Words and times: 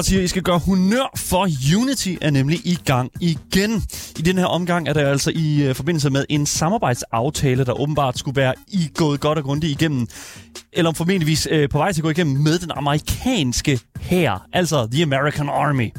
godt 0.00 0.06
sige, 0.06 0.18
at 0.18 0.24
I 0.24 0.28
skal 0.28 0.42
gøre 0.42 0.58
honør 0.58 1.12
for 1.16 1.48
Unity 1.76 2.14
er 2.20 2.30
nemlig 2.30 2.58
i 2.64 2.78
gang 2.84 3.10
igen. 3.20 3.82
I 4.18 4.22
den 4.22 4.38
her 4.38 4.44
omgang 4.44 4.88
er 4.88 4.92
der 4.92 5.08
altså 5.08 5.32
i 5.34 5.68
uh, 5.68 5.76
forbindelse 5.76 6.10
med 6.10 6.24
en 6.28 6.46
samarbejdsaftale, 6.46 7.64
der 7.64 7.80
åbenbart 7.80 8.18
skulle 8.18 8.36
være 8.36 8.54
i 8.68 8.90
gået 8.94 9.20
godt 9.20 9.38
og 9.38 9.44
grundigt 9.44 9.70
igennem, 9.70 10.06
eller 10.72 10.92
formentligvis 10.92 11.48
uh, 11.52 11.68
på 11.70 11.78
vej 11.78 11.92
til 11.92 12.00
at 12.00 12.02
gå 12.02 12.10
igennem 12.10 12.42
med 12.42 12.58
den 12.58 12.70
amerikanske 12.70 13.80
hær, 14.00 14.46
altså 14.52 14.88
The 14.92 15.02
American 15.02 15.48
Army. 15.48 15.90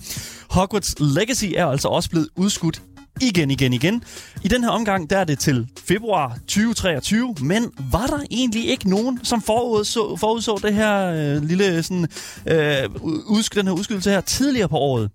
Hogwarts 0.49 0.95
Legacy 0.99 1.45
er 1.55 1.66
altså 1.66 1.88
også 1.88 2.09
blevet 2.09 2.30
udskudt 2.36 2.81
igen, 3.21 3.51
igen, 3.51 3.73
igen. 3.73 4.03
I 4.43 4.47
den 4.47 4.63
her 4.63 4.70
omgang, 4.70 5.09
der 5.09 5.17
er 5.17 5.23
det 5.23 5.39
til 5.39 5.67
februar 5.85 6.38
2023, 6.47 7.35
men 7.41 7.71
var 7.91 8.07
der 8.07 8.19
egentlig 8.31 8.69
ikke 8.69 8.89
nogen, 8.89 9.19
som 9.23 9.41
forudså, 9.41 10.15
forudså 10.15 10.59
det 10.63 10.73
her 10.73 11.05
øh, 11.05 11.43
lille 11.43 11.83
sådan, 11.83 12.07
øh, 12.45 12.83
udsk- 13.05 13.55
den 13.55 13.67
her 13.67 13.73
udskydelse 13.73 14.09
her 14.09 14.21
tidligere 14.21 14.69
på 14.69 14.77
året? 14.77 15.09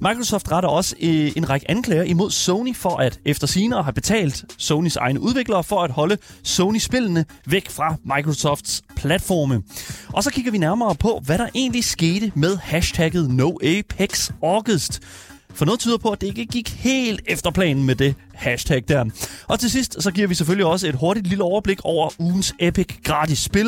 Microsoft 0.00 0.52
retter 0.52 0.68
også 0.68 0.94
øh, 1.00 1.32
en 1.36 1.50
række 1.50 1.70
anklager 1.70 2.02
imod 2.02 2.30
Sony 2.30 2.76
for 2.76 2.96
at 2.96 3.20
efter 3.24 3.46
senere 3.46 3.82
have 3.82 3.92
betalt 3.92 4.44
Sonys 4.58 4.96
egne 4.96 5.20
udviklere 5.20 5.64
for 5.64 5.82
at 5.82 5.90
holde 5.90 6.18
Sony-spillene 6.42 7.24
væk 7.46 7.70
fra 7.70 7.96
Microsofts 8.16 8.82
platforme. 8.96 9.62
Og 10.12 10.22
så 10.24 10.30
kigger 10.30 10.50
vi 10.52 10.58
nærmere 10.58 10.94
på, 10.94 11.22
hvad 11.24 11.38
der 11.38 11.46
egentlig 11.54 11.84
skete 11.84 12.32
med 12.34 12.56
hashtagget 12.56 13.30
NoApexAugust. 13.30 15.00
For 15.54 15.64
noget 15.64 15.80
tyder 15.80 15.98
på, 15.98 16.10
at 16.10 16.20
det 16.20 16.26
ikke 16.26 16.46
gik 16.46 16.68
helt 16.68 17.20
efter 17.26 17.50
planen 17.50 17.84
med 17.84 17.94
det 17.94 18.14
hashtag 18.34 18.82
der. 18.88 19.04
Og 19.48 19.60
til 19.60 19.70
sidst, 19.70 20.02
så 20.02 20.10
giver 20.10 20.28
vi 20.28 20.34
selvfølgelig 20.34 20.66
også 20.66 20.86
et 20.88 20.94
hurtigt 20.94 21.26
lille 21.26 21.44
overblik 21.44 21.80
over 21.84 22.10
ugens 22.18 22.54
Epic 22.60 22.86
gratis 23.04 23.38
spil. 23.38 23.66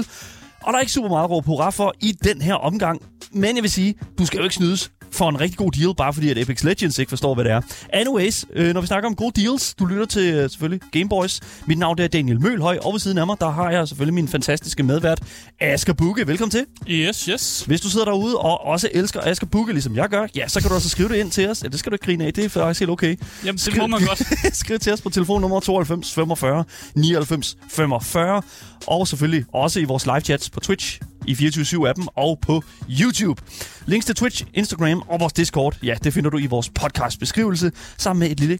Og 0.62 0.72
der 0.72 0.76
er 0.76 0.80
ikke 0.80 0.92
super 0.92 1.08
meget 1.08 1.24
at 1.24 1.30
råbe 1.30 1.46
hurra 1.46 1.70
for 1.70 1.94
i 2.00 2.12
den 2.12 2.42
her 2.42 2.54
omgang. 2.54 3.02
Men 3.32 3.56
jeg 3.56 3.62
vil 3.62 3.70
sige, 3.70 3.94
du 4.18 4.26
skal 4.26 4.38
jo 4.38 4.42
ikke 4.42 4.54
snydes 4.54 4.90
for 5.16 5.28
en 5.28 5.40
rigtig 5.40 5.58
god 5.58 5.72
deal, 5.72 5.94
bare 5.96 6.12
fordi 6.12 6.30
at 6.30 6.38
Apex 6.38 6.64
Legends 6.64 6.98
ikke 6.98 7.08
forstår, 7.08 7.34
hvad 7.34 7.44
det 7.44 7.52
er. 7.52 7.60
Anyways, 7.92 8.44
øh, 8.52 8.74
når 8.74 8.80
vi 8.80 8.86
snakker 8.86 9.08
om 9.08 9.14
gode 9.14 9.42
deals, 9.42 9.74
du 9.74 9.84
lytter 9.84 10.06
til 10.06 10.34
øh, 10.34 10.50
selvfølgelig 10.50 10.80
Gameboys. 10.92 11.40
Mit 11.66 11.78
navn 11.78 12.00
er 12.00 12.06
Daniel 12.08 12.40
Mølhøj, 12.40 12.78
og 12.82 12.92
ved 12.92 13.00
siden 13.00 13.18
af 13.18 13.26
mig, 13.26 13.36
der 13.40 13.50
har 13.50 13.70
jeg 13.70 13.88
selvfølgelig 13.88 14.14
min 14.14 14.28
fantastiske 14.28 14.82
medvært, 14.82 15.22
Asger 15.60 15.92
Bukke. 15.92 16.26
Velkommen 16.26 16.50
til. 16.50 16.66
Yes, 16.88 17.24
yes. 17.24 17.64
Hvis 17.66 17.80
du 17.80 17.90
sidder 17.90 18.04
derude 18.04 18.36
og 18.38 18.64
også 18.66 18.88
elsker 18.92 19.20
Asger 19.20 19.46
Bukke, 19.46 19.72
ligesom 19.72 19.96
jeg 19.96 20.08
gør, 20.08 20.26
ja, 20.36 20.48
så 20.48 20.60
kan 20.60 20.68
du 20.68 20.74
også 20.74 20.88
skrive 20.88 21.08
det 21.08 21.16
ind 21.16 21.30
til 21.30 21.48
os. 21.48 21.62
Ja, 21.62 21.68
det 21.68 21.78
skal 21.78 21.90
du 21.90 21.94
ikke 21.94 22.04
grine 22.04 22.26
af, 22.26 22.34
det 22.34 22.44
er 22.44 22.48
faktisk 22.48 22.80
helt 22.80 22.90
okay. 22.90 23.16
Jamen, 23.44 23.58
det 23.58 23.76
må 23.76 23.86
man 23.86 24.00
godt. 24.06 24.22
Skriv 24.56 24.78
til 24.78 24.92
os 24.92 25.00
på 25.00 25.10
telefonnummer 25.10 25.60
92 25.60 26.14
45 26.14 26.64
99 26.94 27.56
45. 27.70 28.42
Og 28.86 29.08
selvfølgelig 29.08 29.44
også 29.52 29.80
i 29.80 29.84
vores 29.84 30.06
live 30.06 30.20
chats 30.20 30.50
på 30.50 30.60
Twitch, 30.60 31.00
i 31.26 31.32
24-7-appen 31.32 32.06
og 32.16 32.38
på 32.42 32.62
YouTube. 33.00 33.42
Links 33.86 34.06
til 34.06 34.14
Twitch, 34.14 34.44
Instagram 34.54 35.02
og 35.08 35.20
vores 35.20 35.32
Discord, 35.32 35.76
ja, 35.82 35.94
det 36.04 36.12
finder 36.12 36.30
du 36.30 36.38
i 36.38 36.46
vores 36.46 36.70
podcast 36.70 37.18
beskrivelse, 37.18 37.72
sammen 37.96 38.20
med 38.20 38.30
et 38.30 38.40
lille 38.40 38.58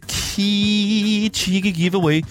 cheeky 1.29 1.73
giveaway 1.75 2.21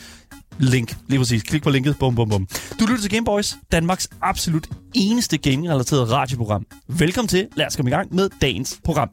link. 0.59 0.97
Lige 1.09 1.19
præcis. 1.19 1.43
Klik 1.43 1.63
på 1.63 1.71
linket. 1.71 1.97
Bum, 1.99 2.15
bum, 2.15 2.29
bum. 2.29 2.47
Du 2.81 2.87
lytter 2.87 3.01
til 3.01 3.11
Gameboys, 3.11 3.57
Danmarks 3.73 4.09
absolut 4.23 4.69
eneste 4.95 5.39
gaming-relateret 5.39 6.11
radioprogram. 6.11 6.67
Velkommen 6.89 7.29
til. 7.29 7.47
Lad 7.57 7.67
os 7.67 7.77
komme 7.77 7.91
i 7.91 7.95
gang 7.95 8.15
med 8.15 8.31
dagens 8.41 8.81
program. 8.85 9.09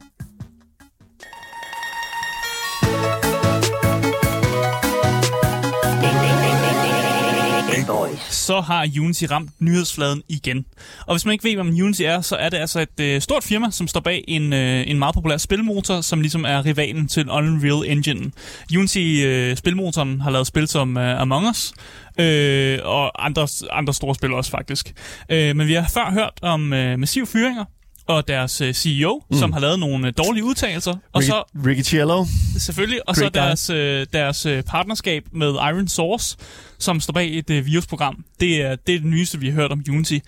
Så 8.30 8.60
har 8.60 8.88
Unity 9.00 9.24
ramt 9.30 9.50
nyhedsfladen 9.58 10.22
igen. 10.28 10.64
Og 11.06 11.14
hvis 11.14 11.24
man 11.24 11.32
ikke 11.32 11.44
ved, 11.44 11.54
hvad 11.54 11.82
Unity 11.82 12.02
er, 12.02 12.20
så 12.20 12.36
er 12.36 12.48
det 12.48 12.56
altså 12.56 12.80
et 12.80 13.00
øh, 13.00 13.20
stort 13.20 13.44
firma, 13.44 13.70
som 13.70 13.88
står 13.88 14.00
bag 14.00 14.24
en, 14.28 14.52
øh, 14.52 14.84
en 14.86 14.98
meget 14.98 15.14
populær 15.14 15.36
spilmotor, 15.36 16.00
som 16.00 16.20
ligesom 16.20 16.44
er 16.44 16.64
rivalen 16.64 17.08
til 17.08 17.30
Unreal 17.30 17.90
Engine. 17.90 18.32
Unity-spilmotoren 18.76 20.12
øh, 20.12 20.20
har 20.20 20.30
lavet 20.30 20.46
spil 20.46 20.68
som 20.68 20.96
øh, 20.96 21.20
Among 21.20 21.48
Us, 21.48 21.72
øh, 22.18 22.78
og 22.84 23.26
andre, 23.26 23.48
andre 23.72 23.94
store 23.94 24.14
spil 24.14 24.32
også 24.32 24.50
faktisk. 24.50 24.94
Øh, 25.28 25.56
men 25.56 25.66
vi 25.66 25.74
har 25.74 25.90
før 25.94 26.10
hørt 26.10 26.38
om 26.42 26.72
øh, 26.72 26.98
massive 26.98 27.26
fyringer, 27.26 27.64
og 28.06 28.28
deres 28.28 28.60
øh, 28.60 28.74
CEO, 28.74 29.22
mm. 29.30 29.36
som 29.36 29.52
har 29.52 29.60
lavet 29.60 29.78
nogle 29.78 30.06
øh, 30.06 30.12
dårlige 30.18 30.44
udtalelser. 30.44 30.92
Og 31.12 31.20
Ricky, 31.20 31.26
så 31.26 31.44
Ricky 31.66 31.82
Cielo. 31.82 32.24
Selvfølgelig. 32.58 33.08
Og 33.08 33.14
Great 33.14 33.34
så 33.34 33.40
deres, 33.40 33.70
øh, 33.70 34.06
deres 34.12 34.46
øh, 34.46 34.62
partnerskab 34.62 35.24
med 35.32 35.48
Iron 35.48 35.88
Source, 35.88 36.36
som 36.84 37.00
står 37.00 37.12
bag 37.12 37.38
et 37.38 37.50
øh, 37.50 37.66
virusprogram. 37.66 38.24
Det 38.40 38.62
er, 38.62 38.76
det 38.76 38.94
er 38.94 38.98
det 38.98 39.04
nyeste, 39.10 39.40
vi 39.40 39.46
har 39.46 39.54
hørt 39.54 39.72
om 39.72 39.82
Unity. 39.90 40.18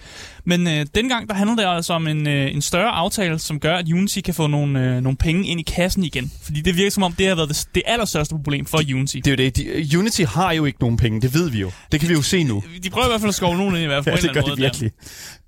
Men 0.44 0.66
øh, 0.68 0.86
dengang, 0.94 1.28
der 1.28 1.34
handler 1.34 1.56
det 1.56 1.64
altså 1.76 1.92
om 1.92 2.06
en, 2.06 2.26
øh, 2.28 2.54
en 2.54 2.62
større 2.62 2.90
aftale, 2.90 3.38
som 3.38 3.60
gør, 3.60 3.76
at 3.76 3.92
Unity 3.92 4.20
kan 4.20 4.34
få 4.34 4.46
nogle, 4.46 4.80
øh, 4.96 5.00
nogle 5.00 5.16
penge 5.16 5.46
ind 5.48 5.60
i 5.60 5.62
kassen 5.62 6.04
igen. 6.04 6.32
Fordi 6.42 6.60
det 6.60 6.76
virker 6.76 6.90
som 6.90 7.02
om, 7.02 7.12
det 7.12 7.26
har 7.28 7.34
været 7.34 7.48
det, 7.48 7.68
det 7.74 7.82
allerstørste 7.86 8.34
problem 8.34 8.66
for 8.66 8.78
Unity. 8.94 9.16
Det 9.16 9.26
er 9.26 9.30
jo 9.30 9.36
det. 9.36 9.56
De, 9.56 9.98
Unity 9.98 10.22
har 10.22 10.52
jo 10.52 10.64
ikke 10.64 10.80
nogen 10.80 10.96
penge, 10.96 11.20
det 11.20 11.34
ved 11.34 11.50
vi 11.50 11.60
jo. 11.60 11.70
Det 11.92 12.00
kan 12.00 12.08
vi 12.08 12.14
jo 12.14 12.22
se 12.22 12.44
nu. 12.44 12.62
De 12.82 12.90
prøver 12.90 13.06
i 13.06 13.10
hvert 13.10 13.20
fald 13.20 13.28
at 13.28 13.34
skove 13.34 13.56
nogen 13.56 13.74
ind 13.74 13.82
i 13.82 13.86
hvert 13.86 14.04
fald 14.04 14.16
Ja, 14.16 14.20
det 14.26 14.34
gør 14.34 14.40
de 14.40 14.48
måde. 14.48 14.60
virkelig. 14.60 14.90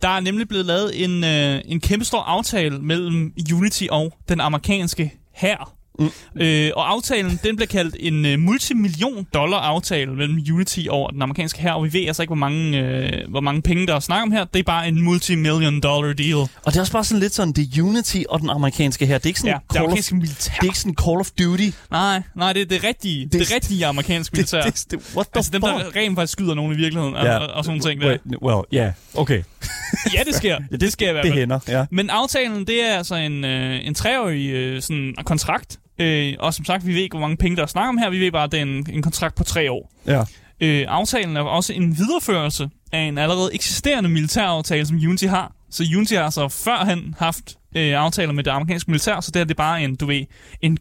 Der. 0.02 0.08
der 0.08 0.14
er 0.14 0.20
nemlig 0.20 0.48
blevet 0.48 0.66
lavet 0.66 1.04
en, 1.04 1.24
øh, 1.24 1.60
en 1.64 1.80
kæmpe 1.80 2.04
stor 2.04 2.20
aftale 2.20 2.78
mellem 2.78 3.32
Unity 3.54 3.84
og 3.90 4.18
den 4.28 4.40
amerikanske 4.40 5.12
hær. 5.34 5.77
Mm. 5.98 6.10
Øh, 6.40 6.70
og 6.76 6.90
aftalen, 6.90 7.40
den 7.44 7.56
bliver 7.56 7.66
kaldt 7.66 7.96
en 8.00 8.26
øh, 8.26 8.38
multimillion 8.38 9.26
dollar 9.34 9.58
aftale 9.58 10.14
mellem 10.14 10.38
Unity 10.52 10.80
og 10.90 11.10
den 11.12 11.22
amerikanske 11.22 11.60
hær, 11.60 11.72
og 11.72 11.84
vi 11.84 11.92
ved 11.92 12.06
altså 12.06 12.22
ikke, 12.22 12.28
hvor 12.28 12.36
mange, 12.36 12.78
øh, 12.78 13.30
hvor 13.30 13.40
mange 13.40 13.62
penge, 13.62 13.86
der 13.86 13.94
er 13.94 14.00
snak 14.00 14.22
om 14.22 14.32
her. 14.32 14.44
Det 14.44 14.58
er 14.60 14.62
bare 14.64 14.88
en 14.88 15.02
multimillion 15.02 15.80
dollar 15.80 16.12
deal. 16.12 16.34
Og 16.36 16.48
det 16.66 16.76
er 16.76 16.80
også 16.80 16.92
bare 16.92 17.04
sådan 17.04 17.20
lidt 17.20 17.34
sådan, 17.34 17.52
det 17.52 17.68
er 17.78 17.82
Unity 17.82 18.18
og 18.28 18.40
den 18.40 18.50
amerikanske 18.50 19.06
her. 19.06 19.18
Det 19.18 19.24
er 19.24 19.28
ikke 19.28 19.40
sådan 19.40 19.52
Ja, 19.52 19.58
det 19.80 19.88
Call 19.88 19.98
of, 19.98 20.12
militær. 20.12 20.52
det 20.52 20.60
er 20.60 20.64
ikke 20.64 20.78
sådan 20.78 20.94
Call 21.04 21.16
of 21.20 21.30
Duty. 21.30 21.68
Nej, 21.90 22.22
nej, 22.34 22.52
det 22.52 22.62
er 22.62 22.66
det 22.66 22.84
rigtige, 22.84 23.24
det, 23.24 23.32
det 23.32 23.54
rigtige 23.54 23.86
amerikanske 23.86 24.36
militær. 24.36 24.62
Det, 24.62 24.74
det, 24.74 24.90
det, 24.90 25.14
what 25.16 25.26
the 25.26 25.38
altså 25.38 25.50
dem, 25.52 25.60
der 25.60 25.96
rent 25.96 26.16
faktisk 26.16 26.32
skyder 26.32 26.54
nogen 26.54 26.72
i 26.72 26.76
virkeligheden, 26.76 27.14
og, 27.16 27.28
og, 27.28 27.46
og 27.46 27.64
sådan 27.64 27.78
nogle 27.78 27.90
ting 27.90 28.00
der. 28.00 28.08
Wait, 28.08 28.20
well, 28.42 28.60
yeah. 28.74 28.92
okay. 29.14 29.42
Ja, 30.14 30.22
det 30.26 30.34
sker. 30.34 30.58
Ja, 30.70 30.76
det 30.76 30.92
sker 30.92 31.08
i 31.08 31.12
hvert 31.12 31.24
Det 31.24 31.30
fald. 31.32 31.40
hænder, 31.40 31.58
ja. 31.68 31.84
Men 31.90 32.10
aftalen, 32.10 32.66
det 32.66 32.84
er 32.84 32.96
altså 32.96 33.14
en, 33.14 33.44
øh, 33.44 33.86
en 33.86 33.94
treårig 33.94 34.50
øh, 34.50 34.82
sådan, 34.82 35.14
kontrakt. 35.24 35.78
Øh, 35.98 36.34
og 36.38 36.54
som 36.54 36.64
sagt, 36.64 36.86
vi 36.86 36.94
ved 36.94 37.00
ikke, 37.02 37.12
hvor 37.16 37.20
mange 37.26 37.36
penge, 37.36 37.56
der 37.56 37.62
er 37.62 37.66
snak 37.66 37.88
om 37.88 37.98
her. 37.98 38.10
Vi 38.10 38.20
ved 38.20 38.32
bare, 38.32 38.44
at 38.44 38.52
det 38.52 38.58
er 38.58 38.62
en, 38.62 38.86
en 38.92 39.02
kontrakt 39.02 39.34
på 39.34 39.44
tre 39.44 39.70
år. 39.70 39.92
Ja. 40.06 40.22
Øh, 40.60 40.84
aftalen 40.88 41.36
er 41.36 41.40
også 41.40 41.72
en 41.72 41.98
videreførelse 41.98 42.70
af 42.92 42.98
en 43.00 43.18
allerede 43.18 43.50
eksisterende 43.54 44.08
militæraftale, 44.08 44.86
som 44.86 44.96
Unity 44.96 45.24
har. 45.24 45.52
Så 45.70 45.84
Unity 45.96 46.14
har 46.14 46.22
altså 46.22 46.48
førhen 46.48 47.14
haft 47.18 47.56
øh, 47.76 48.00
aftaler 48.00 48.32
med 48.32 48.44
det 48.44 48.50
amerikanske 48.50 48.90
militær, 48.90 49.20
så 49.20 49.30
det 49.30 49.40
er 49.40 49.44
det 49.44 49.56
bare 49.56 49.82
en, 49.82 49.96
du 49.96 50.06
ved, 50.06 50.24
en 50.62 50.76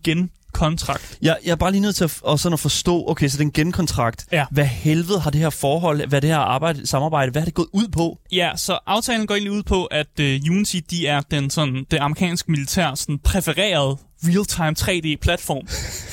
genkontrakt. 0.57 1.17
Jeg, 1.21 1.37
jeg 1.45 1.51
er 1.51 1.55
bare 1.55 1.71
lige 1.71 1.81
nødt 1.81 1.95
til 1.95 2.03
at, 2.03 2.19
og 2.21 2.39
sådan 2.39 2.53
at 2.53 2.59
forstå, 2.59 3.07
okay, 3.07 3.27
så 3.27 3.37
det 3.37 3.43
er 3.43 3.45
en 3.45 3.51
genkontrakt. 3.51 4.25
Ja. 4.31 4.45
Hvad 4.51 4.65
helvede 4.65 5.19
har 5.19 5.31
det 5.31 5.41
her 5.41 5.49
forhold, 5.49 6.07
hvad 6.07 6.21
det 6.21 6.29
her 6.29 6.37
arbejde, 6.37 6.87
samarbejde, 6.87 7.31
hvad 7.31 7.41
har 7.41 7.45
det 7.45 7.53
gået 7.53 7.69
ud 7.73 7.87
på? 7.87 8.19
Ja, 8.31 8.51
så 8.55 8.79
aftalen 8.85 9.27
går 9.27 9.35
egentlig 9.35 9.51
ud 9.51 9.63
på, 9.63 9.85
at 9.85 10.19
øh, 10.19 10.41
Unity, 10.49 10.79
de 10.89 11.07
er 11.07 11.21
den 11.21 11.49
sådan, 11.49 11.85
det 11.91 11.97
amerikanske 11.97 12.51
militær 12.51 12.95
sådan 12.95 13.19
præfererede 13.19 13.97
real-time 14.23 14.75
3D-platform. 14.79 15.67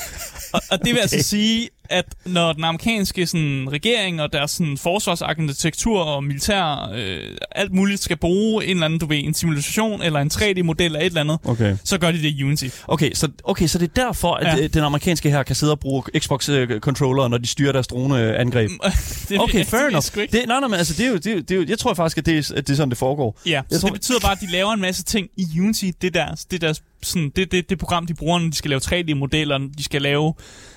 og, 0.54 0.60
og 0.70 0.78
det 0.78 0.86
vil 0.86 0.92
okay. 0.92 1.02
altså 1.02 1.22
sige, 1.22 1.68
at 1.90 2.04
når 2.24 2.52
den 2.52 2.64
amerikanske 2.64 3.26
sådan, 3.26 3.68
regering 3.72 4.22
og 4.22 4.32
deres 4.32 4.50
sådan, 4.50 4.78
forsvarsarkitektur 4.78 6.00
og 6.00 6.24
militær, 6.24 6.92
øh, 6.96 7.20
alt 7.52 7.72
muligt 7.72 8.02
skal 8.02 8.16
bruge 8.16 8.64
en 8.64 8.70
eller 8.70 8.84
anden, 8.84 8.98
du 8.98 9.06
ved, 9.06 9.18
en 9.24 9.34
simulation 9.34 10.02
eller 10.02 10.20
en 10.20 10.30
3D-model 10.34 10.96
af 10.96 11.00
et 11.00 11.06
eller 11.06 11.20
andet, 11.20 11.38
Okay. 11.44 11.76
så 11.84 11.98
gør 11.98 12.10
de 12.10 12.18
det 12.22 12.28
i 12.28 12.44
Unity. 12.44 12.66
Okay, 12.88 13.10
så, 13.14 13.28
okay, 13.44 13.66
så 13.66 13.78
det 13.78 13.90
er 13.98 14.02
derfor, 14.04 14.34
at 14.34 14.46
Ja. 14.46 14.56
ja. 14.62 14.66
den 14.66 14.82
amerikanske 14.84 15.30
her 15.30 15.42
kan 15.42 15.56
sidde 15.56 15.72
og 15.72 15.80
bruge 15.80 16.02
Xbox-controller, 16.18 17.28
når 17.28 17.38
de 17.38 17.46
styrer 17.46 17.72
deres 17.72 17.86
droneangreb. 17.86 18.70
det, 19.28 19.40
Okay, 19.40 19.58
det 19.58 19.66
fair 19.66 19.80
enough. 19.88 20.04
ikke. 20.22 20.32
Det, 20.38 20.44
nej, 20.48 20.60
nej, 20.60 20.68
men 20.68 20.78
altså, 20.78 20.94
det 20.94 21.06
er 21.06 21.10
jo, 21.10 21.16
det 21.16 21.26
er, 21.26 21.36
det 21.40 21.50
er 21.50 21.56
jo, 21.56 21.64
jeg 21.68 21.78
tror 21.78 21.94
faktisk, 21.94 22.18
at 22.18 22.26
det, 22.26 22.34
er, 22.50 22.52
at 22.56 22.66
det 22.66 22.72
er 22.72 22.76
sådan, 22.76 22.90
det 22.90 22.98
foregår. 22.98 23.40
Ja, 23.46 23.50
Jeg 23.50 23.62
så 23.70 23.80
tror- 23.80 23.88
det 23.88 23.94
betyder 23.94 24.20
bare, 24.20 24.32
at 24.32 24.40
de 24.40 24.50
laver 24.50 24.72
en 24.72 24.80
masse 24.80 25.02
ting 25.04 25.28
i 25.36 25.60
Unity. 25.60 25.84
Det 26.02 26.16
er 26.16 26.24
deres, 26.24 26.44
det, 26.44 26.56
er 26.56 26.60
deres, 26.66 26.82
sådan, 27.02 27.32
det, 27.36 27.52
det, 27.52 27.70
det 27.70 27.78
program, 27.78 28.06
de 28.06 28.14
bruger, 28.14 28.38
når 28.38 28.48
de 28.50 28.56
skal 28.56 28.68
lave 28.68 28.80
3D-modeller, 28.84 29.58
når 29.58 29.68
de 29.78 29.84
skal 29.84 30.02
lave 30.02 30.34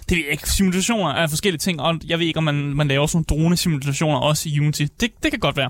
det 0.09 0.17
ved 0.17 0.23
jeg 0.23 0.31
ikke, 0.31 0.49
simulationer 0.49 1.09
af 1.09 1.29
forskellige 1.29 1.59
ting, 1.59 1.81
og 1.81 1.99
jeg 2.07 2.19
ved 2.19 2.25
ikke, 2.25 2.37
om 2.37 2.43
man, 2.43 2.55
man 2.55 2.87
laver 2.87 3.07
sådan 3.07 3.25
nogle 3.29 3.43
drone-simulationer 3.43 4.17
også 4.17 4.49
i 4.49 4.59
Unity. 4.59 4.81
Det, 4.99 5.11
det 5.23 5.31
kan 5.31 5.39
godt 5.39 5.57
være. 5.57 5.69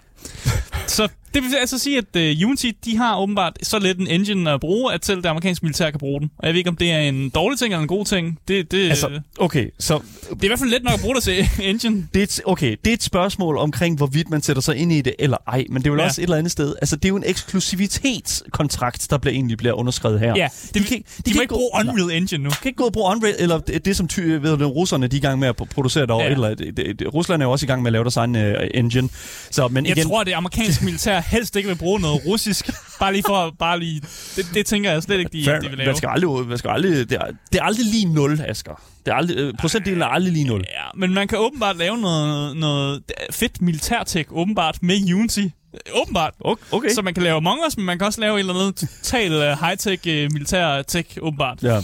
Så 0.88 1.08
det 1.34 1.44
vil 1.44 1.56
altså 1.62 1.78
sige, 1.80 1.98
at 1.98 2.06
uh, 2.44 2.48
Unity, 2.48 2.72
de 2.86 2.98
har 2.98 3.20
åbenbart 3.20 3.54
så 3.64 3.80
let 3.80 3.98
en 3.98 4.08
engine 4.08 4.52
at 4.52 4.60
bruge, 4.60 4.94
at 4.94 5.06
selv 5.06 5.18
det 5.24 5.30
amerikanske 5.30 5.66
militær 5.66 5.90
kan 5.90 6.00
bruge 6.00 6.20
den. 6.22 6.30
Og 6.38 6.46
jeg 6.48 6.54
ved 6.54 6.58
ikke, 6.58 6.70
om 6.70 6.76
det 6.76 6.92
er 6.92 7.00
en 7.00 7.30
dårlig 7.30 7.60
ting 7.60 7.74
eller 7.74 7.82
en 7.82 7.88
god 7.88 8.06
ting. 8.06 8.40
Det, 8.48 8.72
det, 8.72 8.90
Altså, 8.90 9.22
okay, 9.40 9.70
så 9.80 10.00
det 10.30 10.40
er 10.42 10.44
i 10.44 10.48
hvert 10.48 10.60
fald 10.60 10.70
let 10.70 10.84
nok 10.84 10.94
at 10.94 11.00
bruge 11.00 11.16
det 11.16 11.24
til 11.24 11.50
engine. 11.70 12.08
det 12.14 12.20
er, 12.20 12.24
et, 12.24 12.42
okay, 12.46 12.76
det 12.86 12.90
er 12.90 12.94
et 12.94 13.04
spørgsmål 13.04 13.58
omkring, 13.58 13.98
hvorvidt 13.98 14.30
man 14.30 14.42
sætter 14.42 14.62
sig 14.62 14.76
ind 14.78 14.92
i 14.92 15.02
det 15.02 15.16
eller 15.20 15.38
ej, 15.48 15.66
men 15.70 15.82
det 15.82 15.88
er 15.88 15.92
vel 15.92 16.00
Ja. 16.00 16.06
også 16.06 16.22
et 16.22 16.24
eller 16.24 16.38
andet 16.38 16.52
sted. 16.52 16.76
Altså, 16.82 16.96
det 16.96 17.06
er 17.06 17.10
jo 17.10 17.16
en 17.18 17.24
eksklusivitetskontrakt, 17.26 19.08
der 19.10 19.18
bliver 19.18 19.34
egentlig 19.34 19.58
bliver 19.58 19.74
underskrevet 19.74 20.20
her. 20.20 20.34
Ja, 20.36 20.48
de, 20.74 20.80
det, 20.80 20.88
kan, 20.88 20.98
ikke- 20.98 21.10
de, 21.26 21.32
de 21.32 21.36
må 21.36 21.42
ikke 21.42 21.54
bruge 21.54 21.70
Unreal 21.80 22.18
Engine 22.22 22.44
nu. 22.44 22.50
kan 22.50 22.70
ikke 22.70 22.78
gå 22.78 22.84
og 22.86 22.94
bruge 22.94 23.12
Unreal, 23.16 23.36
eller 23.40 23.60
det, 23.60 23.86
det 23.86 23.96
som 23.96 24.08
ty, 24.08 24.20
ved 24.20 24.58
du, 24.58 24.68
russerne 24.68 25.08
de 25.08 25.16
er 25.16 25.20
i 25.20 25.22
gang 25.22 25.40
med 25.40 25.48
at 25.48 25.56
producere 25.56 26.06
derovre. 26.06 26.26
Ja. 26.26 26.32
Eller, 26.32 26.56
det, 26.56 26.78
det, 27.00 27.14
Rusland 27.14 27.42
er 27.42 27.46
jo 27.46 27.52
også 27.52 27.66
i 27.66 27.68
gang 27.68 27.82
med 27.82 27.90
at 27.90 27.94
lave 27.94 28.04
deres 28.04 28.18
egen 28.18 28.36
uh, 28.36 28.42
engine. 28.74 29.10
Så, 29.52 29.68
men 29.68 29.86
Jeg 29.86 29.98
igen, 29.98 30.08
tror, 30.08 30.17
at 30.20 30.28
det 30.28 30.34
amerikanske 30.34 30.86
militær 30.86 31.20
helst 31.20 31.56
ikke 31.56 31.70
vil 31.70 31.76
bruge 31.76 32.00
noget 32.00 32.26
russisk. 32.26 32.70
Bare 33.00 33.12
lige 33.12 33.24
for, 33.28 33.56
bare 33.60 33.80
lige... 33.80 34.02
Det, 34.36 34.46
det 34.54 34.66
tænker 34.66 34.92
jeg 34.92 35.04
slet 35.04 35.20
ikke, 35.20 35.32
de, 35.34 35.46
fair, 35.46 35.60
de 35.60 35.70
vil 35.70 35.78
lave. 35.78 35.88
man 35.88 35.96
skal 35.96 36.10
aldrig, 36.10 36.48
man 36.48 36.58
skal 36.58 36.70
aldrig, 36.70 37.10
det, 37.10 37.18
er, 37.18 37.26
det 37.52 37.60
er 37.60 37.64
aldrig 37.64 37.86
lige 37.86 38.06
0, 38.06 38.42
Asger. 38.48 38.82
Det 39.06 39.12
er 39.12 39.16
aldrig, 39.16 39.38
øh, 39.38 39.54
procentdelen 39.60 40.02
er 40.02 40.06
aldrig 40.06 40.34
lige 40.34 40.48
0. 40.48 40.64
Ja, 40.70 40.84
men 40.96 41.14
man 41.14 41.28
kan 41.28 41.38
åbenbart 41.38 41.78
lave 41.78 41.98
noget, 41.98 42.58
noget 42.58 43.04
fedt 43.32 43.62
militærtech, 43.62 44.30
åbenbart, 44.32 44.84
med 44.84 45.14
Unity. 45.14 45.48
Åbenbart. 45.94 46.34
Okay. 46.72 46.90
Så 46.90 47.02
man 47.02 47.14
kan 47.14 47.24
lave 47.24 47.38
Among 47.38 47.60
Us, 47.68 47.78
men 47.78 47.86
man 47.86 47.98
kan 47.98 48.08
også 48.08 48.22
lave 48.22 48.36
et 48.36 48.40
eller 48.40 48.54
andet 48.54 48.76
total 48.76 49.32
uh, 49.32 49.60
high-tech 49.60 50.08
uh, 50.08 50.34
militær-tech, 50.34 51.18
åbenbart. 51.22 51.64
Ja. 51.64 51.82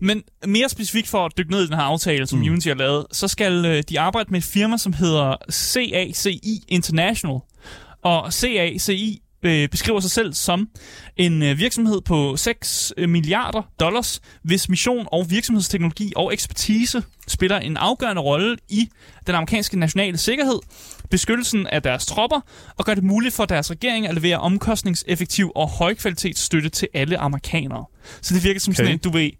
Men 0.00 0.22
mere 0.46 0.68
specifikt 0.68 1.08
for 1.08 1.26
at 1.26 1.32
dykke 1.38 1.50
ned 1.50 1.62
i 1.62 1.66
den 1.66 1.74
her 1.74 1.82
aftale, 1.82 2.26
som 2.26 2.38
mm. 2.38 2.44
Unity 2.44 2.68
har 2.68 2.74
lavet, 2.74 3.06
så 3.12 3.28
skal 3.28 3.64
øh, 3.64 3.82
de 3.88 4.00
arbejde 4.00 4.30
med 4.30 4.38
et 4.38 4.44
firma, 4.44 4.76
som 4.78 4.92
hedder 4.92 5.36
CACI 5.50 6.64
International. 6.68 7.38
Og 8.02 8.32
CACI 8.32 9.22
øh, 9.42 9.68
beskriver 9.68 10.00
sig 10.00 10.10
selv 10.10 10.34
som 10.34 10.68
en 11.16 11.42
øh, 11.42 11.58
virksomhed 11.58 12.00
på 12.00 12.36
6 12.36 12.92
milliarder 12.98 13.62
dollars, 13.80 14.20
hvis 14.42 14.68
mission 14.68 15.06
og 15.12 15.30
virksomhedsteknologi 15.30 16.12
og 16.16 16.32
ekspertise 16.32 17.02
spiller 17.28 17.58
en 17.58 17.76
afgørende 17.76 18.22
rolle 18.22 18.56
i 18.68 18.88
den 19.26 19.34
amerikanske 19.34 19.78
nationale 19.78 20.18
sikkerhed, 20.18 20.58
beskyttelsen 21.10 21.66
af 21.66 21.82
deres 21.82 22.06
tropper 22.06 22.40
og 22.76 22.84
gør 22.84 22.94
det 22.94 23.04
muligt 23.04 23.34
for 23.34 23.44
deres 23.44 23.70
regering 23.70 24.06
at 24.06 24.14
levere 24.14 24.38
omkostningseffektiv 24.38 25.52
og 25.54 25.68
højkvalitetsstøtte 25.68 26.68
til 26.68 26.88
alle 26.94 27.18
amerikanere. 27.18 27.84
Så 28.20 28.34
det 28.34 28.44
virker 28.44 28.60
som 28.60 28.70
okay. 28.70 28.76
sådan 28.76 28.92
en, 28.92 28.98
du 28.98 29.10
ved, 29.10 29.30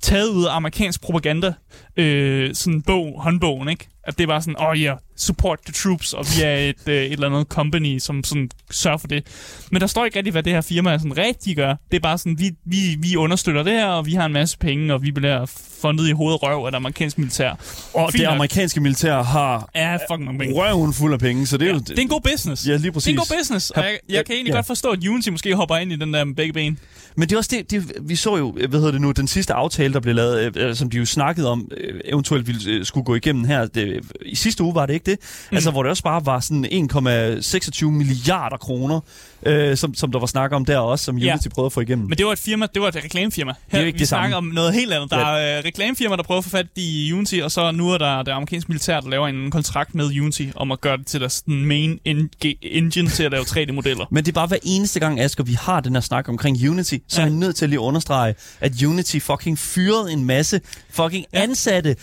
taget 0.00 0.28
ud 0.28 0.44
af 0.44 0.56
amerikansk 0.56 1.00
propaganda, 1.00 1.52
øh, 1.96 2.54
sådan 2.54 2.82
bog, 2.82 3.22
håndbogen, 3.22 3.68
ikke? 3.68 3.88
At 4.04 4.18
det 4.18 4.28
bare 4.28 4.42
sådan, 4.42 4.56
åh 4.60 4.68
oh, 4.68 4.82
ja, 4.82 4.86
yeah, 4.86 4.98
support 5.22 5.58
the 5.66 5.72
troops, 5.72 6.12
og 6.12 6.26
vi 6.36 6.42
er 6.42 6.54
et, 6.56 6.74
øh, 6.88 6.94
et 6.94 7.12
eller 7.12 7.26
andet 7.30 7.46
company, 7.48 7.98
som 7.98 8.24
sådan 8.24 8.50
sørger 8.70 8.98
for 8.98 9.06
det. 9.08 9.26
Men 9.70 9.80
der 9.80 9.86
står 9.86 10.04
ikke 10.04 10.16
rigtig, 10.18 10.32
hvad 10.32 10.42
det 10.42 10.52
her 10.52 10.60
firma 10.60 10.98
sådan 10.98 11.18
rigtig 11.18 11.56
gør. 11.56 11.74
Det 11.90 11.96
er 11.96 12.00
bare 12.00 12.18
sådan, 12.18 12.38
vi, 12.38 12.50
vi, 12.64 12.76
vi 12.98 13.16
understøtter 13.16 13.62
det 13.62 13.72
her, 13.72 13.86
og 13.86 14.06
vi 14.06 14.12
har 14.14 14.26
en 14.26 14.32
masse 14.32 14.58
penge, 14.58 14.94
og 14.94 15.02
vi 15.02 15.10
bliver 15.10 15.46
fundet 15.82 16.08
i 16.08 16.12
hovedet 16.12 16.42
røv 16.42 16.64
af 16.66 16.72
det 16.72 16.76
amerikanske 16.76 17.20
militær. 17.20 17.50
Og 17.94 18.10
Fint 18.12 18.20
det 18.20 18.26
nok. 18.28 18.34
amerikanske 18.34 18.80
militær 18.80 19.22
har 19.22 19.68
Ja, 19.74 19.94
fucking 19.96 20.24
mange 20.24 20.38
penge. 20.38 20.54
røven 20.54 20.92
fuld 20.92 21.12
af 21.12 21.18
penge, 21.18 21.46
så 21.46 21.56
det 21.56 21.64
er 21.64 21.68
Ja, 21.68 21.74
jo... 21.74 21.80
det 21.80 21.98
er 21.98 22.02
en 22.02 22.08
god 22.08 22.20
business. 22.20 22.66
Ja, 22.66 22.70
lige 22.72 22.82
Det 22.82 22.88
er 22.88 22.92
præcis. 22.92 23.08
en 23.08 23.16
god 23.16 23.36
business, 23.38 23.70
og 23.70 23.82
jeg, 23.84 23.98
jeg 24.08 24.24
kan 24.26 24.34
egentlig 24.34 24.50
Ja. 24.50 24.56
godt 24.56 24.66
forstå, 24.66 24.88
at 24.90 25.06
Unity 25.06 25.28
måske 25.28 25.54
hopper 25.54 25.76
ind 25.76 25.92
i 25.92 25.96
den 25.96 26.14
der 26.14 26.24
begge 26.36 26.52
ben. 26.52 26.78
Men 27.16 27.28
det 27.28 27.34
er 27.34 27.38
også 27.38 27.50
det, 27.52 27.70
det, 27.70 27.92
vi 28.02 28.16
så 28.16 28.36
jo, 28.36 28.52
hvad 28.52 28.78
hedder 28.78 28.90
det 28.92 29.00
nu, 29.00 29.10
den 29.10 29.28
sidste 29.28 29.54
aftale, 29.54 29.94
der 29.94 30.00
blev 30.00 30.14
lavet, 30.14 30.56
øh, 30.56 30.74
som 30.76 30.90
de 30.90 30.96
jo 30.96 31.04
snakkede 31.06 31.48
om, 31.50 31.68
øh, 31.76 32.00
eventuelt 32.04 32.46
ville, 32.46 32.70
øh, 32.72 32.84
skulle 32.84 33.04
gå 33.04 33.14
igennem 33.14 33.44
her. 33.44 33.66
Det, 33.66 34.00
I 34.26 34.34
sidste 34.34 34.62
uge 34.62 34.74
var 34.74 34.86
det 34.86 34.94
ikke 34.94 35.10
det? 35.10 35.11
Mm. 35.50 35.54
Altså, 35.54 35.70
hvor 35.70 35.82
det 35.82 35.90
også 35.90 36.02
bare 36.02 36.26
var 36.26 36.40
sådan 36.40 36.64
1,26 36.64 37.84
milliarder 37.86 38.56
kroner, 38.56 39.00
øh, 39.46 39.76
som, 39.76 39.94
som 39.94 40.12
der 40.12 40.18
var 40.18 40.26
snak 40.26 40.52
om 40.52 40.64
der 40.64 40.78
også, 40.78 41.04
som 41.04 41.18
Ja. 41.18 41.32
Unity 41.32 41.48
prøvede 41.48 41.66
at 41.66 41.72
få 41.72 41.80
igennem. 41.80 42.08
Men 42.08 42.18
det 42.18 42.26
var 42.26 42.32
et 42.32 42.38
firma, 42.38 42.66
det 42.74 42.82
var 42.82 42.88
et 42.88 42.96
reklamefirma. 42.96 43.52
Her, 43.68 43.78
er 43.78 43.82
jo 43.82 43.86
ikke 43.86 43.96
vi 43.96 44.00
det 44.00 44.08
snakker 44.08 44.34
samme. 44.34 44.48
om 44.48 44.54
noget 44.54 44.74
helt 44.74 44.92
andet. 44.92 45.10
Der 45.10 45.16
er 45.16 45.58
øh, 45.58 45.64
reklamefirma, 45.64 46.16
der 46.16 46.22
prøver 46.22 46.38
at 46.38 46.44
få 46.44 46.50
fat 46.50 46.66
i 46.76 47.12
Unity, 47.12 47.34
og 47.42 47.50
så 47.50 47.70
nu 47.70 47.90
er 47.90 47.98
der 47.98 48.22
det 48.22 48.32
amerikanske 48.32 48.68
militær, 48.68 49.00
der 49.00 49.08
laver 49.10 49.28
en 49.28 49.50
kontrakt 49.50 49.94
med 49.94 50.04
Unity 50.20 50.46
om 50.56 50.72
at 50.72 50.80
gøre 50.80 50.96
det 50.96 51.06
til 51.06 51.20
deres 51.20 51.42
main 51.46 51.98
en- 52.04 52.30
engine 52.62 53.10
til 53.10 53.22
at 53.24 53.30
lave 53.32 53.44
3D-modeller. 53.44 54.04
Men 54.10 54.24
det 54.24 54.28
er 54.30 54.34
bare 54.34 54.46
hver 54.46 54.56
eneste 54.62 55.00
gang, 55.00 55.20
Asger, 55.20 55.44
vi 55.44 55.52
har 55.60 55.80
den 55.80 55.94
her 55.94 56.00
snak 56.00 56.28
omkring 56.28 56.68
Unity, 56.70 56.94
så 57.08 57.20
Ja. 57.20 57.26
er 57.26 57.30
jeg 57.30 57.36
nødt 57.36 57.56
til 57.56 57.64
at 57.64 57.68
lige 57.70 57.80
understrege, 57.80 58.34
at 58.60 58.82
Unity 58.82 59.18
fucking 59.18 59.58
fyrede 59.58 60.12
en 60.12 60.24
masse 60.24 60.60
fucking 60.90 61.24
Ja. 61.34 61.42
ansatte. 61.42 61.96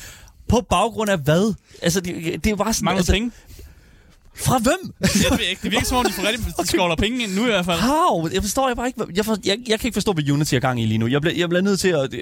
På 0.50 0.62
baggrund 0.62 1.10
af 1.10 1.18
hvad? 1.18 1.54
Altså, 1.82 2.02
det, 2.02 2.44
det 2.44 2.58
bare 2.58 2.74
sådan... 2.74 2.86
Mangler 2.86 3.00
altså, 3.00 3.12
penge. 3.12 3.32
Fra 4.42 4.58
hvem? 4.60 4.94
Jeg 5.02 5.40
ved 5.40 5.46
ikke. 5.50 5.62
Det 5.64 5.72
virker 5.72 5.86
som 5.86 5.98
om, 5.98 6.06
de 6.06 6.12
får 6.14 6.24
rigtig, 6.28 6.46
de 6.62 6.68
skovler 6.68 6.96
penge 6.96 7.24
ind 7.24 7.36
nu 7.36 7.42
i 7.42 7.46
hvert 7.46 7.66
fald. 7.66 7.80
How? 7.80 8.30
Jeg 8.34 8.42
forstår 8.42 8.68
jeg 8.68 8.78
bare 8.78 8.88
ikke. 8.88 9.04
Jeg, 9.16 9.26
for, 9.26 9.38
jeg, 9.46 9.58
jeg 9.68 9.80
kan 9.80 9.88
ikke 9.88 9.96
forstå, 9.96 10.14
hvad 10.14 10.30
Unity 10.30 10.56
er 10.56 10.60
gang 10.60 10.82
i 10.82 10.86
lige 10.86 10.98
nu. 10.98 11.08
Jeg 11.08 11.22
bliver, 11.22 11.36
jeg 11.36 11.50
bliver 11.50 11.62
nødt 11.62 11.80
til 11.80 11.88
at... 11.88 12.14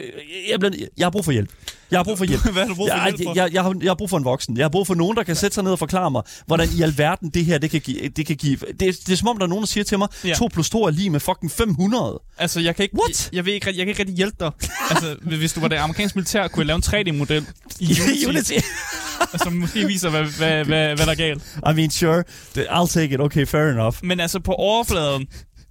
Jeg, 0.49 0.59
bliver, 0.59 0.73
jeg 0.97 1.05
har 1.05 1.09
brug 1.09 1.25
for 1.25 1.31
hjælp. 1.31 1.49
Jeg 1.91 1.99
har 1.99 2.03
brug 2.03 2.17
for 2.17 2.25
hjælp. 2.25 2.43
Hvad 2.43 2.61
har 2.61 2.67
du 2.69 2.75
brug 2.75 2.89
for 2.89 2.95
jeg, 2.97 3.05
hjælp 3.05 3.23
for? 3.23 3.35
Jeg, 3.35 3.43
jeg, 3.45 3.53
jeg, 3.53 3.63
har, 3.63 3.75
jeg 3.81 3.89
har 3.89 3.95
brug 3.95 4.09
for 4.09 4.17
en 4.17 4.25
voksen. 4.25 4.57
Jeg 4.57 4.63
har 4.63 4.69
brug 4.69 4.87
for 4.87 4.95
nogen, 4.95 5.17
der 5.17 5.23
kan 5.23 5.35
sætte 5.35 5.55
sig 5.55 5.63
ned 5.63 5.71
og 5.71 5.79
forklare 5.79 6.11
mig, 6.11 6.21
hvordan 6.45 6.69
i 6.77 6.81
alverden 6.81 7.29
det 7.29 7.45
her, 7.45 7.57
det 7.57 7.69
kan 7.71 7.81
give... 7.81 8.09
Det, 8.09 8.25
kan 8.25 8.35
give 8.35 8.57
det, 8.79 8.79
det 8.79 9.09
er 9.09 9.15
som 9.15 9.27
om, 9.27 9.37
der 9.37 9.45
er 9.45 9.49
nogen, 9.49 9.61
der 9.61 9.67
siger 9.67 9.83
til 9.83 9.97
mig, 9.97 10.07
Ja. 10.23 10.33
2 10.33 10.49
plus 10.53 10.69
2 10.69 10.83
er 10.83 10.89
lige 10.91 11.09
med 11.09 11.19
fucking 11.19 11.51
500. 11.51 12.19
Altså, 12.37 12.59
jeg 12.59 12.75
kan 12.75 12.83
ikke, 12.83 12.95
What? 12.99 13.25
Jeg, 13.25 13.35
jeg, 13.35 13.45
ved 13.45 13.53
ikke, 13.53 13.67
jeg 13.67 13.75
kan 13.75 13.87
ikke 13.87 13.99
rigtig 13.99 14.15
hjælpe 14.15 14.35
dig. 14.39 14.51
Altså, 14.89 15.15
hvis 15.21 15.53
du 15.53 15.59
var 15.59 15.67
det 15.67 15.75
amerikanske 15.75 16.17
militær, 16.17 16.47
kunne 16.47 16.61
jeg 16.61 16.67
lave 16.67 16.75
en 16.75 17.11
3D-model 17.11 17.45
i 17.79 18.25
Unity. 18.27 18.53
som 19.43 19.53
måske 19.53 19.87
viser, 19.87 20.09
hvad, 20.09 20.23
hvad, 20.23 20.65
hvad, 20.65 20.95
hvad 20.95 21.05
der 21.05 21.11
er 21.11 21.15
galt. 21.15 21.43
I 21.71 21.73
mean, 21.75 21.89
sure. 21.89 22.23
I'll 22.57 22.93
take 22.93 23.13
it. 23.13 23.21
Okay, 23.21 23.45
fair 23.45 23.69
enough. 23.71 23.95
Men 24.03 24.19
altså, 24.19 24.39
på 24.39 24.51
overfladen, 24.53 25.27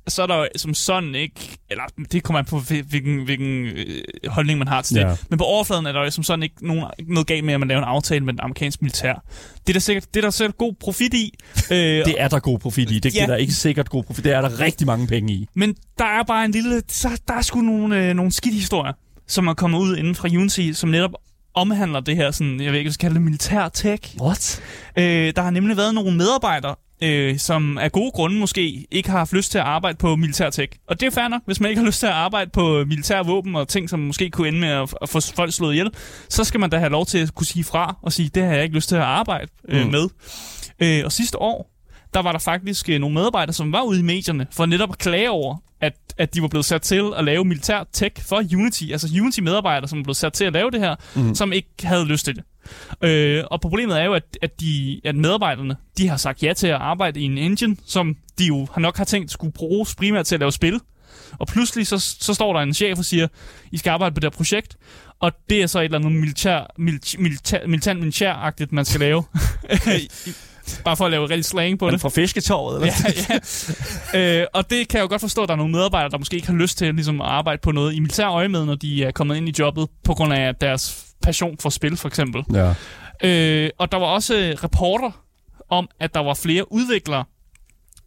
så 0.09 0.23
er 0.23 0.27
der 0.27 0.37
jo 0.37 0.47
som 0.57 0.75
sådan 0.75 1.15
ikke... 1.15 1.57
Eller, 1.71 1.85
det 2.13 2.23
kommer 2.23 2.39
an 2.39 2.45
på, 2.45 2.59
hvil- 2.59 2.83
hvilken, 2.89 3.25
hvilken 3.25 3.67
øh, 3.67 4.03
holdning 4.29 4.59
man 4.59 4.69
har 4.69 4.83
til 4.83 4.97
det. 4.97 5.05
Men 5.31 5.39
på 5.39 5.45
overfladen 5.45 5.87
er 5.87 5.93
der 5.93 6.05
jo 6.05 6.11
som 6.11 6.25
sådan 6.25 6.43
ikke, 6.43 6.67
nogen, 6.67 6.85
noget 7.09 7.27
galt 7.27 7.45
med, 7.45 7.55
at 7.55 7.61
man 7.61 7.69
laver 7.69 7.79
en 7.83 7.89
aftale 7.89 8.25
med 8.25 8.33
den 8.33 8.41
amerikanske 8.41 8.85
militær. 8.85 9.25
Det 9.67 9.69
er 9.69 9.73
der 9.73 9.81
sikkert, 9.81 10.15
det 10.15 10.21
er 10.21 10.25
der 10.25 10.31
sikkert 10.31 10.59
god 10.59 10.75
profit 10.81 11.15
i. 11.15 11.35
Øh, 11.71 11.77
Det 12.05 12.15
er 12.19 12.29
der 12.29 12.39
god 12.39 12.59
profit 12.59 12.91
i. 12.91 12.99
Det 12.99 13.15
Ja. 13.15 13.23
er 13.23 13.27
der 13.27 13.37
ikke 13.37 13.53
sikkert 13.53 13.89
god 13.89 14.05
profit. 14.05 14.25
Det 14.25 14.33
er 14.33 14.41
der 14.41 14.61
rigtig 14.61 14.87
mange 14.87 15.07
penge 15.07 15.33
i. 15.33 15.47
Men 15.55 15.75
der 15.99 16.05
er 16.05 16.23
bare 16.23 16.45
en 16.45 16.51
lille... 16.51 16.83
Så, 16.89 17.21
der 17.29 17.35
er 17.35 17.43
sgu 17.43 17.61
nogle, 17.61 18.09
øh, 18.09 18.15
nogle 18.15 18.33
skidt 18.33 18.55
historier, 18.55 18.93
som 19.29 19.47
er 19.47 19.55
kommet 19.55 19.79
ud 19.79 19.97
inden 19.97 20.15
fra 20.15 20.29
Unity, 20.29 20.71
som 20.73 20.89
netop 20.89 21.11
omhandler 21.57 22.01
det 22.01 22.17
her, 22.17 22.31
sådan, 22.31 22.61
jeg 22.61 22.73
ved 22.73 22.79
ikke, 22.79 22.89
hvad 22.89 22.97
kalde 22.97 23.15
det, 23.15 23.23
militær 23.23 23.69
tech. 23.69 24.17
What? 24.21 24.63
Øh, 24.99 25.33
der 25.37 25.43
har 25.43 25.51
nemlig 25.51 25.77
været 25.77 25.95
nogle 25.95 26.17
medarbejdere, 26.17 26.75
øh, 27.03 27.39
som 27.39 27.79
af 27.79 27.93
gode 27.93 28.11
grunde 28.11 28.37
måske 28.39 28.87
ikke 28.91 29.11
har 29.11 29.19
haft 29.19 29.33
lyst 29.33 29.51
til 29.51 29.59
at 29.59 29.65
arbejde 29.65 29.97
på 29.99 30.17
militær 30.17 30.51
tech. 30.51 30.73
Og 30.89 31.01
det 31.01 31.07
er 31.07 31.11
fair 31.11 31.29
nok, 31.29 31.43
hvis 31.47 31.61
man 31.61 31.71
ikke 31.71 31.81
har 31.81 31.87
lyst 31.87 32.01
til 32.01 32.07
at 32.07 32.13
arbejde 32.13 32.51
på 32.51 32.85
militær 32.87 33.23
våben 33.23 33.57
og 33.57 33.69
ting, 33.69 33.91
som 33.91 33.99
måske 34.01 34.31
kunne 34.31 34.49
ende 34.49 34.61
med 34.61 34.69
at, 34.69 34.95
at 35.03 35.09
få 35.09 35.21
folk 35.37 35.53
slået 35.53 35.73
ihjel, 35.73 35.91
så 36.29 36.45
skal 36.45 36.61
man 36.61 36.71
da 36.71 36.79
have 36.79 36.91
lov 36.91 37.07
til 37.07 37.19
at 37.19 37.35
kunne 37.35 37.47
sige 37.47 37.65
fra 37.65 37.97
og 38.03 38.13
sige, 38.13 38.31
det 38.35 38.43
har 38.43 38.53
jeg 38.53 38.63
ikke 38.63 38.75
lyst 38.75 38.89
til 38.89 38.97
at 38.97 39.03
arbejde 39.03 39.49
øh, 39.69 39.85
Mm. 39.85 39.91
med. 39.91 40.09
Øh, 40.83 41.03
og 41.05 41.13
sidste 41.13 41.43
år, 41.43 41.71
der 42.15 42.23
var 42.23 42.33
der 42.33 42.39
faktisk 42.39 42.89
øh, 42.89 42.99
nogle 43.01 43.15
medarbejdere, 43.15 43.53
som 43.53 43.73
var 43.73 43.83
ude 43.83 43.99
i 43.99 44.03
medierne 44.03 44.47
for 44.53 44.67
netop 44.67 44.91
at 44.93 44.99
klage 44.99 45.31
over, 45.31 45.57
at, 45.81 45.95
at 46.19 46.35
de 46.35 46.43
var 46.43 46.49
blevet 46.49 46.65
sat 46.65 46.83
til 46.83 47.13
at 47.17 47.25
lave 47.25 47.45
militær 47.45 47.85
tech 47.93 48.27
for 48.29 48.37
Unity. 48.37 48.85
Altså 48.93 49.09
Unity-medarbejdere, 49.21 49.89
som 49.89 50.03
blev 50.03 50.15
sat 50.15 50.33
til 50.33 50.45
at 50.45 50.53
lave 50.53 50.71
det 50.71 50.81
her, 50.81 50.95
mm. 51.15 51.35
som 51.35 51.53
ikke 51.53 51.69
havde 51.83 52.05
lyst 52.05 52.25
til 52.25 52.37
det. 52.37 52.45
Øh, 53.03 53.45
og 53.51 53.61
problemet 53.61 54.01
er 54.01 54.05
jo, 54.05 54.15
at, 54.15 54.39
at, 54.43 54.61
de, 54.61 55.01
at 55.05 55.17
medarbejderne 55.17 55.77
de 55.99 56.09
har 56.09 56.17
sagt 56.17 56.43
ja 56.43 56.53
til 56.53 56.67
at 56.67 56.75
arbejde 56.75 57.21
i 57.21 57.23
en 57.23 57.39
engine, 57.39 57.77
som 57.87 58.17
de 58.39 58.45
jo 58.45 58.67
har 58.73 58.81
nok 58.81 58.97
har 58.97 59.05
tænkt 59.05 59.31
skulle 59.31 59.53
bruges 59.53 59.95
primært 59.95 60.27
til 60.27 60.35
at 60.35 60.41
lave 60.41 60.53
spil. 60.53 60.81
Og 61.39 61.47
pludselig 61.47 61.87
så, 61.87 61.99
så 61.99 62.35
står 62.35 62.53
der 62.53 62.61
en 62.61 62.75
chef 62.75 62.99
og 62.99 63.05
siger, 63.05 63.29
I 63.73 63.79
skal 63.79 63.91
arbejde 63.91 64.15
på 64.15 64.21
det 64.21 64.25
her 64.25 64.37
projekt, 64.37 64.77
og 65.21 65.33
det 65.51 65.63
er 65.63 65.67
så 65.67 65.79
et 65.79 65.85
eller 65.85 65.99
andet 65.99 66.13
militær, 66.13 66.73
militær, 66.79 67.19
militær, 67.19 67.67
militant 67.67 68.01
militæragtigt, 68.01 68.73
man 68.73 68.85
skal 68.85 69.01
lave. 69.01 69.25
Bare 70.85 70.97
for 70.97 71.05
at 71.05 71.11
lave 71.11 71.25
rigtig 71.25 71.45
slang 71.45 71.79
på 71.79 71.87
det. 71.87 71.93
det 71.93 72.01
fra 72.01 72.09
fisketorvet? 72.09 72.77
Eller? 72.77 72.95
Ja, 73.29 73.39
ja. 74.15 74.41
øh, 74.41 74.47
og 74.55 74.71
det 74.71 74.89
kan 74.89 74.99
jeg 74.99 75.05
jo 75.05 75.09
godt 75.09 75.21
forstå, 75.21 75.43
at 75.43 75.49
der 75.49 75.55
er 75.55 75.57
nogle 75.59 75.73
medarbejdere, 75.73 76.11
der 76.11 76.19
måske 76.19 76.37
ikke 76.37 76.49
har 76.49 76.55
lyst 76.55 76.79
til 76.79 76.95
ligesom, 76.95 77.21
at 77.21 77.27
arbejde 77.27 77.61
på 77.63 77.73
noget 77.73 77.95
i 77.95 78.01
militær 78.01 78.29
øje 78.29 78.49
med, 78.49 78.65
når 78.65 78.75
de 78.75 79.05
er 79.05 79.11
kommet 79.11 79.37
ind 79.37 79.49
i 79.49 79.53
jobbet, 79.59 79.89
på 80.05 80.15
grund 80.15 80.33
af 80.33 80.55
deres 80.55 81.07
passion 81.23 81.59
for 81.59 81.71
spil, 81.71 81.97
for 81.97 82.09
eksempel. 82.09 82.45
ja. 82.55 82.75
Øh, 83.25 83.71
og 83.79 83.93
der 83.93 83.99
var 83.99 84.07
også 84.07 84.37
øh, 84.37 84.57
rapporter 84.63 85.11
om, 85.71 85.89
at 86.01 86.15
der 86.15 86.21
var 86.21 86.35
flere 86.35 86.73
udviklere, 86.73 87.25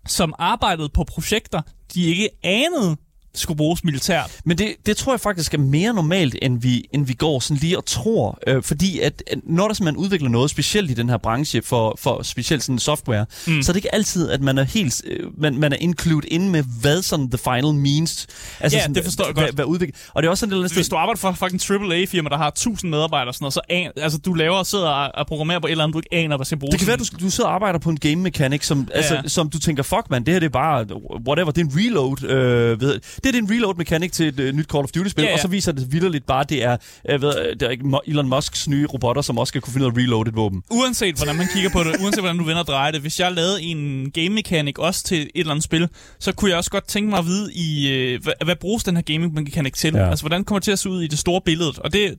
som 0.08 0.34
arbejdede 0.40 0.90
på 0.90 1.04
projekter, 1.04 1.62
de 1.94 2.06
ikke 2.06 2.30
anede 2.44 2.98
skulle 3.36 3.58
bruges 3.58 3.84
militært. 3.84 4.40
Men 4.46 4.58
det, 4.58 4.76
det 4.86 4.98
tror 4.98 5.14
jeg 5.14 5.20
faktisk 5.20 5.54
er 5.54 5.58
mere 5.58 5.94
normalt, 5.94 6.36
end 6.42 6.62
vi, 6.62 6.86
end 6.94 7.06
vi 7.06 7.14
går 7.14 7.40
sådan 7.40 7.58
lige 7.58 7.78
og 7.78 7.86
tror. 7.86 8.40
Øh, 8.48 8.64
fordi 8.64 9.00
at, 9.00 9.24
at 9.28 9.40
når 9.44 9.68
der 9.68 9.84
man 9.84 9.98
udvikler 9.98 10.30
noget, 10.30 10.52
specielt 10.52 10.92
i 10.92 10.94
den 10.94 11.10
her 11.10 11.18
branche, 11.18 11.62
for, 11.62 11.98
for 12.00 12.24
specielt 12.24 12.64
sådan 12.64 12.80
software, 12.80 13.26
mm. 13.48 13.62
så 13.62 13.72
er 13.72 13.74
det 13.74 13.78
ikke 13.78 13.96
altid, 13.96 14.30
at 14.30 14.42
man 14.42 14.58
er 14.58 14.64
helt 14.64 15.02
øh, 15.06 15.28
man, 15.38 15.58
man 15.58 15.74
er 15.74 15.78
included 15.78 16.32
ind 16.32 16.50
med, 16.50 16.64
hvad 16.82 17.02
sådan 17.02 17.30
the 17.30 17.38
final 17.38 17.74
means. 17.74 18.28
Altså 18.60 18.78
ja, 18.78 18.82
sådan, 18.82 18.96
det 18.96 19.04
forstår 19.04 19.26
jeg 19.26 19.34
hvad, 19.34 19.44
godt. 19.44 19.56
Hvad 19.56 19.66
udvikler. 19.66 19.96
Og 20.14 20.24
det 20.24 20.28
er 20.28 20.32
også 20.32 20.40
sådan, 20.40 20.64
det 20.64 20.74
Hvis 20.74 20.90
du 20.90 20.96
arbejder 20.96 21.20
for 21.20 21.32
fucking 21.32 21.72
AAA-firma, 21.72 22.30
der 22.30 22.38
har 22.38 22.48
1000 22.48 22.92
medarbejdere 22.92 23.30
og 23.30 23.34
sådan 23.34 23.44
noget, 23.44 23.54
så 23.54 23.62
an, 23.70 23.92
altså, 23.96 24.18
du 24.18 24.34
laver 24.34 24.56
og 24.56 24.66
sidder 24.66 24.90
og, 24.90 25.12
og 25.14 25.28
programmerer 25.28 25.60
på 25.60 25.68
et 25.68 25.72
eller 25.72 25.84
andet, 25.84 25.94
du 25.94 26.00
ikke 26.00 26.14
aner, 26.14 26.38
hvad 26.38 26.46
skal 26.46 26.60
bruges. 26.60 26.72
Det 26.72 26.80
kan 26.80 26.88
være, 26.88 26.98
du, 26.98 27.06
du 27.20 27.30
sidder 27.30 27.50
og 27.50 27.56
arbejder 27.56 27.80
på 27.80 27.90
en 27.90 28.00
game 28.00 28.16
mechanic, 28.16 28.66
som, 28.66 28.88
ja. 28.92 28.98
altså, 28.98 29.22
som 29.28 29.50
du 29.50 29.60
tænker, 29.60 29.84
fuck 29.84 30.10
man, 30.10 30.26
det 30.26 30.34
her 30.34 30.40
det 30.40 30.46
er 30.46 30.50
bare, 30.50 30.86
whatever, 31.28 31.52
det 31.52 31.62
er 31.62 31.66
en 31.66 31.74
reload. 31.76 32.24
Øh, 32.24 32.82
ved, 32.82 33.00
det 33.24 33.36
er 33.36 33.40
en 33.40 33.52
reload 33.52 33.76
mechanic 33.76 34.12
til 34.12 34.28
et 34.28 34.40
uh, 34.40 34.56
nyt 34.56 34.66
Call 34.66 34.84
of 34.84 34.90
Duty-spil, 34.92 35.24
ja, 35.24 35.30
ja. 35.30 35.34
og 35.34 35.40
så 35.40 35.48
viser 35.48 35.72
det 35.72 35.92
vidderligt 35.92 36.26
bare, 36.26 36.44
det 36.50 36.64
er, 36.64 36.78
øh, 37.10 37.22
ved, 37.22 37.56
det 37.56 37.62
er 37.62 38.00
Elon 38.08 38.30
Musks 38.30 38.68
nye 38.68 38.86
robotter, 38.86 39.22
som 39.22 39.38
også 39.38 39.52
skal 39.52 39.62
kunne 39.62 39.74
finde 39.74 39.86
ud 39.88 39.92
af 39.92 39.96
at 39.96 40.04
reload 40.04 40.28
et 40.28 40.36
våben. 40.36 40.64
Uanset 40.72 41.16
hvordan 41.16 41.36
man 41.36 41.48
kigger 41.54 41.70
på 41.70 41.80
det, 41.84 41.96
uanset 42.02 42.20
hvordan 42.20 42.38
du 42.38 42.44
vender 42.44 42.60
og 42.60 42.68
drejer 42.68 42.92
det, 42.92 43.02
hvis 43.02 43.20
jeg 43.20 43.32
lavede 43.32 43.62
en 43.62 44.12
game 44.12 44.30
mechanic 44.30 44.78
også 44.78 45.04
til 45.04 45.22
et 45.22 45.30
eller 45.36 45.52
andet 45.52 45.64
spil, 45.64 45.90
så 46.20 46.32
kunne 46.32 46.50
jeg 46.50 46.58
også 46.58 46.72
godt 46.72 46.88
tænke 46.88 47.10
mig 47.10 47.20
at 47.20 47.26
vide, 47.26 47.54
i, 47.54 47.90
øh, 47.90 48.24
hvad, 48.24 48.34
hvad 48.46 48.56
bruges 48.56 48.84
den 48.84 48.96
her 48.96 49.04
game 49.04 49.28
mechanic 49.28 49.74
til? 49.74 49.94
Ja. 49.94 50.10
Altså, 50.10 50.24
hvordan 50.24 50.44
kommer 50.44 50.60
det 50.60 50.64
til 50.64 50.72
at 50.72 50.80
se 50.80 50.90
ud 50.90 51.02
i 51.02 51.08
det 51.08 51.20
store 51.20 51.42
billede? 51.46 51.74
Og 51.78 51.94
det, 51.94 52.16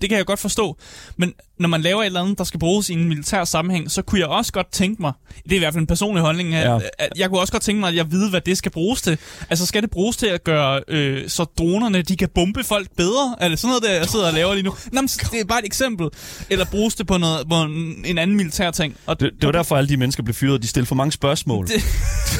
det 0.00 0.08
kan 0.08 0.18
jeg 0.18 0.26
godt 0.26 0.40
forstå. 0.40 0.76
Men 1.16 1.32
når 1.58 1.68
man 1.68 1.80
laver 1.80 2.02
et 2.02 2.06
eller 2.06 2.20
andet, 2.20 2.38
der 2.38 2.44
skal 2.44 2.60
bruges 2.60 2.90
i 2.90 2.92
en 2.92 3.08
militær 3.08 3.44
sammenhæng, 3.44 3.90
så 3.90 4.02
kunne 4.02 4.20
jeg 4.20 4.28
også 4.28 4.52
godt 4.52 4.72
tænke 4.72 5.02
mig, 5.02 5.12
det 5.44 5.52
er 5.52 5.56
i 5.56 5.58
hvert 5.58 5.72
fald 5.72 5.80
en 5.80 5.86
personlig 5.86 6.22
holdning, 6.22 6.54
at, 6.54 6.70
ja. 6.70 6.78
at 6.98 7.08
jeg 7.16 7.28
kunne 7.28 7.40
også 7.40 7.52
godt 7.52 7.62
tænke 7.62 7.80
mig, 7.80 7.88
at 7.88 7.94
jeg 7.96 8.12
ved, 8.12 8.30
hvad 8.30 8.40
det 8.40 8.58
skal 8.58 8.72
bruges 8.72 9.02
til. 9.02 9.18
Altså 9.50 9.66
skal 9.66 9.82
det 9.82 9.90
bruges 9.90 10.16
til 10.16 10.26
at 10.26 10.44
gøre, 10.44 10.80
øh, 10.88 11.28
så 11.28 11.44
dronerne, 11.44 12.02
de 12.02 12.16
kan 12.16 12.28
bombe 12.34 12.64
folk 12.64 12.88
bedre? 12.96 13.36
Er 13.40 13.48
det 13.48 13.58
sådan 13.58 13.68
noget, 13.68 13.82
der 13.82 13.90
jeg 13.90 14.08
sidder 14.08 14.26
og 14.26 14.32
laver 14.32 14.54
lige 14.54 14.64
nu? 14.64 14.74
Nå, 14.92 15.00
men 15.00 15.08
det 15.08 15.40
er 15.40 15.44
bare 15.44 15.58
et 15.58 15.66
eksempel. 15.66 16.08
Eller 16.50 16.64
bruges 16.64 16.94
det 16.94 17.06
på, 17.06 17.18
noget, 17.18 17.48
på 17.48 17.54
en, 17.54 18.04
en 18.06 18.18
anden 18.18 18.36
militær 18.36 18.70
ting. 18.70 18.96
Og 19.06 19.20
det, 19.20 19.30
det 19.40 19.46
var 19.46 19.52
derfor, 19.52 19.76
alle 19.76 19.88
de 19.88 19.96
mennesker 19.96 20.22
blev 20.22 20.34
fyret. 20.34 20.62
De 20.62 20.68
stillede 20.68 20.88
for 20.88 20.94
mange 20.94 21.12
spørgsmål. 21.12 21.66
Det, 21.66 21.82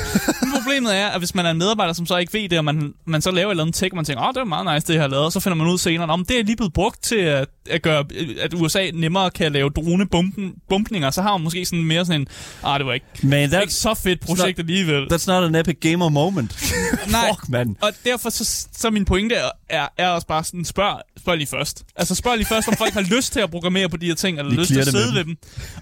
problemet 0.57 0.97
er, 0.97 1.07
at 1.07 1.21
hvis 1.21 1.35
man 1.35 1.47
er 1.47 1.51
en 1.51 1.59
medarbejder, 1.59 1.93
som 1.93 2.07
så 2.07 2.17
ikke 2.17 2.33
ved 2.33 2.49
det, 2.49 2.59
og 2.59 2.65
man, 2.65 2.95
man 3.05 3.23
så 3.23 3.31
laver 3.31 3.49
et 3.49 3.51
eller 3.51 3.65
andet 3.65 3.75
tech, 3.75 3.93
og 3.93 3.97
man 3.97 4.05
tænker, 4.05 4.23
åh, 4.23 4.29
oh, 4.29 4.35
det 4.35 4.41
er 4.41 4.45
meget 4.45 4.75
nice, 4.75 4.87
det 4.87 4.95
jeg 4.95 5.03
har 5.03 5.09
lavet, 5.09 5.25
og 5.25 5.33
så 5.33 5.41
finder 5.41 5.57
man 5.57 5.67
ud 5.67 5.79
senere, 5.79 6.09
om 6.09 6.25
det 6.25 6.41
er 6.41 6.45
lige 6.45 6.57
blevet 6.57 6.73
brugt 6.73 7.03
til 7.03 7.26
at, 7.29 7.49
at 7.71 7.83
gøre, 7.83 8.05
at 8.41 8.55
USA 8.55 8.91
nemmere 8.95 9.31
kan 9.31 9.53
lave 9.53 9.71
dronebumpninger, 9.71 11.11
så 11.11 11.23
har 11.23 11.37
man 11.37 11.45
måske 11.45 11.65
sådan 11.65 11.85
mere 11.85 12.05
sådan 12.07 12.21
en, 12.21 12.27
ah, 12.65 12.79
det 12.79 12.87
var 12.87 12.93
ikke, 12.93 13.07
man, 13.23 13.61
ikke 13.61 13.75
så 13.75 13.95
fedt 13.95 14.21
projekt 14.21 14.59
not, 14.59 14.65
alligevel. 14.65 15.07
That's 15.13 15.27
not 15.27 15.45
an 15.45 15.55
epic 15.55 15.77
gamer 15.81 16.09
moment. 16.09 16.75
Nej, 17.11 17.29
Fuck, 17.29 17.49
man. 17.49 17.77
og 17.83 17.93
derfor 18.05 18.31
så, 18.31 18.67
så 18.73 18.91
min 18.91 19.05
pointe 19.05 19.35
er, 19.69 19.89
er, 19.99 20.09
også 20.09 20.27
bare 20.27 20.45
sådan, 20.45 20.65
spørg, 20.65 21.01
spørg 21.19 21.37
lige 21.37 21.47
først. 21.47 21.83
Altså 21.97 22.15
spørg 22.15 22.37
lige 22.37 22.47
først, 22.47 22.69
om 22.69 22.75
folk 22.77 22.93
har 22.93 23.01
lyst 23.17 23.33
til 23.33 23.41
at 23.41 23.51
programmere 23.51 23.89
på 23.89 23.97
de 23.97 24.07
her 24.07 24.15
ting, 24.15 24.39
eller 24.39 24.53
lyst 24.53 24.69
til 24.69 24.79
at 24.79 24.87
sidde 24.87 25.15
ved 25.15 25.25
dem. 25.25 25.37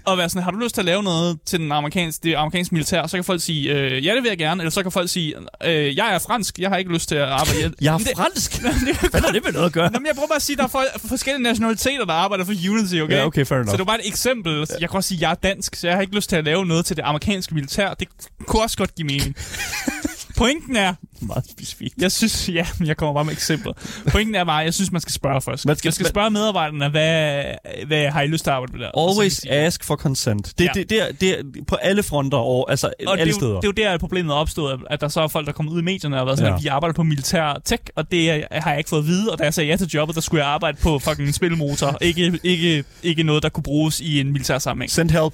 Og 0.05 0.17
være 0.17 0.29
sådan, 0.29 0.43
har 0.43 0.51
du 0.51 0.57
lyst 0.57 0.75
til 0.75 0.81
at 0.81 0.85
lave 0.85 1.03
noget 1.03 1.37
til 1.45 1.59
den 1.59 1.71
amerikanske, 1.71 2.23
det 2.23 2.35
amerikanske 2.35 2.75
militær, 2.75 3.07
så 3.07 3.17
kan 3.17 3.23
folk 3.23 3.41
sige, 3.41 3.73
øh, 3.73 4.05
ja, 4.05 4.15
det 4.15 4.23
vil 4.23 4.29
jeg 4.29 4.37
gerne, 4.37 4.61
eller 4.61 4.71
så 4.71 4.81
kan 4.81 4.91
folk 4.91 5.09
sige, 5.09 5.35
øh, 5.63 5.95
jeg 5.97 6.15
er 6.15 6.19
fransk, 6.19 6.59
jeg 6.59 6.69
har 6.69 6.77
ikke 6.77 6.93
lyst 6.93 7.09
til 7.09 7.15
at 7.15 7.27
arbejde. 7.27 7.73
jeg 7.81 7.93
er 7.93 7.97
fransk? 8.15 8.61
Hvad 9.11 9.21
har 9.21 9.31
det 9.31 9.43
med 9.43 9.51
noget 9.53 9.65
at 9.65 9.71
gøre? 9.71 9.89
Jamen, 9.93 10.07
jeg 10.07 10.15
prøver 10.15 10.27
bare 10.27 10.35
at 10.35 10.41
sige, 10.41 10.55
der 10.55 10.63
er 10.63 10.99
forskellige 11.07 11.34
nationaliteter, 11.41 12.05
der 12.05 12.13
arbejder 12.13 12.45
for 12.45 12.53
Unity, 12.71 12.95
okay? 12.95 13.15
Ja, 13.15 13.25
okay, 13.25 13.45
fair 13.45 13.57
enough. 13.57 13.69
Så 13.69 13.77
det 13.77 13.79
var 13.79 13.85
bare 13.85 13.99
et 14.05 14.07
eksempel. 14.07 14.67
Jeg 14.79 14.89
kan 14.89 14.97
også 14.97 15.07
sige, 15.07 15.17
at 15.17 15.21
jeg 15.21 15.31
er 15.31 15.35
dansk, 15.35 15.75
så 15.75 15.87
jeg 15.87 15.95
har 15.95 16.01
ikke 16.01 16.15
lyst 16.15 16.29
til 16.29 16.35
at 16.35 16.43
lave 16.45 16.65
noget 16.65 16.85
til 16.85 16.97
det 16.97 17.03
amerikanske 17.03 17.55
militær. 17.55 17.93
Det 17.93 18.07
kunne 18.47 18.63
også 18.63 18.77
godt 18.77 18.95
give 18.95 19.05
mening. 19.05 19.35
Pointen 20.37 20.75
er... 20.75 20.93
Meget 21.21 21.43
specifikt. 21.51 21.93
Jeg 21.97 22.11
synes, 22.11 22.49
ja, 22.49 22.67
jeg 22.85 22.97
kommer 22.97 23.13
bare 23.13 23.25
med 23.25 23.33
eksempler. 23.33 23.73
Pointen 24.11 24.35
er 24.35 24.43
bare, 24.43 24.57
jeg 24.57 24.73
synes, 24.73 24.91
man 24.91 25.01
skal 25.01 25.13
spørge 25.13 25.41
først. 25.41 25.65
Man 25.65 25.75
skal, 25.75 25.87
jeg 25.87 25.93
skal 25.93 26.05
spørge 26.05 26.29
medarbejderne, 26.29 26.89
hvad, 26.89 27.43
hvad 27.87 28.09
har 28.09 28.21
I 28.21 28.27
lyst 28.27 28.43
til 28.43 28.49
at 28.49 28.55
arbejde 28.55 28.73
med 28.77 28.81
der? 28.85 29.09
Always 29.09 29.45
ask 29.49 29.83
for 29.83 29.95
consent. 29.95 30.53
Det, 30.57 30.65
ja. 30.65 30.71
det, 30.73 30.89
det, 30.89 31.21
det 31.21 31.39
er 31.39 31.43
på 31.67 31.75
alle 31.75 32.03
fronter, 32.03 32.37
og, 32.37 32.71
altså 32.71 32.93
og 33.07 33.19
alle 33.19 33.25
det 33.25 33.35
steder. 33.35 33.59
det 33.61 33.79
er 33.79 33.83
jo 33.85 33.91
der, 33.91 33.97
problemet 33.97 34.31
er 34.31 34.35
opstået, 34.35 34.79
at 34.89 35.01
der 35.01 35.07
så 35.07 35.21
er 35.21 35.27
folk, 35.27 35.47
der 35.47 35.53
kommer 35.53 35.71
ud 35.71 35.79
i 35.79 35.83
medierne 35.83 36.19
og 36.19 36.25
været 36.25 36.37
sådan, 36.37 36.51
ja. 36.51 36.57
at 36.57 36.63
de 36.63 36.71
arbejder 36.71 36.93
på 36.93 37.03
militær 37.03 37.61
tech, 37.65 37.83
og 37.95 38.11
det 38.11 38.43
har 38.51 38.69
jeg 38.69 38.77
ikke 38.77 38.89
fået 38.89 38.99
at 38.99 39.07
vide, 39.07 39.31
og 39.31 39.39
da 39.39 39.43
jeg 39.43 39.53
sagde 39.53 39.69
ja 39.69 39.75
til 39.75 39.87
jobbet, 39.87 40.15
der 40.15 40.21
skulle 40.21 40.43
jeg 40.43 40.51
arbejde 40.53 40.77
på 40.81 40.99
fucking 40.99 41.33
spilmotor. 41.33 41.97
ikke, 42.01 42.39
ikke, 42.43 42.83
ikke 43.03 43.23
noget, 43.23 43.43
der 43.43 43.49
kunne 43.49 43.63
bruges 43.63 43.99
i 43.99 44.19
en 44.19 44.31
militær 44.31 44.59
sammenhæng. 44.59 44.91
Send 44.91 45.09
help. 45.09 45.33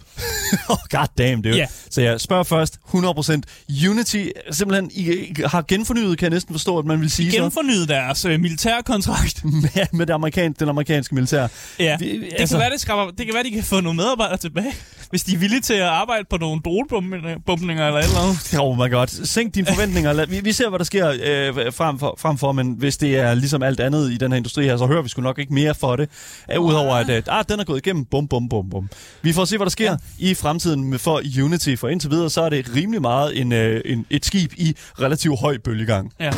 oh, 0.69 0.77
god 0.89 1.07
damn, 1.17 1.41
dude. 1.41 1.57
Yeah. 1.57 1.67
Så 1.89 2.01
jeg 2.01 2.21
spørger 2.21 2.43
først, 2.43 2.79
100% 2.93 3.41
Unity, 3.89 4.25
simpelthen 4.51 4.91
i, 4.93 5.33
har 5.45 5.61
genfornyet, 5.61 6.17
kan 6.17 6.25
jeg 6.25 6.33
næsten 6.33 6.53
forstå, 6.53 6.77
at 6.77 6.85
man 6.85 7.01
vil 7.01 7.11
sige 7.11 7.31
så. 7.31 7.37
Genfornyet 7.37 7.89
deres 7.89 8.25
øh, 8.25 8.39
militærkontrakt. 8.39 9.45
med, 9.63 9.85
med 9.91 10.05
det 10.05 10.13
amerikanske, 10.13 10.59
den 10.59 10.69
amerikanske 10.69 11.15
militær. 11.15 11.47
Ja, 11.79 11.97
Vi, 11.99 12.19
det, 12.19 12.29
altså... 12.37 12.55
kan 12.55 12.61
være, 12.61 12.71
det, 12.71 12.81
skraber, 12.81 13.11
det 13.11 13.25
kan 13.25 13.35
være, 13.35 13.43
de 13.43 13.51
kan 13.51 13.63
få 13.63 13.81
nogle 13.81 13.97
medarbejdere 13.97 14.37
tilbage, 14.37 14.73
hvis 15.09 15.23
de 15.23 15.33
er 15.33 15.37
villige 15.37 15.61
til 15.61 15.73
at 15.73 15.81
arbejde 15.81 16.23
på 16.29 16.37
nogle 16.37 16.61
dronebumpninger 16.65 17.87
eller 17.87 17.99
et 17.99 18.05
eller 18.05 18.19
andet. 18.19 18.37
Oh 18.61 18.77
my 18.77 18.91
god, 18.91 19.07
sænk 19.07 19.55
dine 19.55 19.67
forventninger. 19.67 20.25
Vi, 20.25 20.39
vi 20.39 20.51
ser, 20.51 20.69
hvad 20.69 20.79
der 20.79 20.85
sker 20.85 21.09
øh, 21.09 21.73
frem, 21.73 21.99
for, 21.99 22.15
frem 22.19 22.37
for, 22.37 22.51
men 22.51 22.75
hvis 22.77 22.97
det 22.97 23.19
er 23.19 23.33
ligesom 23.33 23.63
alt 23.63 23.79
andet 23.79 24.11
i 24.11 24.17
den 24.17 24.31
her 24.31 24.37
industri 24.37 24.65
her, 24.65 24.77
så 24.77 24.85
hører 24.85 25.01
vi 25.01 25.09
sgu 25.09 25.21
nok 25.21 25.39
ikke 25.39 25.53
mere 25.53 25.75
for 25.75 25.95
det. 25.95 26.09
Uh, 26.57 26.65
Udover 26.65 26.95
at, 26.95 27.09
øh, 27.09 27.23
ah, 27.27 27.45
den 27.49 27.59
er 27.59 27.63
gået 27.63 27.77
igennem, 27.77 28.05
bum, 28.05 28.27
bum, 28.27 28.49
bum, 28.49 28.69
bum. 28.69 28.89
Vi 29.21 29.33
får 29.33 29.45
se, 29.45 29.57
hvad 29.57 29.65
der 29.65 29.71
sker 29.71 29.91
ja. 29.91 29.97
i 30.19 30.33
fremtiden 30.41 30.83
med 30.83 30.99
for 30.99 31.21
Unity, 31.43 31.75
for 31.75 31.87
indtil 31.87 32.09
videre, 32.11 32.29
så 32.29 32.41
er 32.41 32.49
det 32.49 32.75
rimelig 32.75 33.01
meget 33.01 33.41
en, 33.41 33.51
øh, 33.51 33.81
en, 33.85 34.05
et 34.09 34.25
skib 34.25 34.53
i 34.57 34.75
relativt 34.99 35.39
høj 35.39 35.57
bølgegang. 35.57 36.13
Ja. 36.19 36.31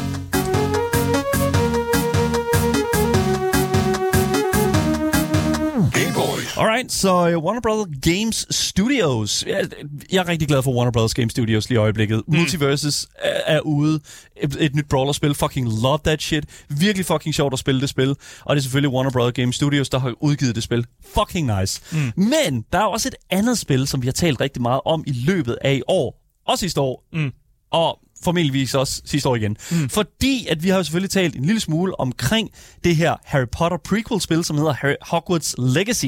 Alright, 6.57 6.91
så 6.91 7.35
uh, 7.35 7.43
Warner 7.43 7.61
Brothers 7.61 7.87
Games 8.01 8.55
Studios. 8.55 9.45
Jeg, 9.47 9.67
jeg 10.11 10.19
er 10.19 10.27
rigtig 10.27 10.47
glad 10.47 10.63
for 10.63 10.75
Warner 10.75 10.91
Brothers 10.91 11.13
Games 11.13 11.31
Studios 11.31 11.69
lige 11.69 11.75
i 11.75 11.79
øjeblikket. 11.79 12.23
Mm. 12.27 12.35
Multiverses 12.37 13.07
er, 13.19 13.55
er 13.55 13.59
ude. 13.59 13.99
Et, 14.41 14.57
et 14.59 14.75
nyt 14.75 14.89
brawler-spil. 14.89 15.33
Fucking 15.35 15.67
love 15.83 15.99
that 16.05 16.21
shit. 16.21 16.45
Virkelig 16.69 17.05
fucking 17.05 17.35
sjovt 17.35 17.53
at 17.53 17.59
spille 17.59 17.81
det 17.81 17.89
spil. 17.89 18.09
Og 18.41 18.55
det 18.55 18.59
er 18.59 18.61
selvfølgelig 18.61 18.89
Warner 18.89 19.11
Brothers 19.11 19.33
Games 19.33 19.55
Studios, 19.55 19.89
der 19.89 19.99
har 19.99 20.13
udgivet 20.21 20.55
det 20.55 20.63
spil. 20.63 20.85
Fucking 21.13 21.59
nice. 21.59 21.81
Mm. 21.91 22.23
Men 22.23 22.65
der 22.73 22.79
er 22.79 22.85
også 22.85 23.07
et 23.07 23.15
andet 23.29 23.57
spil, 23.57 23.87
som 23.87 24.01
vi 24.01 24.07
har 24.07 24.13
talt 24.13 24.41
rigtig 24.41 24.61
meget 24.61 24.81
om 24.85 25.03
i 25.07 25.11
løbet 25.11 25.57
af 25.61 25.73
i 25.73 25.81
år. 25.87 26.21
Også 26.47 26.61
sidste 26.61 26.81
år. 26.81 27.03
Mm. 27.13 27.31
Og 27.71 27.99
formentlig 28.23 28.75
også 28.75 29.01
sidste 29.05 29.29
år 29.29 29.35
igen. 29.35 29.57
Mm. 29.71 29.89
Fordi 29.89 30.47
at 30.49 30.63
vi 30.63 30.69
har 30.69 30.77
jo 30.77 30.83
selvfølgelig 30.83 31.11
talt 31.11 31.35
en 31.35 31.45
lille 31.45 31.59
smule 31.59 31.99
omkring 31.99 32.49
det 32.83 32.95
her 32.95 33.15
Harry 33.23 33.45
Potter 33.51 33.77
prequel-spil, 33.77 34.43
som 34.43 34.57
hedder 34.57 34.73
Harry 34.73 34.95
Hogwarts 35.01 35.55
Legacy. 35.57 36.05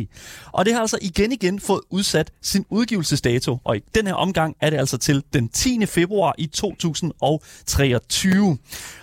Og 0.52 0.66
det 0.66 0.74
har 0.74 0.82
altså 0.82 0.98
igen 1.02 1.32
igen 1.32 1.60
fået 1.60 1.82
udsat 1.90 2.32
sin 2.42 2.66
udgivelsesdato, 2.70 3.58
og 3.64 3.78
i 3.78 3.80
den 3.96 4.08
her 4.08 4.14
omgang 4.14 4.56
er 4.62 4.70
det 4.70 4.78
altså 4.78 4.98
til 4.98 5.24
den 5.34 5.50
10. 5.50 5.86
februar 5.86 6.36
i 6.38 6.48
2023. 6.48 8.58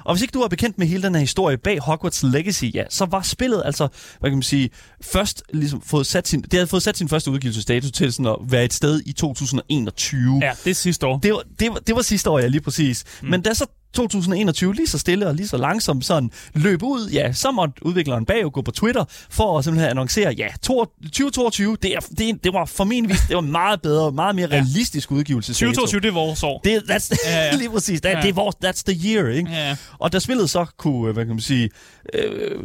Og 0.05 0.15
hvis 0.15 0.23
ikke 0.23 0.33
du 0.33 0.41
er 0.41 0.49
bekendt 0.49 0.79
med 0.79 0.87
hele 0.87 1.03
den 1.03 1.15
her 1.15 1.21
historie 1.21 1.57
bag 1.57 1.79
Hogwarts 1.79 2.23
Legacy, 2.23 2.65
ja, 2.75 2.85
så 2.91 3.05
var 3.05 3.23
spillet 3.23 3.63
altså, 3.65 3.89
hvad 4.21 4.31
kan 4.31 4.37
man 4.37 4.43
sige, 4.43 4.71
først 5.03 5.43
ligesom 5.53 5.83
fået 5.83 6.07
sat 6.07 6.29
sin, 6.29 6.43
det 6.43 6.53
havde 6.53 6.67
fået 6.67 6.83
sat 6.83 6.97
sin 6.97 7.09
første 7.09 7.31
udgivelsesdato 7.31 7.91
til 7.91 8.13
sådan 8.13 8.27
at 8.27 8.37
være 8.53 8.65
et 8.65 8.73
sted 8.73 9.01
i 9.07 9.13
2021. 9.13 10.41
Ja, 10.43 10.53
det 10.65 10.71
er 10.71 10.75
sidste 10.75 11.07
år. 11.07 11.19
Det 11.19 11.33
var, 11.33 11.43
det 11.61 11.71
var, 11.71 11.79
det 11.79 11.97
var 11.97 12.03
sidste 12.03 12.31
år, 12.31 12.39
ja, 12.39 12.47
lige 12.47 12.61
præcis. 12.61 13.05
Mm. 13.23 13.29
Men 13.29 13.43
da 13.43 13.55
så 13.55 13.67
2021 13.95 14.75
lige 14.75 14.87
så 14.87 14.99
stille 14.99 15.27
og 15.27 15.35
lige 15.35 15.49
så 15.49 15.57
langsomt 15.57 16.05
sådan 16.05 16.31
løb 16.55 16.83
ud, 16.83 17.11
ja, 17.13 17.33
så 17.33 17.51
måtte 17.51 17.87
udvikleren 17.87 18.25
bag 18.25 18.53
gå 18.53 18.63
på 18.63 18.71
Twitter 18.71 19.05
for 19.31 19.59
at 19.59 19.65
simpelthen 19.65 19.91
annoncere, 19.91 20.35
ja, 20.39 20.49
2022, 20.63 21.77
det, 21.83 21.95
er, 21.95 22.01
det, 22.19 22.45
det 22.45 22.53
var 22.53 22.65
formentlig 22.65 23.17
det 23.29 23.37
var 23.37 23.41
meget 23.41 23.83
bedre, 23.83 24.13
meget 24.13 24.37
mere 24.37 24.47
realistisk 24.47 25.11
ja. 25.11 25.17
udgivelse. 25.17 25.53
2022, 25.53 26.01
det 26.01 26.09
er 26.09 26.13
vores 26.13 26.43
år. 26.43 26.61
Det, 26.65 26.83
that's, 26.91 27.17
ja, 27.27 27.45
ja. 27.45 27.57
lige 27.61 27.71
præcis, 27.71 28.01
that, 28.01 28.17
ja. 28.17 28.23
det 28.23 28.29
er 28.29 28.33
vores, 28.33 28.57
that's 28.65 28.83
the 28.93 29.09
year, 29.09 29.29
ikke? 29.29 29.51
Ja. 29.51 29.77
Og 29.99 30.13
da 30.13 30.19
spillet 30.19 30.51
så 30.51 30.67
kunne, 30.77 31.13
hvad 31.13 31.25
kan 31.25 31.35
man 31.35 31.41
sige, 31.41 31.71
øh, 32.15 32.61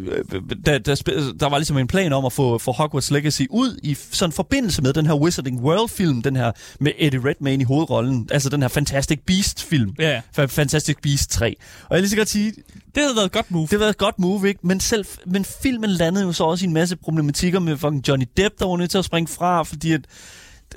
da, 0.65 0.77
da, 0.77 0.95
der 1.39 1.49
var 1.49 1.57
ligesom 1.57 1.77
en 1.77 1.87
plan 1.87 2.13
om 2.13 2.25
at 2.25 2.33
få, 2.33 2.57
få 2.57 2.71
Hogwarts 2.71 3.11
Legacy 3.11 3.43
ud 3.49 3.79
i 3.83 3.97
sådan 4.11 4.33
forbindelse 4.33 4.81
med 4.81 4.93
den 4.93 5.05
her 5.05 5.13
Wizarding 5.13 5.61
World-film, 5.61 6.21
den 6.21 6.35
her 6.35 6.51
med 6.79 6.91
Eddie 6.97 7.21
Redmayne 7.25 7.61
i 7.61 7.65
hovedrollen, 7.65 8.27
altså 8.31 8.49
den 8.49 8.61
her 8.61 8.69
Fantastic 8.69 9.19
Beast-film. 9.25 9.93
Ja. 9.99 10.21
Fantastic 10.47 10.95
Beast 11.03 11.16
Beast 11.17 11.29
3. 11.31 11.55
Og 11.89 11.95
jeg 11.95 12.01
lige 12.01 12.09
så 12.09 12.15
godt 12.17 12.29
sige... 12.29 12.51
Det 12.95 13.03
havde 13.03 13.15
været 13.15 13.25
et 13.25 13.31
godt 13.31 13.51
move. 13.51 13.61
Det 13.63 13.69
havde 13.69 13.79
været 13.79 13.89
et 13.89 13.97
godt 13.97 14.19
move, 14.19 14.47
ikke? 14.47 14.59
Men, 14.63 14.79
selv, 14.79 15.05
men 15.25 15.45
filmen 15.63 15.89
landede 15.89 16.25
jo 16.25 16.31
så 16.31 16.43
også 16.43 16.65
i 16.65 16.67
en 16.67 16.73
masse 16.73 16.95
problematikker 16.95 17.59
med 17.59 17.77
fucking 17.77 18.07
Johnny 18.07 18.25
Depp, 18.37 18.59
der 18.59 18.65
var 18.65 18.77
nødt 18.77 18.91
til 18.91 18.97
at 18.97 19.05
springe 19.05 19.27
fra, 19.27 19.63
fordi 19.63 19.91
at 19.91 20.01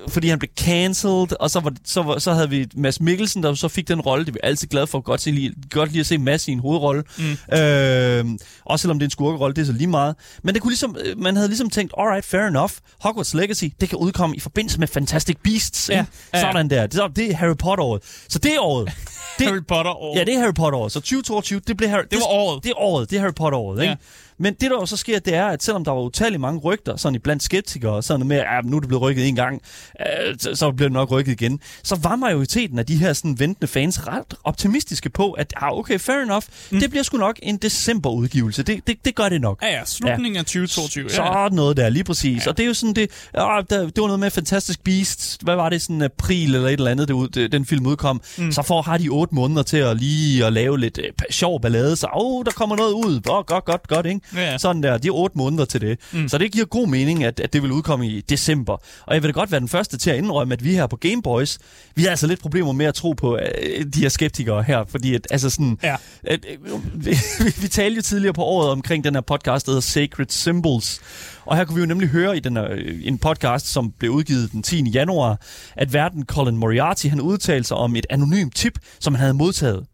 fordi 0.09 0.29
han 0.29 0.39
blev 0.39 0.49
cancelled, 0.61 1.41
og 1.41 1.51
så, 1.51 1.61
var, 1.61 1.73
så, 1.85 2.03
var, 2.03 2.19
så 2.19 2.33
havde 2.33 2.51
vi 2.51 2.67
Mads 2.77 3.01
Mikkelsen, 3.01 3.43
der 3.43 3.55
så 3.55 3.69
fik 3.69 3.89
den 3.89 4.01
rolle. 4.01 4.25
Det 4.25 4.31
er 4.31 4.33
vi 4.33 4.39
altid 4.43 4.69
glade 4.69 4.87
for. 4.87 5.01
Godt, 5.01 5.21
se, 5.21 5.31
lige, 5.31 5.55
godt 5.71 5.91
lige 5.93 6.01
at 6.01 6.07
se 6.07 6.19
Mads 6.19 6.49
i 6.49 6.53
en 6.53 6.61
hovedrolle. 6.61 7.03
Mm. 7.19 7.57
Øh, 7.59 8.25
også 8.65 8.83
selvom 8.83 8.99
det 8.99 9.05
er 9.05 9.07
en 9.07 9.11
skurkerolle, 9.11 9.55
det 9.55 9.63
er 9.63 9.67
så 9.67 9.73
lige 9.73 9.87
meget. 9.87 10.15
Men 10.43 10.55
det 10.55 10.63
kunne 10.63 10.71
ligesom, 10.71 10.97
man 11.17 11.37
havde 11.37 11.49
ligesom 11.49 11.71
tænkt, 11.71 11.93
alright, 11.99 12.25
fair 12.27 12.41
enough. 12.47 12.73
Hogwarts 13.01 13.35
Legacy, 13.35 13.65
det 13.81 13.89
kan 13.89 13.99
udkomme 13.99 14.37
i 14.37 14.41
forbindelse 14.41 14.79
med 14.81 14.89
Fantastic 14.89 15.37
Beasts. 15.45 15.89
Ja, 15.91 16.05
ja. 16.35 16.41
Sådan 16.41 16.71
der. 16.71 16.87
Det, 16.87 17.01
er- 17.01 17.09
det 17.09 17.31
er 17.31 17.37
Harry 17.37 17.57
Potter-året. 17.59 18.03
Så 18.29 18.39
det 18.39 18.53
året. 18.59 18.93
Det, 19.39 19.47
Harry 19.47 19.61
Potter 19.69 19.91
år. 20.03 20.19
Ja, 20.19 20.25
det 20.25 20.35
er 20.35 20.39
Harry 20.39 20.55
Potter-året. 20.55 20.93
Så 20.93 21.01
2022, 21.01 21.61
det, 21.67 21.77
blev 21.77 21.89
Harry, 21.91 22.03
Det 22.11 22.19
var 22.19 22.27
året. 22.35 22.65
Det 22.65 22.71
er 22.71 22.81
året. 22.81 23.11
Det 23.11 23.17
er 23.17 23.21
Harry 23.21 23.33
Potter-året, 23.37 23.81
ikke? 23.83 23.91
Ja. 23.91 23.97
Men 24.43 24.55
det, 24.55 24.71
der 24.71 24.77
jo 24.77 24.87
så 24.87 24.97
sker, 24.97 25.19
det 25.19 25.35
er, 25.35 25.47
at 25.47 25.63
selvom 25.63 25.85
der 25.85 25.93
var 25.93 26.01
utallige 26.01 26.39
mange 26.39 26.61
rygter, 26.61 26.97
sådan 26.97 27.15
i 27.15 27.19
blandt 27.19 27.43
skeptikere, 27.43 28.03
sådan 28.03 28.19
noget 28.21 28.27
med, 28.29 28.37
at 28.37 28.65
nu 28.65 28.77
er 28.77 28.81
det 28.81 28.89
blevet 28.89 29.03
rykket 29.03 29.29
en 29.29 29.35
gang, 29.37 29.63
øh, 30.01 30.35
så, 30.39 30.55
så 30.55 30.73
bliver 30.73 30.89
det 30.89 30.93
nok 30.93 31.11
rykket 31.11 31.33
igen, 31.33 31.61
så 31.83 31.97
var 32.03 32.17
majoriteten 32.17 32.79
af 32.79 32.87
de 32.87 32.97
her 32.97 33.13
sådan 33.13 33.39
ventende 33.39 33.67
fans 33.67 34.07
ret 34.07 34.35
optimistiske 34.45 35.11
på, 35.11 35.31
at 35.33 35.53
ah, 35.57 35.79
okay, 35.79 35.99
fair 35.99 36.17
enough, 36.17 36.43
mm. 36.71 36.81
det 36.81 36.91
bliver 36.91 37.03
sgu 37.03 37.17
nok 37.19 37.39
en 37.43 37.57
decemberudgivelse. 37.57 38.63
Det, 38.63 38.87
det, 38.87 39.05
det 39.05 39.15
gør 39.15 39.29
det 39.29 39.41
nok. 39.41 39.63
Ja, 39.63 39.69
ja, 39.79 39.85
slutningen 39.85 40.37
af 40.37 40.45
2022. 40.45 41.11
Så 41.11 41.23
Ja, 41.23 41.43
ja. 41.43 41.49
noget 41.49 41.77
der, 41.77 41.89
lige 41.89 42.05
præcis. 42.05 42.47
Ja. 42.47 42.51
Og 42.51 42.57
det 42.57 42.63
er 42.63 42.67
jo 42.67 42.75
sådan, 42.75 42.95
det, 42.95 43.03
øh, 43.37 43.41
der, 43.41 43.63
det 43.87 43.93
var 43.97 44.07
noget 44.07 44.21
med 44.21 44.31
Fantastic 44.31 44.77
Beasts, 44.85 45.39
hvad 45.43 45.57
var 45.57 45.69
det, 45.69 45.83
sådan 45.83 46.03
april 46.03 46.55
eller 46.55 46.69
et 46.69 46.73
eller 46.73 46.91
andet, 46.91 47.09
det, 47.09 47.15
ud- 47.15 47.29
det, 47.29 47.53
den 47.53 47.67
film 47.67 47.87
udkom. 47.87 48.21
Mm. 48.39 48.53
Så 48.53 48.63
får 48.63 48.83
har 48.83 48.99
de 48.99 49.10
otte 49.11 49.35
måneder 49.35 49.63
til 49.63 49.77
at 49.77 49.97
lige 49.97 50.47
at 50.47 50.53
lave 50.53 50.79
lidt 50.79 50.99
øh, 50.99 51.05
sjov 51.31 51.61
ballade, 51.61 51.97
så 51.97 52.07
oh, 52.13 52.45
der 52.45 52.51
kommer 52.51 52.77
noget 52.77 52.93
ud, 52.93 53.21
oh, 53.29 53.45
godt, 53.45 53.65
godt, 53.65 53.89
godt, 53.89 54.07
ikke? 54.07 54.21
Ja, 54.35 54.41
ja. 54.51 54.59
Sådan 54.59 54.83
der, 54.83 54.99
de 54.99 55.09
er 55.09 55.13
otte 55.13 55.39
måneder 55.39 55.65
til 55.65 55.81
det. 55.81 55.99
Mm. 56.13 56.29
Så 56.29 56.39
det 56.39 56.53
giver 56.53 56.65
god 56.67 56.87
mening, 56.89 57.25
at, 57.25 57.41
at 57.41 57.53
det 57.53 57.63
vil 57.63 57.73
udkomme 57.73 58.07
i 58.09 58.21
december. 58.21 58.73
Og 59.07 59.15
jeg 59.15 59.23
vil 59.23 59.29
da 59.29 59.33
godt 59.33 59.51
være 59.53 59.61
den 59.61 59.69
første 59.69 59.99
til 59.99 60.11
at 60.11 60.17
indrømme, 60.17 60.55
at 60.55 60.65
vi 60.65 60.73
her 60.75 60.87
på 60.87 60.97
Game 60.97 61.23
Boys, 61.23 61.59
vi 61.95 62.03
har 62.03 62.11
altså 62.11 62.27
lidt 62.27 62.41
problemer 62.41 62.73
med 62.73 62.87
at 62.87 62.95
tro 62.95 63.13
på 63.13 63.37
øh, 63.37 63.85
de 63.95 64.01
her 64.01 64.09
skeptikere 64.09 64.63
her, 64.63 64.85
fordi 64.89 65.15
at, 65.15 65.27
altså 65.31 65.51
sådan, 65.51 65.79
Ja. 65.83 65.97
at, 66.25 66.47
øh, 66.51 67.05
vi, 67.05 67.17
vi 67.61 67.69
talte 67.69 67.97
jo 67.97 68.03
tidligere 68.03 68.33
på 68.35 68.43
året 68.43 68.71
omkring 68.71 69.05
den 69.05 69.15
her 69.15 69.21
podcast, 69.23 69.67
der 69.67 69.73
hedder 69.73 69.81
Sacred 69.81 70.27
Symbols. 70.29 71.01
Og 71.47 71.57
her 71.57 71.65
kunne 71.65 71.75
vi 71.75 71.81
jo 71.81 71.87
nemlig 71.87 72.09
høre 72.09 72.37
i 72.37 72.41
den 72.41 72.57
her, 72.57 72.69
øh, 72.71 73.01
en 73.03 73.19
podcast, 73.19 73.67
som 73.67 73.93
blev 73.99 74.11
udgivet 74.11 74.53
den 74.53 74.63
10. 74.63 74.91
januar, 74.91 75.41
at 75.77 75.93
verden 75.93 76.25
Colin 76.27 76.57
Moriarty, 76.57 77.07
han 77.07 77.21
udtalte 77.21 77.69
sig 77.69 77.77
om 77.77 77.97
et 77.97 78.07
anonymt 78.11 78.55
tip, 78.57 78.79
som 79.01 79.15
han 79.15 79.21
havde 79.21 79.35
modtaget. 79.35 79.87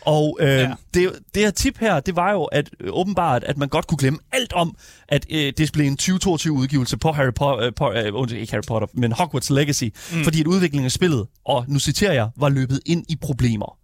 Og 0.00 0.38
øh, 0.40 0.48
Ja. 0.48 0.74
det, 0.94 1.12
det 1.34 1.42
her 1.42 1.50
tip 1.50 1.78
her, 1.78 2.00
det 2.00 2.16
var 2.16 2.32
jo 2.32 2.44
at 2.44 2.70
øh, 2.80 2.88
åbenbart, 2.92 3.44
at 3.44 3.56
man 3.58 3.68
godt 3.68 3.86
kunne 3.86 3.98
glemme 3.98 4.18
alt 4.32 4.52
om, 4.52 4.76
at 5.08 5.26
øh, 5.30 5.52
det 5.58 5.70
blev 5.72 5.86
en 5.86 5.98
2022-udgivelse 6.02 6.96
på 6.96 7.12
Harry 7.12 7.32
Potter, 7.36 7.66
øh, 7.66 7.72
på, 7.74 7.92
øh, 7.92 8.14
undskyld, 8.14 8.40
ikke 8.40 8.52
Harry 8.52 8.62
Potter, 8.68 8.88
men 8.94 9.12
Hogwarts 9.12 9.50
Legacy, 9.50 9.84
mm. 9.84 10.24
fordi 10.24 10.40
at 10.40 10.46
udviklingen 10.46 10.84
af 10.84 10.92
spillet, 10.92 11.26
og 11.44 11.64
nu 11.68 11.78
citerer 11.78 12.12
jeg, 12.12 12.28
var 12.36 12.48
løbet 12.48 12.80
ind 12.86 13.04
i 13.08 13.16
problemer. 13.16 13.76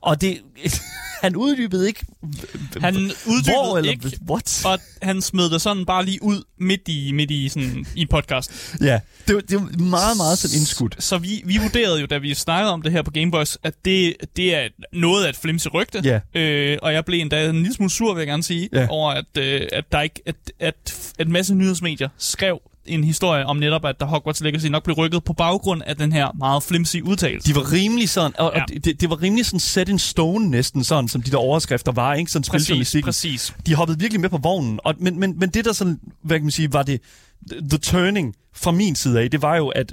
Og 0.00 0.20
det, 0.20 0.38
han 1.22 1.36
uddybede 1.36 1.86
ikke, 1.86 2.04
Han 2.80 2.96
uddybede 2.96 3.42
hvor 3.52 3.78
eller 3.78 3.90
ikke, 3.90 4.18
what? 4.30 4.62
og 4.64 4.78
han 5.02 5.22
smed 5.22 5.50
det 5.50 5.60
sådan 5.62 5.86
bare 5.86 6.04
lige 6.04 6.22
ud 6.22 6.42
midt 6.58 6.80
i, 6.86 7.12
midt 7.12 7.30
i, 7.30 7.48
sådan, 7.48 7.86
i 7.96 8.06
podcast. 8.06 8.74
Ja, 8.80 9.00
det, 9.28 9.34
var- 9.34 9.40
det 9.40 9.60
var 9.60 9.78
meget, 9.78 10.16
meget 10.16 10.38
sådan 10.38 10.56
indskudt. 10.58 10.96
Så 11.04 11.18
vi, 11.18 11.42
vi 11.46 11.58
vurderede 11.58 12.00
jo, 12.00 12.06
da 12.06 12.18
vi 12.18 12.34
snakkede 12.34 12.72
om 12.72 12.82
det 12.82 12.92
her 12.92 13.02
på 13.02 13.10
Gameboys, 13.10 13.58
at 13.62 13.74
det, 13.84 14.14
det 14.36 14.54
er 14.54 14.68
noget 14.92 15.24
af 15.24 15.28
et 15.28 15.36
flimse 15.36 15.68
rygte. 15.68 16.02
Ja. 16.04 16.40
Øh, 16.40 16.78
og 16.82 16.92
jeg 16.92 17.04
blev 17.04 17.20
endda 17.20 17.48
en 17.48 17.56
lille 17.56 17.74
smule 17.74 17.90
sur, 17.90 18.14
vil 18.14 18.20
jeg 18.20 18.26
gerne 18.28 18.42
sige, 18.42 18.68
Ja. 18.72 18.86
over 18.90 19.10
at, 19.10 19.24
øh, 19.38 19.60
at, 19.72 19.84
der 19.92 20.00
ikke, 20.00 20.20
at, 20.26 20.34
at, 20.60 20.74
at 21.18 21.26
en 21.26 21.32
masse 21.32 21.54
nyhedsmedier 21.54 22.08
skrev 22.18 22.60
en 22.86 23.04
historie 23.04 23.46
om 23.46 23.56
netop, 23.56 23.84
at 23.84 24.00
der 24.00 24.06
Hogwarts 24.06 24.40
Legacy 24.40 24.66
nok 24.66 24.84
blev 24.84 24.96
rykket 24.96 25.24
på 25.24 25.32
baggrund 25.32 25.82
af 25.86 25.96
den 25.96 26.12
her 26.12 26.28
meget 26.38 26.62
flimsige 26.62 27.04
udtalelse. 27.04 27.48
De 27.48 27.54
var 27.56 27.72
rimelig 27.72 28.08
sådan, 28.08 28.32
og, 28.38 28.52
Ja. 28.56 28.62
og 28.62 28.68
det, 28.84 29.00
det 29.00 29.10
var 29.10 29.22
rimelig 29.22 29.46
sådan 29.46 29.60
set 29.60 29.88
in 29.88 29.98
stone 29.98 30.50
næsten 30.50 30.84
sådan, 30.84 31.08
som 31.08 31.22
de 31.22 31.30
der 31.30 31.36
overskrifter 31.36 31.92
var, 31.92 32.14
ikke? 32.14 32.30
Sådan 32.30 32.44
præcis, 32.50 32.96
præcis. 33.04 33.54
De 33.66 33.74
hoppede 33.74 33.98
virkelig 33.98 34.20
med 34.20 34.28
på 34.28 34.38
vognen. 34.38 34.80
Og, 34.84 34.94
men, 34.98 35.20
men, 35.20 35.38
men 35.38 35.48
det 35.50 35.64
der 35.64 35.72
sådan, 35.72 36.00
hvad 36.22 36.36
kan 36.38 36.44
man 36.44 36.50
sige, 36.50 36.72
var 36.72 36.82
det 36.82 37.00
the 37.70 37.78
turning 37.78 38.34
fra 38.54 38.70
min 38.70 38.94
side 38.94 39.20
af, 39.20 39.30
det 39.30 39.42
var 39.42 39.56
jo, 39.56 39.68
at 39.68 39.92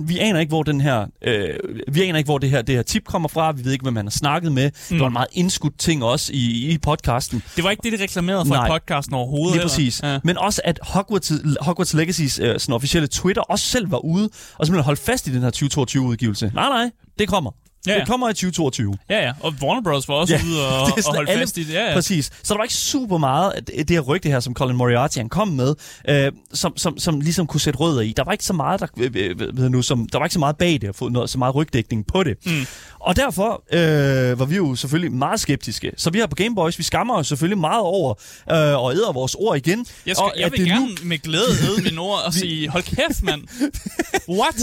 vi 0.00 0.18
aner 0.18 0.40
ikke, 0.40 0.50
hvor 0.50 0.62
den 0.62 0.80
her, 0.80 1.06
øh, 1.22 1.54
vi 1.88 2.02
aner 2.02 2.18
ikke, 2.18 2.28
hvor 2.28 2.38
det 2.38 2.50
her, 2.50 2.62
det 2.62 2.74
her 2.74 2.82
tip 2.82 3.04
kommer 3.04 3.28
fra. 3.28 3.52
Vi 3.52 3.64
ved 3.64 3.72
ikke, 3.72 3.82
hvem 3.82 3.94
man 3.94 4.04
har 4.06 4.10
snakket 4.10 4.52
med. 4.52 4.64
Mm. 4.70 4.94
Det 4.94 5.00
var 5.00 5.06
en 5.06 5.12
meget 5.12 5.28
indskudt 5.32 5.78
ting 5.78 6.04
også 6.04 6.32
i, 6.32 6.70
i 6.72 6.78
podcasten. 6.78 7.42
Det 7.56 7.64
var 7.64 7.70
ikke 7.70 7.90
det, 7.90 7.98
de 7.98 8.02
reklamerede 8.02 8.46
for 8.46 8.54
Nej. 8.54 8.66
i 8.66 8.70
podcasten 8.70 9.14
overhovedet. 9.14 9.52
Lige 9.52 9.62
præcis. 9.62 10.02
Ja. 10.02 10.18
Men 10.24 10.38
også, 10.38 10.60
at 10.64 10.80
Hogwarts, 10.82 11.32
Hogwarts 11.60 11.94
Legacy's 11.94 12.42
øh, 12.42 12.60
sådan 12.60 12.72
officielle 12.74 13.08
Twitter 13.08 13.42
også 13.42 13.64
selv 13.64 13.90
var 13.90 13.98
ude 14.04 14.24
og 14.58 14.66
simpelthen 14.66 14.84
holdt 14.84 15.00
fast 15.00 15.26
i 15.26 15.34
den 15.34 15.42
her 15.42 15.50
2022-udgivelse. 15.50 16.50
Nej, 16.54 16.68
nej, 16.68 16.90
det 17.18 17.28
kommer. 17.28 17.50
Ja, 17.86 17.92
Ja. 17.92 17.98
Det 17.98 18.08
kommer 18.08 18.28
i 18.28 18.32
2022. 18.32 18.94
Ja, 19.10 19.26
ja. 19.26 19.32
Og 19.40 19.54
Warner 19.62 19.82
Bros. 19.82 20.08
var 20.08 20.14
også 20.14 20.34
Ja, 20.34 20.40
ude 20.46 20.68
og, 20.68 20.86
det 20.96 21.06
og 21.06 21.14
holde 21.14 21.30
alle- 21.30 21.40
fast 21.42 21.58
i 21.58 21.64
det. 21.64 21.72
Ja, 21.74 21.88
ja. 21.88 21.94
Præcis. 21.94 22.30
Så 22.42 22.54
der 22.54 22.58
var 22.58 22.64
ikke 22.64 22.74
super 22.74 23.18
meget 23.18 23.52
af 23.52 23.62
det 23.86 23.90
her 23.90 24.00
rygte 24.00 24.28
her, 24.28 24.40
som 24.40 24.54
Colin 24.54 24.76
Moriarty 24.76 25.16
han 25.18 25.28
kom 25.28 25.48
med, 25.48 25.74
øh, 26.08 26.32
som, 26.52 26.76
som, 26.76 26.98
som 26.98 27.20
ligesom 27.20 27.46
kunne 27.46 27.60
sætte 27.60 27.78
rødder 27.78 28.00
i. 28.00 28.12
Der 28.16 28.24
var 28.24 28.32
ikke 28.32 28.44
så 28.44 28.52
meget, 28.52 28.80
der, 28.80 28.86
øh, 28.98 29.34
øh, 29.40 29.70
nu, 29.70 29.82
som, 29.82 30.08
der 30.12 30.18
var 30.18 30.26
ikke 30.26 30.32
så 30.34 30.38
meget 30.38 30.56
bag 30.56 30.72
det, 30.80 30.88
og 30.88 30.94
fået 30.94 31.12
noget, 31.12 31.30
så 31.30 31.38
meget 31.38 31.54
rygdækning 31.54 32.06
på 32.06 32.22
det. 32.22 32.36
Mm. 32.46 32.66
Og 33.00 33.16
derfor 33.16 33.62
øh, 33.72 34.38
var 34.38 34.44
vi 34.44 34.56
jo 34.56 34.74
selvfølgelig 34.74 35.12
meget 35.12 35.40
skeptiske. 35.40 35.92
Så 35.96 36.10
vi 36.10 36.18
her 36.18 36.26
på 36.26 36.34
Game 36.34 36.54
Boys, 36.54 36.78
vi 36.78 36.82
skammer 36.82 37.14
os 37.14 37.26
selvfølgelig 37.28 37.58
meget 37.58 37.80
over 37.82 38.10
øh, 38.52 38.82
og 38.84 38.92
æder 38.94 39.12
vores 39.12 39.34
ord 39.34 39.56
igen. 39.56 39.86
Jeg, 40.06 40.16
skal, 40.16 40.24
og 40.24 40.32
jeg 40.36 40.46
at 40.46 40.52
vil 40.52 40.60
det 40.60 40.66
gerne 40.68 40.86
nu- 40.86 40.94
med 41.04 41.18
glæde 41.18 41.42
æde 41.62 41.82
mine 41.82 42.00
ord 42.00 42.18
og 42.26 42.34
sige, 42.40 42.68
hold 42.68 42.82
kæft, 42.82 43.22
mand. 43.22 43.42
What? 44.40 44.56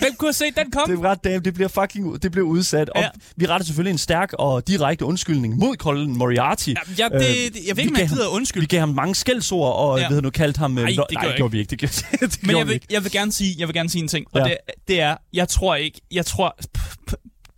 Hvem 0.00 0.14
kunne 0.18 0.28
have 0.28 0.32
set 0.32 0.56
den 0.56 0.70
komme? 0.70 0.96
Det 0.96 1.04
ret 1.04 1.24
damn, 1.24 1.44
det 1.44 1.54
bliver 1.54 1.68
fucking 1.68 2.22
det 2.22 2.32
bliver 2.32 2.45
udsat. 2.46 2.90
Ja. 2.94 3.00
Ja. 3.00 3.06
Og 3.08 3.12
vi 3.36 3.46
retter 3.46 3.64
selvfølgelig 3.66 3.92
en 3.92 3.98
stærk 3.98 4.32
og 4.32 4.68
direkte 4.68 5.04
undskyldning 5.04 5.56
mod 5.58 5.76
Colin 5.76 6.18
Moriarty. 6.18 6.68
Ja, 6.68 6.74
ja, 6.98 7.08
det, 7.08 7.14
Øh, 7.14 7.20
det, 7.20 7.66
jeg 7.66 7.76
ved 7.76 7.84
ikke, 7.84 7.94
om 7.94 8.00
jeg 8.00 8.08
gider 8.08 8.30
Vi 8.30 8.34
undskylde. 8.36 8.66
gav 8.66 8.80
ham 8.80 8.88
mange 8.88 9.14
skældsord, 9.14 9.74
og 9.76 9.98
Ja. 9.98 10.08
ved 10.08 10.22
nu 10.22 10.30
kaldt 10.30 10.56
ham... 10.56 10.78
øh, 10.78 10.84
Ej, 10.84 10.88
det 10.90 11.04
nej, 11.14 11.24
det 11.26 11.36
gjorde 11.36 11.52
vi 11.52 11.58
ikke. 11.58 11.70
Det, 11.70 11.78
gjorde, 11.78 11.94
det 12.26 12.38
Men 12.42 12.56
jeg 12.56 12.66
vi 12.66 12.72
vil, 12.72 12.80
jeg 12.90 13.04
vil 13.04 13.12
gerne 13.12 13.32
sige, 13.32 13.54
jeg 13.58 13.68
vil 13.68 13.74
gerne 13.74 13.90
sige 13.90 14.02
en 14.02 14.08
ting, 14.08 14.26
og 14.32 14.40
Ja. 14.40 14.44
det, 14.44 14.56
det 14.88 15.00
er, 15.00 15.16
jeg 15.32 15.48
tror 15.48 15.74
ikke, 15.74 16.00
jeg 16.12 16.26
tror, 16.26 16.56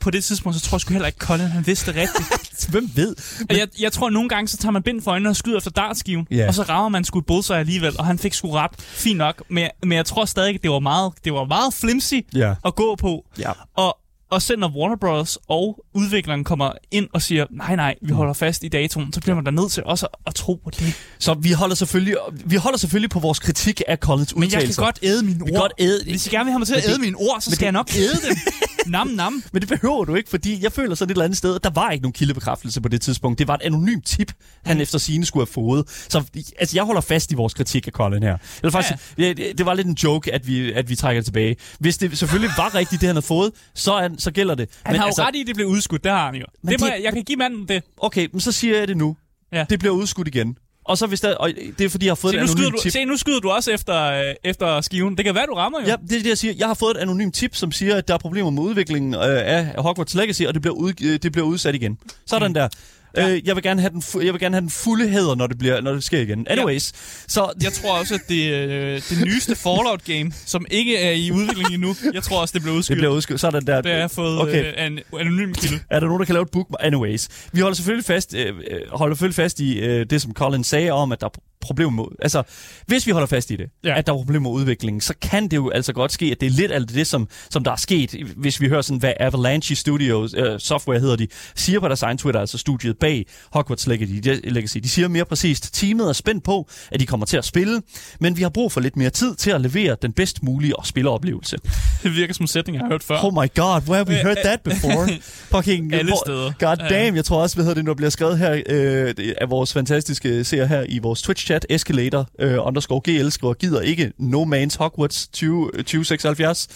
på 0.01 0.11
det 0.11 0.25
tidspunkt, 0.25 0.59
så 0.59 0.65
tror 0.65 0.77
jeg 0.77 0.81
sgu 0.81 0.93
heller 0.93 1.07
ikke, 1.07 1.19
Colin 1.19 1.47
han 1.47 1.67
vidste 1.67 1.93
det 1.93 2.01
rigtigt. 2.01 2.69
Hvem 2.73 2.91
ved? 2.95 3.17
Og 3.51 3.59
jeg, 3.59 3.69
jeg 3.81 3.93
tror, 3.93 4.07
at 4.07 4.13
nogle 4.13 4.29
gange, 4.29 4.49
så 4.49 4.57
tager 4.57 4.73
man 4.73 4.83
bind 4.83 5.03
for 5.03 5.11
øjnene 5.11 5.29
og 5.31 5.37
skyder 5.37 5.57
efter 5.57 5.71
dartskiven, 5.71 6.27
Ja. 6.31 6.47
og 6.49 6.55
så 6.55 6.63
rammer 6.63 6.89
man 6.89 7.05
sgu 7.05 7.19
et 7.19 7.51
alligevel, 7.51 7.99
og 7.99 8.07
han 8.07 8.19
fik 8.19 8.35
sgu 8.35 8.51
ret. 8.51 8.71
Fint 8.79 9.19
nok, 9.19 9.43
men, 9.49 9.69
men 9.83 9.93
jeg 9.93 10.07
tror 10.07 10.25
stadig, 10.25 10.55
at 10.55 10.63
det 10.63 10.71
var 10.71 10.79
meget, 10.79 11.13
det 11.25 11.33
var 11.33 11.45
meget 11.45 11.75
flimsy 11.75 12.15
Ja. 12.35 12.55
at 12.65 12.75
gå 12.75 12.95
på. 12.97 13.25
Ja. 13.39 13.53
Og, 13.77 13.99
og 14.31 14.43
selv 14.43 14.59
når 14.61 14.73
Warner 14.77 14.97
Bros. 14.97 15.39
og 15.49 15.85
udvikleren 15.95 16.45
kommer 16.45 16.73
ind 16.91 17.09
og 17.13 17.23
siger, 17.23 17.47
nej, 17.51 17.77
nej, 17.77 17.95
vi 18.03 18.13
holder 18.13 18.33
fast 18.33 18.65
i 18.65 18.69
datoen, 18.69 19.13
så 19.13 19.21
bliver 19.21 19.35
man 19.35 19.45
da 19.45 19.51
nødt 19.51 19.73
til 19.73 19.85
også 19.85 20.07
at, 20.07 20.15
at 20.27 20.35
tro 20.35 20.55
på 20.65 20.71
det. 20.71 20.95
Så 21.19 21.35
vi 21.35 21.53
holder 21.53 21.75
selvfølgelig, 21.75 22.15
vi 22.45 22.57
holder 22.57 22.79
selvfølgelig 22.79 23.11
på 23.11 23.19
vores 23.19 23.39
kritik 23.39 23.83
af 23.89 23.97
Collins 23.99 24.37
Men 24.37 24.53
jeg 24.53 24.63
kan 24.65 24.75
godt 24.77 24.99
æde 25.03 25.23
mine 25.25 25.43
ord. 25.45 25.61
godt 25.61 25.73
æde, 25.79 26.05
Hvis 26.05 26.27
I 26.27 26.31
gerne 26.31 26.45
vil 26.45 26.53
have 26.53 26.59
mig 26.59 26.67
til 26.69 26.75
at 26.75 26.89
æde 26.89 26.99
mine 27.01 27.17
ord, 27.17 27.41
så 27.41 27.51
skal 27.51 27.65
jeg 27.67 27.73
det- 27.73 27.79
nok 27.79 27.91
æde 27.97 28.29
dem. 28.29 28.37
Nam, 28.87 29.07
nam. 29.07 29.43
Men 29.53 29.63
det 29.63 29.69
behøver 29.69 30.05
du 30.05 30.15
ikke, 30.15 30.31
fordi 30.31 30.63
jeg 30.63 30.73
føler 30.73 30.95
sådan 30.95 31.11
et 31.11 31.15
eller 31.15 31.25
andet 31.25 31.39
sted, 31.39 31.55
at 31.55 31.65
der 31.65 31.71
var 31.71 31.91
ikke 31.91 32.03
nogen 32.03 32.13
kildebekræftelse 32.13 32.81
på 32.81 32.89
det 32.89 33.01
tidspunkt. 33.01 33.39
Det 33.39 33.49
var 33.49 33.55
et 33.55 33.63
anonymt 33.63 34.07
tip, 34.07 34.33
han 34.65 34.77
Mm. 34.77 34.81
efter 34.83 34.99
sine 34.99 35.27
skulle 35.27 35.47
have 35.47 35.53
fået. 35.53 35.85
Så 36.09 36.25
altså, 36.59 36.77
jeg 36.77 36.85
holder 36.85 37.01
fast 37.01 37.33
i 37.33 37.35
vores 37.35 37.55
kritik 37.55 37.87
af 37.87 37.93
Colin 37.93 38.23
her. 38.23 38.37
Eller 38.63 38.71
faktisk, 38.71 38.95
ja. 39.19 39.29
det, 39.35 39.59
det 39.59 39.67
var 39.67 39.75
lidt 39.75 39.87
en 39.87 39.95
joke, 39.95 40.35
at 40.35 40.47
vi, 40.47 40.73
at 40.73 40.89
vi 40.89 40.97
trækker 40.97 41.23
tilbage. 41.23 41.57
Hvis 41.81 41.99
det 41.99 42.19
selvfølgelig 42.19 42.51
var 42.57 42.75
rigtigt, 42.75 43.01
det 43.01 43.07
han 43.07 43.17
havde 43.17 43.27
fået, 43.27 43.51
så, 43.75 43.93
er, 43.93 44.09
så 44.19 44.31
gælder 44.31 44.55
det. 44.55 44.69
Han 44.87 44.97
har 44.97 45.07
jo 45.07 45.13
ret 45.25 45.35
i, 45.37 45.41
at 45.41 45.47
det 45.47 45.55
blev 45.57 45.67
udskudt. 45.67 46.05
Det 46.05 46.13
har 46.13 46.27
han 46.27 46.35
jo. 46.35 46.45
Men 46.63 46.73
Det 46.73 46.81
må 46.81 46.87
det- 46.87 46.93
jeg, 46.93 47.03
jeg 47.03 47.13
kan 47.13 47.23
give 47.25 47.37
manden 47.37 47.69
det. 47.69 47.83
Okay, 47.99 48.29
men 48.33 48.41
så 48.41 48.53
siger 48.53 48.79
jeg 48.79 48.89
det 48.89 48.97
nu. 48.97 49.17
Ja. 49.53 49.65
Det 49.71 49.79
bliver 49.79 49.95
udskudt 49.95 50.29
igen. 50.29 50.59
Og 50.85 50.99
så 50.99 51.07
hvis 51.07 51.21
der, 51.21 51.35
og 51.35 51.51
det 51.79 51.85
er 51.85 51.89
fordi, 51.89 52.07
jeg 52.07 52.11
har 52.11 52.15
fået 52.15 52.33
Se 52.35 52.39
et 52.39 52.43
anonymt 52.51 52.73
du, 52.77 52.83
tip. 52.83 52.93
se, 52.93 53.05
nu 53.05 53.17
skyder 53.17 53.41
du 53.41 53.51
også 53.51 53.71
efter, 53.71 54.03
øh, 54.05 54.35
efter 54.45 54.81
skiven. 54.81 55.17
Det 55.17 55.25
kan 55.25 55.35
være, 55.35 55.47
du 55.47 55.55
rammer 55.55 55.81
jo. 55.81 55.87
Ja, 55.87 55.97
det 56.09 56.13
er 56.17 56.23
det, 56.23 56.29
jeg 56.29 56.39
siger. 56.39 56.55
Jeg 56.59 56.67
har 56.67 56.75
fået 56.75 56.97
et 56.97 57.01
anonymt 57.01 57.35
tip, 57.35 57.55
som 57.57 57.73
siger, 57.73 57.97
at 57.97 58.09
der 58.09 58.15
er 58.15 58.19
problemer 58.19 58.51
med 58.51 58.63
udviklingen 58.63 59.15
øh, 59.15 59.21
af 59.25 59.67
Hogwarts 59.79 60.15
Legacy, 60.15 60.43
og 60.43 60.55
det 60.55 60.63
bliver, 60.63 60.75
ud, 60.75 60.93
øh, 61.03 61.19
det 61.23 61.33
bliver 61.33 61.47
udsat 61.47 61.75
igen. 61.75 61.99
Sådan 62.27 62.55
der. 62.55 62.69
Ja. 63.17 63.29
Øh, 63.31 63.47
jeg, 63.47 63.55
vil 63.57 63.63
gerne 63.63 63.81
have 63.81 63.91
den, 63.91 64.03
fu- 64.03 64.25
jeg 64.25 64.33
vil 64.33 64.41
gerne 64.41 64.55
have 64.55 64.61
den 64.61 64.71
fulde 64.71 65.09
hæder, 65.09 65.35
når 65.35 65.47
det, 65.47 65.59
bliver, 65.59 65.81
når 65.81 65.93
det 65.93 66.05
sker 66.05 66.21
igen. 66.21 66.47
Anyways, 66.51 66.93
så 67.29 67.53
Jeg 67.63 67.73
tror 67.73 67.99
også, 67.99 68.15
at 68.15 68.21
det, 68.29 68.53
øh, 68.53 69.03
det 69.11 69.25
nyeste 69.25 69.57
Fallout-game, 69.57 70.33
som 70.47 70.67
ikke 70.71 70.97
er 70.97 71.11
i 71.11 71.31
udvikling 71.33 71.75
endnu, 71.75 71.95
jeg 72.15 72.23
tror 72.23 72.41
også, 72.41 72.53
det 72.53 72.63
blev 72.63 72.73
det 72.73 72.79
udskudt. 72.79 72.99
bliver 72.99 73.13
udskudt. 73.13 73.41
Sådan 73.41 73.67
der. 73.67 73.81
Det 73.81 73.91
jeg 73.91 74.11
fået 74.11 74.39
Okay. 74.41 74.51
okay. 74.61 74.67
øh, 74.69 74.75
af 74.77 74.87
en 74.87 74.99
anonym 75.21 75.53
kilde. 75.53 75.81
Er 75.91 76.01
der 76.01 76.07
nogen, 76.07 76.21
der 76.21 76.27
kan 76.27 76.33
lave 76.33 76.43
et 76.43 76.51
bookmark? 76.53 76.81
Anyways. 76.87 77.29
Vi 77.53 77.61
holder 77.61 77.75
selvfølgelig 77.75 78.05
fast, 78.05 78.35
øh, 78.35 78.47
øh, 78.47 78.81
holder 78.93 79.15
selvfølgelig 79.15 79.35
fast 79.37 79.61
i 79.61 79.79
øh, 79.79 80.07
det, 80.11 80.23
som 80.23 80.33
Colin 80.33 80.65
sagde 80.65 80.91
om, 80.91 81.13
at 81.13 81.21
der 81.21 81.29
problemer 81.61 81.91
med... 81.91 82.05
Altså, 82.23 82.43
hvis 82.87 83.07
vi 83.07 83.13
holder 83.13 83.27
fast 83.27 83.51
i 83.51 83.57
det, 83.57 83.67
Ja. 83.85 83.99
at 83.99 84.07
der 84.07 84.13
er 84.13 84.17
problemer 84.17 84.51
med 84.51 84.61
udviklingen, 84.61 85.01
så 85.01 85.15
kan 85.23 85.49
det 85.49 85.57
jo 85.57 85.71
altså 85.71 85.93
godt 85.93 86.13
ske, 86.13 86.27
at 86.27 86.41
det 86.41 86.47
er 86.47 86.51
lidt 86.51 86.71
af 86.73 86.87
det, 86.87 87.07
som, 87.07 87.29
som 87.51 87.65
der 87.65 87.71
er 87.73 87.77
sket, 87.77 88.15
hvis 88.37 88.61
vi 88.61 88.69
hører 88.69 88.83
sådan, 88.83 88.99
hvad 88.99 89.13
Avalanche 89.21 89.77
Studios, 89.77 90.35
øh, 90.35 90.61
software 90.61 91.01
hedder 91.01 91.17
de, 91.17 91.27
siger 91.55 91.81
på 91.81 91.89
deres 91.89 92.03
egen 92.03 92.19
Twitter, 92.19 92.41
altså 92.41 92.59
studiet 92.59 92.99
bag 92.99 93.27
Hogwarts 93.53 93.87
Legacy, 93.87 94.79
de, 94.79 94.89
siger 94.89 95.09
mere 95.09 95.25
præcist, 95.25 95.75
teamet 95.75 96.09
er 96.09 96.13
spændt 96.13 96.45
på, 96.45 96.69
at 96.93 97.01
de 97.01 97.07
kommer 97.07 97.27
til 97.27 97.37
at 97.37 97.45
spille, 97.45 97.83
men 98.21 98.37
vi 98.37 98.43
har 98.43 98.49
brug 98.49 98.73
for 98.73 98.81
lidt 98.81 98.97
mere 98.97 99.11
tid 99.11 99.35
til 99.35 99.51
at 99.51 99.61
levere 99.61 99.97
den 100.03 100.13
bedst 100.13 100.43
mulige 100.43 100.73
spilleroplevelse. 100.85 101.57
Det 102.03 102.15
virker 102.17 102.35
som 102.35 102.45
en 102.45 102.49
sætning, 102.49 102.75
jeg 102.77 102.85
har 102.85 102.89
hørt 102.91 103.03
før. 103.03 103.25
Oh 103.25 103.33
my 103.33 103.49
god, 103.55 103.83
where 103.89 103.97
have 103.97 104.09
we 104.09 104.15
heard 104.15 104.37
that 104.45 104.61
before? 104.61 105.09
Fucking 105.57 105.95
Alle 105.95 106.13
steder. 106.25 106.53
God 106.59 106.77
damn, 106.91 107.17
jeg 107.17 107.25
tror 107.25 107.43
også, 107.43 107.57
hvad 107.57 107.65
hedder 107.65 107.75
det, 107.83 107.89
det 107.89 107.97
bliver 107.97 108.11
skrevet 108.11 108.39
her 108.39 108.63
øh, 108.67 109.15
af 109.41 109.51
vores 109.51 109.73
fantastiske 109.73 110.45
seer 110.45 110.67
her 110.67 110.85
i 110.89 110.99
vores 110.99 111.23
Twitch-chat, 111.49 111.67
Escalator 111.71 112.29
øh, 112.39 112.67
underscore 112.67 113.01
GL 113.01 113.29
skriver, 113.29 113.55
gider 113.55 113.81
ikke 113.81 114.13
No 114.19 114.45
Man's 114.45 114.77
Hogwarts 114.79 115.29
20, 115.33 115.71
2076. 115.73 116.69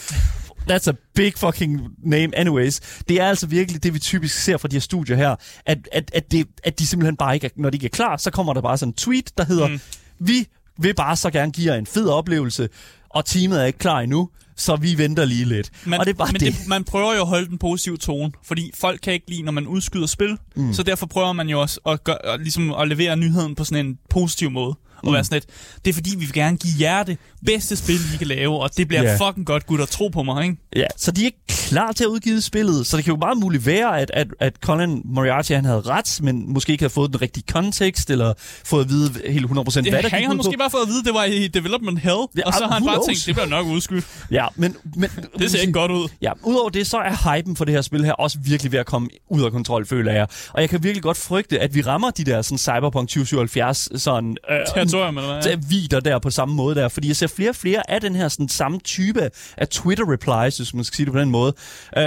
That's 0.71 0.91
a 0.91 0.93
big 1.15 1.33
fucking 1.37 1.81
name 2.05 2.39
anyways. 2.39 2.81
Det 3.09 3.21
er 3.21 3.27
altså 3.27 3.47
virkelig 3.47 3.83
det, 3.83 3.95
vi 3.95 3.99
typisk 3.99 4.39
ser 4.39 4.57
fra 4.57 4.69
de 4.69 4.75
her 4.77 4.81
studier 4.81 5.17
her, 5.17 5.37
at, 5.67 5.79
at, 5.93 6.11
at, 6.15 6.33
det, 6.33 6.47
at 6.65 6.79
de 6.79 6.87
simpelthen 6.87 7.17
bare 7.17 7.35
ikke, 7.35 7.47
er, 7.47 7.51
når 7.57 7.71
de 7.71 7.77
ikke 7.77 7.85
er 7.85 7.89
klar, 7.89 8.17
så 8.17 8.31
kommer 8.31 8.53
der 8.55 8.61
bare 8.61 8.79
sådan 8.79 8.91
en 8.91 8.95
tweet, 8.95 9.39
der 9.39 9.45
hedder, 9.45 9.69
mm. 9.69 9.81
vi 10.19 10.47
vil 10.79 10.95
bare 10.95 11.17
så 11.17 11.31
gerne 11.31 11.53
give 11.53 11.73
jer 11.73 11.79
en 11.79 11.87
fed 11.87 12.09
oplevelse, 12.09 12.69
og 13.11 13.25
teamet 13.25 13.61
er 13.61 13.65
ikke 13.65 13.79
klar 13.79 14.01
endnu, 14.01 14.29
så 14.57 14.77
vi 14.77 14.99
venter 14.99 15.25
lige 15.25 15.45
lidt. 15.45 15.71
Men, 15.85 16.01
og 16.01 16.07
det 16.07 16.13
er 16.13 16.17
bare 16.17 16.33
men 16.33 16.41
det. 16.41 16.53
det. 16.53 16.69
man 16.69 16.85
prøver 16.85 17.15
jo 17.15 17.21
at 17.21 17.27
holde 17.27 17.49
den 17.49 17.59
positive 17.59 17.97
tone, 17.97 18.33
fordi 18.45 18.71
folk 18.75 19.01
kan 19.03 19.13
ikke 19.13 19.31
lide, 19.31 19.43
når 19.43 19.53
man 19.53 19.67
udskyder 19.67 20.07
spil. 20.07 20.39
Mm. 20.57 20.73
Så 20.73 20.83
derfor 20.83 21.07
prøver 21.07 21.33
man 21.33 21.49
jo 21.49 21.61
også 21.61 21.81
at, 21.87 22.05
gøre, 22.05 22.27
at, 22.27 22.41
ligesom 22.41 22.73
at 22.73 22.89
levere 22.89 23.17
nyheden 23.17 23.55
på 23.55 23.65
sådan 23.65 23.87
en 23.87 23.99
positiv 24.11 24.51
måde. 24.51 24.75
Og 25.03 25.09
Mm. 25.09 25.15
være 25.15 25.25
sådan 25.25 25.37
lidt, 25.37 25.47
det 25.85 25.91
er 25.91 25.95
fordi, 25.95 26.11
vi 26.11 26.25
vil 26.25 26.33
gerne 26.33 26.57
give 26.57 26.75
jer 26.81 27.03
det 27.03 27.19
bedste 27.47 27.77
spil, 27.77 27.99
vi 28.13 28.17
kan 28.17 28.27
lave, 28.27 28.59
og 28.63 28.77
det 28.77 28.89
bliver 28.89 29.05
yeah. 29.05 29.19
fucking 29.19 29.47
godt, 29.47 29.67
gutter. 29.67 29.87
Tro 29.87 30.09
på 30.09 30.23
mig, 30.23 30.45
ikke? 30.45 30.57
Ja, 30.77 30.87
så 30.97 31.11
de 31.11 31.21
er 31.21 31.25
ikke 31.25 31.39
klar 31.49 31.93
til 31.93 32.05
at 32.05 32.09
udgive 32.09 32.41
spillet, 32.41 32.87
så 32.87 32.97
det 32.97 33.05
kan 33.05 33.13
jo 33.15 33.19
meget 33.19 33.39
muligt 33.39 33.67
være, 33.67 34.01
at, 34.01 34.11
at, 34.15 34.27
at 34.41 34.55
Colin 34.63 35.03
Moriarty 35.05 35.53
han 35.53 35.65
havde 35.65 35.81
ret, 35.81 36.19
men 36.23 36.53
måske 36.53 36.73
ikke 36.73 36.83
havde 36.83 36.93
fået 36.93 37.13
den 37.13 37.23
rigtige 37.23 37.45
kontekst, 37.53 38.11
eller 38.11 38.33
fået 38.65 38.85
at 38.85 38.91
vide 38.91 39.11
helt 39.29 39.47
100% 39.47 39.51
hvad 39.53 39.63
der 39.63 39.91
Det, 39.91 40.03
gik 40.03 40.13
han 40.13 40.25
har 40.25 40.35
måske 40.35 40.51
på. 40.53 40.59
bare 40.59 40.71
fået 40.71 40.83
at 40.83 40.89
vide, 40.89 40.99
at 40.99 41.05
det 41.05 41.15
var 41.15 41.25
i 41.25 41.49
Development 41.49 41.99
Hell, 41.99 42.17
Ja, 42.37 42.43
og 42.47 42.53
så 42.53 42.65
har 42.67 42.73
han 42.73 42.85
bare 42.85 42.95
knows? 42.95 43.07
tænkt, 43.07 43.27
det 43.27 43.35
bliver 43.35 43.49
nok 43.49 43.67
udskudt. 43.67 44.05
Ja, 44.31 44.47
men, 44.57 44.77
men 44.97 45.11
Det 45.39 45.51
ser 45.51 45.61
ikke 45.61 45.73
godt 45.73 45.91
ud. 45.91 46.09
Ja, 46.23 46.33
udover 46.43 46.69
det, 46.71 46.87
så 46.87 46.97
er 46.99 47.37
hypen 47.37 47.57
for 47.57 47.65
det 47.65 47.75
her 47.75 47.83
spil 47.83 48.05
her 48.05 48.13
også 48.13 48.39
virkelig 48.45 48.73
ved 48.73 48.79
at 48.79 48.87
komme 48.87 49.09
ud 49.31 49.43
af 49.43 49.53
kontrol, 49.53 49.87
føler 49.87 50.13
jeg. 50.13 50.27
Og 50.53 50.61
jeg 50.61 50.71
kan 50.71 50.83
virkelig 50.83 51.03
godt 51.03 51.17
frygte, 51.17 51.61
at 51.61 51.75
vi 51.75 51.81
rammer 51.83 52.11
de 52.11 52.25
der 52.25 52.43
sådan 52.43 52.59
Cyberpunk 52.59 53.09
2077 53.09 53.89
sådan... 54.03 54.37
Øh, 54.51 54.57
Hvad? 55.01 55.43
der 55.43 55.57
vider 55.69 56.01
der 56.01 56.19
på 56.19 56.31
samme 56.31 56.55
måde 56.55 56.75
der, 56.75 56.89
fordi 56.89 57.09
jeg 57.09 57.17
ser 57.17 57.27
flere 57.27 57.51
og 57.51 57.57
flere 57.57 57.91
af 57.91 58.01
den 58.01 58.15
her 58.17 58.29
sådan, 58.29 58.49
samme 58.49 58.79
type 58.81 59.31
af 59.57 59.69
Twitter-replies, 59.69 60.57
hvis 60.57 60.75
man 60.75 60.85
skal 60.85 60.97
sige 60.97 61.07
det 61.07 61.13
på 61.13 61.21
den 61.21 61.31
måde. 61.31 61.55
Øh, 61.97 62.05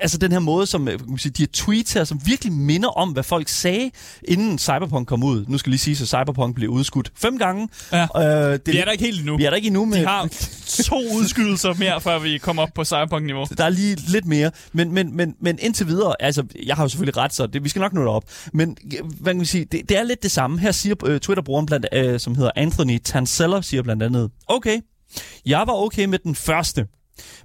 altså 0.00 0.18
den 0.18 0.32
her 0.32 0.38
måde, 0.38 0.66
som 0.66 0.88
øh, 0.88 0.98
kan 0.98 1.08
man 1.08 1.18
sige, 1.18 1.32
de 1.32 1.42
her 1.42 1.48
tweets 1.52 1.92
her, 1.92 2.04
som 2.04 2.20
virkelig 2.26 2.52
minder 2.52 2.88
om, 2.88 3.10
hvad 3.10 3.22
folk 3.22 3.48
sagde, 3.48 3.90
inden 4.22 4.58
Cyberpunk 4.58 5.08
kom 5.08 5.22
ud. 5.22 5.44
Nu 5.48 5.58
skal 5.58 5.70
lige 5.70 5.80
sige, 5.80 6.02
at 6.02 6.08
Cyberpunk 6.08 6.54
blev 6.54 6.70
udskudt 6.70 7.12
fem 7.16 7.38
gange. 7.38 7.68
Ja. 7.92 8.02
Øh, 8.02 8.52
det, 8.52 8.66
Vi 8.66 8.78
er 8.78 8.84
der 8.84 8.92
ikke 8.92 9.04
helt 9.04 9.18
endnu. 9.20 9.36
vi 9.36 9.44
er 9.44 9.50
der 9.50 9.56
ikke 9.56 9.66
endnu 9.66 9.84
med... 9.84 9.98
Vi 9.98 10.04
har 10.04 10.28
to 10.84 11.00
udskydelser 11.14 11.74
mere, 11.78 12.00
før 12.00 12.18
vi 12.18 12.38
kommer 12.38 12.62
op 12.62 12.68
på 12.74 12.84
Cyberpunk-niveau. 12.84 13.44
Der 13.58 13.64
er 13.64 13.68
lige 13.68 13.96
lidt 14.08 14.26
mere, 14.26 14.50
men, 14.72 14.92
men, 14.92 15.16
men, 15.16 15.34
men 15.40 15.58
indtil 15.62 15.86
videre, 15.86 16.14
altså, 16.20 16.44
jeg 16.66 16.76
har 16.76 16.82
jo 16.84 16.88
selvfølgelig 16.88 17.16
ret, 17.16 17.34
så 17.34 17.46
det, 17.46 17.64
vi 17.64 17.68
skal 17.68 17.80
nok 17.80 17.92
nå 17.92 18.00
det 18.00 18.08
op. 18.08 18.24
Men 18.52 18.76
hvad 19.20 19.32
kan 19.32 19.36
man 19.36 19.46
sige, 19.46 19.64
det, 19.64 19.88
det 19.88 19.98
er 19.98 20.02
lidt 20.02 20.22
det 20.22 20.30
samme. 20.30 20.58
Her 20.60 20.72
siger 20.72 20.94
øh, 21.06 21.20
Twitter-brugeren, 21.20 21.66
blandt, 21.66 21.86
øh, 21.94 22.20
som 22.20 22.34
hedder 22.34 22.50
Anthony 22.56 22.98
Tansella, 22.98 23.62
siger 23.62 23.82
blandt 23.82 24.02
andet, 24.02 24.30
okay, 24.48 24.80
jeg 25.46 25.58
var 25.66 25.72
okay 25.72 26.04
med 26.04 26.18
den 26.18 26.34
første, 26.34 26.86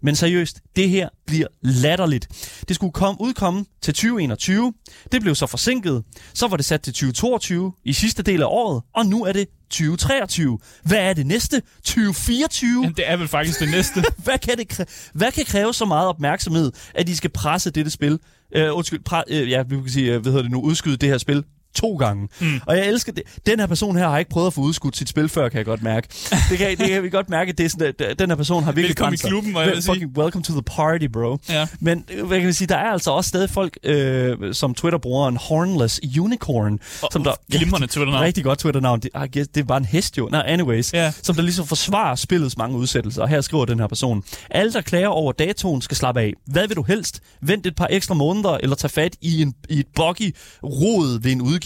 men 0.01 0.15
seriøst, 0.15 0.61
det 0.75 0.89
her 0.89 1.09
bliver 1.27 1.47
latterligt. 1.61 2.27
Det 2.67 2.75
skulle 2.75 2.93
komme, 2.93 3.21
udkomme 3.21 3.65
til 3.81 3.93
2021. 3.93 4.73
Det 5.11 5.21
blev 5.21 5.35
så 5.35 5.47
forsinket. 5.47 6.03
Så 6.33 6.47
var 6.47 6.57
det 6.57 6.65
sat 6.65 6.81
til 6.81 6.93
2022 6.93 7.73
i 7.83 7.93
sidste 7.93 8.23
del 8.23 8.41
af 8.41 8.45
året, 8.45 8.83
og 8.95 9.05
nu 9.05 9.25
er 9.25 9.31
det 9.31 9.47
2023. 9.69 10.59
Hvad 10.83 10.97
er 10.97 11.13
det 11.13 11.25
næste? 11.25 11.61
2024? 11.83 12.81
Men 12.81 12.93
det 12.93 13.09
er 13.09 13.17
vel 13.17 13.27
faktisk 13.27 13.59
det 13.59 13.71
næste. 13.71 14.03
hvad, 14.25 14.37
kan 14.37 14.57
det 14.57 14.89
hvad 15.13 15.31
kan 15.31 15.45
kræve 15.45 15.73
så 15.73 15.85
meget 15.85 16.07
opmærksomhed, 16.07 16.71
at 16.95 17.07
de 17.07 17.17
skal 17.17 17.29
presse 17.29 17.71
dette 17.71 17.91
spil? 17.91 18.19
Øh, 18.55 18.75
undskyld, 18.75 18.99
pre- 19.09 19.23
øh, 19.27 19.49
ja, 19.49 19.63
vi 19.63 19.75
kan 19.75 19.89
sige, 19.89 20.13
øh, 20.13 20.21
hvad 20.21 20.31
hedder 20.31 20.43
det 20.43 20.51
nu, 20.51 20.61
udskyde 20.61 20.97
det 20.97 21.09
her 21.09 21.17
spil 21.17 21.43
to 21.75 21.95
gange. 21.95 22.27
Mm. 22.41 22.59
Og 22.65 22.77
jeg 22.77 22.87
elsker 22.87 23.11
det. 23.11 23.23
Den 23.45 23.59
her 23.59 23.67
person 23.67 23.95
her 23.97 24.09
har 24.09 24.17
ikke 24.17 24.31
prøvet 24.31 24.47
at 24.47 24.53
få 24.53 24.61
udskudt 24.61 24.97
sit 24.97 25.09
spil 25.09 25.29
før, 25.29 25.49
kan 25.49 25.57
jeg 25.57 25.65
godt 25.65 25.83
mærke. 25.83 26.07
Det 26.49 26.57
kan, 26.57 26.77
det 26.77 26.87
kan 26.89 27.03
vi 27.03 27.09
godt 27.09 27.29
mærke, 27.29 27.49
at 27.49 27.57
det 27.57 27.65
er 27.65 27.69
sådan, 27.69 27.93
at 27.99 28.19
den 28.19 28.29
her 28.29 28.35
person 28.35 28.63
har 28.63 28.71
virkelig 28.71 28.89
Velkommen 28.89 29.13
i 29.13 29.17
brændt 29.17 29.21
sig. 29.21 29.29
klubben, 29.29 29.53
må 29.53 29.61
jeg 29.61 29.69
Vel- 29.71 29.83
sige. 29.83 30.07
Welcome 30.17 30.43
to 30.43 30.53
the 30.53 30.61
party, 30.61 31.05
bro. 31.13 31.37
Ja. 31.49 31.67
Men 31.79 32.05
hvad 32.25 32.39
kan 32.39 32.47
vi 32.47 32.53
sige, 32.53 32.67
der 32.67 32.75
er 32.77 32.91
altså 32.91 33.11
også 33.11 33.27
stadig 33.27 33.49
folk, 33.49 33.77
øh, 33.83 34.53
som 34.53 34.73
Twitter-brugeren 34.75 35.37
Hornless 35.37 35.99
Unicorn, 36.19 36.79
som 37.11 37.23
der... 37.23 37.33
Glimrende 37.51 37.87
Twitter-navn. 37.87 38.23
Rigtig 38.23 38.43
godt 38.43 38.59
Twitter-navn. 38.59 38.99
Det, 38.99 39.09
I 39.15 39.37
guess, 39.37 39.47
det 39.49 39.61
er 39.61 39.65
bare 39.65 39.77
en 39.77 39.85
hest 39.85 40.17
jo. 40.17 40.29
Nej, 40.31 40.43
anyways. 40.47 40.93
Ja. 40.93 41.11
Som 41.21 41.35
der 41.35 41.41
ligesom 41.41 41.67
forsvarer 41.67 42.15
spillets 42.15 42.57
mange 42.57 42.77
udsættelser. 42.77 43.21
Og 43.21 43.29
her 43.29 43.41
skriver 43.41 43.65
den 43.65 43.79
her 43.79 43.87
person. 43.87 44.23
Alle, 44.51 44.73
der 44.73 44.81
klager 44.81 45.07
over 45.07 45.31
datoen, 45.31 45.81
skal 45.81 45.97
slappe 45.97 46.21
af. 46.21 46.33
Hvad 46.47 46.67
vil 46.67 46.75
du 46.77 46.83
helst? 46.83 47.19
Vent 47.41 47.65
et 47.65 47.75
par 47.75 47.87
ekstra 47.89 48.13
måneder, 48.13 48.57
eller 48.63 48.75
tage 48.75 48.89
fat 48.91 49.15
i, 49.21 49.41
en, 49.41 49.53
i 49.69 49.79
et 49.79 49.85
buggy 49.95 50.35
rod 50.63 51.21
ved 51.21 51.31
en 51.31 51.41
udgivelse. 51.41 51.58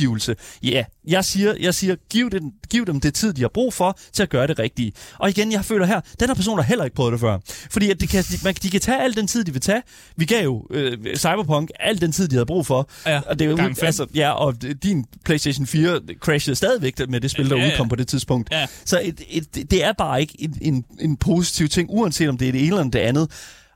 Ja, 0.64 0.70
yeah. 0.70 0.86
jeg 1.08 1.26
siger, 1.26 1.54
jeg 1.60 1.74
siger 1.74 1.96
giv, 2.10 2.30
den, 2.30 2.52
giv 2.70 2.86
dem 2.86 3.00
det 3.00 3.14
tid, 3.14 3.34
de 3.34 3.42
har 3.42 3.48
brug 3.54 3.74
for, 3.74 3.98
til 4.14 4.24
at 4.24 4.30
gøre 4.30 4.48
det 4.48 4.60
rigtige. 4.60 4.94
Og 5.20 5.30
igen, 5.30 5.52
jeg 5.52 5.66
føler 5.66 5.86
her, 5.86 6.02
den 6.20 6.30
her 6.30 6.36
person 6.36 6.58
har 6.58 6.64
heller 6.64 6.86
ikke 6.86 6.96
prøvet 6.96 7.12
det 7.12 7.20
før. 7.20 7.40
Fordi 7.72 7.92
at 7.92 8.02
det 8.02 8.10
kan, 8.10 8.24
de, 8.24 8.38
man, 8.44 8.54
de 8.54 8.70
kan 8.70 8.82
tage 8.82 9.02
al 9.02 9.16
den 9.16 9.28
tid, 9.28 9.44
de 9.44 9.52
vil 9.52 9.62
tage. 9.62 9.82
Vi 10.18 10.26
gav 10.26 10.44
jo 10.44 10.68
øh, 10.70 10.98
Cyberpunk 11.18 11.70
al 11.80 12.02
den 12.02 12.12
tid, 12.12 12.28
de 12.28 12.36
havde 12.36 12.46
brug 12.46 12.66
for. 12.66 12.90
Ja, 13.06 13.22
og 13.28 13.40
det 13.40 13.46
er 13.46 13.52
jo, 13.52 13.74
altså, 13.82 14.06
ja, 14.16 14.32
og 14.32 14.62
din 14.84 15.06
PlayStation 15.26 15.68
4 15.68 16.00
crashede 16.20 16.56
stadigvæk 16.56 17.10
med 17.10 17.22
det 17.22 17.32
spil, 17.32 17.50
der 17.50 17.58
Ja, 17.58 17.64
ja. 17.64 17.72
udkom 17.72 17.90
på 17.90 17.96
det 17.96 18.08
tidspunkt. 18.08 18.52
Ja. 18.52 18.68
Så 18.86 19.00
et, 19.04 19.22
et, 19.30 19.72
det 19.72 19.84
er 19.84 19.94
bare 19.94 20.22
ikke 20.22 20.36
en, 20.40 20.58
en, 20.62 20.86
en 21.00 21.18
positiv 21.18 21.68
ting, 21.68 21.90
uanset 21.92 22.30
om 22.30 22.38
det 22.38 22.48
er 22.48 22.52
det 22.52 22.62
ene 22.62 22.76
eller 22.76 22.84
det 22.84 23.00
andet. 23.00 23.32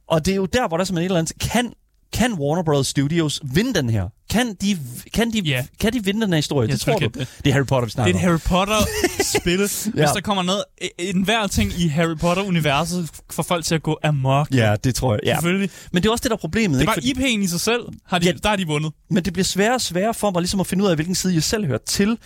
Og 0.08 0.26
det 0.26 0.32
er 0.32 0.36
jo 0.36 0.46
der, 0.46 0.68
hvor 0.68 0.78
der 0.78 0.84
som 0.84 0.98
en 0.98 1.04
eller 1.04 1.18
anden... 1.18 1.38
Kan, 1.40 1.74
kan 2.13 2.34
Warner 2.34 2.63
Bros. 2.63 2.88
Studios 2.88 3.41
vinde 3.54 3.74
den 3.74 3.89
her? 3.89 4.08
Kan 4.30 4.56
de, 4.62 4.78
kan 5.13 5.32
de, 5.34 5.39
Ja. 5.39 5.65
kan 5.80 5.93
de 5.93 6.04
vinde 6.06 6.22
den 6.22 6.30
her 6.30 6.36
historie? 6.38 6.67
Jeg 6.67 6.74
det 6.74 6.82
tror 6.82 6.91
tror 6.91 7.00
du? 7.00 7.06
ikke, 7.06 7.20
Det. 7.20 7.28
det. 7.38 7.46
det 7.46 7.50
er 7.50 7.54
Harry 7.54 7.65
Potter, 7.65 7.82
vi 7.82 7.86
Det 7.86 7.91
snakker 7.93 8.13
er 8.13 8.17
et. 8.17 8.22
Harry 8.22 8.39
Potter-spil. 8.39 9.58
Hvis 9.60 9.89
Ja. 9.96 10.02
der 10.02 10.22
kommer 10.22 10.43
noget, 10.43 10.63
en 11.00 11.22
hver 11.24 11.48
ting 11.48 11.72
i 11.80 11.88
Harry 11.88 12.17
Potter-universet, 12.17 13.10
får 13.32 13.43
folk 13.43 13.65
til 13.65 13.76
at 13.76 13.84
gå 13.84 14.00
amok. 14.04 14.48
Ja, 14.54 14.76
det 14.84 14.96
tror 14.96 15.13
jeg. 15.13 15.20
Ja. 15.24 15.36
Selvfølgelig. 15.36 15.70
Men 15.91 16.04
det 16.04 16.10
er 16.10 16.12
også 16.12 16.24
det, 16.24 16.30
der 16.32 16.36
er 16.38 16.41
problemet. 16.41 16.76
Det 16.76 16.82
ikke? 16.82 16.91
er 16.91 16.96
bare 16.96 17.13
Fordi- 17.15 17.36
IP'en 17.38 17.43
i 17.43 17.48
sig 17.48 17.60
selv, 17.60 17.82
har 18.06 18.20
de, 18.20 18.26
Ja. 18.26 18.32
der 18.43 18.50
har 18.50 18.56
de 18.56 18.67
vundet. 18.67 18.91
Men 19.10 19.26
det 19.26 19.34
bliver 19.34 19.43
sværere 19.46 19.74
og 19.76 19.82
sværere 19.82 20.13
for 20.13 20.32
mig 20.32 20.41
ligesom 20.41 20.60
at 20.60 20.67
finde 20.67 20.84
ud 20.84 20.89
af, 20.89 20.96
hvilken 20.96 21.15
side 21.15 21.34
jeg 21.34 21.43
selv 21.43 21.65
hører 21.65 21.80
til. 21.86 22.17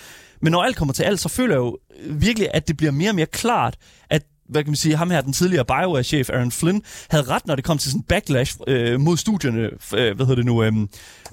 Men 0.41 0.51
når 0.51 0.63
alt 0.63 0.75
kommer 0.75 0.93
til 0.93 1.03
alt, 1.03 1.19
så 1.19 1.29
føler 1.29 1.53
jeg 1.55 1.59
jo 1.59 1.77
virkelig, 2.09 2.47
at 2.53 2.67
det 2.67 2.77
bliver 2.77 2.91
mere 2.91 3.09
og 3.09 3.15
mere 3.15 3.25
klart, 3.25 3.75
at 4.09 4.21
hvad 4.51 4.63
kan 4.63 4.71
man 4.71 4.75
sige, 4.75 4.95
ham 4.95 5.09
her, 5.11 5.21
den 5.21 5.33
tidligere 5.33 5.65
BioWare-chef 5.65 6.29
Aaron 6.29 6.51
Flynn, 6.51 6.81
havde 7.09 7.23
ret, 7.23 7.47
når 7.47 7.55
det 7.55 7.63
kom 7.63 7.77
til 7.77 7.91
sådan 7.91 8.03
backlash 8.03 8.57
øh, 8.67 8.99
mod 8.99 9.17
studierne, 9.17 9.61
øh, 9.61 10.15
hvad 10.15 10.25
hedder 10.25 10.35
det 10.35 10.45
nu, 10.45 10.63
øh, 10.63 10.73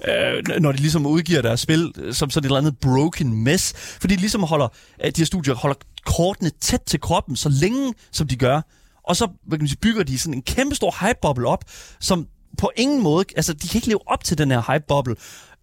øh, 0.07 0.59
når 0.59 0.71
de 0.71 0.77
ligesom 0.77 1.05
udgiver 1.05 1.41
deres 1.41 1.59
spil 1.59 1.93
øh, 1.97 2.13
som 2.13 2.29
sådan 2.29 2.45
et 2.45 2.49
eller 2.49 2.57
andet 2.57 2.77
broken 2.77 3.43
mess, 3.43 3.73
fordi 4.01 4.15
de 4.15 4.19
ligesom 4.19 4.43
holder, 4.43 4.67
at 4.99 5.15
de 5.15 5.21
her 5.21 5.25
studier 5.25 5.55
holder 5.55 5.75
kortene 6.05 6.51
tæt 6.61 6.81
til 6.81 7.01
kroppen, 7.01 7.35
så 7.35 7.49
længe 7.49 7.93
som 8.11 8.27
de 8.27 8.35
gør, 8.35 8.61
og 9.03 9.15
så 9.15 9.27
hvad 9.47 9.57
kan 9.57 9.63
man 9.63 9.67
sige, 9.67 9.79
bygger 9.81 10.03
de 10.03 10.19
sådan 10.19 10.33
en 10.33 10.41
kæmpe 10.41 10.75
stor 10.75 11.05
hype-bubble 11.05 11.47
op, 11.47 11.63
som 11.99 12.27
på 12.57 12.71
ingen 12.75 13.03
måde, 13.03 13.25
altså 13.35 13.53
de 13.53 13.67
kan 13.67 13.77
ikke 13.77 13.87
leve 13.87 14.07
op 14.07 14.23
til 14.23 14.37
den 14.37 14.51
her 14.51 14.61
hype-bubble, 14.73 15.15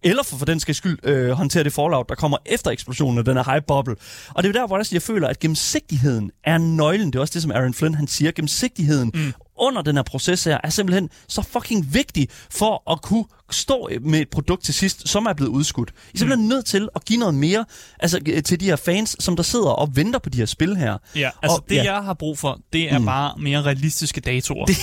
eller 0.09 0.23
for, 0.23 0.37
for 0.37 0.45
den 0.45 0.59
skal 0.59 0.75
skyld 0.75 0.99
øh, 1.03 1.29
håndtere 1.31 1.63
det 1.63 1.73
fallout, 1.73 2.09
der 2.09 2.15
kommer 2.15 2.37
efter 2.45 2.71
eksplosionen 2.71 3.17
af 3.17 3.25
den 3.25 3.37
her 3.37 3.53
hype-bubble. 3.53 3.95
Og 4.29 4.43
det 4.43 4.49
er 4.49 4.53
der, 4.53 4.67
hvor 4.67 4.77
jeg, 4.77 4.85
jeg 4.93 5.01
føler, 5.01 5.27
at 5.27 5.39
gennemsigtigheden 5.39 6.31
er 6.43 6.57
nøglen. 6.57 7.07
Det 7.07 7.15
er 7.15 7.19
også 7.19 7.33
det, 7.33 7.41
som 7.41 7.51
Aaron 7.51 7.73
Flynn 7.73 7.95
han 7.95 8.07
siger. 8.07 8.31
Gennemsigtigheden 8.31 9.11
mm. 9.13 9.33
under 9.57 9.81
den 9.81 9.95
her 9.95 10.03
proces 10.03 10.43
her 10.43 10.57
er 10.63 10.69
simpelthen 10.69 11.09
så 11.27 11.41
fucking 11.41 11.93
vigtig 11.93 12.27
for 12.51 12.91
at 12.91 13.01
kunne 13.01 13.25
stå 13.51 13.89
med 14.01 14.19
et 14.19 14.29
produkt 14.29 14.63
til 14.63 14.73
sidst, 14.73 15.09
som 15.09 15.25
er 15.25 15.33
blevet 15.33 15.51
udskudt. 15.51 15.89
I 15.89 15.93
er 16.13 16.17
simpelthen 16.17 16.45
mm. 16.45 16.49
nødt 16.49 16.65
til 16.65 16.89
at 16.95 17.05
give 17.05 17.19
noget 17.19 17.35
mere 17.35 17.65
altså, 17.99 18.19
øh, 18.27 18.43
til 18.43 18.59
de 18.59 18.65
her 18.65 18.75
fans, 18.75 19.15
som 19.19 19.35
der 19.35 19.43
sidder 19.43 19.69
og 19.69 19.95
venter 19.95 20.19
på 20.19 20.29
de 20.29 20.37
her 20.37 20.45
spil 20.45 20.75
her. 20.77 20.97
Ja, 21.15 21.29
altså 21.43 21.57
Og- 21.57 21.69
det 21.69 21.75
ja. 21.75 21.93
jeg 21.93 22.03
har 22.03 22.13
brug 22.13 22.39
for, 22.39 22.59
det 22.73 22.91
er 22.91 22.99
mm. 22.99 23.05
bare 23.05 23.33
mere 23.39 23.61
realistiske 23.61 24.21
datoer. 24.21 24.65
Det, 24.71 24.77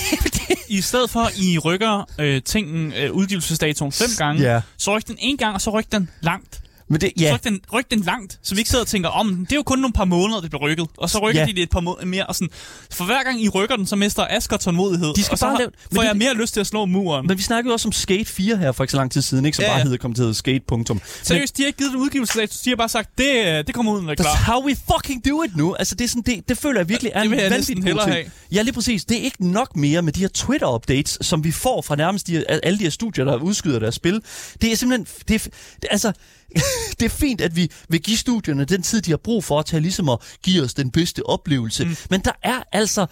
I 0.69 0.81
stedet 0.81 1.09
for, 1.09 1.19
at 1.19 1.37
I 1.37 1.57
rykker 1.59 2.09
øh, 2.19 2.41
tingen, 2.41 2.93
øh, 2.93 3.11
udgivelsesdatoen 3.11 3.91
fem 3.91 4.09
gange, 4.17 4.41
Ja. 4.43 4.61
så 4.77 4.97
ryk 4.97 5.07
den 5.07 5.15
en 5.19 5.37
gang, 5.37 5.55
og 5.55 5.61
så 5.61 5.69
ryk 5.79 5.85
den 5.91 6.09
langt. 6.21 6.61
Men 6.89 7.01
det, 7.01 7.11
ja, 7.19 7.33
Ryk 7.35 7.43
den, 7.43 7.59
ryk 7.73 7.91
den 7.91 7.99
langt, 7.99 8.39
så 8.43 8.55
vi 8.55 8.59
ikke 8.61 8.69
sidder 8.69 8.83
og 8.83 8.87
tænker, 8.87 9.09
om 9.09 9.35
det 9.45 9.51
er 9.51 9.55
jo 9.55 9.63
kun 9.63 9.79
nogle 9.79 9.93
par 9.93 10.05
måneder, 10.05 10.41
det 10.41 10.49
bliver 10.49 10.63
rykket. 10.63 10.87
Og 10.97 11.09
så 11.09 11.19
rykker 11.19 11.41
Ja. 11.41 11.47
de 11.47 11.53
det 11.53 11.63
et 11.63 11.69
par 11.69 11.79
måneder 11.79 12.05
mere. 12.05 12.25
Og 12.25 12.35
sådan, 12.35 12.49
for 12.91 13.05
hver 13.05 13.23
gang 13.23 13.41
I 13.43 13.49
rykker 13.49 13.75
den, 13.75 13.85
så 13.87 13.95
mister 13.95 14.27
Asger 14.29 14.57
tålmodighed. 14.57 15.13
De 15.13 15.23
skal 15.23 15.33
og 15.33 15.37
så 15.39 15.45
bare 15.45 15.51
har- 15.51 15.59
lave- 15.59 15.71
får 15.95 16.03
jeg 16.03 16.17
mere 16.17 16.33
lyst 16.33 16.53
til 16.53 16.59
at 16.59 16.67
slå 16.67 16.85
muren. 16.85 17.27
men 17.27 17.37
vi 17.37 17.43
snakkede 17.43 17.73
også 17.73 17.87
om 17.87 17.91
Skate 17.91 18.25
4 18.25 18.57
her 18.57 18.71
for 18.71 18.83
ikke 18.83 18.91
så 18.91 18.97
lang 18.97 19.11
tid 19.11 19.21
siden, 19.21 19.45
ikke? 19.45 19.55
Som 19.55 19.63
Ja, 19.63 19.69
bare 19.69 19.77
ja. 19.77 19.83
hed 19.83 19.97
kommet 19.97 20.15
til 20.17 20.35
Skate. 20.35 20.59
Punktum. 20.67 21.01
Seriøst, 21.23 21.57
de 21.57 21.61
har 21.63 21.67
ikke 21.67 21.77
givet 21.77 21.91
en 21.91 21.97
udgivelsesdato. 21.97 22.53
De 22.65 22.69
har 22.69 22.75
bare 22.77 22.89
sagt, 22.89 23.09
det, 23.17 23.67
det 23.67 23.75
kommer 23.75 23.91
ud, 23.91 24.01
når 24.01 24.09
det 24.15 24.19
er 24.19 24.23
That's 24.29 24.43
klar. 24.43 24.53
how 24.53 24.65
we 24.67 24.75
fucking 24.93 25.25
do 25.29 25.43
it 25.43 25.55
nu. 25.55 25.75
Altså, 25.75 25.95
det, 25.95 26.03
er 26.05 26.09
sådan, 26.09 26.23
det, 26.23 26.49
det 26.49 26.57
føler 26.57 26.79
jeg 26.79 26.89
virkelig 26.89 27.11
er 27.15 27.21
Det 27.21 27.31
vil 27.31 27.39
jeg 27.39 27.49
næsten 27.49 27.83
hellere 27.83 28.15
ting. 28.15 28.31
Ja, 28.51 28.61
lige 28.61 28.73
præcis. 28.73 29.05
Det 29.05 29.17
er 29.17 29.21
ikke 29.21 29.47
nok 29.51 29.75
mere 29.75 30.01
med 30.01 30.13
de 30.13 30.19
her 30.19 30.27
Twitter-updates, 30.37 31.17
som 31.21 31.43
vi 31.43 31.51
får 31.51 31.81
fra 31.81 31.95
nærmest 31.95 32.27
de, 32.27 32.45
alle 32.63 32.79
de 32.79 32.83
her 32.83 32.89
studier, 32.91 33.25
der 33.25 33.35
udskyder 33.35 33.79
deres 33.79 33.95
spil. 33.95 34.21
Det 34.61 34.71
er 34.71 34.75
simpelthen... 34.75 35.07
Er, 35.35 35.39
det, 35.81 35.87
altså, 35.91 36.11
det 36.99 37.05
er 37.05 37.09
fint, 37.09 37.41
at 37.41 37.55
vi 37.55 37.71
vil 37.89 38.01
give 38.01 38.17
studierne 38.17 38.65
den 38.65 38.81
tid, 38.81 39.01
de 39.01 39.11
har 39.11 39.17
brug 39.17 39.43
for, 39.43 39.61
til 39.61 39.81
ligesom 39.81 40.09
at 40.09 40.17
give 40.43 40.63
os 40.63 40.73
den 40.73 40.91
bedste 40.91 41.25
oplevelse. 41.25 41.85
Mm. 41.85 41.95
Men 42.09 42.21
der 42.21 42.31
er 42.43 42.63
altså 42.71 43.05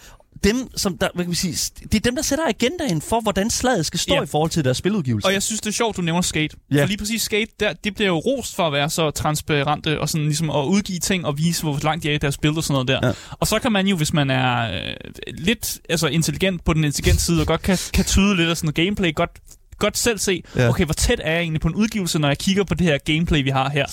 dem, 0.44 0.68
som 0.76 0.98
der, 0.98 1.08
hvad 1.14 1.24
kan 1.24 1.30
vi 1.30 1.36
sige, 1.36 1.72
det 1.82 1.94
er 1.94 2.00
dem, 2.00 2.14
der 2.16 2.22
sætter 2.22 2.44
agendaen 2.48 3.02
for, 3.02 3.20
hvordan 3.20 3.50
slaget 3.50 3.86
skal 3.86 4.00
stå 4.00 4.14
Ja. 4.14 4.22
i 4.22 4.26
forhold 4.26 4.50
til 4.50 4.64
deres 4.64 4.76
spiludgivelse. 4.76 5.26
Og 5.28 5.32
jeg 5.32 5.42
synes, 5.42 5.60
det 5.60 5.66
er 5.68 5.72
sjovt, 5.72 5.96
du 5.96 6.02
nævner 6.02 6.20
Skate. 6.22 6.56
Ja. 6.72 6.82
For 6.82 6.86
lige 6.86 6.98
præcis 6.98 7.22
Skate, 7.22 7.52
der, 7.60 7.72
det 7.72 7.94
bliver 7.94 8.08
jo 8.08 8.18
rost 8.18 8.54
for 8.56 8.66
at 8.66 8.72
være 8.72 8.90
så 8.90 9.10
transparente 9.10 10.00
og 10.00 10.08
sådan 10.08 10.26
ligesom 10.26 10.50
at 10.50 10.64
udgive 10.64 10.98
ting 10.98 11.26
og 11.26 11.38
vise, 11.38 11.62
hvor 11.62 11.78
langt 11.82 12.02
de 12.02 12.10
er 12.10 12.14
i 12.14 12.18
deres 12.18 12.34
spil 12.34 12.50
og 12.56 12.64
sådan 12.64 12.72
noget 12.72 12.88
der. 12.88 13.08
Ja. 13.08 13.12
Og 13.30 13.46
så 13.46 13.58
kan 13.58 13.72
man 13.72 13.86
jo, 13.86 13.96
hvis 13.96 14.12
man 14.12 14.30
er 14.30 14.72
øh, 14.74 14.94
lidt 15.38 15.78
altså, 15.88 16.06
intelligent 16.06 16.64
på 16.64 16.72
den 16.72 16.84
intelligente 16.84 17.24
side 17.24 17.40
og 17.40 17.46
godt 17.46 17.62
kan, 17.62 17.78
kan 17.94 18.04
tyde 18.04 18.36
lidt 18.36 18.48
af 18.50 18.56
sådan 18.56 18.66
noget 18.66 18.74
gameplay, 18.74 19.14
godt 19.14 19.30
godt 19.78 19.98
selv 19.98 20.18
se, 20.18 20.42
Ja. 20.56 20.68
okay, 20.68 20.84
hvor 20.84 20.94
tæt 20.94 21.20
er 21.24 21.32
jeg 21.32 21.40
egentlig 21.40 21.60
på 21.60 21.68
en 21.68 21.74
udgivelse, 21.74 22.18
når 22.18 22.28
jeg 22.28 22.38
kigger 22.38 22.64
på 22.64 22.74
det 22.74 22.86
her 22.86 22.98
gameplay, 22.98 23.42
vi 23.42 23.50
har 23.50 23.70
her. 23.70 23.86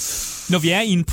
Når 0.51 0.59
vi 0.59 0.69
er 0.69 0.81
i 0.81 0.89
en 0.89 1.03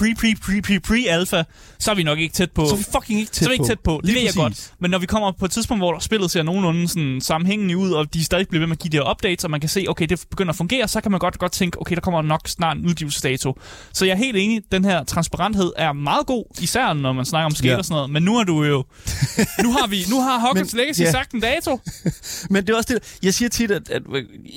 pre-pre-pre-pre-pre-alpha, 0.53 1.43
så 1.79 1.91
er 1.91 1.95
vi 1.95 2.03
nok 2.03 2.19
ikke 2.19 2.33
tæt 2.35 2.51
på. 2.51 2.67
så 2.67 2.73
er 2.75 2.77
vi 2.79 2.85
fucking 2.93 3.21
ikke 3.21 3.33
tæt 3.33 3.39
så 3.39 3.45
er 3.45 3.49
vi 3.49 3.55
ikke 3.55 3.63
på. 3.63 3.67
tæt 3.69 3.81
på. 3.81 3.97
Det 3.97 4.05
Lige 4.05 4.15
ved 4.17 4.23
jeg 4.23 4.33
godt. 4.35 4.73
Men 4.81 4.91
når 4.91 4.99
vi 4.99 5.07
kommer 5.07 5.33
på 5.33 5.45
et 5.45 5.51
tidspunkt, 5.51 5.81
hvor 5.81 5.99
spillet 5.99 6.31
ser 6.31 6.43
nogenlunde 6.43 6.89
sådan 6.89 7.21
sammenhængende 7.21 7.77
ud, 7.77 7.91
og 7.93 8.15
de 8.15 8.25
stadig 8.25 8.49
bliver 8.49 8.61
ved 8.61 8.67
med 8.67 8.77
at 8.77 8.81
give 8.83 8.91
de 8.93 8.97
her 8.97 9.11
updates, 9.11 9.45
og 9.45 9.51
man 9.51 9.61
kan 9.61 9.69
se, 9.69 9.85
okay, 9.89 10.07
det 10.07 10.25
begynder 10.31 10.53
at 10.53 10.57
fungere, 10.57 10.89
så 10.89 11.01
kan 11.01 11.11
man 11.11 11.21
godt, 11.21 11.39
godt 11.39 11.53
tænke, 11.53 11.81
okay, 11.81 11.95
der 11.95 12.01
kommer 12.01 12.23
nok 12.23 12.41
snart 12.49 12.77
en 12.77 12.87
udgivelsesdato. 12.87 13.59
Så 13.93 14.05
jeg 14.05 14.13
er 14.13 14.17
helt 14.17 14.37
enig, 14.37 14.63
den 14.73 14.85
her 14.85 15.05
transparenthed 15.05 15.73
er 15.77 15.93
meget 15.93 16.27
god, 16.27 16.45
især 16.61 16.93
når 16.93 17.13
man 17.13 17.25
snakker 17.25 17.45
om 17.47 17.55
skate 17.55 17.69
Ja. 17.69 17.77
og 17.77 17.85
sådan 17.85 17.95
noget. 17.95 18.11
Men 18.11 18.23
nu 18.23 18.37
er 18.37 18.45
du 18.45 18.65
jo... 18.65 18.85
nu 19.65 19.73
har 19.73 19.87
vi, 19.87 20.05
nu 20.11 20.21
har 20.21 20.39
Hogwarts 20.39 20.73
Legacy 20.75 21.01
ja. 21.01 21.11
sagt 21.11 21.33
en 21.33 21.41
dato. 21.41 21.81
Men 22.51 22.67
det 22.67 22.73
er 22.73 22.77
også 22.77 22.95
det, 22.95 23.19
jeg 23.23 23.35
siger 23.35 23.49
tit, 23.49 23.71
at, 23.71 23.91
at 23.91 24.03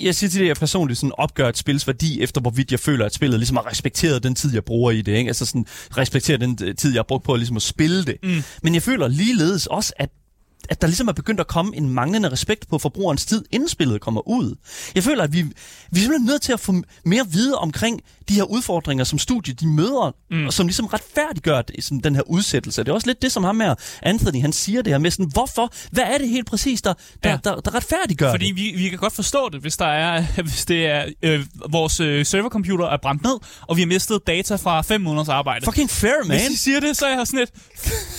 jeg 0.03 0.15
siger 0.15 0.29
tit, 0.29 0.41
at 0.41 0.47
jeg 0.47 0.55
personligt 0.55 0.99
sådan 0.99 1.11
opgør 1.17 1.49
et 1.49 1.57
spils 1.57 1.87
værdi, 1.87 2.21
efter 2.21 2.41
hvorvidt 2.41 2.71
jeg 2.71 2.79
føler, 2.79 3.05
at 3.05 3.13
spillet 3.13 3.39
ligesom 3.39 3.57
har 3.57 3.67
respekteret 3.71 4.23
den 4.23 4.35
tid, 4.35 4.53
jeg 4.53 4.65
bruger 4.65 4.91
i 4.91 5.01
det. 5.01 5.11
Ikke? 5.11 5.27
Altså 5.27 5.45
sådan, 5.45 5.65
respektere 5.97 6.37
den 6.37 6.57
øh, 6.63 6.75
tid, 6.75 6.91
jeg 6.91 6.99
har 6.99 7.05
brugt 7.07 7.23
på 7.23 7.33
at, 7.33 7.39
ligesom 7.39 7.55
at 7.55 7.61
spille 7.61 8.05
det. 8.05 8.17
Mm. 8.23 8.43
Men 8.63 8.73
jeg 8.73 8.83
føler 8.83 9.07
ligeledes 9.07 9.67
også, 9.67 9.93
at 9.97 10.09
at 10.69 10.81
der 10.81 10.87
ligesom 10.87 11.07
er 11.07 11.11
begyndt 11.11 11.39
at 11.39 11.47
komme 11.47 11.75
en 11.75 11.89
manglende 11.89 12.31
respekt 12.31 12.67
på 12.69 12.77
forbrugerens 12.77 13.25
tid, 13.25 13.45
inden 13.51 13.69
spillet 13.69 14.01
kommer 14.01 14.27
ud. 14.27 14.55
Jeg 14.95 15.03
føler, 15.03 15.23
at 15.23 15.33
vi, 15.33 15.41
vi 15.41 15.49
er 15.91 15.95
simpelthen 15.95 16.25
nødt 16.25 16.41
til 16.41 16.53
at 16.53 16.59
få 16.59 16.73
mere 17.05 17.25
vide 17.31 17.57
omkring 17.57 18.01
de 18.31 18.35
her 18.35 18.43
udfordringer, 18.43 19.03
som 19.03 19.19
studiet 19.19 19.59
de 19.59 19.67
møder, 19.67 20.15
mm. 20.31 20.45
og 20.45 20.53
som 20.53 20.67
ligesom 20.67 20.85
retfærdiggør 20.85 21.61
det, 21.61 21.83
sådan 21.83 21.99
den 21.99 22.15
her 22.15 22.21
udsættelse. 22.21 22.83
Det 22.83 22.89
er 22.89 22.93
også 22.93 23.07
lidt 23.07 23.21
det, 23.21 23.31
som 23.31 23.43
ham 23.43 23.59
her, 23.59 23.75
Anthony, 24.01 24.41
han 24.41 24.53
siger 24.53 24.81
det 24.81 24.93
her 24.93 24.97
med 24.97 25.11
sådan, 25.11 25.29
hvorfor? 25.33 25.73
Hvad 25.91 26.03
er 26.03 26.17
det 26.17 26.29
helt 26.29 26.47
præcis, 26.47 26.81
der, 26.81 26.93
der, 27.23 27.29
ja. 27.29 27.37
Der, 27.43 27.55
der 27.55 27.75
retfærdiggør 27.75 28.31
Fordi 28.31 28.47
det? 28.47 28.55
vi, 28.55 28.73
vi 28.75 28.89
kan 28.89 28.97
godt 28.97 29.13
forstå 29.13 29.49
det, 29.49 29.61
hvis 29.61 29.77
der 29.77 29.85
er, 29.85 30.23
hvis 30.47 30.65
det 30.65 30.85
er 30.85 31.05
øh, 31.23 31.45
vores 31.69 31.99
øh, 31.99 32.25
servercomputer 32.25 32.85
er 32.85 32.97
brændt 33.01 33.23
ned, 33.23 33.37
og 33.67 33.77
vi 33.77 33.81
har 33.81 33.87
mistet 33.87 34.27
data 34.27 34.55
fra 34.55 34.81
fem 34.81 35.01
måneders 35.01 35.29
arbejde. 35.29 35.65
Fucking 35.65 35.89
fair, 35.89 36.27
man. 36.27 36.37
Hvis 36.37 36.49
I 36.49 36.55
siger 36.55 36.79
det, 36.79 36.97
så 36.97 37.05
er 37.05 37.17
jeg 37.17 37.27
sådan 37.27 37.39
lidt, 37.39 37.51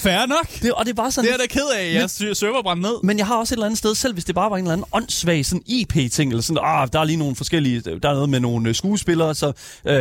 fair 0.03 0.27
nok. 0.27 0.49
Det, 0.63 0.73
og 0.73 0.85
det 0.85 0.91
er 0.91 0.95
bare 0.95 1.11
sådan 1.11 1.29
Det 1.29 1.35
er 1.35 1.39
da 1.39 1.47
ked 1.47 1.69
af, 1.77 1.85
at 1.85 1.95
jeres 1.95 2.39
server 2.39 2.59
er 2.59 2.63
brændt 2.63 2.83
ned. 2.83 2.95
Men 3.03 3.19
jeg 3.19 3.27
har 3.27 3.37
også 3.37 3.55
et 3.55 3.57
eller 3.57 3.67
andet 3.67 3.79
sted, 3.79 3.95
selv 3.95 4.13
hvis 4.13 4.25
det 4.25 4.35
bare 4.35 4.51
var 4.51 4.57
en 4.57 4.65
eller 4.65 4.73
anden 4.73 4.87
åndssvag 4.93 5.47
sådan 5.47 5.63
IP-ting, 5.67 6.31
eller 6.31 6.43
sådan, 6.43 6.63
ah, 6.63 6.89
der 6.93 7.01
er 7.01 7.05
lige 7.05 7.17
nogle 7.17 7.37
forskellige, 7.37 7.81
der 7.81 8.09
er 8.09 8.15
noget 8.15 8.29
med 8.29 8.41
nogle 8.41 8.69
øh, 8.69 8.75
skuespillere, 8.75 9.35
så 9.35 9.53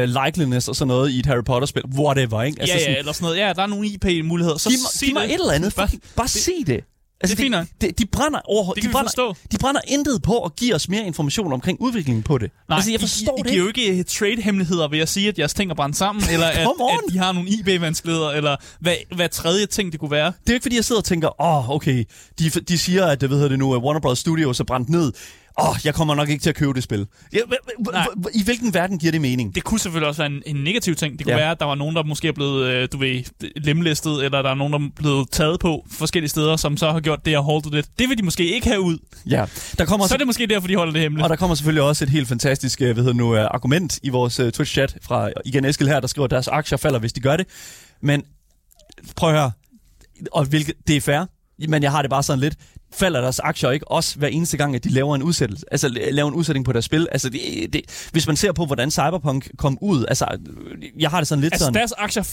uh, 0.04 0.26
likeliness 0.26 0.68
og 0.68 0.76
sådan 0.76 0.88
noget 0.88 1.12
i 1.12 1.20
et 1.20 1.26
Harry 1.26 1.44
Potter-spil, 1.46 1.84
whatever, 1.98 2.42
ikke? 2.44 2.62
Altså 2.62 2.74
ja, 2.76 2.80
ja, 2.80 2.86
sådan, 2.86 2.98
eller 3.00 3.12
sådan 3.12 3.26
noget. 3.26 3.38
Ja, 3.38 3.54
der 3.54 3.62
er 3.64 3.68
nogle 3.68 3.88
IP-muligheder. 3.88 4.58
Så 4.58 4.70
giv 4.70 4.80
mig, 4.80 4.88
sig 4.94 5.06
giv 5.06 5.14
mig 5.14 5.24
det. 5.24 5.34
et 5.36 5.40
eller 5.42 5.54
andet, 5.54 5.76
Bare- 5.76 5.90
bare 6.16 6.28
sig 6.28 6.54
det. 6.68 6.80
Altså, 7.24 7.36
Det 7.36 7.42
er 7.42 7.44
fint 7.44 7.52
nok. 7.52 7.68
de, 7.82 7.92
de, 7.92 8.06
brænder 8.06 8.40
over, 8.46 8.74
Det 8.74 8.84
de, 8.84 8.90
brænder, 8.90 9.10
forstå. 9.10 9.36
de 9.52 9.58
brænder 9.58 9.82
intet 9.88 10.22
på 10.22 10.38
at 10.40 10.56
give 10.56 10.76
os 10.76 10.90
mere 10.90 11.06
information 11.06 11.54
omkring 11.54 11.82
udviklingen 11.82 12.24
på 12.24 12.38
det. 12.38 12.52
Nej, 12.70 12.76
altså, 12.76 12.92
jeg 12.92 13.00
forstår 13.00 13.38
I, 13.38 13.40
I, 13.40 13.44
det 13.44 13.52
giver 13.52 13.62
jo 13.64 13.68
ikke. 13.68 13.98
øh, 14.00 14.06
trade-hemmeligheder 14.06 14.88
ved 14.88 15.00
at 15.00 15.10
sige, 15.10 15.28
at 15.28 15.40
jeres 15.40 15.54
ting 15.54 15.72
er 15.72 15.76
brændt 15.76 15.98
sammen, 15.98 16.24
eller 16.32 16.46
at, 16.62 16.68
at 17.08 17.14
de 17.14 17.18
har 17.18 17.32
nogle 17.32 17.50
IB-vanskeligheder, 17.50 18.30
eller 18.30 18.56
hvad, 18.80 18.96
hvad 19.16 19.30
tredje 19.30 19.66
ting 19.66 19.92
det 19.92 20.00
kunne 20.00 20.12
være. 20.12 20.26
Det 20.44 20.50
er 20.50 20.54
ikke, 20.54 20.64
fordi 20.64 20.76
jeg 20.76 20.86
sidder 20.86 21.02
og 21.02 21.06
tænker, 21.06 21.42
åh, 21.42 21.58
oh, 21.58 21.70
okay, 21.76 22.04
de, 22.40 22.50
de 22.50 22.78
siger, 22.78 23.06
at 23.06 23.20
hvad 23.20 23.30
hedder 23.30 23.48
det 23.50 23.60
nu, 23.60 23.76
at 23.76 23.82
Warner 23.84 24.00
Bros. 24.00 24.20
Studios 24.20 24.60
er 24.60 24.64
brændt 24.64 24.90
ned. 24.90 25.12
Åh, 25.60 25.70
oh, 25.70 25.76
jeg 25.84 25.94
kommer 25.94 26.16
nok 26.16 26.30
ikke 26.30 26.42
til 26.42 26.50
at 26.50 26.56
købe 26.56 26.74
det 26.74 26.84
spil. 26.84 27.08
Hva- 27.36 28.30
I 28.34 28.44
hvilken 28.44 28.74
verden 28.74 29.00
giver 29.00 29.12
det 29.12 29.22
mening? 29.22 29.56
Det 29.56 29.64
kunne 29.64 29.80
selvfølgelig 29.80 30.08
også 30.08 30.22
være 30.22 30.32
en, 30.32 30.44
en 30.46 30.64
negativ 30.64 30.96
ting. 30.96 31.18
Det 31.20 31.26
kunne 31.26 31.34
Ja. 31.34 31.40
være, 31.40 31.52
at 31.52 31.60
der 31.60 31.66
var 31.66 31.76
nogen, 31.76 31.96
der 31.96 32.04
måske 32.04 32.28
er 32.28 32.32
blevet, 32.32 32.66
øh, 32.68 32.88
du 32.92 32.98
ved, 32.98 33.24
lemlæstet, 33.58 34.26
eller 34.26 34.42
der 34.42 34.50
er 34.50 34.56
nogen, 34.56 34.74
der 34.74 34.80
er 34.80 34.90
blevet 34.96 35.32
taget 35.32 35.60
på 35.60 35.86
forskellige 35.92 36.30
steder, 36.30 36.56
som 36.56 36.78
så 36.78 36.92
har 36.92 37.00
gjort 37.00 37.26
det 37.26 37.38
og 37.38 37.44
holdet 37.44 37.74
det. 37.74 37.86
Det 38.00 38.10
vil 38.10 38.18
de 38.18 38.24
måske 38.24 38.54
ikke 38.56 38.68
have 38.68 38.82
ud. 38.82 38.98
Ja, 39.30 39.46
der 39.78 39.86
kommer 39.86 40.08
Så 40.08 40.14
er 40.14 40.18
det 40.18 40.28
måske 40.28 40.48
derfor, 40.48 40.68
de 40.68 40.76
holder 40.76 40.94
det 40.94 41.02
hemmeligt. 41.02 41.24
Og 41.24 41.30
der 41.30 41.36
kommer 41.36 41.56
selvfølgelig 41.56 41.84
også 41.84 42.04
et 42.06 42.10
helt 42.10 42.28
fantastisk 42.28 42.82
øh, 42.82 42.94
hvad 42.94 43.04
hedder 43.04 43.18
nu, 43.18 43.36
øh, 43.36 43.46
argument 43.52 44.00
i 44.04 44.10
vores 44.10 44.40
uh, 44.40 44.48
Twitch-chat 44.48 44.98
fra 45.04 45.30
igen 45.46 45.66
Eskild 45.66 45.90
her, 45.90 46.00
der 46.00 46.08
skriver, 46.08 46.26
at 46.26 46.32
deres 46.32 46.48
aktier 46.48 46.78
falder, 46.78 47.00
hvis 47.00 47.14
de 47.14 47.20
gør 47.20 47.38
det. 47.38 47.48
Men 48.02 48.24
prøv 49.16 49.30
at 49.30 49.36
høre, 49.36 49.52
og 50.32 50.46
hvilket, 50.46 50.76
det 50.88 50.96
er 50.98 51.02
fair, 51.02 51.26
men 51.68 51.84
jeg 51.84 51.92
har 51.92 52.02
det 52.02 52.10
bare 52.10 52.24
sådan 52.24 52.40
lidt, 52.40 52.56
falder 52.94 53.22
deres 53.22 53.40
aktier 53.40 53.70
ikke 53.72 53.92
også 53.92 54.18
hver 54.18 54.28
eneste 54.28 54.58
gang, 54.58 54.76
at 54.76 54.84
de 54.84 54.90
laver 54.90 55.16
en 55.16 55.24
udsættelse, 55.24 55.66
altså 55.72 55.88
la- 55.88 56.10
laver 56.12 56.30
en 56.30 56.36
udsætning 56.36 56.66
på 56.66 56.72
deres 56.74 56.86
spil. 56.86 57.08
Altså, 57.12 57.30
det, 57.30 57.42
det, 57.74 57.82
hvis 58.12 58.28
man 58.28 58.36
ser 58.36 58.52
på, 58.52 58.66
hvordan 58.66 58.92
Cyberpunk 58.92 59.50
kom 59.58 59.78
ud, 59.82 60.06
altså, 60.08 60.26
jeg 61.00 61.10
har 61.10 61.18
det 61.20 61.28
sådan 61.28 61.42
lidt 61.42 61.54
Altså, 61.54 61.66
sådan... 61.66 61.80
deres 61.80 61.92
aktier 61.92 62.24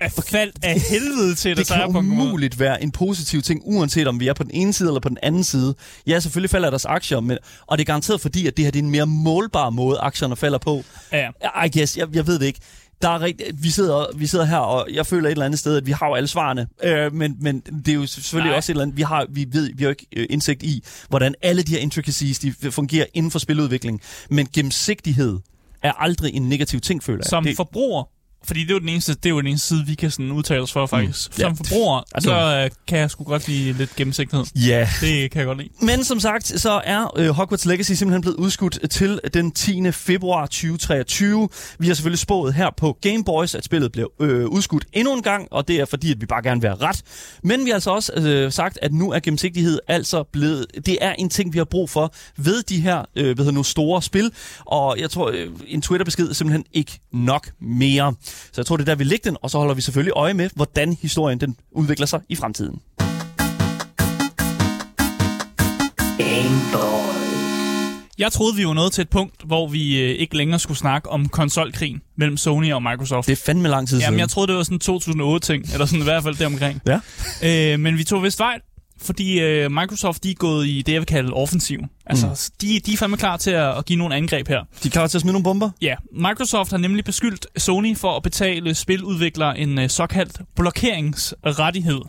er 0.00 0.08
faldt 0.30 0.56
af 0.64 0.80
helvede 0.80 1.34
til, 1.34 1.56
Det 1.56 1.66
kan 1.66 1.96
umuligt 1.96 2.60
være 2.60 2.82
en 2.82 2.90
positiv 2.90 3.42
ting, 3.42 3.60
uanset 3.64 4.08
om 4.08 4.20
vi 4.20 4.28
er 4.28 4.32
på 4.34 4.42
den 4.42 4.50
ene 4.54 4.72
side 4.72 4.88
eller 4.88 5.00
på 5.00 5.08
den 5.08 5.18
anden 5.22 5.44
side. 5.44 5.74
Ja, 6.06 6.20
selvfølgelig 6.20 6.50
falder 6.50 6.70
deres 6.70 6.84
aktier, 6.84 7.20
men, 7.20 7.38
og 7.66 7.78
det 7.78 7.82
er 7.82 7.86
garanteret 7.86 8.20
fordi, 8.20 8.46
at 8.46 8.56
det 8.56 8.64
her 8.64 8.72
det 8.72 8.78
er 8.78 8.82
en 8.82 8.90
mere 8.90 9.06
målbar 9.06 9.70
måde, 9.70 9.98
aktierne 9.98 10.36
falder 10.36 10.58
på. 10.58 10.84
Ja. 11.12 11.28
I 11.66 11.78
guess, 11.78 11.96
jeg, 11.96 12.08
jeg 12.12 12.26
ved 12.26 12.38
det 12.38 12.46
ikke. 12.46 12.60
Der 13.02 13.08
er 13.08 13.22
rigt, 13.22 13.42
vi, 13.54 13.70
sidder, 13.70 14.06
vi 14.16 14.26
sidder 14.26 14.44
her, 14.44 14.56
og 14.56 14.86
jeg 14.92 15.06
føler 15.06 15.28
et 15.28 15.32
eller 15.32 15.44
andet 15.44 15.58
sted, 15.58 15.76
at 15.76 15.86
vi 15.86 15.92
har 15.92 16.06
jo 16.06 16.14
alle 16.14 16.28
svarene. 16.28 16.66
Øh, 16.82 17.14
men, 17.14 17.36
men 17.40 17.60
det 17.60 17.88
er 17.88 17.94
jo 17.94 18.06
selvfølgelig 18.06 18.50
Nej. 18.50 18.56
også 18.56 18.72
et 18.72 18.74
eller 18.74 18.82
andet, 18.82 18.96
vi 18.96 19.02
har, 19.02 19.26
vi 19.30 19.46
ved, 19.52 19.70
vi 19.74 19.82
har 19.82 19.84
jo 19.84 19.90
ikke 19.90 20.06
øh, 20.16 20.26
indsigt 20.30 20.62
i, 20.62 20.84
hvordan 21.08 21.34
alle 21.42 21.62
de 21.62 21.72
her 21.72 21.78
intricacies, 21.78 22.38
de 22.38 22.52
fungerer 22.70 23.06
inden 23.14 23.30
for 23.30 23.38
spiludvikling. 23.38 24.00
Men 24.30 24.48
gennemsigtighed 24.54 25.38
er 25.82 25.92
aldrig 25.92 26.34
en 26.34 26.48
negativ 26.48 26.80
ting, 26.80 27.02
føler 27.02 27.18
jeg. 27.24 27.28
Som 27.28 27.44
det, 27.44 27.56
forbruger, 27.56 28.04
fordi 28.44 28.60
det 28.60 28.70
er 28.70 28.74
jo 28.74 28.80
den 28.80 28.88
eneste, 28.88 29.14
det 29.14 29.26
er 29.26 29.30
jo 29.30 29.38
den 29.40 29.46
eneste 29.46 29.68
side, 29.68 29.86
vi 29.86 29.94
kan 29.94 30.10
sådan 30.10 30.32
udtale 30.32 30.62
os 30.62 30.72
for 30.72 30.86
faktisk. 30.86 31.38
Ja. 31.38 31.42
Som 31.42 31.56
forbruger, 31.56 31.96
Ja, 31.96 32.16
det 32.16 32.22
så 32.22 32.62
øh, 32.64 32.70
kan 32.88 32.98
jeg 32.98 33.10
sgu 33.10 33.24
godt 33.24 33.48
lide 33.48 33.72
lidt 33.72 33.96
gennemsigtighed. 33.96 34.44
ja, 34.56 34.88
Det 35.00 35.30
kan 35.30 35.38
jeg 35.38 35.46
godt 35.46 35.58
lide. 35.58 35.68
Men 35.80 36.04
som 36.04 36.20
sagt, 36.20 36.46
så 36.60 36.80
er 36.84 37.18
øh, 37.18 37.28
Hogwarts 37.28 37.66
Legacy 37.66 37.92
simpelthen 37.92 38.20
blevet 38.22 38.36
udskudt 38.36 38.78
til 38.90 39.20
den 39.34 39.50
10. 39.50 39.92
februar 39.92 40.46
2023. 40.46 41.48
Vi 41.78 41.86
har 41.86 41.94
selvfølgelig 41.94 42.18
spået 42.18 42.54
her 42.54 42.70
på 42.76 42.98
Game 43.00 43.24
Boys, 43.24 43.54
at 43.54 43.64
spillet 43.64 43.92
bliver 43.92 44.08
øh, 44.20 44.46
udskudt 44.46 44.84
endnu 44.92 45.14
en 45.14 45.22
gang, 45.22 45.48
og 45.50 45.68
det 45.68 45.76
er 45.80 45.84
fordi, 45.84 46.10
at 46.12 46.20
vi 46.20 46.26
bare 46.26 46.42
gerne 46.42 46.60
vil 46.60 46.70
have 46.70 46.80
ret. 46.82 47.02
Men 47.44 47.64
vi 47.64 47.70
har 47.70 47.74
altså 47.74 47.90
også 47.90 48.12
øh, 48.12 48.52
sagt, 48.52 48.78
at 48.82 48.92
nu 48.92 49.12
er 49.12 49.20
gennemsigtighed 49.20 49.78
altså 49.88 50.22
blevet... 50.32 50.66
Det 50.86 50.98
er 51.00 51.12
en 51.12 51.28
ting, 51.30 51.52
vi 51.52 51.58
har 51.58 51.64
brug 51.64 51.90
for 51.90 52.14
ved 52.36 52.62
de 52.62 52.80
her 52.80 53.02
øh, 53.16 53.38
hedder 53.38 53.52
nu, 53.52 53.62
store 53.62 54.02
spil, 54.02 54.30
og 54.66 54.98
jeg 54.98 55.10
tror, 55.10 55.30
øh, 55.34 55.46
en 55.66 55.82
Twitter-besked 55.82 56.28
er 56.28 56.32
simpelthen 56.32 56.64
ikke 56.72 57.00
nok 57.12 57.50
mere. 57.60 58.14
Så 58.28 58.52
jeg 58.56 58.66
tror, 58.66 58.76
det 58.76 58.82
er 58.82 58.92
der, 58.92 58.94
vi 58.94 59.04
lægger 59.04 59.30
den, 59.30 59.36
og 59.42 59.50
så 59.50 59.58
holder 59.58 59.74
vi 59.74 59.80
selvfølgelig 59.80 60.12
øje 60.16 60.34
med, 60.34 60.50
hvordan 60.54 60.96
historien 61.02 61.40
den 61.40 61.56
udvikler 61.72 62.06
sig 62.06 62.20
i 62.28 62.36
fremtiden. 62.36 62.80
Jeg 68.18 68.32
troede, 68.32 68.56
vi 68.56 68.66
var 68.66 68.74
nået 68.74 68.92
til 68.92 69.02
et 69.02 69.08
punkt, 69.08 69.42
hvor 69.44 69.68
vi 69.68 70.00
øh, 70.00 70.10
ikke 70.10 70.36
længere 70.36 70.58
skulle 70.58 70.78
snakke 70.78 71.10
om 71.10 71.28
konsolkrigen 71.28 72.02
mellem 72.16 72.36
Sony 72.36 72.72
og 72.72 72.82
Microsoft. 72.82 73.26
Det 73.26 73.32
er 73.32 73.42
fandme 73.46 73.68
lang 73.68 73.88
tid 73.88 73.96
siden. 73.96 74.02
Jamen, 74.02 74.20
jeg 74.20 74.28
troede, 74.28 74.48
det 74.48 74.56
var 74.56 74.62
sådan 74.62 74.80
en 75.14 75.24
2008-ting, 75.34 75.64
eller 75.72 75.86
sådan 75.86 76.00
i 76.00 76.04
hvert 76.04 76.22
fald 76.22 76.36
deromkring. 76.36 76.82
Ja. 76.86 77.00
Øh, 77.72 77.80
men 77.80 77.98
vi 77.98 78.04
tog 78.04 78.22
vist 78.22 78.38
fejl, 78.38 78.60
fordi 79.00 79.40
øh, 79.40 79.72
Microsoft 79.72 80.24
de 80.24 80.30
er 80.30 80.34
gået 80.34 80.66
i 80.66 80.82
det, 80.82 80.92
jeg 80.92 81.00
vil 81.00 81.06
kalde 81.06 81.32
offensiv. 81.32 81.80
Altså, 82.06 82.26
mm. 82.26 82.34
de, 82.60 82.80
de 82.80 82.92
er 82.92 82.96
fandme 82.96 83.16
klar 83.16 83.36
til 83.36 83.50
at, 83.50 83.78
at 83.78 83.84
give 83.84 83.98
nogle 83.98 84.14
angreb 84.14 84.48
her. 84.48 84.60
De 84.82 84.88
er 84.88 84.90
klar 84.90 85.06
til 85.06 85.18
at 85.18 85.22
smide 85.22 85.32
nogle 85.32 85.44
bomber? 85.44 85.70
Ja, 85.82 85.94
Microsoft 86.12 86.70
har 86.70 86.78
nemlig 86.78 87.04
beskyldt 87.04 87.46
Sony 87.56 87.96
for 87.96 88.16
at 88.16 88.22
betale 88.22 88.74
spiludviklere 88.74 89.58
en 89.58 89.78
øh, 89.78 89.88
såkaldt 89.88 90.40
blokeringsrettighed. 90.56 92.00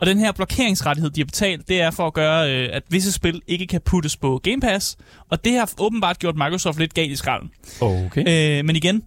Og 0.00 0.06
den 0.06 0.18
her 0.18 0.32
blokeringsrettighed, 0.32 1.10
de 1.10 1.20
har 1.20 1.24
betalt, 1.24 1.68
det 1.68 1.80
er 1.80 1.90
for 1.90 2.06
at 2.06 2.14
gøre, 2.14 2.52
øh, 2.52 2.68
at 2.72 2.82
visse 2.90 3.12
spil 3.12 3.42
ikke 3.46 3.66
kan 3.66 3.80
puttes 3.80 4.16
på 4.16 4.40
Game 4.42 4.60
Pass. 4.60 4.96
Og 5.30 5.44
det 5.44 5.52
har 5.52 5.70
åbenbart 5.78 6.18
gjort 6.18 6.34
Microsoft 6.36 6.78
lidt 6.78 6.94
galt 6.94 7.12
i 7.12 7.16
skralden. 7.16 7.50
Okay. 7.80 8.58
Øh, 8.58 8.64
men 8.64 8.76
igen, 8.76 9.02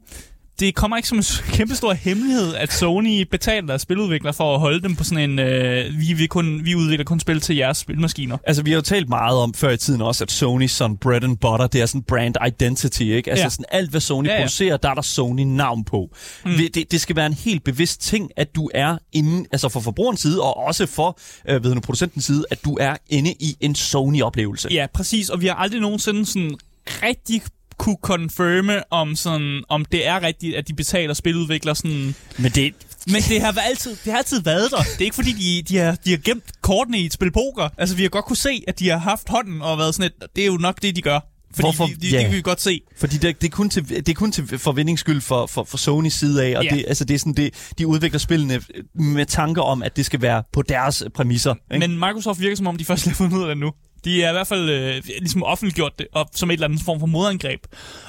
det 0.61 0.75
kommer 0.75 0.97
ikke 0.97 1.09
som 1.09 1.17
en 1.17 1.23
kæmpe 1.57 1.75
stor 1.75 1.93
hemmelighed, 1.93 2.55
at 2.55 2.73
Sony 2.73 3.21
betaler 3.31 3.67
deres 3.67 3.81
spiludviklere 3.81 4.33
for 4.33 4.53
at 4.53 4.59
holde 4.59 4.81
dem 4.81 4.95
på 4.95 5.03
sådan 5.03 5.29
en, 5.29 5.39
øh, 5.39 5.85
vi, 5.99 6.13
vi, 6.13 6.27
kun, 6.27 6.65
vi 6.65 6.75
udvikler 6.75 7.03
kun 7.05 7.19
spil 7.19 7.39
til 7.41 7.55
jeres 7.55 7.77
spilmaskiner. 7.77 8.37
Altså, 8.43 8.63
vi 8.63 8.69
har 8.71 8.75
jo 8.75 8.81
talt 8.81 9.09
meget 9.09 9.37
om 9.37 9.53
før 9.53 9.69
i 9.69 9.77
tiden 9.77 10.01
også, 10.01 10.23
at 10.23 10.31
Sony 10.31 10.67
sådan 10.67 10.97
bread 10.97 11.23
and 11.23 11.37
butter, 11.37 11.67
det 11.67 11.81
er 11.81 11.85
sådan 11.85 12.01
brand 12.03 12.35
identity, 12.47 13.01
ikke? 13.01 13.29
Altså 13.31 13.45
Ja. 13.45 13.49
sådan 13.49 13.65
alt, 13.71 13.89
hvad 13.91 14.01
Sony 14.01 14.27
Ja, 14.27 14.33
ja, 14.33 14.39
producerer, 14.39 14.77
der 14.77 14.89
er 14.89 14.93
der 14.93 15.01
Sony-navn 15.01 15.83
på. 15.83 16.09
Mm. 16.45 16.51
Det, 16.73 16.91
det 16.91 17.01
skal 17.01 17.15
være 17.15 17.25
en 17.25 17.33
helt 17.33 17.63
bevidst 17.63 18.01
ting, 18.01 18.31
at 18.37 18.55
du 18.55 18.69
er 18.73 18.97
inde, 19.13 19.45
altså 19.51 19.69
for 19.69 19.79
forbrugerens 19.79 20.19
side, 20.19 20.41
og 20.41 20.57
også 20.57 20.85
for 20.85 21.19
øh, 21.49 21.63
ved 21.63 21.73
du, 21.73 21.79
producentens 21.79 22.25
side, 22.25 22.45
at 22.51 22.65
du 22.65 22.77
er 22.81 22.95
inde 23.09 23.31
i 23.39 23.55
en 23.59 23.75
Sony-oplevelse. 23.75 24.67
Ja, 24.71 24.85
præcis, 24.93 25.29
og 25.29 25.41
vi 25.41 25.47
har 25.47 25.55
aldrig 25.55 25.81
nogensinde 25.81 26.25
sådan 26.25 26.51
rigtig 26.87 27.41
kunne 27.81 27.97
confirme, 28.01 28.93
om, 28.93 29.15
sådan, 29.15 29.63
om 29.69 29.85
det 29.85 30.07
er 30.07 30.23
rigtigt, 30.23 30.55
at 30.55 30.67
de 30.67 30.73
betaler 30.73 31.13
spiludviklere 31.13 31.75
sådan... 31.75 32.15
Men 32.37 32.51
det, 32.51 32.73
Men 33.07 33.21
det 33.21 33.41
har, 33.41 33.55
altid, 33.69 33.91
det 34.05 34.11
har 34.11 34.17
altid 34.17 34.41
været 34.41 34.71
der. 34.71 34.77
Det 34.77 35.01
er 35.01 35.05
ikke 35.05 35.15
fordi, 35.15 35.31
de, 35.31 35.63
de, 35.73 35.77
har, 35.77 35.95
de 36.05 36.09
har 36.09 36.17
gemt 36.17 36.43
kortene 36.61 36.99
i 36.99 37.05
et 37.05 37.13
spil 37.13 37.31
poker. 37.31 37.69
Altså, 37.77 37.95
vi 37.95 38.01
har 38.01 38.09
godt 38.09 38.25
kunne 38.25 38.37
se, 38.37 38.63
at 38.67 38.79
de 38.79 38.89
har 38.89 38.97
haft 38.97 39.29
hånden 39.29 39.61
og 39.61 39.77
været 39.77 39.95
sådan 39.95 40.11
et, 40.21 40.27
det 40.35 40.41
er 40.41 40.45
jo 40.47 40.57
nok 40.57 40.81
det, 40.81 40.95
de 40.95 41.01
gør. 41.01 41.19
Fordi 41.55 41.61
Hvorfor? 41.61 41.85
de, 41.85 41.95
de, 42.01 42.09
Ja. 42.09 42.17
det 42.17 42.25
kan 42.25 42.35
vi 42.35 42.41
godt 42.41 42.61
se. 42.61 42.81
Fordi 42.97 43.17
det, 43.17 43.41
det, 43.41 43.47
er 43.47 43.51
kun 43.51 43.69
til, 43.69 43.89
det 43.89 44.09
er 44.09 44.13
kun 44.13 44.31
til 44.31 44.59
forvindingsskyld 44.59 45.21
for, 45.21 45.45
for, 45.45 45.63
for 45.63 45.77
Sonys 45.77 46.13
side 46.13 46.43
af, 46.45 46.57
og 46.57 46.63
Ja. 46.63 46.69
det, 46.75 46.85
altså 46.87 47.05
det 47.05 47.13
er 47.13 47.19
sådan, 47.19 47.33
det, 47.33 47.71
de 47.77 47.87
udvikler 47.87 48.19
spillene 48.19 48.61
med 48.95 49.25
tanker 49.25 49.61
om, 49.61 49.83
at 49.83 49.95
det 49.97 50.05
skal 50.05 50.21
være 50.21 50.43
på 50.53 50.61
deres 50.61 51.03
præmisser. 51.15 51.55
Ikke? 51.73 51.87
Men 51.87 51.99
Microsoft 51.99 52.39
virker 52.39 52.55
som 52.55 52.67
om, 52.67 52.77
de 52.77 52.85
først 52.85 53.05
har 53.07 53.13
fundet 53.13 53.37
ud 53.37 53.41
af 53.41 53.47
det 53.47 53.57
nu. 53.57 53.71
De 54.05 54.23
er 54.23 54.29
i 54.29 54.33
hvert 54.33 54.47
fald 54.47 54.69
øh, 54.69 55.03
ligesom 55.19 55.43
offentliggjort 55.43 55.99
det 55.99 56.07
op, 56.11 56.27
som 56.33 56.49
et 56.49 56.53
eller 56.53 56.67
andet 56.67 56.81
form 56.85 56.99
for 56.99 57.07
modangreb. 57.07 57.59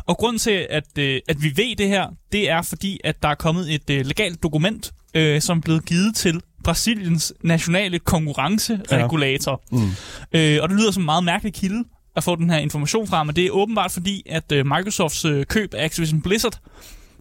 Og 0.07 0.17
grunden 0.17 0.39
til, 0.39 0.67
at, 0.71 0.99
øh, 0.99 1.21
at 1.29 1.43
vi 1.43 1.53
ved 1.57 1.77
det 1.77 1.89
her, 1.89 2.07
det 2.33 2.51
er 2.51 2.63
fordi, 2.63 3.01
at 3.05 3.23
der 3.23 3.29
er 3.29 3.35
kommet 3.35 3.75
et 3.75 3.91
øh, 3.91 4.07
legalt 4.07 4.43
dokument, 4.43 4.93
øh, 5.15 5.41
som 5.41 5.59
er 5.59 5.63
blevet 5.63 5.87
givet 5.87 6.17
til 6.17 6.41
Brasiliens 6.65 7.33
nationale 7.43 7.99
konkurrenceregulator. 7.99 9.63
Ja. 9.73 9.77
Mm. 9.77 9.91
Øh, 10.33 10.63
og 10.63 10.69
det 10.69 10.79
lyder 10.79 10.91
som 10.91 11.03
en 11.03 11.05
meget 11.05 11.25
mærkelig 11.25 11.55
kilde 11.55 11.85
at 12.17 12.25
få 12.25 12.37
den 12.37 12.51
her 12.51 12.59
information 12.59 13.07
fra, 13.07 13.25
men 13.25 13.37
det 13.37 13.47
er 13.47 13.51
åbenbart 13.51 13.93
fordi, 13.93 14.23
at 14.27 14.53
øh, 14.53 14.67
Microsofts 14.67 15.25
øh, 15.25 15.47
køb 15.47 15.75
af 15.75 15.85
Activision 15.85 16.23
Blizzard, 16.23 16.59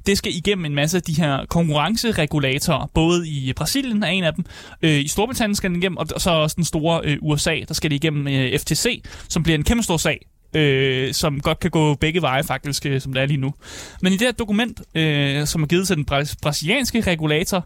det 0.06 0.18
skal 0.18 0.36
igennem 0.36 0.66
en 0.66 0.76
masse 0.76 0.98
af 0.98 1.04
de 1.04 1.14
her 1.14 1.46
konkurrenceregulatorer, 1.46 2.90
både 2.94 3.28
i 3.28 3.54
Brasilien 3.54 4.04
er 4.04 4.08
en 4.08 4.24
af 4.24 4.34
dem, 4.34 4.46
øh, 4.82 5.00
i 5.00 5.08
Storbritannien 5.08 5.56
skal 5.56 5.70
den 5.70 5.78
igennem, 5.78 5.98
og 5.98 6.08
så 6.18 6.30
også 6.30 6.56
den 6.56 6.66
store 6.66 7.02
øh, 7.04 7.18
USA, 7.22 7.56
der 7.68 7.74
skal 7.74 7.90
det 7.90 7.96
igennem 7.96 8.28
øh, 8.28 8.60
FTC, 8.60 9.04
som 9.30 9.44
bliver 9.44 9.58
en 9.58 9.64
kæmpe 9.64 9.84
stor 9.84 9.98
sag, 9.98 10.26
øh, 10.56 11.14
som 11.14 11.40
godt 11.40 11.60
kan 11.60 11.72
gå 11.72 11.96
begge 11.96 12.22
veje 12.22 12.44
faktisk, 12.44 12.86
øh, 12.86 13.02
som 13.02 13.14
det 13.14 13.22
er 13.22 13.26
lige 13.26 13.40
nu. 13.40 13.54
Men 14.02 14.14
i 14.14 14.18
det 14.18 14.28
her 14.28 14.32
dokument, 14.32 14.82
øh, 14.96 15.48
som 15.48 15.64
er 15.64 15.68
givet 15.68 15.88
til 15.88 15.96
den 15.96 16.06
bra- 16.12 16.36
brasilianske 16.42 17.02
regulator, 17.02 17.66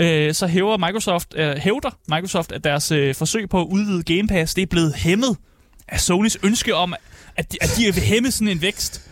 øh, 0.00 0.34
så 0.34 0.46
hæver 0.46 0.76
Microsoft, 0.76 1.34
øh, 1.36 1.56
hævder 1.56 1.90
Microsoft, 2.08 2.52
at 2.52 2.64
deres 2.64 2.90
øh, 2.92 3.14
forsøg 3.14 3.48
på 3.48 3.60
at 3.60 3.66
udvide 3.70 4.16
Game 4.16 4.28
Pass, 4.28 4.54
det 4.54 4.62
er 4.62 4.66
blevet 4.66 4.94
hæmmet 4.94 5.36
af 5.88 6.00
Sonys 6.00 6.38
ønske 6.42 6.74
om, 6.74 6.94
at 7.36 7.52
de, 7.52 7.58
at 7.60 7.74
de 7.76 7.84
vil 7.84 8.02
hæmme 8.02 8.30
sådan 8.30 8.48
en 8.48 8.62
vækst. 8.62 9.08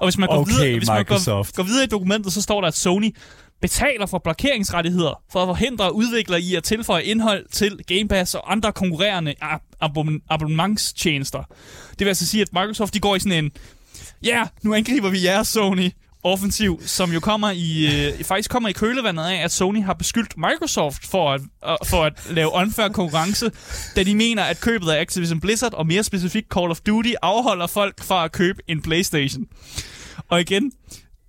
Og 0.00 0.06
hvis 0.06 0.18
man, 0.18 0.28
går, 0.28 0.36
Okay, 0.36 0.52
videre, 0.52 0.78
hvis 0.78 0.88
man 0.88 0.96
går, 0.96 0.98
Microsoft. 1.14 1.56
går 1.56 1.62
videre 1.62 1.84
i 1.84 1.86
dokumentet, 1.86 2.32
så 2.32 2.42
står 2.42 2.60
der, 2.60 2.68
at 2.68 2.76
Sony 2.76 3.16
betaler 3.62 4.06
for 4.06 4.18
blokeringsrettigheder 4.18 5.22
for 5.32 5.42
at 5.42 5.46
forhindre 5.48 5.94
udviklere 5.94 6.40
i 6.40 6.54
at 6.54 6.64
tilføje 6.64 7.02
indhold 7.02 7.46
til 7.52 7.78
Game 7.86 8.08
Pass 8.08 8.34
og 8.34 8.52
andre 8.52 8.72
konkurrerende 8.72 9.34
ab- 9.42 9.76
abon- 9.84 10.26
abonnementstjenester. 10.30 11.42
Det 11.90 11.98
vil 12.00 12.08
altså 12.08 12.26
sige, 12.26 12.42
at 12.42 12.48
Microsoft 12.52 12.94
de 12.94 13.00
går 13.00 13.16
i 13.16 13.20
sådan 13.20 13.44
en, 13.44 13.50
ja, 14.24 14.36
yeah, 14.36 14.46
nu 14.62 14.74
angriber 14.74 15.10
vi 15.10 15.24
jeres 15.24 15.48
Sony 15.48 15.90
offensiv, 16.22 16.80
som 16.86 17.12
jo 17.12 17.20
kommer 17.20 17.50
i, 17.50 17.86
øh, 18.18 18.24
faktisk 18.24 18.50
kommer 18.50 18.68
i 18.68 18.72
kølevandet 18.72 19.24
af, 19.24 19.34
at 19.44 19.52
Sony 19.52 19.84
har 19.84 19.92
beskyldt 19.94 20.34
Microsoft 20.36 21.06
for 21.06 21.32
at, 21.32 21.40
øh, 21.40 21.76
for 21.86 22.04
at 22.04 22.12
lave 22.30 22.50
unfair 22.54 22.88
konkurrence, 22.88 23.50
da 23.96 24.02
de 24.02 24.14
mener, 24.14 24.42
at 24.42 24.60
købet 24.60 24.90
af 24.90 25.00
Activision 25.00 25.40
Blizzard, 25.40 25.74
og 25.74 25.86
mere 25.86 26.02
specifikt 26.04 26.48
Call 26.54 26.70
of 26.70 26.80
Duty, 26.80 27.12
afholder 27.22 27.66
folk 27.66 28.02
fra 28.04 28.24
at 28.24 28.32
købe 28.32 28.62
en 28.68 28.82
Playstation. 28.82 29.44
Og 30.28 30.40
igen, 30.40 30.72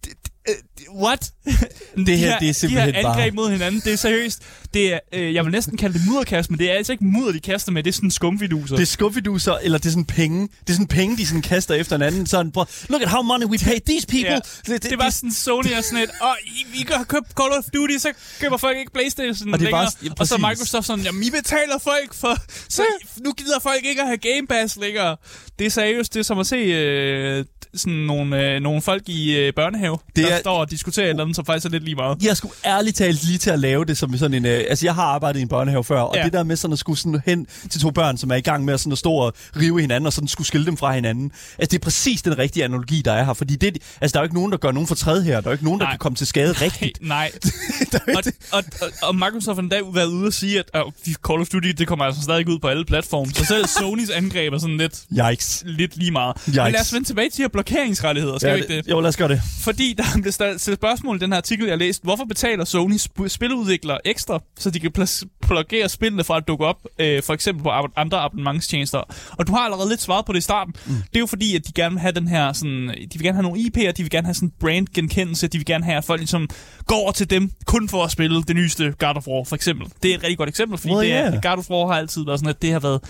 det- 0.05 0.13
øh, 0.49 0.55
what? 0.95 1.31
Det 2.07 2.17
her, 2.17 2.39
det 2.39 2.49
er 2.49 2.53
simpelthen 2.53 2.93
de 2.93 2.99
her 2.99 3.07
angreb 3.09 3.35
bare... 3.35 3.43
mod 3.45 3.51
hinanden, 3.51 3.81
det 3.85 3.93
er 3.93 3.97
seriøst. 3.97 4.41
Det 4.73 4.93
er, 4.93 4.99
øh, 5.13 5.33
jeg 5.33 5.43
vil 5.45 5.51
næsten 5.51 5.77
kalde 5.77 5.99
det 5.99 6.07
mudderkast, 6.07 6.49
men 6.49 6.59
det 6.59 6.71
er 6.71 6.75
altså 6.75 6.91
ikke 6.91 7.05
mudder, 7.05 7.31
de 7.31 7.39
kaster 7.39 7.71
med. 7.71 7.83
Det 7.83 7.89
er 7.89 7.93
sådan 7.93 8.11
skumfiduser. 8.11 8.75
Det 8.75 8.81
er 8.81 8.87
skuffiduser, 8.87 9.53
eller 9.53 9.77
det 9.77 9.85
er 9.85 9.89
sådan 9.89 10.05
penge. 10.05 10.41
Det 10.41 10.69
er 10.69 10.73
sådan 10.73 10.87
penge, 10.87 11.17
de 11.17 11.25
sådan 11.27 11.41
kaster 11.41 11.73
efter 11.75 11.95
hinanden. 11.95 12.25
Sådan, 12.25 12.51
prøv, 12.51 12.65
look 12.89 13.01
at 13.01 13.09
how 13.09 13.21
money 13.21 13.45
we 13.45 13.57
pay 13.57 13.79
these 13.87 14.07
people. 14.07 14.31
Ja. 14.67 14.73
Det, 14.73 14.83
Det 14.83 14.97
var 14.99 15.09
sådan 15.09 15.31
Sony 15.31 15.73
og 15.77 15.83
sådan 15.83 16.03
et, 16.03 16.09
og 16.21 16.35
I, 16.45 16.79
I 16.81 16.83
kan 16.83 17.05
købe 17.05 17.25
Call 17.41 17.51
of 17.51 17.63
Duty, 17.73 17.97
så 17.97 18.11
køber 18.41 18.57
folk 18.57 18.77
ikke 18.77 18.91
Playstation 18.93 19.53
Og 19.53 19.59
det 19.59 19.65
er 19.65 19.69
længere. 19.69 19.85
bare- 19.85 19.91
ja, 20.03 20.09
og 20.19 20.27
så. 20.27 20.37
Microsoft 20.37 20.87
sådan, 20.87 21.05
jamen 21.05 21.23
I 21.23 21.29
betaler 21.31 21.77
folk 21.83 22.13
for, 22.13 22.35
så 22.69 22.81
nu 23.23 23.31
gider 23.31 23.59
folk 23.59 23.85
ikke 23.85 24.01
at 24.01 24.07
have 24.07 24.17
Game 24.17 24.47
Pass 24.49 24.77
længere. 24.81 25.17
Det 25.59 25.65
er 25.67 25.71
seriøst, 25.71 26.13
det 26.13 26.19
er 26.19 26.23
som 26.23 26.39
at 26.39 26.47
se 26.47 26.55
øh, 26.55 27.45
sådan 27.75 27.93
nogle, 27.93 28.53
øh, 28.55 28.59
nogle 28.61 28.81
folk 28.81 29.09
i 29.09 29.35
øh, 29.37 29.53
børnehave, 29.53 29.97
Det 30.07 30.15
det 30.15 30.25
der 30.25 30.33
er- 30.35 30.39
står 30.39 30.65
og 30.69 30.71
diskuterer 30.71 31.05
et 31.05 31.09
eller 31.09 31.23
andet, 31.23 31.35
som 31.35 31.45
faktisk 31.45 31.65
er 31.65 31.69
lidt 31.69 31.83
lige 31.83 31.95
meget. 31.95 32.23
Jeg 32.23 32.37
skulle 32.37 32.53
ærligt 32.65 32.95
talt 32.97 33.23
lige 33.23 33.37
til 33.37 33.49
at 33.49 33.59
lave 33.59 33.85
det 33.85 33.97
som 33.97 34.17
sådan 34.17 34.33
en... 34.33 34.45
Øh, 34.45 34.63
altså, 34.69 34.85
jeg 34.85 34.95
har 34.95 35.03
arbejdet 35.03 35.39
i 35.39 35.41
en 35.41 35.47
børnehave 35.47 35.83
før, 35.83 36.01
og 36.01 36.15
Ja. 36.15 36.23
det 36.23 36.33
der 36.33 36.43
med 36.43 36.55
sådan 36.55 36.73
at 36.73 36.79
skulle 36.79 36.99
sådan 36.99 37.21
hen 37.25 37.47
til 37.69 37.81
to 37.81 37.91
børn, 37.91 38.17
som 38.17 38.31
er 38.31 38.35
i 38.35 38.41
gang 38.41 38.65
med 38.65 38.73
at, 38.73 38.79
sådan 38.79 38.91
at 38.91 38.97
stå 38.97 39.11
og 39.13 39.33
rive 39.55 39.81
hinanden, 39.81 40.05
og 40.07 40.13
sådan 40.13 40.27
skulle 40.27 40.47
skille 40.47 40.65
dem 40.65 40.77
fra 40.77 40.93
hinanden. 40.93 41.31
Altså, 41.59 41.71
det 41.71 41.73
er 41.73 41.83
præcis 41.83 42.21
den 42.21 42.37
rigtige 42.37 42.63
analogi, 42.63 43.01
der 43.05 43.13
er 43.13 43.23
her. 43.23 43.33
Fordi 43.33 43.55
det, 43.55 43.77
altså, 44.01 44.13
der 44.13 44.19
er 44.19 44.23
jo 44.23 44.25
ikke 44.25 44.35
nogen, 44.35 44.51
der 44.51 44.57
gør 44.57 44.71
nogen 44.71 44.87
fortræd 44.87 45.21
her. 45.23 45.31
Der 45.31 45.37
er 45.37 45.41
jo 45.45 45.51
ikke 45.51 45.63
nogen, 45.63 45.79
der 45.79 45.85
Nej. 45.85 45.91
kan 45.93 45.99
komme 45.99 46.15
til 46.15 46.27
skade 46.27 46.51
rigtigt. 46.51 46.99
Nej, 47.07 47.31
og, 48.17 48.23
og, 48.51 48.63
og, 48.81 48.89
og 49.03 49.15
Microsoft 49.15 49.55
har 49.55 49.61
endda 49.61 49.79
været 49.93 50.07
ude 50.07 50.27
og 50.27 50.33
sige, 50.33 50.59
at 50.59 50.65
øh, 50.75 51.13
Call 51.27 51.41
of 51.41 51.47
Duty, 51.47 51.67
det 51.77 51.87
kommer 51.87 52.05
altså 52.05 52.21
stadig 52.21 52.49
ud 52.49 52.59
på 52.59 52.67
alle 52.67 52.85
platforme. 52.85 53.31
Så 53.31 53.45
selv 53.45 53.67
Sonys 53.67 54.09
angreb 54.09 54.53
er 54.53 54.57
sådan 54.57 54.77
lidt, 54.77 55.01
Yikes. 55.31 55.63
lidt 55.65 55.97
lige 55.97 56.11
meget. 56.11 56.35
Yikes. 56.47 56.57
Men 56.57 56.71
lad 56.71 56.81
os 56.81 56.93
vende 56.93 57.07
tilbage 57.07 57.29
til 57.29 57.37
de 57.37 57.43
her 57.43 57.47
blokeringsrettigheder, 57.49 58.37
skal 58.37 58.47
Ja, 58.49 58.55
vi 58.55 58.61
ikke 58.61 58.77
det? 58.77 58.87
Jo, 58.89 58.99
lad 59.01 59.09
os 59.09 59.17
gøre 59.17 59.27
det. 59.27 59.41
Fordi 59.61 59.93
der 59.97 60.03
blev 60.21 60.31
stillet 60.59 60.79
spørgsmål 60.79 61.15
i 61.15 61.19
den 61.19 61.31
her 61.31 61.37
artikel, 61.37 61.67
jeg 61.67 61.77
læste. 61.77 62.03
Hvorfor 62.03 62.25
betaler 62.25 62.65
Sony 62.65 62.93
sp- 62.93 63.27
spiludviklere 63.27 64.07
ekstra, 64.07 64.39
så 64.59 64.69
de 64.69 64.79
kan 64.79 64.91
plas- 64.97 65.23
blokere 65.47 65.89
spillene 65.89 66.23
fra 66.23 66.37
at 66.37 66.47
dukke 66.47 66.65
op, 66.65 66.77
øh, 66.99 67.23
for 67.23 67.33
eksempel 67.33 67.63
på 67.63 67.69
ab- 67.69 67.93
andre 67.95 68.17
abonnementstjenester? 68.19 69.01
Og 69.31 69.47
du 69.47 69.51
har 69.51 69.59
allerede 69.59 69.89
lidt 69.89 70.01
svaret 70.01 70.25
på 70.25 70.33
det 70.33 70.39
i 70.39 70.41
starten. 70.41 70.73
Mm. 70.87 70.93
Det 70.93 71.15
er 71.15 71.19
jo 71.19 71.25
fordi, 71.25 71.55
at 71.55 71.67
de 71.67 71.71
gerne 71.73 71.91
vil 71.95 71.99
have 72.01 72.11
den 72.11 72.27
her, 72.27 72.53
sådan, 72.53 72.87
de 72.89 73.09
vil 73.13 73.21
gerne 73.23 73.35
have 73.35 73.43
nogle 73.43 73.59
IP'er, 73.59 73.91
de 73.91 74.01
vil 74.03 74.09
gerne 74.09 74.27
have 74.27 74.33
sådan 74.35 74.51
brandgenkendelse, 74.59 75.47
de 75.47 75.57
vil 75.57 75.65
gerne 75.65 75.83
have, 75.85 75.97
at 75.97 76.03
folk 76.05 76.19
ligesom 76.19 76.47
går 76.85 76.95
over 76.95 77.11
til 77.11 77.29
dem 77.29 77.51
kun 77.65 77.89
for 77.89 78.03
at 78.03 78.11
spille 78.11 78.43
det 78.43 78.55
nyeste 78.55 78.93
God 78.99 79.15
of 79.15 79.27
War, 79.27 79.43
for 79.43 79.55
eksempel. 79.55 79.87
Det 80.03 80.11
er 80.11 80.15
et 80.15 80.23
rigtig 80.23 80.37
godt 80.37 80.49
eksempel, 80.49 80.77
fordi 80.77 80.93
Well, 80.93 81.07
det 81.07 81.15
er, 81.15 81.31
yeah. 81.31 81.41
God 81.43 81.57
of 81.57 81.69
War 81.69 81.87
har 81.87 81.93
altid 81.99 82.25
været 82.25 82.39
sådan, 82.39 82.49
at 82.49 82.61
det 82.61 82.71
har 82.71 82.79
været 82.79 83.01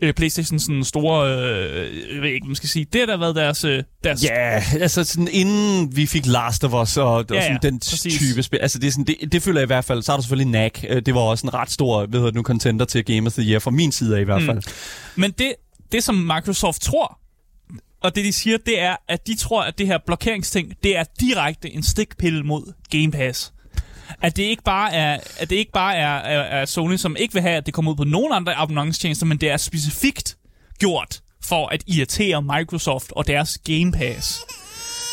øh, 0.00 0.14
PlayStation 0.14 0.58
sådan 0.58 0.84
store, 0.84 1.32
øh, 1.32 2.14
jeg 2.14 2.22
ved 2.22 2.30
ikke, 2.30 2.46
man 2.46 2.56
skal 2.56 2.68
sige, 2.68 2.86
det 2.92 3.00
har 3.00 3.06
da 3.06 3.16
været 3.16 3.36
deres, 3.36 3.64
øh, 3.64 3.82
deres 4.04 4.24
Ja, 4.24 4.62
altså 4.80 5.04
sådan 5.04 5.28
inden 5.32 5.96
vi 5.96 6.06
fik 6.06 6.26
Last 6.26 6.64
of 6.64 6.82
Us 6.82 6.96
og, 6.96 7.12
og 7.14 7.24
Ja, 7.30 7.42
sådan 7.42 7.58
ja, 7.62 7.68
den 7.68 7.78
præcis. 7.78 8.18
type 8.18 8.42
spil. 8.42 8.58
Altså 8.58 8.78
det, 8.78 8.86
er 8.86 8.90
sådan, 8.90 9.04
det, 9.04 9.32
det 9.32 9.42
føler 9.42 9.60
jeg 9.60 9.66
i 9.66 9.66
hvert 9.66 9.84
fald. 9.84 10.02
Så 10.02 10.12
er 10.12 10.16
der 10.16 10.22
selvfølgelig 10.22 10.50
NAC. 10.52 10.84
Øh, 10.88 11.02
Det 11.06 11.14
var 11.14 11.20
også 11.20 11.46
en 11.46 11.54
ret 11.54 11.70
stor, 11.70 12.06
ved 12.08 12.22
jeg 12.22 12.32
nu, 12.32 12.42
contender 12.42 12.84
til 12.84 13.04
Game 13.04 13.26
of 13.26 13.32
the 13.32 13.42
Year, 13.50 13.58
fra 13.58 13.70
min 13.70 13.92
side 13.92 14.16
af 14.16 14.20
i 14.20 14.24
hvert 14.24 14.42
fald. 14.42 14.56
Mm. 14.56 15.20
Men 15.22 15.30
det, 15.30 15.52
det, 15.92 16.04
som 16.04 16.14
Microsoft 16.14 16.82
tror, 16.82 17.18
og 18.02 18.14
det 18.14 18.24
de 18.24 18.32
siger, 18.32 18.58
det 18.66 18.80
er, 18.80 18.96
at 19.08 19.26
de 19.26 19.36
tror, 19.36 19.62
at 19.62 19.78
det 19.78 19.86
her 19.86 19.98
blokeringsting, 20.06 20.72
det 20.82 20.96
er 20.96 21.04
direkte 21.20 21.70
en 21.74 21.82
stikpille 21.82 22.42
mod 22.42 22.72
Game 22.90 23.10
Pass. 23.10 23.52
At 24.22 24.36
det 24.36 24.42
ikke 24.42 24.62
bare 24.62 24.92
er, 24.94 25.18
at 25.38 25.50
det 25.50 25.56
ikke 25.56 25.72
bare 25.72 25.96
er, 25.96 26.06
er, 26.16 26.40
er 26.60 26.64
Sony, 26.64 26.96
som 26.96 27.16
ikke 27.16 27.34
vil 27.34 27.42
have, 27.42 27.56
at 27.56 27.66
det 27.66 27.74
kommer 27.74 27.90
ud 27.90 27.96
på 27.96 28.04
nogen 28.04 28.32
andre 28.32 28.54
abonnementstjenester, 28.54 29.26
men 29.26 29.38
det 29.38 29.50
er 29.50 29.56
specifikt 29.56 30.36
gjort 30.78 31.20
for 31.44 31.68
at 31.68 31.82
irritere 31.86 32.42
Microsoft 32.42 33.12
og 33.12 33.26
deres 33.26 33.58
Game 33.64 33.92
Pass. 33.92 34.40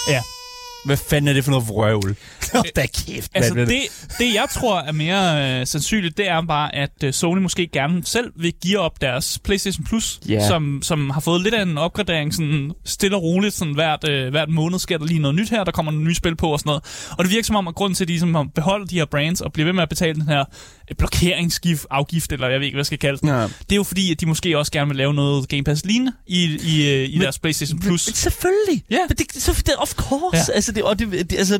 Ja, 0.09 0.21
Hvad 0.85 0.97
fanden 0.97 1.27
er 1.27 1.33
det 1.33 1.43
for 1.43 1.51
noget 1.51 1.67
vrøvl? 1.67 2.15
Hold 2.53 2.73
da 2.75 2.85
kæft, 2.85 3.31
Altså 3.33 3.53
mand. 3.53 3.67
det, 3.67 3.81
det, 4.17 4.33
jeg 4.33 4.45
tror 4.53 4.79
er 4.79 4.91
mere 4.91 5.59
øh, 5.61 5.67
sandsynligt, 5.67 6.17
det 6.17 6.29
er 6.29 6.41
bare, 6.41 6.75
at 6.75 6.91
øh, 7.03 7.13
Sony 7.13 7.39
måske 7.39 7.67
gerne 7.67 8.05
selv 8.05 8.31
vil 8.35 8.53
give 8.63 8.79
op 8.79 9.01
deres 9.01 9.39
PlayStation 9.43 9.85
Plus, 9.85 10.19
Ja. 10.29 10.47
som, 10.47 10.79
som 10.83 11.09
har 11.09 11.21
fået 11.21 11.41
lidt 11.41 11.53
af 11.53 11.61
en 11.61 11.77
opgradering, 11.77 12.33
sådan 12.33 12.71
stille 12.85 13.17
og 13.17 13.23
roligt, 13.23 13.53
sådan 13.53 13.73
hvert, 13.73 14.09
øh, 14.09 14.29
hvert 14.29 14.49
måned 14.49 14.79
sker 14.79 14.97
der 14.97 15.05
lige 15.05 15.19
noget 15.19 15.35
nyt 15.35 15.49
her, 15.49 15.63
der 15.63 15.71
kommer 15.71 15.91
nogle 15.91 16.07
nye 16.07 16.15
spil 16.15 16.35
på 16.35 16.47
og 16.49 16.59
sådan 16.59 16.69
noget. 16.69 16.83
Og 17.17 17.23
det 17.23 17.31
virker 17.31 17.43
som 17.45 17.55
om, 17.55 17.67
at 17.67 17.75
grunden 17.75 17.95
til, 17.95 18.03
at 18.03 18.07
de 18.07 18.13
ligesom 18.13 18.35
har 18.35 18.47
beholdt 18.55 18.89
de 18.89 18.95
her 18.95 19.05
brands 19.05 19.41
og 19.41 19.53
bliver 19.53 19.65
ved 19.65 19.73
med 19.73 19.83
at 19.83 19.89
betale 19.89 20.13
den 20.13 20.27
her 20.27 20.43
blokeringsgift, 20.97 21.85
afgift, 21.89 22.31
eller 22.31 22.47
jeg 22.49 22.59
ved 22.59 22.65
ikke, 22.65 22.75
hvad 22.75 22.79
jeg 22.79 22.85
skal 22.85 22.97
kalde 22.99 23.17
det. 23.21 23.27
Ja. 23.27 23.41
Det 23.43 23.71
er 23.71 23.75
jo 23.75 23.83
fordi, 23.83 24.11
at 24.11 24.21
de 24.21 24.25
måske 24.25 24.57
også 24.57 24.71
gerne 24.71 24.87
vil 24.87 24.97
lave 24.97 25.13
noget 25.13 25.49
Game 25.49 25.63
Pass 25.63 25.85
lignende 25.85 26.11
i, 26.27 26.43
i, 26.43 26.89
øh, 26.89 27.09
i 27.09 27.11
Men- 27.13 27.21
deres 27.21 27.39
PlayStation 27.39 27.79
Plus. 27.79 28.07
Men 28.07 28.13
selvfølgelig. 28.15 28.83
Ja. 28.91 28.97
Men 29.09 29.17
det, 29.17 29.43
så, 29.43 29.63
det, 29.65 29.73
of 29.77 29.93
course. 29.93 30.37
Ja. 30.51 30.55
Altså, 30.55 30.71
det, 30.71 30.83
og 30.83 30.99
det, 30.99 31.11
det, 31.29 31.37
altså, 31.37 31.59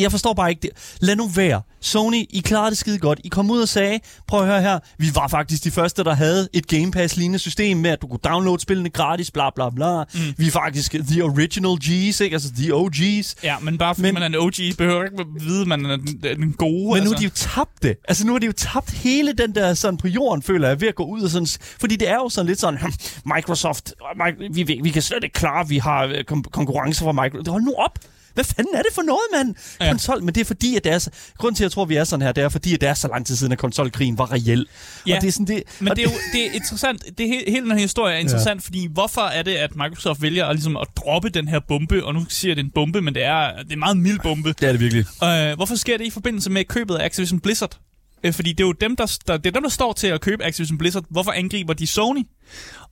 jeg 0.00 0.12
forstår 0.14 0.32
bare 0.34 0.50
ikke 0.50 0.62
det. 0.62 0.70
Lad 1.00 1.16
nu 1.16 1.26
være. 1.28 1.62
Sony, 1.80 2.26
I 2.30 2.40
klarede 2.44 2.70
det 2.70 2.78
skide 2.78 2.98
godt. 2.98 3.20
I 3.24 3.28
kom 3.28 3.50
ud 3.50 3.60
og 3.60 3.68
sagde, 3.68 4.00
prøv 4.26 4.40
at 4.40 4.46
høre 4.46 4.62
her, 4.62 4.78
vi 4.98 5.06
var 5.14 5.28
faktisk 5.28 5.64
de 5.64 5.70
første, 5.70 6.04
der 6.04 6.14
havde 6.14 6.48
et 6.52 6.68
Game 6.68 6.90
Pass-lignende 6.92 7.38
system 7.38 7.76
med, 7.76 7.90
at 7.90 8.02
du 8.02 8.06
kunne 8.06 8.18
downloade 8.24 8.60
spillene 8.62 8.90
gratis, 8.90 9.30
bla 9.30 9.50
bla 9.50 9.70
bla. 9.70 10.02
Mm. 10.14 10.20
Vi 10.36 10.46
er 10.46 10.50
faktisk 10.50 10.92
the 10.92 11.22
original 11.24 11.76
G's, 11.84 12.22
ikke? 12.24 12.34
Altså 12.34 12.48
the 12.56 12.72
OG's. 12.74 13.34
Ja, 13.42 13.58
men 13.58 13.78
bare 13.78 13.94
fordi 13.94 14.06
Men- 14.06 14.14
man 14.14 14.22
er 14.22 14.26
en 14.26 14.34
OG, 14.34 14.54
behøver 14.78 15.04
ikke 15.04 15.16
at 15.20 15.26
vide, 15.44 15.60
at 15.60 15.66
man 15.66 15.86
er 15.86 15.96
den, 15.96 16.52
gode. 16.52 16.72
Men 16.74 16.84
nu 16.84 16.94
altså. 16.94 17.12
har 17.14 17.18
de 17.18 17.24
jo 17.24 17.30
tabt 17.34 17.82
det. 17.82 17.96
Altså 18.08 18.26
nu 18.26 18.32
har 18.32 18.38
de 18.38 18.46
jo 18.46 18.52
tabt 18.52 18.90
hele 18.90 19.32
den 19.32 19.54
der 19.54 19.74
sådan 19.74 19.96
på 19.96 20.08
jorden, 20.08 20.42
føler 20.42 20.68
jeg, 20.68 20.80
ved 20.80 20.88
at 20.88 20.94
gå 20.94 21.04
ud 21.04 21.22
og 21.22 21.30
sådan... 21.30 21.46
Fordi 21.80 21.96
det 21.96 22.08
er 22.10 22.14
jo 22.14 22.28
sådan 22.28 22.46
lidt 22.46 22.60
sådan, 22.60 22.80
"Hm, 22.80 22.92
Microsoft, 23.34 23.92
mi- 24.00 24.48
vi, 24.52 24.78
vi, 24.82 24.90
kan 24.90 25.02
slet 25.02 25.24
ikke 25.24 25.34
klare, 25.34 25.68
vi 25.68 25.78
har 25.78 26.04
øh, 26.04 26.24
kon- 26.32 26.50
konkurrence 26.50 27.04
fra 27.04 27.12
Microsoft. 27.12 27.48
Hold 27.48 27.62
nu 27.62 27.74
op! 27.78 27.98
Hvad 28.34 28.44
fanden 28.44 28.74
er 28.74 28.82
det 28.82 28.90
for 28.94 29.02
noget, 29.02 29.20
mand? 29.36 29.54
Ja. 29.80 29.88
Konsol, 29.90 30.22
men 30.24 30.34
det 30.34 30.40
er 30.40 30.44
fordi, 30.44 30.76
at 30.76 30.84
det 30.84 30.92
er 30.92 30.98
så, 30.98 31.10
grunden 31.38 31.56
til, 31.56 31.62
at 31.62 31.66
jeg 31.66 31.72
tror, 31.72 31.84
vi 31.84 31.96
er 31.96 32.04
sådan 32.04 32.22
her, 32.22 32.32
det 32.32 32.44
er 32.44 32.48
fordi, 32.48 32.74
at 32.74 32.80
det 32.80 32.88
er 32.88 32.94
så 32.94 33.08
lang 33.08 33.26
tid 33.26 33.36
siden, 33.36 33.52
at 33.52 33.58
konsolkrigen 33.58 34.18
var 34.18 34.32
reel. 34.32 34.66
Ja. 35.06 35.16
Og 35.16 35.22
det 35.22 35.28
er 35.28 35.32
sådan 35.32 35.46
det... 35.46 35.62
Men 35.80 35.90
det 35.90 35.98
er 35.98 36.02
jo 36.02 36.10
det 36.32 36.46
er 36.46 36.50
interessant. 36.52 37.04
Det 37.18 37.26
er, 37.26 37.32
he- 37.40 37.50
hele 37.50 37.62
den 37.62 37.70
her 37.72 37.78
historie 37.78 38.14
er 38.14 38.18
interessant, 38.18 38.60
ja. 38.62 38.66
fordi 38.66 38.88
hvorfor 38.92 39.20
er 39.20 39.42
det, 39.42 39.54
at 39.54 39.76
Microsoft 39.76 40.22
vælger 40.22 40.46
at, 40.46 40.56
ligesom, 40.56 40.76
at 40.76 40.88
droppe 40.96 41.28
den 41.28 41.48
her 41.48 41.60
bombe? 41.68 42.04
Og 42.04 42.14
nu 42.14 42.26
siger 42.28 42.50
jeg, 42.50 42.56
det 42.56 42.62
er 42.62 42.66
en 42.66 42.72
bombe, 42.74 43.00
men 43.00 43.14
det 43.14 43.24
er, 43.24 43.52
det 43.62 43.68
er 43.68 43.72
en 43.72 43.78
meget 43.78 43.96
mild 43.96 44.18
bombe. 44.22 44.48
det 44.48 44.62
er 44.62 44.72
det 44.72 44.80
virkelig. 44.80 45.04
Øh, 45.24 45.56
hvorfor 45.56 45.74
sker 45.76 45.98
det 45.98 46.06
i 46.06 46.10
forbindelse 46.10 46.50
med 46.50 46.64
købet 46.64 46.94
af 46.94 47.04
Activision 47.04 47.40
Blizzard? 47.40 47.78
Øh, 48.24 48.32
fordi 48.32 48.52
det 48.52 48.60
er 48.60 48.66
jo 48.66 48.72
dem 48.72 48.96
der, 48.96 49.18
der, 49.26 49.36
det 49.36 49.46
er 49.46 49.50
dem, 49.50 49.62
der 49.62 49.70
står 49.70 49.92
til 49.92 50.06
at 50.06 50.20
købe 50.20 50.44
Activision 50.44 50.78
Blizzard. 50.78 51.04
Hvorfor 51.10 51.32
angriber 51.32 51.72
de 51.72 51.86
Sony? 51.86 52.20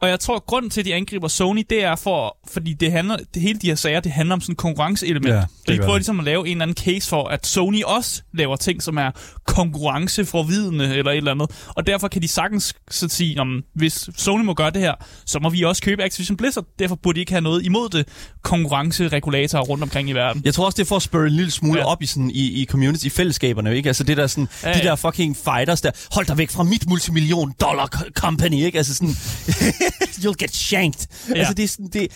Og 0.01 0.09
jeg 0.09 0.21
tror, 0.21 0.37
at 0.37 0.47
grunden 0.47 0.71
til, 0.71 0.81
at 0.81 0.85
de 0.85 0.95
angriber 0.95 1.29
Sony, 1.29 1.67
det 1.71 1.85
er 1.85 1.97
for, 1.97 2.37
fordi 2.53 2.73
det 2.73 2.93
handler, 2.93 3.17
det, 3.35 3.43
hele 3.43 3.59
de 3.59 3.67
her 3.67 3.75
sager, 3.75 4.01
det 4.01 4.13
handler 4.13 4.35
om 4.35 4.41
sådan 4.41 4.53
et 4.53 4.57
konkurrenceelement. 4.59 5.35
Ja, 5.35 5.43
de 5.69 5.79
prøver 5.79 5.97
ligesom 5.97 6.19
at 6.19 6.25
lave 6.25 6.47
en 6.49 6.53
eller 6.53 6.63
anden 6.63 6.77
case 6.77 7.09
for, 7.09 7.29
at 7.29 7.47
Sony 7.47 7.83
også 7.83 8.23
laver 8.35 8.57
ting, 8.57 8.83
som 8.83 8.97
er 8.97 9.11
konkurrenceforvidende 9.47 10.97
eller 10.97 11.11
et 11.11 11.17
eller 11.17 11.31
andet. 11.31 11.51
Og 11.69 11.87
derfor 11.87 12.09
kan 12.09 12.23
de 12.23 12.29
sagtens 12.29 12.75
så 12.91 13.09
sige, 13.09 13.41
om 13.41 13.63
hvis 13.75 14.09
Sony 14.17 14.45
må 14.45 14.55
gøre 14.55 14.71
det 14.71 14.81
her, 14.81 14.95
så 15.27 15.39
må 15.39 15.49
vi 15.49 15.63
også 15.63 15.83
købe 15.83 16.03
Activision 16.05 16.37
Blizzard. 16.37 16.65
Derfor 16.79 16.95
burde 16.95 17.17
de 17.17 17.21
ikke 17.21 17.33
have 17.33 17.41
noget 17.43 17.65
imod 17.65 17.89
det 17.89 18.09
konkurrenceregulatorer 18.43 19.63
rundt 19.63 19.83
omkring 19.83 20.09
i 20.09 20.13
verden. 20.13 20.43
Jeg 20.45 20.55
tror 20.55 20.67
også, 20.67 20.77
det 20.77 20.83
er 20.83 20.87
for 20.89 20.97
at 20.97 21.03
spørge 21.03 21.27
en 21.27 21.33
lille 21.33 21.51
smule 21.51 21.79
Ja. 21.81 21.87
op 21.87 22.03
i, 22.03 22.07
sådan, 22.07 22.31
i, 22.31 22.63
i 22.63 22.67
community, 22.67 23.05
i 23.05 23.11
fællesskaberne, 23.11 23.77
ikke? 23.77 23.89
Altså 23.89 24.05
det 24.05 24.17
der 24.17 24.27
sådan, 24.27 24.49
Ja, 24.63 24.69
ja, 24.69 24.79
de 24.79 24.83
der 24.85 24.97
fucking 24.97 25.37
fighters 25.37 25.81
der, 25.81 25.91
hold 26.13 26.27
dig 26.27 26.39
væk 26.39 26.51
fra 26.51 26.63
mit 26.63 26.89
multimillion 26.89 27.55
dollar 27.61 27.89
co- 27.97 28.11
company, 28.15 28.65
ikke? 28.65 28.79
Altså 28.79 28.95
sådan, 28.95 29.15
you'll 30.23 30.39
get 30.39 30.55
shanked. 30.55 31.07
Ja. 31.29 31.35
Altså 31.35 31.55
det 31.55 31.63
er 31.63 31.69
sådan, 31.69 31.87
det, 31.87 32.13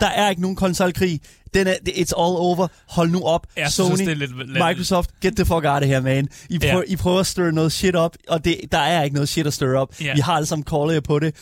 der 0.00 0.06
er 0.06 0.30
ikke 0.30 0.42
nogen 0.42 0.56
konsolkrig. 0.56 1.20
Den 1.54 1.66
er, 1.66 1.74
it's 1.88 2.12
all 2.22 2.36
over. 2.36 2.68
Hold 2.88 3.10
nu 3.10 3.22
op. 3.22 3.46
Jeg 3.56 3.62
synes 3.72 3.74
Sony, 3.74 3.92
også, 3.92 4.04
det 4.04 4.10
er 4.10 4.16
lidt- 4.16 4.38
lidt- 4.38 4.64
Microsoft, 4.68 5.10
get 5.22 5.36
the 5.36 5.44
fuck 5.44 5.52
out 5.64 5.64
of 5.82 5.86
here, 5.88 6.00
man. 6.00 6.28
I, 6.50 6.58
Ja. 6.62 6.70
prøver, 6.72 6.84
I 6.88 6.96
prøver 6.96 7.20
at 7.20 7.26
stir 7.26 7.50
noget 7.50 7.72
shit 7.72 7.96
op, 7.96 8.16
og 8.28 8.44
det, 8.44 8.56
der 8.72 8.78
er 8.78 9.02
ikke 9.02 9.14
noget 9.14 9.28
shit 9.28 9.46
at 9.46 9.52
stir 9.54 9.76
op. 9.76 9.94
Ja. 10.00 10.14
Vi 10.14 10.20
har 10.20 10.32
alle 10.32 10.46
sammen 10.46 10.64
callet 10.70 10.94
jer 10.94 11.00
på 11.00 11.18
det. 11.18 11.34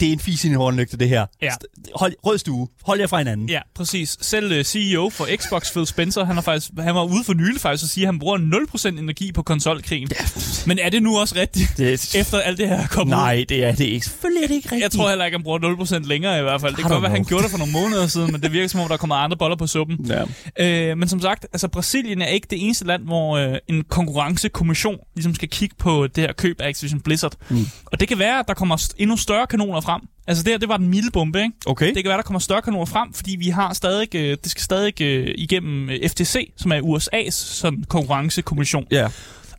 Det 0.00 0.08
er 0.08 0.12
en 0.12 0.20
fis 0.20 0.44
i 0.44 0.48
en 0.48 0.54
hornlygte, 0.54 0.96
det 0.96 1.08
her. 1.08 1.26
Ja. 1.42 1.50
Hold, 1.94 2.12
rød 2.26 2.38
stue. 2.38 2.68
Hold 2.84 3.00
jer 3.00 3.06
fra 3.06 3.18
hinanden. 3.18 3.48
Ja, 3.48 3.60
præcis. 3.74 4.16
Selv 4.20 4.58
uh, 4.58 4.62
CEO 4.64 5.10
for 5.10 5.28
Xbox, 5.36 5.72
Phil 5.72 5.86
Spencer, 5.86 6.24
han, 6.24 6.34
har 6.34 6.42
faktisk, 6.42 6.70
han 6.78 6.94
var 6.94 7.04
ude 7.04 7.24
for 7.24 7.34
nylig 7.34 7.60
faktisk 7.60 7.84
at 7.84 7.90
sige, 7.90 8.04
at 8.04 8.08
han 8.08 8.18
bruger 8.18 8.38
0% 8.38 8.88
energi 8.98 9.32
på 9.32 9.42
konsolkrigen. 9.42 10.08
Ja. 10.10 10.24
Men 10.66 10.78
er 10.78 10.88
det 10.88 11.02
nu 11.02 11.18
også 11.18 11.34
rigtigt, 11.36 11.68
Det, 11.76 12.14
efter 12.14 12.38
alt 12.38 12.58
det 12.58 12.68
her 12.68 12.76
er 12.76 12.86
kommet 12.86 13.14
ud? 13.14 13.18
Nej, 13.20 13.44
det 13.48 13.64
er 13.64 13.72
det 13.72 13.84
ikke. 13.84 14.06
Selvfølgelig 14.06 14.42
er 14.42 14.48
det 14.48 14.54
ikke 14.54 14.66
rigtigt. 14.68 14.82
Jeg 14.82 14.90
tror 14.90 15.08
heller 15.08 15.24
ikke, 15.24 15.36
han 15.38 15.42
bruger 15.44 15.58
0% 16.02 16.08
længere 16.08 16.38
i 16.38 16.42
hvert 16.42 16.60
fald. 16.60 16.74
Det 16.74 16.80
kan 16.84 16.90
godt 16.90 17.02
være, 17.02 17.10
han 17.10 17.24
gjorde 17.24 17.42
det 17.42 17.50
for 17.50 17.58
nogle 17.58 17.72
måneder 17.72 18.06
siden, 18.06 18.32
men 18.32 18.42
det 18.42 18.52
virker 18.52 18.68
som 18.68 18.80
om, 18.80 18.88
der 18.88 18.96
kommer 18.96 19.14
andre 19.16 19.36
boller 19.36 19.56
på 19.58 19.66
suppen. 19.66 20.10
Ja. 20.58 20.90
Øh, 20.90 20.98
men 20.98 21.08
som 21.08 21.20
sagt, 21.20 21.46
altså 21.52 21.68
Brasilien 21.68 22.22
er 22.22 22.26
ikke 22.26 22.46
det 22.50 22.64
eneste 22.64 22.84
land, 22.86 23.02
hvor 23.04 23.36
øh, 23.36 23.56
en 23.68 23.84
konkurrencekommission 23.84 24.96
ligesom 25.14 25.34
skal 25.34 25.48
kigge 25.48 25.74
på 25.78 26.06
det 26.06 26.24
her 26.24 26.32
køb 26.32 26.60
af 26.60 26.68
Activision 26.68 27.00
Blizzard. 27.00 27.34
Mm. 27.50 27.66
Og 27.84 28.00
det 28.00 28.08
kan 28.08 28.18
være, 28.18 28.38
at 28.38 28.44
der 28.48 28.54
kommer 28.54 28.76
st- 28.76 28.94
endnu 28.98 29.16
større 29.16 29.46
kanoner 29.46 29.80
frem. 29.80 30.00
Altså 30.26 30.42
det 30.44 30.52
her, 30.52 30.58
det 30.58 30.68
var 30.68 30.76
den 30.76 30.88
milde 30.88 31.10
bombe, 31.10 31.38
ikke? 31.42 31.52
Okay. 31.66 31.86
Det 31.86 31.96
kan 31.96 32.08
være, 32.08 32.16
der 32.16 32.22
kommer 32.22 32.40
større 32.40 32.62
kanoner 32.62 32.84
frem, 32.86 33.12
fordi 33.12 33.36
vi 33.36 33.48
har 33.48 33.74
stadig, 33.74 34.14
øh, 34.14 34.36
det 34.42 34.50
skal 34.50 34.62
stadig 34.62 35.02
øh, 35.02 35.34
igennem 35.36 35.90
øh, 35.90 36.08
FTC, 36.08 36.52
som 36.56 36.72
er 36.72 36.80
USA's 36.80 37.30
sådan, 37.30 37.84
konkurrencekommission. 37.88 38.86
Ja. 38.90 39.08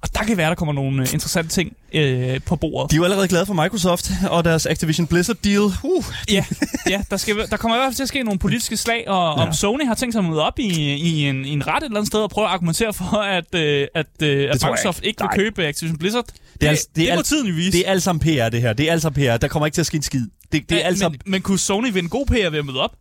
Og 0.01 0.09
der 0.13 0.23
kan 0.23 0.37
være, 0.37 0.49
der 0.49 0.55
kommer 0.55 0.73
nogle 0.73 1.01
øh, 1.01 1.13
interessante 1.13 1.53
ting 1.53 1.73
øh, 1.93 2.41
på 2.45 2.55
bordet. 2.55 2.91
De 2.91 2.95
er 2.95 2.97
jo 2.97 3.03
allerede 3.03 3.27
glade 3.27 3.45
for 3.45 3.53
Microsoft 3.53 4.11
og 4.29 4.43
deres 4.43 4.65
Activision 4.65 5.07
Blizzard 5.07 5.35
deal. 5.43 5.59
Uh, 5.83 6.05
Ja, 6.31 6.45
ja 6.89 7.01
der, 7.09 7.17
skal, 7.17 7.35
der 7.49 7.57
kommer 7.57 7.77
i 7.77 7.79
hvert 7.79 7.87
fald 7.87 7.95
til 7.95 8.03
at 8.03 8.07
ske 8.09 8.23
nogle 8.23 8.39
politiske 8.39 8.77
slag, 8.77 9.07
og 9.07 9.37
ja. 9.39 9.47
Om 9.47 9.53
Sony 9.53 9.85
har 9.85 9.95
tænkt 9.95 10.13
sig 10.13 10.19
at 10.19 10.25
møde 10.29 10.43
op 10.45 10.59
i, 10.59 10.67
i, 10.93 11.25
en, 11.27 11.45
i 11.45 11.49
en 11.49 11.67
ret 11.67 11.77
et 11.77 11.83
eller 11.85 11.97
andet 11.97 12.07
sted 12.07 12.19
og 12.19 12.29
prøve 12.29 12.47
at 12.47 12.53
argumentere 12.53 12.93
for, 12.93 13.17
at, 13.21 13.55
øh, 13.55 13.87
at, 13.95 14.05
øh, 14.23 14.49
at 14.49 14.55
Microsoft 14.63 14.97
ikke. 14.97 15.07
ikke 15.07 15.21
vil 15.21 15.29
købe 15.45 15.65
Activision 15.67 15.97
Blizzard. 15.97 16.25
Det, 16.25 16.33
er 16.33 16.57
det, 16.59 16.67
altså- 16.67 16.87
det, 16.95 17.01
det 17.01 17.11
er 17.11 17.15
må 17.15 17.21
tiden 17.21 17.47
jo 17.47 17.53
vise. 17.55 17.71
det 17.71 17.87
er 17.87 17.91
alt 17.91 18.03
sammen 18.03 18.19
PR, 18.19 18.49
det 18.49 18.61
her. 18.61 18.73
Det 18.73 18.87
er 18.87 18.91
alt 18.91 19.01
sammen 19.01 19.23
PR. 19.23 19.37
Der 19.37 19.47
kommer 19.47 19.65
ikke 19.67 19.75
til 19.75 19.81
at 19.81 19.85
ske 19.87 19.95
en 19.97 20.03
skid. 20.03 20.21
Det, 20.51 20.69
det 20.69 20.71
er 20.71 20.75
Ja, 20.79 20.85
alt 20.87 20.99
sammen... 20.99 21.19
men, 21.25 21.31
men 21.31 21.41
kunne 21.41 21.59
Sony 21.59 21.91
vinde 21.93 22.09
god 22.09 22.25
PR 22.25 22.49
ved 22.49 22.59
at 22.59 22.65
møde 22.65 22.79
op? 22.81 22.91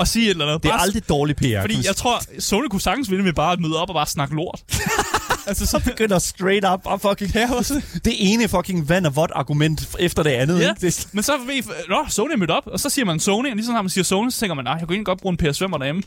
Og 0.00 0.08
sige 0.08 0.24
et 0.26 0.30
eller 0.30 0.46
andet? 0.46 0.62
Det 0.62 0.68
er 0.68 0.72
Bare- 0.72 0.82
aldrig 0.82 1.08
dårlig 1.08 1.36
PR. 1.36 1.60
Fordi 1.60 1.86
jeg 1.86 1.96
tror, 1.96 2.22
Sony 2.38 2.66
kunne 2.70 2.80
sagtens 2.80 3.10
vinde 3.10 3.24
med 3.24 3.32
bare 3.32 3.52
at 3.52 3.60
møde 3.60 3.76
op 3.82 3.88
og 3.88 3.94
bare 3.94 4.06
snakke 4.06 4.34
lort. 4.34 4.60
altså, 5.46 5.66
så, 5.66 5.78
begynder 5.84 6.18
straight 6.18 6.66
up 6.72 6.80
og 6.84 7.00
fucking... 7.00 7.34
Ja, 7.34 7.54
også. 7.54 7.82
Det 8.04 8.12
ene 8.18 8.48
fucking 8.48 8.88
vand 8.88 9.06
og 9.06 9.16
vådt 9.16 9.30
argument 9.34 9.88
efter 9.98 10.22
det 10.22 10.30
andet. 10.30 10.60
Ja, 10.60 10.68
ikke? 10.68 10.80
Det, 10.80 11.08
men 11.12 11.22
så 11.22 11.32
ved 11.46 11.54
I, 11.54 11.62
Nå, 11.88 12.04
Sony 12.08 12.32
er 12.32 12.36
mødt 12.36 12.50
op, 12.50 12.66
og 12.66 12.80
så 12.80 12.90
siger 12.90 13.04
man 13.04 13.20
Sony, 13.20 13.50
og 13.50 13.56
lige 13.56 13.64
sådan 13.64 13.74
når 13.74 13.82
man 13.82 13.90
siger 13.90 14.04
Sony, 14.04 14.30
så 14.30 14.40
tænker 14.40 14.54
man, 14.54 14.64
nej, 14.64 14.72
jeg 14.74 14.80
kunne 14.86 14.94
egentlig 14.94 15.06
godt 15.06 15.20
bruge 15.20 15.36
en 15.40 15.46
PS5 15.48 15.78
derhjemme. 15.78 16.02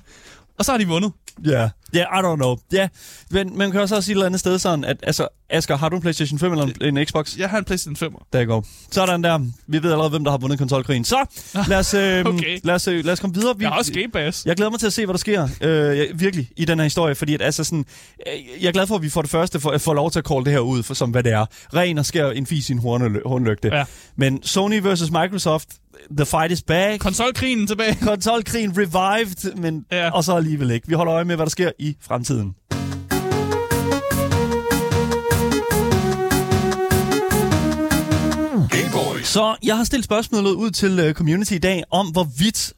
Og 0.59 0.65
så 0.65 0.71
har 0.71 0.77
de 0.77 0.87
vundet. 0.87 1.11
ja, 1.45 1.69
ja, 1.93 2.03
I 2.19 2.21
don't 2.23 2.35
know. 2.35 2.55
Ja, 2.73 2.87
men 3.31 3.57
man 3.57 3.71
kan 3.71 3.81
også 3.81 4.01
sige 4.01 4.11
et 4.13 4.15
eller 4.15 4.25
andet 4.25 4.39
sted 4.39 4.59
sådan, 4.59 4.83
at 4.83 4.97
altså, 5.03 5.27
Asger, 5.49 5.77
har 5.77 5.89
du 5.89 5.95
en 5.95 6.01
PlayStation 6.01 6.39
5 6.39 6.51
eller 6.51 6.65
en, 6.81 6.97
en 6.97 7.05
Xbox? 7.05 7.37
Jeg 7.37 7.49
har 7.49 7.57
en 7.57 7.63
PlayStation 7.63 7.95
5. 7.95 8.13
Der 8.33 8.45
går. 8.45 8.65
Sådan 8.91 9.23
der. 9.23 9.39
Vi 9.67 9.83
ved 9.83 9.91
allerede, 9.91 10.09
hvem 10.09 10.23
der 10.23 10.31
har 10.31 10.37
vundet 10.37 10.59
konsolkrigen. 10.59 11.03
Så, 11.05 11.25
lad 11.67 11.79
os, 11.79 11.93
øh, 11.93 12.25
Okay. 12.33 12.59
lad 12.63 12.75
os, 12.75 12.87
øh, 12.87 13.05
lad 13.05 13.13
os 13.13 13.19
komme 13.19 13.33
videre. 13.35 13.57
Vi, 13.57 13.63
Jeg 13.63 13.71
har 13.71 13.77
også 13.77 13.93
Game 13.93 14.09
Pass. 14.13 14.45
Jeg 14.45 14.55
glæder 14.55 14.71
mig 14.71 14.79
til 14.79 14.87
at 14.87 14.93
se, 14.93 15.05
hvad 15.05 15.13
der 15.13 15.17
sker, 15.19 15.47
øh, 15.61 15.97
jeg- 15.97 16.07
virkelig, 16.15 16.49
i 16.57 16.65
den 16.65 16.79
her 16.79 16.83
historie, 16.83 17.15
fordi 17.15 17.33
at, 17.33 17.41
altså 17.41 17.63
sådan, 17.63 17.85
øh, 18.27 18.63
jeg 18.63 18.67
er 18.67 18.71
glad 18.71 18.87
for, 18.87 18.95
at 18.95 19.01
vi 19.01 19.09
for 19.09 19.21
det 19.21 19.31
første 19.31 19.59
får, 19.59 19.77
får 19.77 19.93
lov 19.93 20.11
til 20.11 20.19
at 20.19 20.25
call 20.27 20.45
det 20.45 20.53
her 20.53 20.59
ud, 20.59 20.83
for, 20.83 20.93
som 20.93 21.09
hvad 21.11 21.23
det 21.23 21.31
er. 21.31 21.45
Ren 21.75 21.97
og 21.97 22.05
skær 22.05 22.29
en 22.29 22.45
fis 22.45 22.69
i 22.69 22.73
en 22.73 22.79
hornlygte. 22.79 23.69
Ja. 23.73 23.83
Men 24.15 24.43
Sony 24.43 24.79
versus 24.81 25.11
Microsoft, 25.11 25.67
the 26.17 26.25
fight 26.25 26.51
is 26.51 26.61
back. 26.63 26.99
Konsolkrigen 26.99 27.67
tilbage. 27.67 27.95
Konsolkrigen 28.11 28.73
revived, 28.77 29.55
men 29.55 29.85
Ja. 29.91 30.09
og 30.09 30.23
så 30.23 30.35
alligevel 30.35 30.71
ikke. 30.71 30.87
Vi 30.87 30.93
holder 30.93 31.13
øje 31.13 31.25
med, 31.25 31.35
hvad 31.35 31.45
der 31.45 31.49
sker 31.49 31.71
i 31.79 31.97
fremtiden. 32.01 32.55
Så 39.23 39.55
jeg 39.63 39.77
har 39.77 39.83
stillet 39.83 40.05
spørgsmålet 40.05 40.51
ud 40.51 40.71
til 40.71 41.07
uh, 41.07 41.13
community 41.13 41.51
i 41.51 41.57
dag 41.57 41.83
om, 41.91 42.07
hvorvidt 42.07 42.73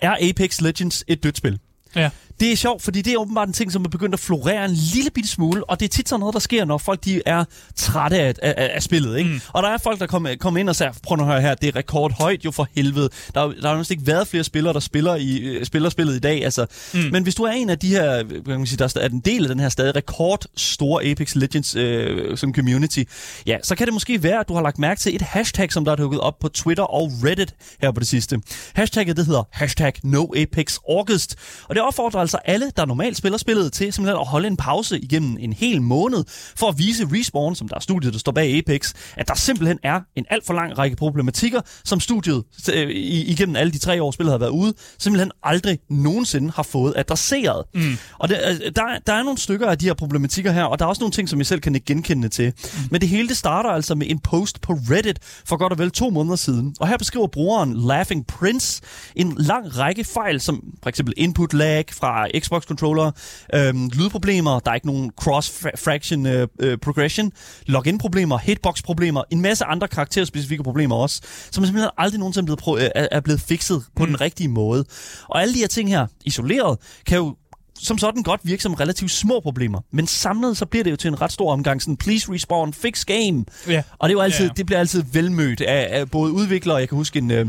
er 0.00 0.16
Apex 0.30 0.60
Legends 0.60 1.04
et 1.08 1.22
dødt 1.22 1.36
spil. 1.36 1.58
Ja. 1.96 2.10
Det 2.40 2.52
er 2.52 2.56
sjovt, 2.56 2.82
fordi 2.82 3.02
det 3.02 3.12
er 3.12 3.18
åbenbart 3.18 3.48
en 3.48 3.54
ting, 3.54 3.72
som 3.72 3.84
er 3.84 3.88
begyndt 3.88 4.14
at 4.14 4.20
florere 4.20 4.64
en 4.64 4.70
lille 4.94 5.10
bitte 5.10 5.28
smule, 5.30 5.70
og 5.70 5.80
det 5.80 5.84
er 5.86 5.88
tit 5.88 6.08
sådan 6.08 6.20
noget, 6.20 6.32
der 6.32 6.38
sker, 6.40 6.64
når 6.64 6.78
folk 6.78 7.04
de 7.04 7.22
er 7.26 7.44
trætte 7.76 8.20
af, 8.20 8.34
af, 8.42 8.70
af 8.74 8.82
spillet. 8.82 9.18
Ikke? 9.18 9.30
Mm. 9.30 9.40
Og 9.52 9.62
der 9.62 9.68
er 9.68 9.78
folk, 9.78 10.00
der 10.00 10.06
kommer 10.06 10.34
kom 10.40 10.56
ind 10.56 10.68
og 10.68 10.76
siger, 10.76 10.92
prøv 11.02 11.18
at 11.20 11.26
høre 11.26 11.40
her, 11.40 11.54
det 11.54 11.68
er 11.68 11.76
rekordhøjt 11.76 12.44
jo 12.44 12.50
for 12.50 12.68
helvede. 12.76 13.08
Der, 13.34 13.40
er- 13.40 13.52
der 13.62 13.68
har 13.68 13.76
næsten 13.76 13.94
ikke 13.98 14.06
været 14.06 14.28
flere 14.28 14.44
spillere, 14.44 14.72
der 14.74 14.80
spiller, 14.80 15.14
i, 15.14 15.38
øh, 15.38 15.66
spiller 15.66 15.90
spillet 15.90 16.14
i 16.16 16.18
dag. 16.18 16.44
Altså. 16.44 16.66
Mm. 16.94 17.00
Men 17.12 17.22
hvis 17.22 17.34
du 17.34 17.42
er 17.42 17.50
en 17.52 17.70
af 17.70 17.78
de 17.78 17.88
her, 17.88 18.18
øh, 18.18 18.30
kan 18.30 18.42
man 18.46 18.66
sige, 18.66 18.78
der 18.78 18.92
er 19.00 19.08
en 19.08 19.20
del 19.20 19.42
af 19.42 19.48
den 19.48 19.60
her 19.60 19.68
stadig 19.68 19.96
rekordstore 19.96 21.04
Apex 21.04 21.34
Legends 21.34 21.74
øh, 21.76 22.36
som 22.36 22.54
community, 22.54 23.02
ja, 23.46 23.56
så 23.62 23.74
kan 23.74 23.86
det 23.86 23.94
måske 23.94 24.22
være, 24.22 24.40
at 24.40 24.48
du 24.48 24.54
har 24.54 24.62
lagt 24.62 24.78
mærke 24.78 25.00
til 25.00 25.14
et 25.14 25.22
hashtag, 25.22 25.72
som 25.72 25.84
der 25.84 25.92
er 25.92 25.96
dukket 25.96 26.20
op 26.20 26.38
på 26.38 26.48
Twitter 26.48 26.84
og 26.84 27.10
Reddit 27.24 27.54
her 27.82 27.90
på 27.90 28.00
det 28.00 28.08
sidste. 28.08 28.40
Hashtagget 28.74 29.16
det 29.16 29.26
hedder 29.26 29.42
hashtag 29.50 29.92
NoApexAugust, 30.02 31.36
og 31.68 31.74
det 31.74 31.82
opfordrer 31.82 32.23
altså 32.24 32.38
alle, 32.44 32.70
der 32.76 32.84
normalt 32.86 33.16
spiller 33.16 33.38
spillet, 33.38 33.72
til 33.72 33.92
simpelthen 33.92 34.20
at 34.20 34.26
holde 34.26 34.48
en 34.48 34.56
pause 34.56 34.98
igennem 35.00 35.36
en 35.40 35.52
hel 35.52 35.82
måned, 35.82 36.24
for 36.56 36.68
at 36.68 36.78
vise 36.78 37.08
Respawn, 37.12 37.54
som 37.54 37.68
der 37.68 37.76
er 37.76 37.80
studiet, 37.80 38.12
der 38.12 38.18
står 38.18 38.32
bag 38.32 38.54
Apex, 38.58 38.92
at 39.16 39.28
der 39.28 39.34
simpelthen 39.34 39.78
er 39.82 40.00
en 40.16 40.24
alt 40.30 40.46
for 40.46 40.54
lang 40.54 40.78
række 40.78 40.96
problematikker, 40.96 41.60
som 41.84 42.00
studiet 42.00 42.42
øh, 42.74 42.90
i- 42.90 43.24
igennem 43.24 43.56
alle 43.56 43.72
de 43.72 43.78
tre 43.78 44.02
år, 44.02 44.10
spillet 44.10 44.32
har 44.32 44.38
været 44.38 44.50
ude, 44.50 44.74
simpelthen 44.98 45.30
aldrig 45.42 45.78
nogensinde 45.90 46.52
har 46.56 46.62
fået 46.62 46.92
adresseret. 46.96 47.64
Mm. 47.74 47.96
Og 48.18 48.28
det, 48.28 48.38
øh, 48.50 48.72
der, 48.76 48.82
der 49.06 49.12
er 49.12 49.22
nogle 49.22 49.38
stykker 49.38 49.66
af 49.66 49.78
de 49.78 49.86
her 49.86 49.94
problematikker 49.94 50.52
her, 50.52 50.64
og 50.64 50.78
der 50.78 50.84
er 50.84 50.88
også 50.88 51.00
nogle 51.00 51.12
ting, 51.12 51.28
som 51.28 51.38
jeg 51.38 51.46
selv 51.46 51.60
kan 51.60 51.74
ikke 51.74 51.84
genkende 51.86 52.28
til. 52.28 52.52
Mm. 52.56 52.68
Men 52.90 53.00
det 53.00 53.08
hele 53.08 53.28
det 53.28 53.36
starter 53.36 53.70
altså 53.70 53.94
med 53.94 54.06
en 54.10 54.18
post 54.18 54.60
på 54.60 54.72
Reddit 54.72 55.18
for 55.46 55.56
godt 55.56 55.72
og 55.72 55.78
vel 55.78 55.90
to 55.90 56.10
måneder 56.10 56.36
siden. 56.36 56.74
Og 56.80 56.88
her 56.88 56.96
beskriver 56.96 57.26
brugeren 57.26 57.76
Laughing 57.86 58.26
Prince 58.26 58.82
en 59.16 59.34
lang 59.38 59.78
række 59.78 60.04
fejl, 60.04 60.40
som 60.40 60.62
for 60.82 60.88
eksempel 60.88 61.14
input 61.16 61.54
lag 61.54 61.84
fra 61.92 62.13
fra 62.14 62.28
Xbox-controller, 62.38 63.10
øhm, 63.54 63.90
lydproblemer, 63.92 64.58
der 64.60 64.70
er 64.70 64.74
ikke 64.74 64.86
nogen 64.86 65.10
cross-fraction 65.20 66.26
øh, 66.26 66.48
øh, 66.60 66.78
progression, 66.78 67.32
login-problemer, 67.66 68.38
hitbox-problemer, 68.38 69.22
en 69.30 69.40
masse 69.40 69.64
andre 69.64 69.88
karakterspecifikke 69.88 70.64
problemer 70.64 70.96
også, 70.96 71.20
som 71.50 71.64
simpelthen 71.64 71.90
aldrig 71.98 72.18
nogensinde 72.18 72.46
blevet, 72.46 72.62
pro- 72.62 72.76
øh, 72.76 72.90
er 72.94 73.08
er 73.12 73.20
blevet 73.20 73.40
fikset 73.40 73.82
på 73.96 74.02
mm. 74.02 74.06
den 74.06 74.20
rigtige 74.20 74.48
måde. 74.48 74.84
Og 75.28 75.42
alle 75.42 75.54
de 75.54 75.58
her 75.58 75.66
ting 75.66 75.88
her, 75.88 76.06
isoleret, 76.24 76.78
kan 77.06 77.18
jo 77.18 77.36
som 77.78 77.98
sådan 77.98 78.22
godt 78.22 78.40
virke 78.44 78.62
som 78.62 78.74
relativt 78.74 79.10
små 79.10 79.40
problemer, 79.40 79.80
men 79.90 80.06
samlet 80.06 80.56
så 80.56 80.66
bliver 80.66 80.84
det 80.84 80.90
jo 80.90 80.96
til 80.96 81.08
en 81.08 81.20
ret 81.20 81.32
stor 81.32 81.52
omgang, 81.52 81.82
sådan 81.82 81.96
please 81.96 82.32
respawn, 82.32 82.72
fix 82.72 83.04
game. 83.04 83.44
Ja. 83.68 83.82
Og 83.98 84.08
det, 84.08 84.14
er 84.14 84.18
jo 84.18 84.20
altid, 84.20 84.46
ja. 84.46 84.52
det 84.56 84.66
bliver 84.66 84.78
altid 84.78 85.04
velmødt 85.12 85.60
af, 85.60 85.88
af 86.00 86.10
både 86.10 86.32
udviklere, 86.32 86.76
jeg 86.76 86.88
kan 86.88 86.96
huske 86.96 87.18
en 87.18 87.30
uh, 87.30 87.46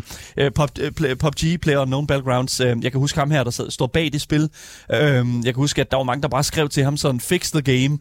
pop, 0.55 0.69
uh, 0.81 1.17
PUBG 1.19 1.61
player 1.61 1.79
Unknown 1.79 2.07
Battlegrounds, 2.07 2.61
uh, 2.61 2.67
jeg 2.67 2.91
kan 2.91 2.99
huske 2.99 3.19
ham 3.19 3.31
her, 3.31 3.43
der 3.43 3.51
sad, 3.51 3.71
står 3.71 3.87
bag 3.87 4.13
det 4.13 4.21
spil. 4.21 4.43
Uh, 4.89 4.97
jeg 4.97 5.23
kan 5.43 5.55
huske, 5.55 5.81
at 5.81 5.91
der 5.91 5.97
var 5.97 6.03
mange, 6.03 6.21
der 6.21 6.27
bare 6.27 6.43
skrev 6.43 6.69
til 6.69 6.83
ham 6.83 6.97
sådan, 6.97 7.19
fix 7.19 7.51
the 7.51 7.61
game. 7.61 7.97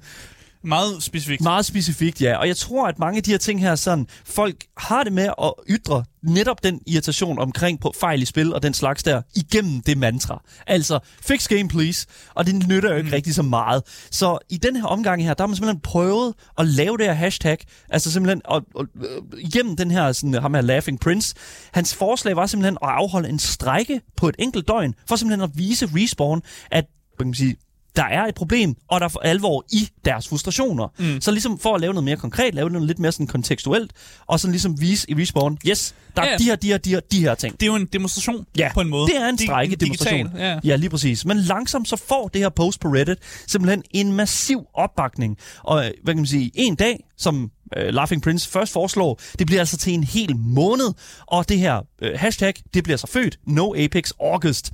Meget 0.64 1.02
specifikt. 1.02 1.42
Meget 1.42 1.66
specifikt, 1.66 2.22
ja. 2.22 2.36
Og 2.36 2.48
jeg 2.48 2.56
tror, 2.56 2.88
at 2.88 2.98
mange 2.98 3.16
af 3.16 3.22
de 3.22 3.30
her 3.30 3.38
ting 3.38 3.60
her, 3.60 3.74
sådan, 3.74 4.06
folk 4.24 4.56
har 4.76 5.04
det 5.04 5.12
med 5.12 5.28
at 5.42 5.52
ytre 5.70 6.04
netop 6.22 6.64
den 6.64 6.80
irritation 6.86 7.38
omkring 7.38 7.80
på 7.80 7.92
fejl 8.00 8.22
i 8.22 8.24
spil 8.24 8.54
og 8.54 8.62
den 8.62 8.74
slags 8.74 9.02
der, 9.02 9.22
igennem 9.36 9.80
det 9.80 9.98
mantra. 9.98 10.42
Altså, 10.66 10.98
fix 11.22 11.48
game 11.48 11.68
please. 11.68 12.06
Og 12.34 12.46
det 12.46 12.68
nytter 12.68 12.90
jo 12.90 12.96
ikke 12.96 13.08
mm. 13.08 13.12
rigtig 13.12 13.34
så 13.34 13.42
meget. 13.42 13.82
Så 14.10 14.38
i 14.50 14.56
den 14.56 14.76
her 14.76 14.84
omgang 14.84 15.24
her, 15.24 15.34
der 15.34 15.42
har 15.42 15.46
man 15.46 15.56
simpelthen 15.56 15.80
prøvet 15.80 16.34
at 16.58 16.66
lave 16.66 16.98
det 16.98 17.06
her 17.06 17.12
hashtag, 17.12 17.58
altså 17.88 18.12
simpelthen 18.12 18.42
og, 18.44 18.62
og, 18.74 18.86
øh, 18.96 19.40
igennem 19.40 19.76
den 19.76 19.90
her, 19.90 20.12
sådan, 20.12 20.34
ham 20.34 20.54
her 20.54 20.60
Laughing 20.60 21.00
Prince. 21.00 21.34
Hans 21.72 21.94
forslag 21.94 22.36
var 22.36 22.46
simpelthen 22.46 22.78
at 22.82 22.88
afholde 22.88 23.28
en 23.28 23.38
strække 23.38 24.00
på 24.16 24.28
et 24.28 24.36
enkelt 24.38 24.68
døgn, 24.68 24.94
for 25.08 25.16
simpelthen 25.16 25.50
at 25.50 25.50
vise 25.54 25.90
Respawn, 25.94 26.42
at 26.70 26.84
hvad 27.16 27.24
kan 27.24 27.26
man 27.26 27.34
sige, 27.34 27.56
der 27.96 28.04
er 28.04 28.26
et 28.26 28.34
problem, 28.34 28.74
og 28.88 29.00
der 29.00 29.04
er 29.04 29.08
for 29.08 29.20
alvor 29.20 29.64
i 29.72 29.88
deres 30.04 30.28
frustrationer. 30.28 30.88
Mm. 30.98 31.20
Så 31.20 31.30
ligesom 31.30 31.58
for 31.58 31.74
at 31.74 31.80
lave 31.80 31.92
noget 31.94 32.04
mere 32.04 32.16
konkret, 32.16 32.54
lave 32.54 32.70
noget 32.70 32.86
lidt 32.88 32.98
mere 32.98 33.12
sådan 33.12 33.26
kontekstuelt, 33.26 33.92
og 34.26 34.40
sådan 34.40 34.52
ligesom 34.52 34.80
vise 34.80 35.10
i 35.10 35.14
Respawn, 35.14 35.58
yes, 35.68 35.94
der 36.16 36.22
er 36.22 36.30
Ja. 36.30 36.36
de 36.36 36.44
her, 36.44 36.56
de 36.56 36.68
her, 36.68 36.78
de 36.78 36.90
her, 36.90 37.00
de 37.00 37.20
her 37.20 37.34
ting. 37.34 37.52
Det 37.60 37.62
er 37.62 37.66
jo 37.66 37.74
en 37.76 37.86
demonstration 37.92 38.46
Ja, 38.58 38.70
på 38.74 38.80
en 38.80 38.88
måde. 38.88 39.06
det 39.12 39.16
er 39.22 39.28
en 39.28 39.38
strække 39.38 39.76
demonstration. 39.76 40.26
digital, 40.26 40.40
Ja. 40.46 40.58
ja, 40.64 40.76
lige 40.76 40.90
præcis. 40.90 41.24
Men 41.24 41.36
langsomt 41.36 41.88
så 41.88 41.96
får 41.96 42.28
det 42.28 42.40
her 42.40 42.48
post 42.48 42.80
på 42.80 42.88
Reddit 42.88 43.18
simpelthen 43.46 43.82
en 43.90 44.12
massiv 44.12 44.66
opbakning. 44.74 45.36
Og 45.62 45.84
øh, 45.86 45.90
hvad 46.02 46.14
kan 46.14 46.20
man 46.20 46.26
sige, 46.26 46.50
en 46.54 46.74
dag, 46.74 47.04
som 47.18 47.50
øh, 47.76 47.94
Laughing 47.94 48.22
Prince 48.22 48.48
først 48.50 48.72
foreslår, 48.72 49.20
det 49.38 49.46
bliver 49.46 49.60
altså 49.60 49.76
til 49.76 49.92
en 49.94 50.04
hel 50.04 50.36
måned, 50.36 50.92
og 51.26 51.48
det 51.48 51.58
her 51.58 51.80
øh, 52.02 52.10
hashtag, 52.18 52.54
det 52.74 52.84
bliver 52.84 52.96
så 52.96 53.06
født, 53.06 53.38
No 53.46 53.74
Apex 53.74 54.10
August. 54.20 54.70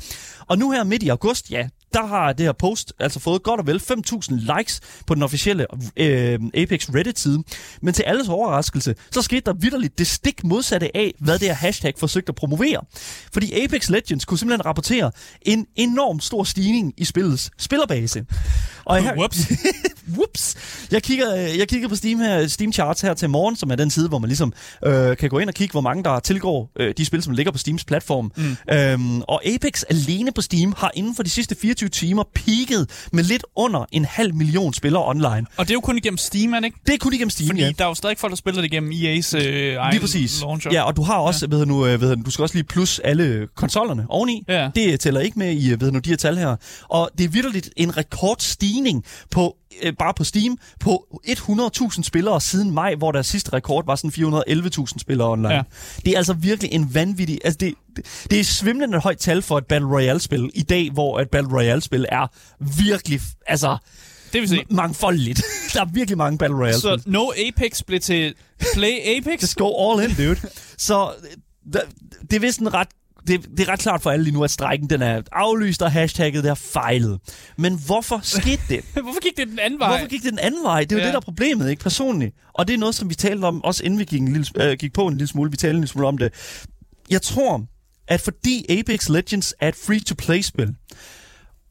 Og 0.47 0.59
nu 0.59 0.71
her 0.71 0.85
midt 0.85 1.03
i 1.03 1.09
august, 1.09 1.51
ja, 1.51 1.69
der 1.93 2.07
har 2.07 2.33
det 2.33 2.47
her 2.47 2.53
post 2.53 2.93
altså 2.99 3.21
fået 3.21 3.43
godt 3.43 3.61
og 3.61 3.67
vel 3.67 3.83
5.000 3.91 4.57
likes 4.59 4.81
på 5.07 5.15
den 5.15 5.23
officielle 5.23 5.67
øh, 5.97 6.39
Apex 6.55 6.89
Reddit-side. 6.95 7.43
Men 7.83 7.95
til 7.95 8.03
alles 8.03 8.29
overraskelse, 8.29 8.95
så 9.11 9.23
skete 9.23 9.41
der 9.41 9.53
vidderligt 9.53 9.99
det 9.99 10.07
stik 10.07 10.45
modsatte 10.45 10.97
af, 10.97 11.15
hvad 11.19 11.39
det 11.39 11.49
her 11.49 11.55
hashtag 11.55 11.95
forsøgte 11.99 12.31
at 12.31 12.35
promovere. 12.35 12.81
Fordi 13.33 13.65
Apex 13.65 13.89
Legends 13.89 14.25
kunne 14.25 14.39
simpelthen 14.39 14.67
rapportere 14.67 15.13
en 15.43 15.67
enorm 15.77 16.21
stor 16.21 16.45
stigning 16.45 16.95
i 16.97 17.05
spillets 17.05 17.51
spillerbase. 17.59 18.25
Og 18.85 19.03
her, 19.03 19.15
Whoops. 19.17 19.53
Whoops. 20.17 20.57
Jeg 20.91 21.03
kigger, 21.03 21.37
øh, 21.37 21.59
jeg 21.59 21.69
kigger 21.69 21.89
på 21.89 21.97
Steam, 21.97 22.19
her, 22.19 22.47
Steam 22.47 22.73
Charts 22.73 23.01
her 23.01 23.15
til 23.15 23.31
morgen, 23.31 23.57
som 23.57 23.71
er 23.71 23.77
den 23.77 23.91
side, 23.91 24.09
hvor 24.09 24.19
man 24.19 24.29
ligesom 24.29 24.53
øh, 24.85 25.17
kan 25.17 25.31
gå 25.31 25.39
ind 25.39 25.49
og 25.49 25.55
kigge, 25.55 25.73
hvor 25.73 25.81
mange 25.81 26.05
der 26.05 26.21
tilgår 26.21 26.71
øh, 26.77 26.95
de 26.97 27.05
spil, 27.05 27.23
som 27.23 27.33
ligger 27.33 27.53
på 27.53 27.59
Steams 27.59 27.85
platform. 27.85 28.33
Mm. 28.37 28.57
Øhm, 28.75 29.23
og 29.23 29.47
Apex 29.47 29.83
alene 29.83 30.33
på 30.33 30.41
Steam 30.41 30.75
har 30.77 30.91
inden 30.95 31.15
for 31.15 31.23
de 31.23 31.31
sidste 31.31 31.55
24 31.55 31.80
timer 31.89 32.23
peaked 32.35 32.87
med 33.13 33.25
lidt 33.25 33.45
under 33.57 33.85
en 33.93 34.05
halv 34.05 34.35
million 34.35 34.75
spillere 34.75 35.07
online. 35.07 35.47
Og 35.57 35.67
det 35.67 35.71
er 35.71 35.75
jo 35.75 35.81
kun 35.81 35.97
igennem 35.97 36.19
Steam, 36.19 36.53
er 36.53 36.59
det 36.59 36.65
ikke? 36.65 36.79
Det 36.87 36.95
er 36.95 36.99
kun 36.99 37.13
igennem 37.13 37.31
Steam, 37.31 37.49
Fordi 37.49 37.61
ja. 37.61 37.73
der 37.79 37.85
er 37.85 37.89
jo 37.89 37.95
stadig 37.95 38.19
folk, 38.19 38.31
der 38.31 38.37
spiller 38.37 38.61
det 38.61 38.73
igennem 38.73 38.91
EA's 38.91 39.37
øh, 39.37 39.77
egen 39.77 39.93
Lige 39.93 40.01
præcis. 40.01 40.41
launcher. 40.41 40.73
Ja, 40.73 40.83
og 40.83 40.97
du 40.97 41.03
har 41.03 41.19
også, 41.19 41.47
ja. 41.51 41.57
ved 41.57 41.67
nu, 41.67 41.87
øh, 41.87 42.01
ved 42.01 42.17
du, 42.17 42.23
du 42.23 42.31
skal 42.31 42.43
også 42.43 42.55
lige 42.55 42.65
plus 42.65 42.99
alle 42.99 43.49
konsollerne 43.55 44.07
oveni. 44.09 44.45
Ja. 44.49 44.71
Det 44.75 45.01
tæller 45.01 45.21
ikke 45.21 45.39
med 45.39 45.53
i 45.53 45.73
øh, 45.73 45.81
ved 45.81 45.93
nu, 45.93 45.99
de 45.99 46.11
her 46.11 46.17
tal 46.17 46.37
her. 46.37 46.57
Og 46.89 47.11
det 47.19 47.25
er 47.25 47.29
virkelig 47.29 47.63
en 47.77 47.97
rekordstigning 47.97 49.05
på 49.31 49.57
øh, 49.83 49.93
bare 49.99 50.15
på 50.17 50.25
Steam 50.25 50.59
på 50.81 51.19
100.000 51.29 52.03
spillere 52.03 52.41
siden 52.41 52.71
maj, 52.71 52.95
hvor 52.95 53.13
deres 53.13 53.27
sidste 53.27 53.53
rekord 53.53 53.87
var 53.87 53.95
sådan 53.95 54.11
411.000 54.11 54.99
spillere 54.99 55.29
online. 55.29 55.55
Ja. 55.55 55.63
Det 56.05 56.13
er 56.13 56.17
altså 56.17 56.33
virkelig 56.33 56.73
en 56.73 56.95
vanvittig... 56.95 57.39
Altså 57.45 57.59
det, 57.61 57.75
det, 58.31 58.41
er 58.41 58.45
svimlende 58.45 58.99
højt 58.99 59.19
tal 59.19 59.43
for 59.43 59.59
et 59.59 59.67
Battle 59.67 59.89
Royale-spil 59.89 60.51
i 60.55 60.63
dag, 60.63 60.91
hvor 60.91 61.21
et 61.21 61.31
Battle 61.31 61.53
Royale-spil 61.53 62.07
er 62.09 62.27
virkelig... 62.79 63.21
Altså, 63.47 63.77
Det 64.33 64.41
vil 64.41 64.49
sige. 64.49 64.65
mangfoldigt. 64.71 65.43
der 65.75 65.81
er 65.81 65.89
virkelig 65.93 66.19
mange 66.19 66.39
Battle 66.39 66.57
Royale-spil. 66.57 67.01
Så 67.03 67.03
No 67.07 67.31
Apex 67.49 67.83
blev 67.83 68.01
til 68.01 68.35
Play 68.75 68.99
Apex? 69.17 69.43
Just 69.43 69.57
go 69.57 69.93
all 69.93 70.11
in, 70.11 70.17
dude. 70.17 70.41
Så 70.79 71.13
det, 71.73 71.83
det 72.31 72.37
er 72.37 72.41
vist 72.41 72.61
en 72.61 72.75
ret 72.75 72.89
det, 73.27 73.51
det 73.59 73.69
er 73.69 73.73
ret 73.73 73.81
klart 73.81 74.03
for 74.03 74.11
alle 74.11 74.25
lige 74.25 74.35
nu, 74.35 74.45
at 74.45 74.51
strækken 74.51 74.91
den 74.91 75.03
er 75.03 75.23
aflyst, 75.33 75.83
og 75.83 75.93
hashtagget 75.93 76.45
der 76.45 76.55
fejlet. 76.55 77.21
Men 77.59 77.81
hvorfor 77.87 78.21
skete 78.23 78.63
det? 78.69 78.85
Hvorfor 79.03 79.21
gik 79.21 79.37
det 79.37 79.49
den 79.49 79.59
anden 79.59 79.81
vej? 79.81 79.89
Hvorfor 79.89 80.07
gik 80.07 80.23
det 80.23 80.31
den 80.31 80.39
anden 80.39 80.65
vej? 80.65 80.81
Det 80.81 80.93
er 80.93 80.97
jo 80.97 81.01
ja. 81.01 81.07
det, 81.07 81.13
der 81.13 81.21
er 81.21 81.25
problemet, 81.25 81.71
ikke? 81.71 81.83
Personligt. 81.83 82.35
Og 82.55 82.69
det 82.69 82.75
er 82.75 82.79
noget, 82.79 82.95
som 82.95 83.11
vi 83.11 83.15
talte 83.15 83.45
om, 83.45 83.65
også 83.65 83.85
inden 83.85 83.99
vi 83.99 84.05
gik, 84.05 84.21
en 84.21 84.33
lille, 84.33 84.47
øh, 84.65 84.77
gik 84.79 84.93
på 84.93 85.07
en 85.07 85.15
lille 85.15 85.27
smule. 85.27 85.51
Vi 85.51 85.57
talte 85.57 85.75
en 85.75 85.81
lille 85.81 85.89
smule 85.89 86.07
om 86.07 86.19
det. 86.19 86.33
Jeg 87.11 87.23
tror, 87.23 87.65
at 88.11 88.21
fordi 88.21 88.79
Apex 88.79 89.09
Legends 89.09 89.55
er 89.61 89.69
et 89.69 89.77
free-to-play-spil, 89.77 90.75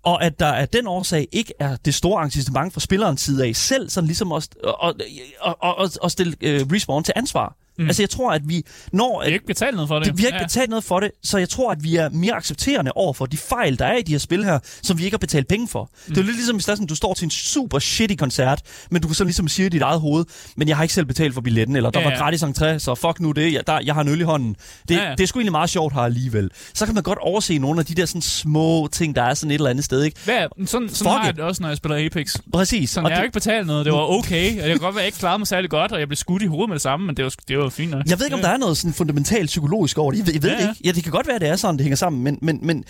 og 0.03 0.23
at 0.23 0.39
der 0.39 0.53
af 0.53 0.69
den 0.69 0.87
årsag 0.87 1.27
ikke 1.31 1.53
er 1.59 1.75
det 1.75 1.95
store 1.95 2.23
engagement 2.23 2.73
fra 2.73 2.79
spillerens 2.79 3.21
side 3.21 3.47
af 3.47 3.55
selv, 3.55 3.89
sådan 3.89 4.07
ligesom 4.07 4.31
at, 4.31 4.47
at, 4.83 5.01
at, 5.45 5.55
at, 5.63 5.75
at, 5.79 5.97
at 6.03 6.11
stille 6.11 6.31
uh, 6.31 6.71
Respawn 6.73 7.03
til 7.03 7.13
ansvar. 7.15 7.55
Mm. 7.79 7.87
Altså 7.87 8.01
jeg 8.01 8.09
tror, 8.09 8.31
at 8.31 8.41
vi 8.45 8.63
når... 8.93 9.21
Jeg 9.21 9.29
har 9.29 9.33
ikke 9.33 9.45
betalt 9.45 9.75
noget 9.75 9.87
for 9.87 9.99
det. 9.99 10.17
Vi 10.17 10.23
har 10.23 10.27
ikke 10.27 10.45
betalt 10.45 10.69
noget 10.69 10.83
for 10.83 10.99
det, 10.99 11.11
så 11.23 11.37
jeg 11.37 11.49
tror, 11.49 11.71
at 11.71 11.83
vi 11.83 11.95
er 11.95 12.09
mere 12.09 12.33
accepterende 12.33 12.91
over 12.95 13.13
for 13.13 13.25
de 13.25 13.37
fejl, 13.37 13.79
der 13.79 13.85
er 13.85 13.97
i 13.97 14.01
de 14.01 14.11
her 14.11 14.19
spil 14.19 14.43
her, 14.45 14.59
som 14.83 14.97
vi 14.97 15.03
ikke 15.03 15.13
har 15.15 15.19
betalt 15.19 15.47
penge 15.47 15.67
for. 15.67 15.83
Mm. 15.83 15.89
Det 16.13 16.17
er 16.17 16.21
jo 16.21 16.25
lidt 16.25 16.35
ligesom, 16.37 16.55
hvis 16.55 16.65
sådan, 16.65 16.87
du 16.87 16.95
står 16.95 17.13
til 17.13 17.25
en 17.25 17.29
super 17.31 17.79
shitty 17.79 18.15
koncert, 18.15 18.61
men 18.91 19.01
du 19.01 19.07
kan 19.07 19.15
så 19.15 19.23
ligesom 19.23 19.47
sige 19.47 19.65
i 19.65 19.69
dit 19.69 19.81
eget 19.81 20.01
hoved, 20.01 20.25
men 20.55 20.67
jeg 20.67 20.75
har 20.77 20.83
ikke 20.83 20.93
selv 20.93 21.05
betalt 21.05 21.33
for 21.33 21.41
billetten, 21.41 21.75
eller 21.75 21.89
der 21.89 21.99
Ja, 21.99 22.05
var 22.05 22.11
ja. 22.11 22.17
gratis 22.17 22.43
entré, 22.43 22.77
så 22.79 22.95
fuck 22.95 23.19
nu 23.19 23.31
det, 23.31 23.53
jeg, 23.53 23.67
der, 23.67 23.79
jeg 23.85 23.93
har 23.93 24.01
en 24.01 24.07
øl 24.07 24.19
i 24.19 24.23
hånden. 24.23 24.55
Det, 24.89 24.95
Ja, 24.95 25.03
ja. 25.09 25.11
det 25.11 25.19
er 25.23 25.27
sgu 25.27 25.39
egentlig 25.39 25.51
meget 25.51 25.69
sjovt 25.69 25.93
her 25.93 26.01
alligevel. 26.01 26.49
Så 26.73 26.85
kan 26.85 26.93
man 26.95 27.03
godt 27.03 27.19
overse 27.21 27.57
nogle 27.57 27.79
af 27.79 27.85
de 27.85 27.95
der 27.95 28.05
sådan 28.05 28.21
små 28.21 28.89
ting, 28.91 29.15
der 29.15 29.23
er 29.23 29.33
sådan 29.33 29.51
et 29.51 29.55
eller 29.55 29.69
andet 29.69 29.85
sted, 29.85 30.03
ikke? 30.03 30.19
Hvad? 30.25 30.35
Sådan, 30.37 30.67
sådan 30.67 30.89
Fuck 30.89 31.07
har 31.07 31.25
jeg 31.25 31.35
det 31.35 31.43
også, 31.43 31.61
når 31.61 31.69
jeg 31.69 31.77
spiller 31.77 32.05
Apex. 32.05 32.35
Præcis. 32.53 32.89
Sådan, 32.89 33.05
Og 33.05 33.09
jeg 33.09 33.17
har 33.17 33.21
det- 33.21 33.25
ikke 33.27 33.33
betalt 33.33 33.67
noget. 33.67 33.85
Det 33.85 33.93
var 33.93 33.99
okay. 34.19 34.51
Og 34.51 34.57
jeg 34.57 34.69
kan 34.69 34.77
godt 34.79 34.95
være, 34.95 35.01
jeg 35.01 35.05
ikke 35.07 35.17
klarede 35.19 35.39
mig 35.39 35.47
særlig 35.47 35.69
godt, 35.69 35.91
og 35.91 35.99
jeg 35.99 36.07
blev 36.07 36.15
skudt 36.15 36.41
i 36.41 36.45
hovedet 36.45 36.69
med 36.69 36.75
det 36.75 36.81
samme, 36.81 37.05
men 37.05 37.17
det 37.17 37.25
var, 37.25 37.33
det 37.47 37.57
var 37.57 37.68
fint 37.69 37.91
nok. 37.91 38.05
Jeg 38.09 38.19
ved 38.19 38.25
ikke, 38.25 38.35
om 38.35 38.41
der 38.41 38.49
er 38.49 38.57
noget 38.57 38.77
sådan 38.77 38.93
fundamentalt 38.93 39.45
psykologisk 39.47 39.97
over 39.97 40.11
det. 40.11 40.17
Jeg 40.17 40.25
ved, 40.27 40.33
jeg 40.33 40.43
ved 40.43 40.49
Ja, 40.49 40.55
ja, 40.55 40.61
ja. 40.61 40.67
det 40.69 40.75
ikke. 40.77 40.87
Ja, 40.87 40.91
det 40.91 41.03
kan 41.03 41.11
godt 41.11 41.27
være, 41.27 41.35
at 41.35 41.41
det 41.41 41.49
er 41.49 41.55
sådan, 41.55 41.75
det 41.77 41.83
hænger 41.83 41.95
sammen. 41.97 42.23
Men, 42.23 42.39
men, 42.41 42.59
men, 42.63 42.83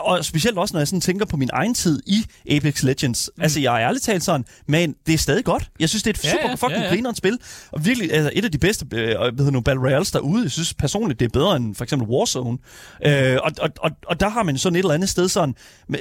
og 0.00 0.24
specielt 0.24 0.58
også, 0.58 0.74
når 0.74 0.80
jeg 0.80 0.88
sådan 0.88 1.00
tænker 1.00 1.24
på 1.26 1.36
min 1.36 1.50
egen 1.52 1.74
tid 1.74 2.02
i 2.06 2.24
Apex 2.56 2.82
Legends. 2.82 3.30
Mm. 3.36 3.42
Altså, 3.42 3.60
jeg 3.60 3.82
er 3.82 3.88
ærligt 3.88 4.04
talt 4.04 4.24
sådan, 4.24 4.44
men 4.68 4.94
det 5.06 5.14
er 5.14 5.18
stadig 5.18 5.44
godt. 5.44 5.70
Jeg 5.80 5.88
synes, 5.88 6.02
det 6.02 6.10
er 6.10 6.20
et 6.20 6.24
Ja, 6.24 6.30
super 6.30 6.48
ja, 6.48 6.54
fucking 6.54 6.80
ja, 6.80 6.82
ja. 6.84 6.88
grineren 6.94 7.16
spil. 7.16 7.38
Og 7.72 7.84
virkelig 7.84 8.12
altså, 8.12 8.30
et 8.34 8.44
af 8.44 8.52
de 8.52 8.58
bedste 8.58 8.86
øh, 8.92 9.06
hvad 9.18 9.32
hedder 9.38 9.50
nu, 9.50 9.60
Battle 9.60 9.82
Royales 9.82 10.10
derude. 10.10 10.42
Jeg 10.42 10.50
synes 10.50 10.74
personligt, 10.74 11.20
det 11.20 11.26
er 11.26 11.30
bedre 11.30 11.56
end 11.56 11.74
for 11.74 11.84
eksempel 11.84 12.08
Warzone. 12.08 12.58
Øh, 13.06 13.36
og, 13.42 13.50
og, 13.60 13.70
og, 13.80 13.90
og 14.06 14.20
der 14.20 14.28
har 14.28 14.42
man 14.42 14.58
sådan 14.58 14.76
et 14.76 14.78
eller 14.80 14.94
andet 14.94 15.08
sted 15.08 15.28
sådan... 15.28 15.54
med- 15.88 15.98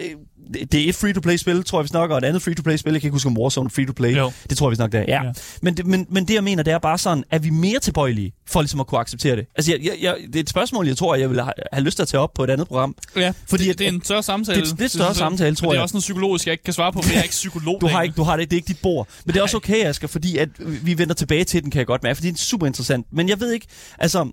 det- 0.54 0.72
Det 0.72 0.82
er 0.86 0.90
et 0.90 0.96
free-to-play-spil, 0.96 1.64
tror 1.64 1.80
jeg, 1.80 1.84
vi 1.84 1.88
snakker, 1.88 2.16
og 2.16 2.18
et 2.22 2.26
andet 2.26 2.42
free-to-play-spil. 2.42 2.92
Jeg 2.94 3.02
kan 3.02 3.08
ikke 3.08 3.16
huske, 3.16 3.28
om 3.28 3.38
Warzone 3.38 3.70
free-to-play. 3.70 4.18
Jo. 4.18 4.32
Det 4.50 4.58
tror 4.58 4.68
jeg, 4.68 4.72
vi 4.72 4.76
snakker, 4.76 5.00
det 5.00 5.10
er. 5.10 5.16
Ja. 5.22 5.26
Ja. 5.28 5.32
Men, 5.62 5.78
det, 5.78 5.86
men, 5.86 6.06
men 6.10 6.28
det, 6.28 6.34
jeg 6.34 6.44
mener, 6.44 6.64
det 6.64 6.74
er 6.74 6.78
bare 6.80 6.98
sådan, 6.98 7.24
er 7.32 7.40
vi 7.40 7.50
mere 7.50 7.80
tilbøjelige 7.80 8.34
for 8.48 8.62
ligesom 8.62 8.80
at 8.80 8.88
kunne 8.88 9.00
acceptere 9.00 9.36
det? 9.36 9.46
Altså, 9.56 9.72
jeg, 9.72 9.80
jeg, 9.86 9.94
jeg, 10.02 10.16
det 10.28 10.36
er 10.36 10.40
et 10.40 10.50
spørgsmål, 10.50 10.88
jeg 10.88 10.98
tror, 10.98 11.16
jeg 11.16 11.30
vil 11.30 11.40
have, 11.42 11.54
have 11.74 11.84
lyst 11.86 11.98
til 11.98 12.02
at 12.02 12.08
tage 12.08 12.22
op 12.22 12.34
på 12.36 12.44
et 12.44 12.50
andet 12.50 12.68
program. 12.68 12.96
Ja, 13.16 13.34
Fordi 13.50 13.64
at- 13.64 13.68
det, 13.70 13.80
det 13.80 13.88
er 13.88 13.92
en 13.92 14.04
større 14.04 14.24
samtale. 14.24 14.62
det 14.62 14.72
er 14.72 14.76
lidt 14.80 14.92
større 14.92 15.08
jeg. 15.08 15.16
samtale, 15.16 15.56
tror 15.56 15.66
Men 15.66 15.70
Det 15.70 15.76
er 15.76 15.80
jeg. 15.80 15.84
også 15.84 15.96
noget 15.96 16.02
psykologisk, 16.04 16.46
jeg 16.46 16.52
ikke 16.52 16.64
kan 16.64 16.74
svare 16.74 16.92
på, 16.94 17.02
for 17.02 17.12
jeg 17.12 17.20
er 17.20 17.24
ikke 17.24 17.32
psykolog. 17.32 17.82
Du 17.82 17.88
har, 17.88 18.02
ikke, 18.02 18.16
du 18.16 18.24
har 18.24 18.38
det, 18.38 18.52
det 18.52 18.56
er 18.56 18.60
ikke 18.60 18.68
dit 18.68 18.80
bord. 18.84 19.08
Men 19.26 19.34
det 19.34 19.40
er 19.40 19.44
også 19.44 19.58
okay, 19.58 19.86
Asger, 19.86 20.08
fordi 20.08 20.38
at 20.38 20.50
vi 20.60 20.98
vender 20.98 21.14
tilbage 21.14 21.44
til 21.44 21.64
den, 21.64 21.72
kan 21.72 21.80
jeg 21.80 21.88
godt 21.88 22.04
mærke, 22.04 22.16
fordi 22.16 22.28
det 22.28 22.34
er 22.34 22.38
super 22.44 22.68
interessant. 22.68 23.06
Men 23.12 23.30
jeg 23.30 23.40
ved 23.40 23.52
ikke, 23.54 23.68
altså, 24.00 24.32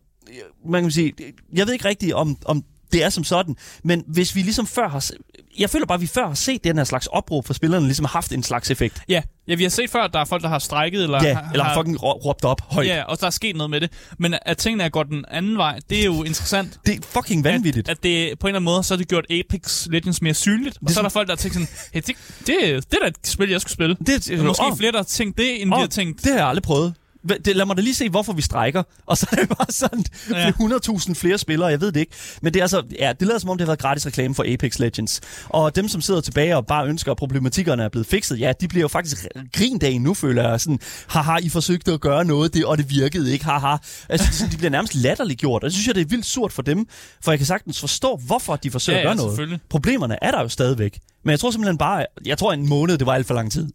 man 0.70 0.82
kan 0.82 0.90
sige, 0.90 1.12
jeg 1.54 1.66
ved 1.66 1.72
ikke 1.72 1.88
rigtigt, 1.88 2.12
om, 2.14 2.36
om 2.44 2.64
det 2.93 3.03
er 3.05 3.11
som 3.11 3.24
sådan, 3.24 3.57
men 3.84 4.05
hvis 4.07 4.34
vi 4.34 4.43
ligesom 4.43 4.66
før 4.66 4.88
har... 4.88 5.11
Jeg 5.59 5.70
føler 5.70 5.86
bare, 5.86 5.95
at 5.95 6.01
vi 6.01 6.07
før 6.07 6.26
har 6.26 6.34
set 6.34 6.64
den 6.64 6.76
her 6.76 6.84
slags 6.84 7.07
opråb 7.07 7.47
for 7.47 7.55
spillerne, 7.55 7.84
ligesom 7.86 8.05
har 8.05 8.11
haft 8.12 8.32
en 8.32 8.43
slags 8.43 8.70
effekt. 8.70 9.03
Ja, 9.09 9.22
ja, 9.49 9.55
vi 9.55 9.62
har 9.62 9.70
set 9.70 9.90
før, 9.90 10.03
at 10.03 10.12
der 10.12 10.18
er 10.20 10.24
folk, 10.24 10.43
der 10.43 10.49
har 10.49 10.59
strækket, 10.59 11.03
eller, 11.03 11.24
Ja, 11.24 11.38
eller 11.53 11.64
har 11.64 11.74
fucking 11.74 11.97
rå- 12.03 12.18
råbt 12.24 12.45
op 12.45 12.61
højt. 12.70 12.86
Ja, 12.86 13.03
og 13.03 13.20
der 13.20 13.26
er 13.26 13.30
sket 13.30 13.57
noget 13.57 13.70
med 13.70 13.80
det. 13.80 13.90
Men 14.18 14.34
at 14.43 14.59
tingene 14.59 14.84
er 14.84 14.88
gået 14.88 15.07
den 15.07 15.24
anden 15.30 15.57
vej, 15.57 15.78
det 15.90 16.01
er 16.01 16.05
jo 16.05 16.22
interessant. 16.22 16.78
Det 16.86 16.95
er 16.95 16.99
fucking 17.03 17.45
vanvittigt. 17.45 17.88
At, 17.88 17.97
at 17.97 18.03
det 18.03 18.38
på 18.38 18.47
en 18.47 18.49
eller 18.49 18.57
anden 18.59 18.64
måde, 18.64 18.82
så 18.82 18.95
har 18.95 18.99
det 18.99 19.09
gjort 19.09 19.26
Apex 19.30 19.86
Legends 19.90 20.22
mere 20.22 20.34
synligt. 20.34 20.78
Og 20.86 20.90
så 20.90 21.01
er 21.01 21.03
der 21.03 21.09
folk, 21.09 21.28
der 21.28 21.32
har 21.32 21.36
tænkt 21.36 21.55
sådan, 21.55 21.68
hey, 21.93 22.01
det, 22.07 22.16
det, 22.38 22.47
det 22.90 22.99
er 23.01 23.03
da 23.03 23.07
et 23.07 23.16
spil, 23.24 23.51
jeg 23.51 23.61
skulle 23.61 23.72
spille. 23.72 23.97
det, 24.07 24.30
er 24.30 24.43
måske 24.43 24.64
åh, 24.66 24.76
flere, 24.78 24.93
der 24.93 24.99
har 24.99 25.05
tænkt 25.05 25.38
det, 25.38 25.62
end 25.62 25.70
vi 25.70 25.74
åh, 25.74 25.80
har 25.80 25.86
tænkt. 25.86 26.22
det 26.24 26.32
har 26.32 26.38
jeg 26.38 26.49
aldrig 26.49 26.62
prøvet. 26.62 26.95
Det, 27.28 27.56
lad 27.56 27.66
mig 27.66 27.76
da 27.76 27.82
lige 27.82 27.94
se, 27.94 28.08
hvorfor 28.08 28.32
vi 28.32 28.42
strækker. 28.42 28.82
Og 29.06 29.18
så 29.18 29.26
er 29.32 29.36
det 29.36 29.48
bare 29.48 29.66
sådan, 29.70 30.04
Ja. 30.30 30.38
ja. 30.38 30.50
100.000 30.50 31.14
flere 31.14 31.38
spillere, 31.38 31.68
jeg 31.68 31.80
ved 31.80 31.92
det 31.92 32.00
ikke. 32.00 32.12
Men 32.42 32.54
det 32.54 32.60
er 32.60 32.64
altså, 32.64 32.82
ja, 32.98 33.12
det 33.20 33.28
lader 33.28 33.38
som 33.40 33.50
om, 33.50 33.58
det 33.58 33.64
har 33.64 33.70
været 33.70 33.78
gratis 33.78 34.06
reklame 34.06 34.34
for 34.34 34.44
Apex 34.54 34.78
Legends. 34.78 35.20
Og 35.48 35.76
dem, 35.76 35.88
som 35.88 36.00
sidder 36.00 36.20
tilbage 36.20 36.56
og 36.56 36.66
bare 36.66 36.86
ønsker, 36.88 37.10
at 37.12 37.16
problematikkerne 37.18 37.82
er 37.82 37.88
blevet 37.88 38.06
fikset, 38.06 38.40
ja, 38.40 38.52
de 38.60 38.68
bliver 38.68 38.80
jo 38.82 38.88
faktisk 38.88 39.26
grindagen 39.52 40.02
nu, 40.02 40.14
føler 40.14 40.48
jeg. 40.50 40.60
Sådan, 40.60 40.78
haha, 41.08 41.36
I 41.42 41.48
forsøgte 41.48 41.92
at 41.92 42.00
gøre 42.00 42.24
noget, 42.24 42.54
det, 42.54 42.64
og 42.64 42.78
det 42.78 42.90
virkede 42.90 43.32
ikke, 43.32 43.44
haha. 43.44 43.76
Altså, 44.08 44.26
sådan, 44.32 44.52
de 44.52 44.56
bliver 44.56 44.70
nærmest 44.70 44.94
latterliggjort, 44.94 45.62
og 45.64 45.66
det 45.70 45.72
synes 45.74 45.86
jeg, 45.86 45.94
det 45.94 46.00
er 46.00 46.04
vildt 46.08 46.26
surt 46.26 46.52
for 46.52 46.62
dem, 46.62 46.86
for 47.24 47.32
jeg 47.32 47.38
kan 47.38 47.46
sagtens 47.46 47.80
forstå, 47.80 48.20
hvorfor 48.26 48.56
de 48.56 48.70
forsøger 48.70 48.98
Ja, 48.98 49.10
at 49.10 49.16
ja, 49.18 49.22
gøre 49.22 49.36
noget. 49.36 49.60
Problemerne 49.70 50.24
er 50.24 50.30
der 50.30 50.40
jo 50.40 50.48
stadigvæk. 50.48 50.98
Men 51.24 51.30
jeg 51.30 51.40
tror 51.40 51.50
simpelthen 51.50 51.78
bare, 51.78 52.06
jeg 52.26 52.38
tror 52.38 52.52
en 52.52 52.68
måned, 52.68 52.98
det 52.98 53.06
var 53.06 53.14
alt 53.14 53.26
for 53.26 53.34
lang 53.34 53.52
tid. 53.52 53.68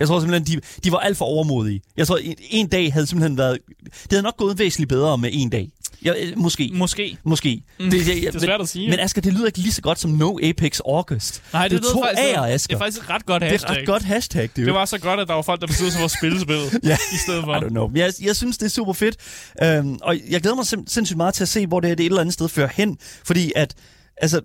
Jeg 0.00 0.08
tror 0.08 0.20
simpelthen, 0.20 0.56
de, 0.60 0.66
de 0.84 0.92
var 0.92 0.98
alt 0.98 1.16
for 1.16 1.24
overmodige. 1.24 1.80
Jeg 1.96 2.06
tror, 2.06 2.16
en, 2.16 2.34
en 2.50 2.66
dag 2.68 2.92
havde 2.92 3.06
simpelthen 3.06 3.38
været... 3.38 3.58
Det 4.02 4.12
havde 4.12 4.22
nok 4.22 4.36
gået 4.36 4.58
væsentligt 4.58 4.88
bedre 4.88 5.18
med 5.18 5.30
en 5.32 5.50
dag. 5.50 5.68
Ja, 6.04 6.12
øh, 6.24 6.38
måske. 6.38 6.70
Måske. 6.74 7.16
Måske. 7.24 7.62
Mm, 7.80 7.90
det, 7.90 8.06
det, 8.06 8.16
det 8.22 8.34
er 8.34 8.38
svært 8.38 8.60
at 8.60 8.68
sige. 8.68 8.90
Men 8.90 9.00
Asger, 9.00 9.22
det 9.22 9.32
lyder 9.32 9.46
ikke 9.46 9.58
lige 9.58 9.72
så 9.72 9.82
godt 9.82 9.98
som 10.00 10.10
No 10.10 10.38
Apex 10.42 10.80
August. 10.80 11.42
Nej, 11.52 11.68
det, 11.68 11.82
det 11.82 11.88
er 11.88 11.92
to 11.92 12.02
faktisk, 12.02 12.22
A'er, 12.22 12.42
det 12.46 12.52
Asger. 12.52 12.74
er 12.74 12.78
faktisk 12.78 13.02
et 13.02 13.10
ret 13.10 13.26
godt 13.26 13.42
Det 13.42 13.50
hashtag. 13.50 13.68
er 13.70 13.72
et 13.74 13.78
ret 13.80 13.86
godt 13.86 14.02
hashtag, 14.02 14.42
det, 14.56 14.66
Det 14.66 14.74
var 14.74 14.84
så 14.84 14.98
godt, 14.98 15.20
at 15.20 15.28
der 15.28 15.34
var 15.34 15.42
folk, 15.42 15.60
der 15.60 15.66
besluttede 15.66 15.92
sig 15.92 15.98
for 16.00 16.04
at 16.04 16.10
spille 16.10 16.40
spillet 16.40 16.72
Ja. 16.90 16.96
i 17.14 17.16
stedet 17.24 17.44
for. 17.44 17.54
I 17.54 17.58
don't 17.58 17.68
know. 17.68 17.90
Jeg, 17.94 18.12
jeg 18.22 18.36
synes, 18.36 18.58
det 18.58 18.66
er 18.66 18.70
super 18.70 18.92
fedt. 18.92 19.16
Øhm, 19.62 19.98
og 20.02 20.16
jeg 20.30 20.40
glæder 20.40 20.56
mig 20.56 20.66
sindssygt 20.66 21.16
meget 21.16 21.34
til 21.34 21.42
at 21.44 21.48
se, 21.48 21.66
hvor 21.66 21.80
det, 21.80 21.98
det 21.98 22.04
et 22.04 22.10
eller 22.10 22.20
andet 22.20 22.34
sted 22.34 22.48
fører 22.48 22.68
hen. 22.74 22.98
Fordi 23.24 23.52
at, 23.56 23.74
altså, 24.16 24.40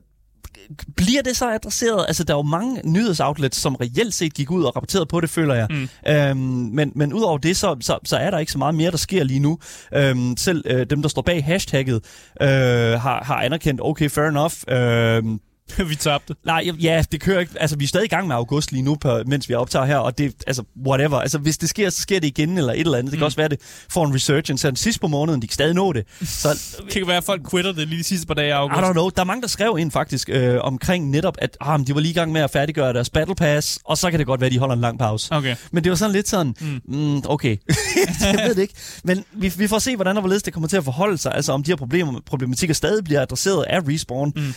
bliver 0.95 1.21
det 1.21 1.37
så 1.37 1.49
adresseret? 1.49 2.05
Altså, 2.07 2.23
der 2.23 2.33
er 2.33 2.37
jo 2.37 2.43
mange 2.43 2.81
nyhedsoutlets, 2.83 3.57
som 3.57 3.75
reelt 3.75 4.13
set 4.13 4.33
gik 4.33 4.51
ud 4.51 4.63
og 4.63 4.75
rapporterede 4.75 5.05
på 5.05 5.21
det, 5.21 5.29
føler 5.29 5.55
jeg. 5.55 5.67
Mm. 5.69 5.89
Øhm, 6.07 6.37
men, 6.73 6.91
men 6.95 7.13
udover 7.13 7.37
det, 7.37 7.57
så, 7.57 7.77
så, 7.81 7.99
så 8.03 8.17
er 8.17 8.31
der 8.31 8.39
ikke 8.39 8.51
så 8.51 8.57
meget 8.57 8.75
mere, 8.75 8.91
der 8.91 8.97
sker 8.97 9.23
lige 9.23 9.39
nu. 9.39 9.59
Øhm, 9.93 10.37
selv 10.37 10.63
øh, 10.65 10.85
dem, 10.89 11.01
der 11.01 11.09
står 11.09 11.21
bag 11.21 11.43
hashtagget, 11.43 12.03
øh, 12.41 12.47
har, 12.47 13.23
har 13.23 13.35
anerkendt, 13.35 13.81
okay, 13.83 14.09
fair 14.09 14.25
enough. 14.25 14.53
Øhm, 14.67 15.39
vi 15.89 15.95
tabte. 15.95 16.35
Nej, 16.45 16.69
ja, 16.81 17.03
det 17.11 17.21
kører 17.21 17.39
ikke. 17.39 17.53
Altså, 17.59 17.75
vi 17.77 17.83
er 17.83 17.87
stadig 17.87 18.05
i 18.05 18.09
gang 18.09 18.27
med 18.27 18.35
august 18.35 18.71
lige 18.71 18.81
nu, 18.81 18.95
på, 18.95 19.21
mens 19.25 19.49
vi 19.49 19.53
optager 19.53 19.85
her, 19.85 19.97
og 19.97 20.17
det, 20.17 20.33
altså, 20.47 20.63
whatever. 20.87 21.19
Altså, 21.19 21.37
hvis 21.37 21.57
det 21.57 21.69
sker, 21.69 21.89
så 21.89 22.01
sker 22.01 22.19
det 22.19 22.27
igen, 22.27 22.57
eller 22.57 22.73
et 22.73 22.79
eller 22.79 22.97
andet. 22.97 23.11
Det 23.11 23.17
kan 23.17 23.23
Mm. 23.23 23.25
også 23.25 23.37
være, 23.37 23.49
det 23.49 23.59
får 23.89 24.05
en 24.05 24.15
resurgence 24.15 24.67
her 24.67 24.75
sidst 24.75 25.01
på 25.01 25.07
måneden. 25.07 25.41
De 25.41 25.47
kan 25.47 25.53
stadig 25.53 25.73
nå 25.73 25.93
det. 25.93 26.03
Så, 26.23 26.49
Det 26.85 26.93
kan 26.93 27.07
være, 27.07 27.17
at 27.17 27.23
folk 27.23 27.49
quitter 27.51 27.71
det 27.71 27.87
lige 27.87 27.99
de 27.99 28.03
sidste 28.03 28.27
par 28.27 28.33
dage 28.33 28.53
af 28.53 28.57
I 28.57 28.59
august. 28.59 28.81
don't 28.81 28.91
know. 28.91 29.09
Der 29.09 29.21
er 29.21 29.25
mange, 29.25 29.41
der 29.41 29.47
skrev 29.47 29.77
ind 29.79 29.91
faktisk 29.91 30.29
øh, 30.29 30.57
omkring 30.61 31.09
netop, 31.09 31.35
at 31.37 31.57
ah, 31.61 31.79
de 31.87 31.95
var 31.95 32.01
lige 32.01 32.11
i 32.11 32.13
gang 32.13 32.31
med 32.31 32.41
at 32.41 32.51
færdiggøre 32.51 32.93
deres 32.93 33.09
battle 33.09 33.35
pass, 33.35 33.79
og 33.85 33.97
så 33.97 34.09
kan 34.09 34.19
det 34.19 34.27
godt 34.27 34.41
være, 34.41 34.45
at 34.47 34.51
de 34.53 34.59
holder 34.59 34.75
en 34.75 34.81
lang 34.81 34.99
pause. 34.99 35.27
Okay. 35.35 35.55
Men 35.71 35.83
det 35.83 35.89
var 35.89 35.95
sådan 35.95 36.13
lidt 36.13 36.29
sådan, 36.29 36.55
mm. 36.61 36.81
Mm, 36.97 37.21
okay, 37.25 37.57
jeg 38.21 38.39
ved 38.47 38.55
det 38.55 38.61
ikke. 38.61 38.73
Men 39.03 39.23
vi, 39.33 39.53
vi 39.57 39.67
får 39.67 39.79
se, 39.79 39.95
hvordan 39.95 40.17
og 40.17 40.21
hvorledes 40.21 40.43
det 40.43 40.53
kommer 40.53 40.67
til 40.69 40.77
at 40.77 40.83
forholde 40.83 41.17
sig. 41.17 41.35
Altså 41.35 41.51
om 41.51 41.63
de 41.63 41.71
her 41.71 41.75
problemer, 41.75 42.19
problematikker 42.25 42.73
stadig 42.73 43.03
bliver 43.03 43.21
adresseret 43.21 43.63
af 43.69 43.79
Respawn. 43.87 44.33
Mm. 44.35 44.53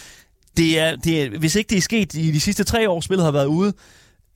Det 0.57 0.79
er, 0.79 0.97
det 0.97 1.23
er, 1.23 1.39
hvis 1.39 1.55
ikke 1.55 1.69
det 1.69 1.79
er 1.79 1.83
sket 1.83 2.15
i 2.15 2.31
de 2.31 2.41
sidste 2.41 2.65
tre 2.65 2.91
år, 2.91 3.01
spillet 3.01 3.25
har 3.25 3.33
været 3.33 3.47
ude, 3.47 3.73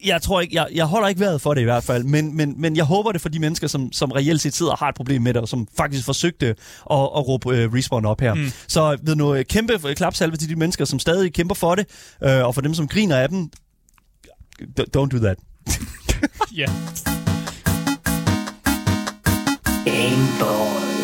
jeg 0.05 0.23
tror 0.23 0.41
ikke, 0.41 0.55
jeg, 0.55 0.69
jeg 0.75 0.85
holder 0.85 1.09
ikke 1.09 1.21
vejret 1.21 1.41
for 1.41 1.55
det 1.55 1.61
i 1.61 1.65
hvert 1.65 1.85
fald, 1.85 2.05
men, 2.05 2.37
men, 2.37 2.55
men 2.61 2.77
jeg 2.77 2.85
håber 2.85 3.13
det 3.13 3.21
for 3.21 3.29
de 3.29 3.39
mennesker, 3.39 3.67
som, 3.67 3.93
som 3.93 4.11
reelt 4.11 4.41
set 4.41 4.55
sidder 4.55 4.73
og 4.73 4.79
har 4.79 4.89
et 4.89 4.95
problem 4.95 5.23
med 5.23 5.35
det, 5.35 5.43
og 5.43 5.49
som 5.49 5.69
faktisk 5.77 6.05
forsøgte 6.05 6.47
at, 6.47 6.57
at 6.91 7.29
råbe 7.29 7.49
uh, 7.49 7.75
Respawn 7.75 8.07
op 8.07 8.21
her. 8.21 8.35
Mm. 8.35 8.51
Så 8.69 8.99
ved 9.03 9.17
nu, 9.17 9.43
kæmpe 9.43 9.95
klapsalve 9.95 10.37
til 10.37 10.49
de 10.49 10.57
mennesker, 10.57 10.85
som 10.85 10.99
stadig 10.99 11.33
kæmper 11.33 11.55
for 11.55 11.75
det, 11.75 11.87
uh, 12.27 12.47
og 12.47 12.55
for 12.55 12.61
dem, 12.61 12.75
som 12.75 12.89
griner 12.89 13.17
af 13.17 13.29
dem, 13.29 13.51
don't 14.97 15.09
do 15.09 15.19
that. 15.19 15.37
Ja. 16.57 16.67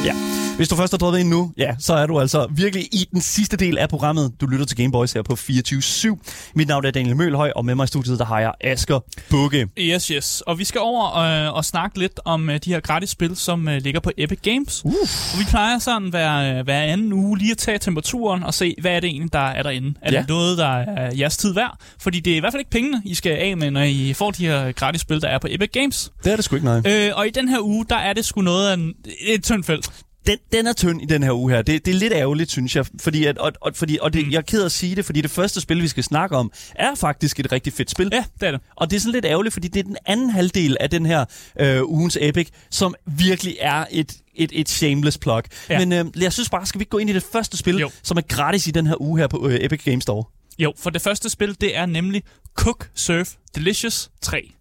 Ja. 0.04 0.41
Hvis 0.56 0.68
du 0.68 0.76
først 0.76 0.92
har 0.92 0.98
droppet 0.98 1.18
ind 1.20 1.28
nu, 1.28 1.52
ja, 1.58 1.74
så 1.78 1.94
er 1.94 2.06
du 2.06 2.20
altså 2.20 2.46
virkelig 2.50 2.84
i 2.84 3.08
den 3.12 3.20
sidste 3.20 3.56
del 3.56 3.78
af 3.78 3.88
programmet. 3.88 4.32
Du 4.40 4.46
lytter 4.46 4.66
til 4.66 4.76
Gameboys 4.76 5.12
her 5.12 5.22
på 5.22 5.32
24-7. 5.32 6.52
Mit 6.54 6.68
navn 6.68 6.84
er 6.84 6.90
Daniel 6.90 7.16
Mølhøj, 7.16 7.52
og 7.56 7.64
med 7.64 7.74
mig 7.74 7.84
i 7.84 7.86
studiet, 7.86 8.18
der 8.18 8.24
har 8.24 8.40
jeg 8.40 8.52
Asger 8.60 9.00
Bukke. 9.30 9.68
Yes, 9.78 10.06
yes. 10.06 10.40
Og 10.40 10.58
vi 10.58 10.64
skal 10.64 10.80
over 10.80 11.16
øh, 11.16 11.54
og 11.54 11.64
snakke 11.64 11.98
lidt 11.98 12.20
om 12.24 12.50
øh, 12.50 12.60
de 12.64 12.70
her 12.72 12.80
gratis 12.80 13.10
spil, 13.10 13.36
som 13.36 13.68
øh, 13.68 13.82
ligger 13.82 14.00
på 14.00 14.10
Epic 14.18 14.38
Games. 14.42 14.84
Uh. 14.84 14.92
Og 15.32 15.38
vi 15.38 15.44
plejer 15.48 15.78
sådan 15.78 16.08
hver, 16.08 16.58
øh, 16.58 16.64
hver 16.64 16.80
anden 16.82 17.12
uge 17.12 17.38
lige 17.38 17.50
at 17.50 17.58
tage 17.58 17.78
temperaturen 17.78 18.42
og 18.42 18.54
se, 18.54 18.74
hvad 18.80 18.92
er 18.92 19.00
det 19.00 19.08
egentlig, 19.10 19.32
der 19.32 19.38
er 19.48 19.62
derinde. 19.62 19.94
Er 20.02 20.12
Ja. 20.12 20.18
det 20.20 20.28
noget, 20.28 20.58
der 20.58 20.68
er 20.78 21.14
jeres 21.14 21.36
tid 21.36 21.54
værd? 21.54 21.78
Fordi 22.00 22.20
det 22.20 22.32
er 22.32 22.36
i 22.36 22.40
hvert 22.40 22.52
fald 22.52 22.60
ikke 22.60 22.70
pengene, 22.70 23.02
I 23.04 23.14
skal 23.14 23.32
af 23.32 23.56
med, 23.56 23.70
når 23.70 23.82
I 23.82 24.12
får 24.12 24.30
de 24.30 24.46
her 24.46 24.72
gratis 24.72 25.00
spil, 25.00 25.20
der 25.22 25.28
er 25.28 25.38
på 25.38 25.46
Epic 25.50 25.70
Games. 25.72 26.12
Det 26.24 26.32
er 26.32 26.36
det 26.36 26.44
sgu 26.44 26.56
ikke, 26.56 26.66
nej. 26.66 26.82
Øh, 26.86 27.10
og 27.16 27.26
i 27.26 27.30
den 27.30 27.48
her 27.48 27.60
uge, 27.60 27.86
der 27.90 27.96
er 27.96 28.12
det 28.12 28.24
sgu 28.24 28.40
noget 28.40 28.68
af 28.68 28.74
en, 28.74 28.92
et 29.26 29.44
tyndt 29.44 29.66
felt. 29.66 29.90
Den, 30.26 30.38
den 30.52 30.66
er 30.66 30.72
tynd 30.72 31.02
i 31.02 31.04
den 31.04 31.22
her 31.22 31.32
uge 31.32 31.52
her. 31.52 31.62
Det, 31.62 31.86
det 31.86 31.94
er 31.94 31.98
lidt 31.98 32.12
ærgerligt, 32.12 32.50
synes 32.50 32.76
jeg. 32.76 32.86
Fordi 33.00 33.24
at, 33.24 33.38
og, 33.38 33.52
og, 33.60 33.72
fordi, 33.74 33.98
og 34.00 34.12
det, 34.12 34.32
jeg 34.32 34.38
er 34.38 34.42
ked 34.42 34.60
af 34.60 34.64
at 34.64 34.72
sige 34.72 34.96
det, 34.96 35.04
fordi 35.04 35.20
det 35.20 35.30
første 35.30 35.60
spil, 35.60 35.82
vi 35.82 35.88
skal 35.88 36.04
snakke 36.04 36.36
om, 36.36 36.52
er 36.74 36.94
faktisk 36.94 37.40
et 37.40 37.52
rigtig 37.52 37.72
fedt 37.72 37.90
spil. 37.90 38.08
Ja, 38.12 38.24
det 38.40 38.46
er 38.46 38.50
det. 38.50 38.60
Og 38.76 38.90
det 38.90 38.96
er 38.96 39.00
sådan 39.00 39.12
lidt 39.12 39.24
ærgerligt, 39.24 39.52
fordi 39.52 39.68
det 39.68 39.80
er 39.80 39.84
den 39.84 39.96
anden 40.06 40.30
halvdel 40.30 40.76
af 40.80 40.90
den 40.90 41.06
her 41.06 41.24
øh, 41.60 41.84
ugens 41.84 42.18
Epic, 42.20 42.48
som 42.70 42.94
virkelig 43.06 43.56
er 43.60 43.84
et, 43.90 44.16
et, 44.34 44.50
et 44.54 44.68
shameless 44.68 45.18
plug. 45.18 45.42
Ja. 45.70 45.78
Men 45.78 45.92
øh, 45.92 46.22
jeg 46.22 46.32
synes 46.32 46.48
bare, 46.50 46.66
skal 46.66 46.78
vi 46.78 46.82
ikke 46.82 46.90
gå 46.90 46.98
ind 46.98 47.10
i 47.10 47.12
det 47.12 47.24
første 47.32 47.56
spil, 47.56 47.76
Jo. 47.76 47.90
som 48.02 48.16
er 48.16 48.22
gratis 48.28 48.66
i 48.66 48.70
den 48.70 48.86
her 48.86 49.02
uge 49.02 49.18
her 49.20 49.26
på 49.26 49.48
øh, 49.48 49.58
Epic 49.60 49.84
Games 49.84 50.02
Store? 50.02 50.24
Jo, 50.58 50.72
for 50.78 50.90
det 50.90 51.02
første 51.02 51.30
spil, 51.30 51.56
det 51.60 51.76
er 51.76 51.86
nemlig 51.86 52.22
Cook 52.54 52.90
Surf 52.94 53.32
Delicious 53.54 54.10
3. 54.22 54.52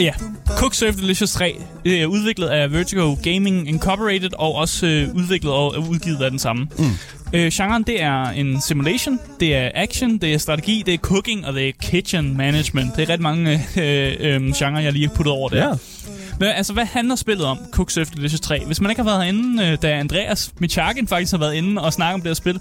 Ja, 0.00 0.12
Cook 0.46 0.74
Surf 0.74 0.94
Delicious 0.94 1.32
3 1.32 1.62
det 1.84 2.02
er 2.02 2.06
udviklet 2.06 2.48
af 2.48 2.72
Vertigo 2.72 3.14
Gaming 3.22 3.68
Incorporated 3.68 4.30
og 4.38 4.54
også 4.54 4.86
øh, 4.86 5.14
udviklet 5.14 5.52
og 5.52 5.88
udgivet 5.90 6.22
af 6.22 6.30
den 6.30 6.38
samme. 6.38 6.68
Mm. 6.78 6.84
Øh, 7.32 7.50
genren 7.52 7.82
det 7.82 8.02
er 8.02 8.24
en 8.24 8.60
simulation, 8.60 9.18
det 9.40 9.56
er 9.56 9.70
action, 9.74 10.18
det 10.18 10.34
er 10.34 10.38
strategi, 10.38 10.82
det 10.86 10.94
er 10.94 10.98
cooking 10.98 11.46
og 11.46 11.54
det 11.54 11.68
er 11.68 11.72
kitchen 11.82 12.36
management. 12.36 12.96
Det 12.96 13.08
er 13.08 13.12
ret 13.12 13.20
mange 13.20 13.66
øh, 13.76 14.16
øh, 14.20 14.52
genrer, 14.52 14.80
jeg 14.80 14.92
lige 14.92 15.08
har 15.08 15.14
puttet 15.14 15.32
over 15.32 15.48
det. 15.48 15.56
Ja. 15.56 15.72
Men 16.40 16.48
altså, 16.48 16.72
hvad 16.72 16.84
handler 16.84 17.16
spillet 17.16 17.46
om, 17.46 17.58
Cook 17.70 17.90
Surf 17.90 18.10
Delicious 18.10 18.40
3? 18.40 18.64
Hvis 18.66 18.80
man 18.80 18.90
ikke 18.90 19.02
har 19.02 19.10
været 19.10 19.22
herinde, 19.22 19.66
øh, 19.66 19.78
da 19.82 19.92
Andreas 19.98 20.52
Michakin 20.58 21.08
faktisk 21.08 21.32
har 21.32 21.38
været 21.38 21.54
inde 21.54 21.82
og 21.82 21.92
snakket 21.92 22.14
om 22.14 22.20
det 22.20 22.28
her 22.28 22.34
spil, 22.34 22.60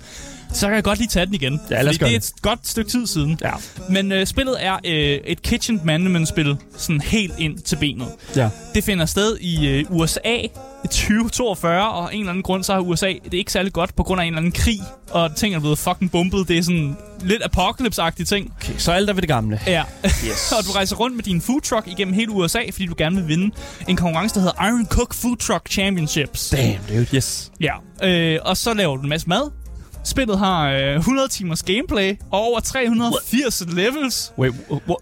så 0.53 0.65
kan 0.67 0.75
jeg 0.75 0.83
godt 0.83 0.99
lige 0.99 1.07
tage 1.07 1.25
den 1.25 1.33
igen. 1.33 1.61
Ja, 1.69 1.81
Fordi 1.81 1.97
det 1.97 2.11
er 2.11 2.17
et 2.17 2.31
godt 2.41 2.67
stykke 2.67 2.91
tid 2.91 3.07
siden. 3.07 3.39
Ja. 3.43 3.51
Men 3.89 4.11
øh, 4.11 4.25
spillet 4.25 4.55
er 4.59 4.73
øh, 4.85 5.19
et 5.25 5.41
kitchen 5.41 5.81
management-spil, 5.83 6.57
sådan 6.77 7.01
helt 7.01 7.33
ind 7.37 7.57
til 7.57 7.75
benet. 7.75 8.07
Ja. 8.35 8.49
Det 8.75 8.83
finder 8.83 9.05
sted 9.05 9.37
i 9.37 9.67
øh, 9.67 9.85
USA 9.89 10.37
i 10.83 10.87
2042, 10.87 11.91
og 11.91 12.13
en 12.15 12.19
eller 12.19 12.29
anden 12.29 12.43
grund, 12.43 12.63
så 12.63 12.73
har 12.73 12.79
USA 12.79 13.07
det 13.07 13.33
er 13.33 13.37
ikke 13.37 13.51
særlig 13.51 13.73
godt 13.73 13.95
på 13.95 14.03
grund 14.03 14.21
af 14.21 14.25
en 14.25 14.33
eller 14.33 14.37
anden 14.37 14.51
krig, 14.51 14.79
og 15.11 15.35
ting 15.35 15.55
er 15.55 15.59
blevet 15.59 15.77
fucking 15.77 16.11
bumpet. 16.11 16.47
Det 16.47 16.57
er 16.57 16.63
sådan 16.63 16.97
lidt 17.21 17.43
apocalypse-agtige 17.43 18.25
ting. 18.25 18.53
Okay, 18.61 18.73
så 18.77 18.91
alt 18.91 19.09
er 19.09 19.13
ved 19.13 19.21
det 19.21 19.29
gamle. 19.29 19.59
Ja. 19.67 19.83
Yes. 20.05 20.51
og 20.57 20.65
du 20.65 20.71
rejser 20.71 20.95
rundt 20.95 21.15
med 21.15 21.23
din 21.23 21.41
food 21.41 21.61
truck 21.61 21.87
igennem 21.87 22.13
hele 22.13 22.31
USA, 22.31 22.59
fordi 22.71 22.85
du 22.85 22.95
gerne 22.97 23.15
vil 23.15 23.27
vinde 23.27 23.55
en 23.87 23.95
konkurrence, 23.95 24.35
der 24.35 24.41
hedder 24.41 24.65
Iron 24.67 24.85
Cook 24.85 25.13
Food 25.13 25.37
Truck 25.37 25.69
Championships. 25.69 26.49
Damn, 26.49 26.79
dude. 26.89 27.07
Yes. 27.15 27.51
Ja, 27.61 27.73
øh, 28.03 28.39
og 28.41 28.57
så 28.57 28.73
laver 28.73 28.95
du 28.95 29.03
en 29.03 29.09
masse 29.09 29.29
mad. 29.29 29.64
Spillet 30.05 30.39
har 30.39 30.69
øh, 30.69 30.95
100 30.95 31.27
timers 31.27 31.63
gameplay 31.63 32.17
og 32.31 32.39
over 32.39 32.59
380 32.59 33.63
levels. 33.67 34.33
Wait, 34.37 34.53
what? 34.69 34.97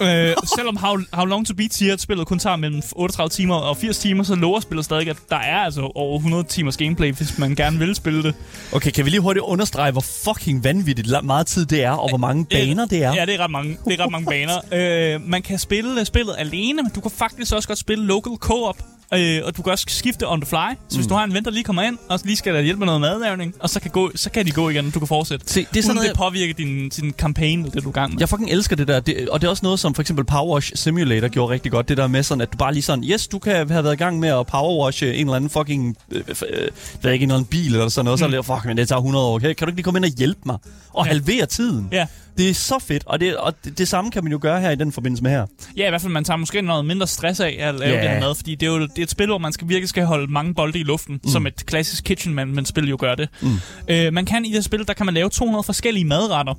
øh, 0.00 0.36
selvom 0.56 0.76
How, 0.76 0.98
How 1.12 1.24
Long 1.24 1.46
To 1.46 1.54
Beat 1.54 1.74
siger, 1.74 1.92
at 1.92 2.00
spillet 2.00 2.26
kun 2.26 2.38
tager 2.38 2.56
mellem 2.56 2.82
38 2.92 3.30
timer 3.30 3.54
og 3.54 3.76
80 3.76 3.98
timer, 3.98 4.24
så 4.24 4.34
lover 4.34 4.60
spillet 4.60 4.84
stadig, 4.84 5.08
at 5.08 5.16
der 5.28 5.36
er 5.36 5.58
altså 5.58 5.92
over 5.94 6.16
100 6.16 6.44
timers 6.44 6.76
gameplay, 6.76 7.12
hvis 7.12 7.38
man 7.38 7.54
gerne 7.54 7.78
vil 7.78 7.94
spille 7.94 8.22
det. 8.22 8.34
Okay, 8.72 8.90
kan 8.90 9.04
vi 9.04 9.10
lige 9.10 9.20
hurtigt 9.20 9.42
understrege, 9.42 9.92
hvor 9.92 10.04
fucking 10.24 10.64
vanvittigt 10.64 11.24
meget 11.24 11.46
tid 11.46 11.66
det 11.66 11.84
er, 11.84 11.90
og 11.90 12.08
hvor 12.08 12.18
mange 12.18 12.44
baner 12.44 12.86
det 12.86 13.04
er? 13.04 13.14
Ja, 13.14 13.26
det 13.26 13.34
er 13.34 13.38
ret 13.44 13.50
mange, 13.50 13.78
det 13.84 14.00
er 14.00 14.04
ret 14.04 14.12
mange 14.12 14.26
baner. 14.26 15.14
Øh, 15.14 15.28
man 15.28 15.42
kan 15.42 15.58
spille 15.58 16.04
spillet 16.04 16.34
alene, 16.38 16.82
men 16.82 16.92
du 16.94 17.00
kan 17.00 17.10
faktisk 17.10 17.54
også 17.54 17.68
godt 17.68 17.78
spille 17.78 18.06
local 18.06 18.32
co-op. 18.36 18.76
Øh, 19.14 19.40
og 19.44 19.56
du 19.56 19.62
kan 19.62 19.72
også 19.72 19.84
skifte 19.88 20.28
on 20.28 20.40
the 20.40 20.48
fly. 20.48 20.74
Så 20.88 20.96
hvis 20.96 21.06
Mm. 21.06 21.08
du 21.08 21.14
har 21.14 21.24
en 21.24 21.34
ven, 21.34 21.44
der 21.44 21.50
lige 21.50 21.64
kommer 21.64 21.82
ind, 21.82 21.98
og 22.08 22.20
lige 22.24 22.36
skal 22.36 22.54
der 22.54 22.60
hjælpe 22.60 22.78
med 22.78 22.86
noget 22.86 23.00
madlavning, 23.00 23.54
og 23.60 23.70
så 23.70 23.80
kan, 23.80 23.90
gå, 23.90 24.10
så 24.14 24.30
kan 24.30 24.46
de 24.46 24.50
gå 24.50 24.68
igen, 24.68 24.90
du 24.90 24.98
kan 24.98 25.08
fortsætte. 25.08 25.46
Se, 25.52 25.66
det 25.72 25.78
er 25.78 25.82
sådan 25.82 25.94
noget, 25.94 26.08
det 26.10 26.16
påvirker 26.16 26.54
din, 26.54 26.88
din 26.88 27.12
campaign, 27.18 27.58
eller 27.60 27.70
det 27.72 27.84
du 27.84 27.88
er 27.88 27.92
gang 27.92 28.12
med. 28.12 28.20
Jeg 28.20 28.28
fucking 28.28 28.50
elsker 28.50 28.76
det 28.76 28.88
der, 28.88 29.00
det, 29.00 29.28
og 29.28 29.40
det 29.40 29.46
er 29.46 29.50
også 29.50 29.60
noget, 29.62 29.80
som 29.80 29.94
for 29.94 30.02
eksempel 30.02 30.24
Power 30.24 30.54
Wash 30.54 30.72
Simulator 30.74 31.28
gjorde 31.28 31.52
rigtig 31.52 31.72
godt. 31.72 31.88
Det 31.88 31.96
der 31.96 32.06
med 32.06 32.22
sådan, 32.22 32.40
at 32.40 32.52
du 32.52 32.56
bare 32.56 32.72
lige 32.72 32.82
sådan, 32.82 33.04
yes, 33.04 33.28
du 33.28 33.38
kan 33.38 33.52
have 33.52 33.84
været 33.84 33.92
i 33.94 33.96
gang 33.96 34.18
med 34.18 34.28
at 34.28 34.46
powerwashe 34.46 35.14
en 35.14 35.20
eller 35.26 35.34
anden 35.36 35.50
fucking, 35.50 35.96
øh, 36.10 36.22
øh, 36.28 36.68
ved 37.02 37.12
ikke, 37.12 37.22
en 37.22 37.30
eller 37.30 37.34
anden 37.34 37.44
bil 37.44 37.66
eller 37.74 37.88
sådan 37.88 38.04
noget. 38.04 38.18
Mm. 38.20 38.30
Så 38.30 38.36
er 38.36 38.40
det, 38.40 38.46
fuck, 38.46 38.64
men 38.64 38.76
det 38.76 38.88
tager 38.88 38.98
100 39.00 39.24
år. 39.26 39.34
Okay? 39.34 39.54
Kan 39.54 39.66
du 39.66 39.70
ikke 39.70 39.76
lige 39.76 39.84
komme 39.84 39.98
ind 39.98 40.04
og 40.04 40.10
hjælpe 40.18 40.40
mig? 40.46 40.56
Og 40.94 41.06
Ja. 41.06 41.12
halvere 41.12 41.46
tiden? 41.46 41.88
Ja. 41.92 42.06
Det 42.40 42.50
er 42.50 42.54
så 42.54 42.78
fedt, 42.78 43.02
og, 43.06 43.20
det, 43.20 43.36
og 43.36 43.64
det, 43.64 43.78
det 43.78 43.88
samme 43.88 44.10
kan 44.10 44.24
man 44.24 44.32
jo 44.32 44.38
gøre 44.42 44.60
her 44.60 44.70
i 44.70 44.76
den 44.76 44.92
forbindelse 44.92 45.22
med 45.22 45.30
her. 45.30 45.46
Ja, 45.76 45.86
i 45.86 45.90
hvert 45.90 46.00
fald, 46.00 46.12
man 46.12 46.24
tager 46.24 46.36
måske 46.36 46.62
noget 46.62 46.84
mindre 46.84 47.06
stress 47.06 47.40
af 47.40 47.56
at 47.60 47.74
lave 47.74 47.92
yeah. 47.92 48.02
det 48.02 48.10
her 48.10 48.20
mad, 48.20 48.34
fordi 48.34 48.54
det 48.54 48.66
er 48.66 48.70
jo 48.70 48.80
det 48.80 48.90
det 48.90 48.98
er 48.98 49.02
et 49.02 49.10
spil, 49.10 49.26
hvor 49.26 49.38
man 49.38 49.52
skal 49.52 49.68
virkelig 49.68 49.88
skal 49.88 50.04
holde 50.04 50.32
mange 50.32 50.54
bolde 50.54 50.78
i 50.78 50.82
luften, 50.82 51.20
mm. 51.24 51.30
som 51.30 51.46
et 51.46 51.66
klassisk 51.66 52.04
kitchen 52.04 52.34
man, 52.34 52.48
man 52.48 52.64
spil 52.64 52.88
jo 52.88 52.96
gør 53.00 53.14
det. 53.14 53.28
Mm. 53.42 53.48
Øh, 53.88 54.12
man 54.12 54.26
kan 54.26 54.44
i 54.44 54.52
det 54.52 54.64
spil, 54.64 54.86
der 54.86 54.94
kan 54.94 55.06
man 55.06 55.14
lave 55.14 55.30
200 55.30 55.62
forskellige 55.62 56.04
madretter. 56.04 56.54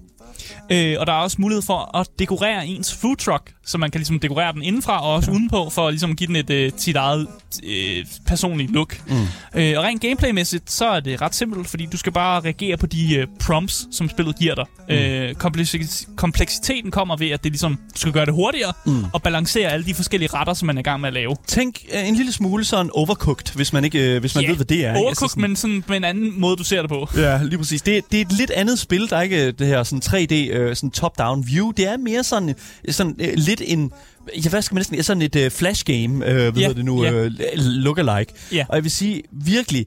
Øh, 0.71 0.95
og 0.99 1.07
der 1.07 1.13
er 1.13 1.17
også 1.17 1.37
mulighed 1.39 1.61
for 1.61 1.97
at 1.97 2.07
dekorere 2.19 2.67
ens 2.67 2.93
food 2.95 3.15
truck, 3.15 3.53
så 3.65 3.77
man 3.77 3.91
kan 3.91 3.99
ligesom 3.99 4.19
dekorere 4.19 4.53
den 4.53 4.63
indenfra 4.63 5.03
og 5.07 5.13
også 5.13 5.31
ja. 5.31 5.35
udenpå, 5.35 5.69
for 5.69 5.87
at 5.87 5.93
ligesom 5.93 6.15
give 6.15 6.27
den 6.27 6.35
et 6.35 6.49
øh, 6.49 6.71
sit 6.77 6.95
eget 6.95 7.27
øh, 7.63 8.05
personligt 8.27 8.71
look. 8.71 9.01
Mm. 9.07 9.13
Øh, 9.55 9.73
og 9.77 9.83
rent 9.83 10.01
gameplaymæssigt, 10.01 10.71
så 10.71 10.85
er 10.85 10.99
det 10.99 11.21
ret 11.21 11.35
simpelt, 11.35 11.67
fordi 11.67 11.85
du 11.91 11.97
skal 11.97 12.11
bare 12.11 12.39
reagere 12.41 12.77
på 12.77 12.85
de 12.85 13.15
øh, 13.15 13.27
prompts, 13.39 13.87
som 13.91 14.09
spillet 14.09 14.39
giver 14.39 14.55
dig. 14.55 14.65
Mm. 14.89 14.95
Øh, 14.95 15.35
kompleksiteten 16.15 16.91
kommer 16.91 17.15
ved, 17.17 17.29
at 17.29 17.43
det 17.43 17.51
ligesom, 17.51 17.75
du 17.95 17.99
skal 17.99 18.13
gøre 18.13 18.25
det 18.25 18.33
hurtigere, 18.33 18.73
mm. 18.85 19.03
og 19.13 19.21
balancere 19.21 19.69
alle 19.71 19.85
de 19.85 19.93
forskellige 19.93 20.29
retter, 20.33 20.53
som 20.53 20.65
man 20.65 20.77
er 20.77 20.79
i 20.79 20.83
gang 20.83 21.01
med 21.01 21.07
at 21.07 21.13
lave. 21.13 21.35
Tænk 21.47 21.79
øh, 21.93 22.07
en 22.09 22.15
lille 22.15 22.31
smule 22.31 22.65
sådan 22.65 22.89
overcooked, 22.93 23.55
hvis 23.55 23.73
man, 23.73 23.83
ikke, 23.85 23.99
øh, 24.15 24.19
hvis 24.19 24.35
man 24.35 24.43
Ja, 24.43 24.49
ved, 24.49 24.55
hvad 24.55 24.65
det 24.65 24.77
er. 24.85 24.89
ikke? 24.89 24.89
Overcooked, 24.89 25.09
Altså 25.09 25.27
sådan- 25.27 25.41
men 25.41 25.55
sådan 25.55 25.81
på 25.81 25.93
en 25.93 26.03
anden 26.03 26.39
måde, 26.39 26.55
du 26.55 26.63
ser 26.63 26.81
det 26.81 26.89
på. 26.89 27.07
Ja, 27.17 27.43
lige 27.43 27.57
præcis. 27.57 27.81
Det, 27.81 28.03
det 28.11 28.17
er 28.17 28.25
et 28.25 28.31
lidt 28.31 28.51
andet 28.51 28.79
spil. 28.79 29.09
Der 29.09 29.17
er 29.17 29.21
ikke 29.21 29.51
det 29.51 29.67
her 29.67 29.83
sådan 29.83 30.01
3D 30.21 30.33
øh, 30.33 30.75
sådan 30.75 30.91
top-down 30.91 31.47
view. 31.47 31.71
Det 31.71 31.87
er 31.87 31.97
mere 31.97 32.23
sådan, 32.23 32.55
sådan 32.89 33.15
øh, 33.19 33.33
lidt 33.35 33.61
en... 33.65 33.91
Ja, 34.45 34.49
hvad 34.49 34.61
skal 34.61 34.75
man 34.75 34.79
næsten... 34.79 35.03
Sådan 35.03 35.21
et 35.21 35.35
øh, 35.35 35.51
flash 35.51 35.85
game, 35.85 36.29
øh, 36.29 36.35
hvad 36.35 36.53
hedder 36.53 36.73
det 36.73 36.85
nu, 36.85 37.05
øh, 37.05 37.31
look-alike. 37.55 38.33
Ja. 38.51 38.65
Og 38.69 38.75
jeg 38.75 38.83
vil 38.83 38.91
sige, 38.91 39.23
virkelig... 39.31 39.85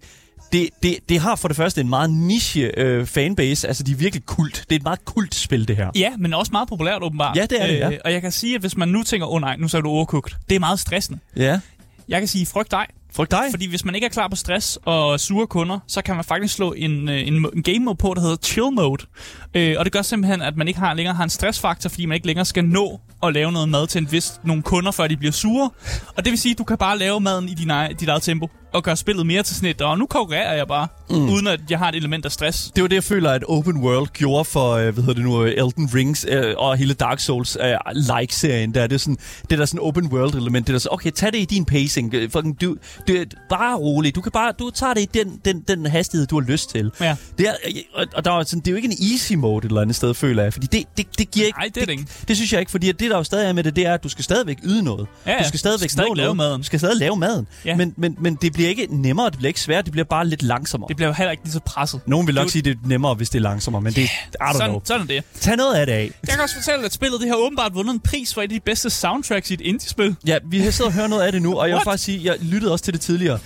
Det, 0.53 0.69
det, 0.83 0.97
det 1.09 1.21
har 1.21 1.37
for 1.37 1.49
det 1.49 1.57
første 1.57 1.81
en 1.81 1.89
meget 1.89 2.11
niche 2.11 2.81
øh, 2.81 3.07
fanbase. 3.07 3.69
Altså, 3.69 3.83
de 3.83 3.93
er 3.93 3.97
virkelig 3.97 4.27
kult. 4.27 4.65
Det 4.69 4.73
er 4.73 4.77
et 4.77 4.83
meget 4.83 5.05
kult 5.05 5.35
spil, 5.35 5.69
det 5.69 5.77
her. 5.77 5.91
Ja, 5.95 6.13
men 6.19 6.35
også 6.35 6.53
meget 6.53 6.69
populært 6.69 7.03
åbenbart. 7.03 7.37
Ja, 7.37 7.43
det 7.43 7.63
er 7.63 7.67
det, 7.67 7.79
ja. 7.79 7.99
Og 8.05 8.13
jeg 8.13 8.21
kan 8.21 8.33
sige, 8.33 8.55
at 8.55 8.61
hvis 8.61 8.77
man 8.77 8.89
nu 8.89 9.03
tænker, 9.03 9.27
åh 9.27 9.35
oh, 9.35 9.41
nej, 9.41 9.57
nu 9.57 9.69
så 9.69 9.77
er 9.77 9.81
du 9.81 9.89
overcooked, 9.89 10.33
det 10.49 10.57
er 10.57 10.61
meget 10.61 10.79
stressende. 10.79 11.19
Ja. 11.37 11.61
Jeg 12.09 12.21
kan 12.21 12.29
sige, 12.29 12.47
frygt 12.47 12.71
dig. 12.71 12.87
Frygt 13.17 13.31
dig. 13.31 13.45
Fordi 13.51 13.69
hvis 13.69 13.85
man 13.85 13.95
ikke 13.95 14.05
er 14.05 14.09
klar 14.09 14.29
på 14.29 14.37
stress 14.37 14.79
og 14.85 15.21
sure 15.21 15.47
kunder, 15.47 15.79
så 15.89 16.03
kan 16.03 16.15
man 16.15 16.25
faktisk 16.25 16.55
slå 16.55 16.73
en, 16.73 17.09
øh, 17.09 17.29
en, 17.29 17.47
en 17.55 17.63
game 17.63 17.79
mode 17.79 17.97
på, 17.97 18.15
der 18.15 18.21
hedder 18.21 18.37
chill 18.37 18.73
mode. 18.73 19.07
Øh, 19.55 19.77
og 19.79 19.85
det 19.85 19.93
gør 19.93 20.03
simpelthen, 20.03 20.43
at 20.43 20.57
man 20.57 20.69
ikke 20.69 20.81
har, 20.81 20.95
længere 20.95 21.15
har 21.15 21.25
en 21.25 21.31
stressfaktor, 21.31 21.91
fordi 21.91 22.07
man 22.07 22.15
ikke 22.15 22.27
længere 22.27 22.45
skal 22.45 22.65
nå 22.65 23.01
at 23.23 23.33
lave 23.33 23.53
noget 23.53 23.69
mad 23.69 23.87
til 23.87 24.01
en 24.01 24.13
vis, 24.13 24.41
nogle 24.45 24.63
kunder, 24.63 24.91
før 24.91 25.07
de 25.07 25.17
bliver 25.17 25.33
sure. 25.33 25.71
Og 26.17 26.25
det 26.25 26.31
vil 26.31 26.39
sige, 26.39 26.53
at 26.53 26.59
du 26.59 26.65
kan 26.65 26.79
bare 26.79 26.99
lave 26.99 27.21
maden 27.21 27.49
i 27.49 27.55
din 27.55 27.71
dit 28.01 28.09
eget 28.09 28.23
tempo 28.23 28.49
og 28.75 28.83
gøre 28.83 28.97
spillet 28.97 29.27
mere 29.27 29.43
til 29.43 29.57
snit. 29.57 29.81
Og 29.83 29.99
nu 29.99 30.07
konkurrerer 30.07 30.55
jeg 30.55 30.67
bare, 30.67 30.89
mm. 31.11 31.29
uden 31.29 31.47
at 31.47 31.61
jeg 31.71 31.79
har 31.79 31.89
et 31.89 31.95
element 31.95 32.25
af 32.25 32.33
stress. 32.33 32.71
Det 32.77 32.83
var 32.83 32.89
det, 32.89 32.97
jeg 32.97 33.05
føler, 33.05 33.31
at 33.31 33.45
Open 33.49 33.77
World 33.77 34.09
gjorde 34.09 34.45
for, 34.45 34.73
øh, 34.73 34.95
hvad 34.95 35.05
hedder 35.05 35.15
det 35.15 35.25
nu, 35.25 35.45
øh, 35.45 35.51
Elden 35.51 35.91
Rings 35.95 36.27
øh, 36.29 36.55
og 36.57 36.77
hele 36.77 36.95
Dark 36.95 37.21
Souls 37.21 37.57
øh, 37.61 37.77
like-serien. 37.95 38.75
Der. 38.75 38.87
Det 38.87 38.95
er 38.95 38.99
sådan, 38.99 39.19
det 39.51 39.59
der 39.59 39.65
sådan 39.65 39.81
open 39.81 40.07
world 40.07 40.35
element. 40.35 40.67
Det 40.67 40.73
der 40.73 40.79
så, 40.79 40.89
okay, 40.93 41.11
tag 41.11 41.33
det 41.33 41.39
i 41.39 41.45
din 41.45 41.65
pacing. 41.65 42.15
Øh, 42.15 42.31
Fucking, 42.31 42.61
du, 42.61 42.77
du, 43.09 43.15
bare 43.49 43.77
rolig. 43.77 44.15
Du 44.15 44.21
kan 44.21 44.33
bare, 44.33 44.53
du 44.59 44.71
tager 44.71 44.95
det 44.95 45.01
i 45.01 45.09
den, 45.15 45.41
den, 45.45 45.61
den 45.69 45.87
hastighed, 45.87 46.27
du 46.27 46.41
har 46.41 46.47
lyst 46.47 46.71
til. 46.71 46.91
Ja. 47.01 47.17
Det 47.39 47.49
er, 47.49 47.53
og, 47.95 48.07
og 48.15 48.25
der 48.25 48.33
er, 48.33 48.43
sådan, 48.45 48.61
det 48.61 48.67
er 48.67 48.71
jo 48.71 48.77
ikke 48.77 48.89
en 48.89 49.13
easy 49.13 49.33
mode 49.33 49.59
et 49.59 49.65
eller 49.65 49.81
andet 49.81 49.97
sted, 49.97 50.15
føler 50.15 50.43
jeg. 50.43 50.53
Fordi 50.53 50.67
det, 50.67 50.85
det, 50.97 51.07
det 51.19 51.31
giver 51.31 51.47
ikke... 51.47 51.59
Nej, 51.59 51.71
det 51.75 51.83
det 51.83 51.89
ikke. 51.89 52.07
Det 52.29 52.37
synes 52.37 52.53
jeg 52.53 52.61
ikke, 52.61 52.71
fordi 52.71 52.93
det 52.93 53.11
der 53.11 53.17
jo 53.17 53.25
stadig 53.25 53.49
er 53.49 53.53
med 53.53 53.65
det, 53.65 53.77
det 53.77 53.87
er, 53.87 53.95
at 53.95 54.05
du 54.05 54.09
skal 54.09 54.25
stadigvæk 54.25 54.59
yde 54.65 54.83
noget. 54.83 55.07
Ja, 55.27 55.33
ja. 55.33 55.39
Du 55.39 55.49
skal 55.49 55.61
stadigvæk 55.61 55.89
Du 55.89 55.91
skal 55.91 55.91
stadig 55.91 56.09
nå 56.09 56.15
lave 56.15 56.25
noget. 56.27 56.37
maden. 56.37 56.61
Du 56.61 56.67
skal 56.67 56.79
stadig 56.79 56.97
lave 56.97 57.17
maden. 57.17 57.47
Ja. 57.65 57.77
Men, 57.77 57.95
men, 57.97 58.17
men 58.21 58.35
det 58.35 58.53
bliver 58.53 58.64
ikke 58.69 58.87
nemmere, 58.91 59.31
det 59.31 59.39
bliver 59.39 59.49
ikke 59.49 59.61
sværere, 59.61 59.83
det 59.83 59.93
bliver 59.93 60.05
bare 60.05 60.27
lidt 60.27 60.43
langsommere. 60.43 60.89
Det 60.89 60.97
bliver 60.97 61.09
jo 61.09 61.15
heller 61.15 61.31
ikke 61.31 61.43
lige 61.45 61.53
så 61.53 61.61
presset. 61.61 62.01
Nogen 62.07 62.27
vil 62.27 62.35
nok 62.35 62.45
Du- 62.45 62.51
sige, 62.51 62.63
det 62.63 62.71
er 62.71 62.89
nemmere, 62.89 63.15
hvis 63.15 63.31
det 63.31 63.39
er 63.39 63.43
langsommere, 63.43 63.83
men 63.83 63.93
det 63.93 64.01
I 64.03 64.07
don't 64.43 64.53
Sådan, 64.53 64.69
know. 64.71 64.81
sådan 64.85 65.03
er 65.03 65.07
det. 65.07 65.25
Tag 65.41 65.57
noget 65.57 65.75
af 65.75 65.87
det 65.87 65.93
af. 65.93 66.11
Jeg 66.27 66.35
kan 66.35 66.41
også 66.43 66.55
fortælle, 66.55 66.85
at 66.85 66.93
spillet 66.93 67.21
det 67.21 67.29
har 67.29 67.37
åbenbart 67.37 67.75
vundet 67.75 67.93
en 67.95 68.01
pris 68.01 68.35
for 68.35 68.41
et 68.41 68.43
af 68.43 68.49
de 68.49 68.61
bedste 68.61 68.91
soundtracks 68.91 69.51
i 69.51 69.55
et 69.55 69.61
indie-spil. 69.61 70.17
Ja, 70.27 70.39
vi 70.45 70.61
har 70.61 70.71
siddet 70.71 70.93
og 70.95 71.01
hørt 71.01 71.11
noget 71.11 71.23
af 71.23 71.33
det 71.33 71.43
nu, 71.43 71.55
og 71.59 71.69
jeg 71.69 71.77
vil 71.77 71.85
faktisk 71.85 72.05
sige, 72.05 72.21
jeg 72.25 72.37
lyttede 72.41 72.73
også 72.73 72.85
til 72.85 72.93
det 72.93 73.01
tidligere. 73.01 73.39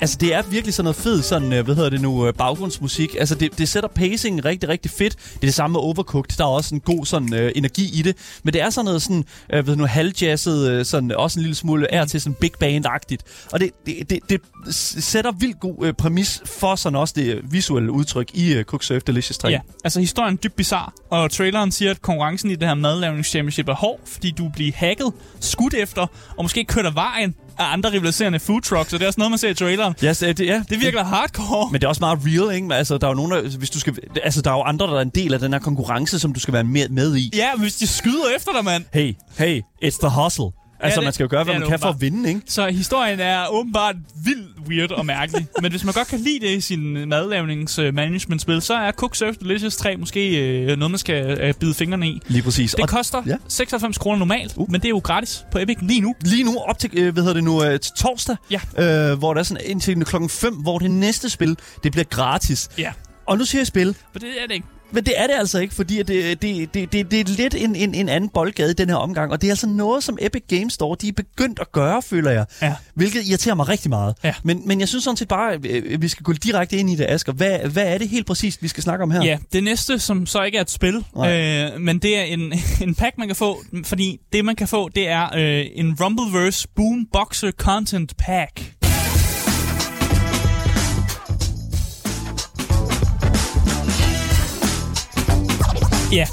Altså, 0.00 0.16
det 0.20 0.34
er 0.34 0.42
virkelig 0.42 0.74
sådan 0.74 0.84
noget 0.84 0.96
fed, 0.96 1.22
sådan, 1.22 1.52
øh, 1.52 1.64
hvad 1.64 1.74
hedder 1.74 1.90
det 1.90 2.00
nu, 2.00 2.26
øh, 2.26 2.34
baggrundsmusik. 2.34 3.16
Altså, 3.18 3.34
det, 3.34 3.58
det 3.58 3.68
sætter 3.68 3.88
pacing 3.88 4.44
rigtig, 4.44 4.68
rigtig 4.68 4.90
fedt. 4.90 5.16
Det 5.16 5.34
er 5.34 5.40
det 5.40 5.54
samme 5.54 5.72
med 5.72 5.80
Overcooked. 5.80 6.36
Der 6.38 6.44
er 6.44 6.48
også 6.48 6.74
en 6.74 6.80
god 6.80 7.06
sådan 7.06 7.34
øh, 7.34 7.52
energi 7.54 7.98
i 7.98 8.02
det. 8.02 8.16
Men 8.42 8.54
det 8.54 8.60
er 8.60 8.70
sådan 8.70 8.84
noget 8.84 9.02
sådan, 9.02 9.24
øh, 9.52 9.66
ved 9.66 9.74
du 9.74 9.80
nu, 9.80 9.86
halvjazzet, 9.86 10.70
øh, 10.70 10.84
sådan 10.84 11.12
også 11.12 11.38
en 11.38 11.42
lille 11.42 11.54
smule 11.54 11.92
er 11.92 12.04
til 12.04 12.20
sådan 12.20 12.36
big 12.40 12.52
band-agtigt. 12.60 13.48
Og 13.52 13.60
det, 13.60 13.70
det, 13.86 14.10
det, 14.10 14.20
det 14.28 14.40
sætter 14.74 15.32
vildt 15.32 15.60
god 15.60 15.86
øh, 15.86 15.94
præmis 15.94 16.42
for 16.46 16.74
sådan 16.74 16.96
også 16.96 17.14
det 17.16 17.34
øh, 17.34 17.52
visuelle 17.52 17.90
udtryk 17.90 18.30
i 18.34 18.54
øh, 18.54 18.64
Cook 18.64 18.82
Surf 18.82 19.02
Delicious 19.02 19.38
3. 19.38 19.48
Ja, 19.48 19.60
altså 19.84 20.00
historien 20.00 20.34
er 20.34 20.38
dybt 20.38 20.56
bizarre, 20.56 20.90
og 21.10 21.30
traileren 21.30 21.72
siger, 21.72 21.90
at 21.90 22.02
konkurrencen 22.02 22.50
i 22.50 22.54
det 22.54 22.68
her 22.68 22.74
madlavningschampionship 22.74 23.68
er 23.68 23.74
hård, 23.74 24.00
fordi 24.04 24.30
du 24.30 24.48
bliver 24.48 24.72
hacket, 24.74 25.12
skudt 25.40 25.74
efter, 25.74 26.06
og 26.36 26.44
måske 26.44 26.64
kørt 26.64 26.86
af 26.86 26.94
vejen 26.94 27.34
af 27.58 27.72
andre 27.72 27.92
rivaliserende 27.92 28.38
food 28.38 28.60
trucks, 28.60 28.92
og 28.92 28.98
det 28.98 29.04
er 29.04 29.08
også 29.08 29.20
noget, 29.20 29.30
man 29.30 29.38
ser 29.38 29.48
i 29.48 29.54
traileren. 29.54 29.94
Ja, 30.02 30.14
så, 30.14 30.26
det, 30.26 30.40
ja, 30.46 30.62
Det 30.70 30.80
virker 30.80 31.04
hardcore. 31.04 31.68
Men 31.72 31.80
det 31.80 31.84
er 31.84 31.88
også 31.88 32.00
meget 32.00 32.18
real, 32.26 32.54
ikke? 32.56 32.74
Altså, 32.74 32.98
der 32.98 33.06
er 33.06 33.10
jo 33.10 33.14
nogen, 33.14 33.32
der, 33.32 33.58
hvis 33.58 33.70
du 33.70 33.80
skal, 33.80 33.96
altså, 34.22 34.42
der 34.42 34.50
er 34.50 34.54
jo 34.54 34.62
andre, 34.62 34.86
der 34.86 34.96
er 34.96 35.00
en 35.00 35.08
del 35.14 35.34
af 35.34 35.40
den 35.40 35.52
her 35.52 35.60
konkurrence, 35.60 36.18
som 36.18 36.32
du 36.32 36.40
skal 36.40 36.54
være 36.54 36.64
med, 36.64 36.88
med 36.88 37.16
i. 37.16 37.30
Ja, 37.34 37.48
hvis 37.58 37.74
de 37.74 37.86
skyder 37.86 38.24
efter 38.36 38.52
dig, 38.52 38.64
mand. 38.64 38.84
Hey, 38.94 39.14
hey, 39.38 39.60
it's 39.84 39.98
the 40.00 40.22
hustle. 40.22 40.46
Altså, 40.80 41.00
det- 41.00 41.06
man 41.06 41.12
skal 41.12 41.24
jo 41.24 41.28
gøre, 41.30 41.44
hvad 41.44 41.58
man 41.58 41.68
kan 41.68 41.78
for 41.78 41.88
at 41.88 42.00
vinde, 42.00 42.28
ikke? 42.28 42.40
Så 42.46 42.66
historien 42.68 43.20
er 43.20 43.46
åbenbart 43.50 43.96
vildt 44.24 44.46
weird 44.68 44.90
og 44.90 45.06
mærkelig. 45.06 45.46
Men 45.62 45.70
hvis 45.70 45.84
man 45.84 45.94
godt 45.94 46.08
kan 46.08 46.18
lide 46.20 46.40
det 46.46 46.56
i 46.56 46.60
sin 46.60 47.08
madlavnings-management-spil, 47.08 48.62
så 48.62 48.74
er 48.74 48.92
Cook 48.92 49.14
Surf 49.16 49.36
Delicious 49.36 49.76
3 49.76 49.96
måske 49.96 50.50
øh, 50.60 50.66
noget, 50.78 50.90
man 50.90 50.98
skal 50.98 51.40
øh, 51.40 51.54
bide 51.54 51.74
fingrene 51.74 52.08
i. 52.08 52.20
Lige 52.28 52.42
præcis. 52.42 52.70
Det 52.70 52.80
Og 52.80 52.88
koster 52.88 53.22
ja. 53.26 53.36
96 53.48 53.98
kroner 53.98 54.18
normalt, 54.18 54.52
uh. 54.56 54.70
men 54.70 54.80
det 54.80 54.84
er 54.86 54.90
jo 54.90 54.98
gratis 55.04 55.44
på 55.52 55.58
Epic 55.58 55.76
lige 55.82 56.00
nu. 56.00 56.14
lige 56.20 56.44
nu 56.44 56.58
op 56.58 56.78
til, 56.78 56.90
øh, 56.92 57.12
hvad 57.12 57.22
hedder 57.22 57.34
det 57.34 57.44
nu, 57.44 57.64
øh, 57.64 57.80
til 57.80 57.92
torsdag, 57.96 58.36
Ja. 58.50 58.60
øh, 59.12 59.18
hvor 59.18 59.34
der 59.34 59.40
er 59.40 59.44
sådan 59.44 59.62
indtil 59.66 60.04
klokken 60.04 60.28
5, 60.30 60.54
hvor 60.54 60.78
det 60.78 60.90
næste 60.90 61.30
spil, 61.30 61.56
det 61.82 61.92
bliver 61.92 62.04
gratis. 62.04 62.68
Ja, 62.78 62.92
Og 63.26 63.38
nu 63.38 63.44
siger 63.44 63.60
jeg 63.60 63.66
spil, 63.66 63.96
for 64.12 64.18
det 64.18 64.28
er 64.42 64.46
det 64.46 64.54
ikke. 64.54 64.66
Men 64.90 65.04
det 65.04 65.14
er 65.16 65.26
det 65.26 65.34
altså 65.34 65.58
ikke, 65.58 65.74
fordi 65.74 65.96
det, 66.02 66.42
det, 66.42 66.74
det, 66.74 66.92
det, 66.92 67.10
det 67.10 67.20
er 67.20 67.24
lidt 67.36 67.54
en, 67.54 67.76
en, 67.76 67.94
en 67.94 68.08
anden 68.08 68.30
boldgade 68.30 68.70
i 68.70 68.74
den 68.74 68.88
her 68.88 68.96
omgang, 68.96 69.32
og 69.32 69.40
det 69.40 69.48
er 69.48 69.52
altså 69.52 69.66
noget, 69.66 70.04
som 70.04 70.18
Epic 70.20 70.42
Games 70.48 70.72
Store, 70.72 70.96
de 71.00 71.08
er 71.08 71.12
begyndt 71.12 71.58
at 71.60 71.72
gøre, 71.72 72.02
føler 72.02 72.30
jeg. 72.30 72.46
Ja. 72.62 72.74
Hvilket 72.94 73.26
irriterer 73.28 73.54
mig 73.54 73.68
rigtig 73.68 73.90
meget. 73.90 74.14
Ja. 74.24 74.34
Men, 74.42 74.62
men 74.66 74.80
jeg 74.80 74.88
synes 74.88 75.04
sådan 75.04 75.16
set 75.16 75.28
bare, 75.28 75.52
at 75.52 76.02
vi 76.02 76.08
skal 76.08 76.24
gå 76.24 76.32
direkte 76.32 76.76
ind 76.76 76.90
i 76.90 76.94
det, 76.94 77.06
Asger. 77.08 77.32
Hvad, 77.32 77.58
hvad 77.58 77.86
er 77.86 77.98
det 77.98 78.08
helt 78.08 78.26
præcist, 78.26 78.62
vi 78.62 78.68
skal 78.68 78.82
snakke 78.82 79.02
om 79.02 79.10
her? 79.10 79.24
Ja, 79.24 79.38
det 79.52 79.64
næste, 79.64 79.98
som 79.98 80.26
så 80.26 80.42
ikke 80.42 80.58
er 80.58 80.62
et 80.62 80.70
spil, 80.70 81.04
Nej. 81.16 81.70
øh, 81.74 81.80
men 81.80 81.98
det 81.98 82.18
er 82.18 82.22
en, 82.22 82.52
en 82.88 82.94
pack, 82.94 83.18
man 83.18 83.28
kan 83.28 83.36
få, 83.36 83.62
fordi 83.84 84.20
det, 84.32 84.44
man 84.44 84.56
kan 84.56 84.68
få, 84.68 84.88
det 84.88 85.08
er 85.08 85.36
øh, 85.36 85.66
en 85.74 85.96
Rumbleverse 86.00 86.68
Boomboxer 86.76 87.50
Content 87.50 88.16
Pack. 88.16 88.75
Ja, 96.12 96.26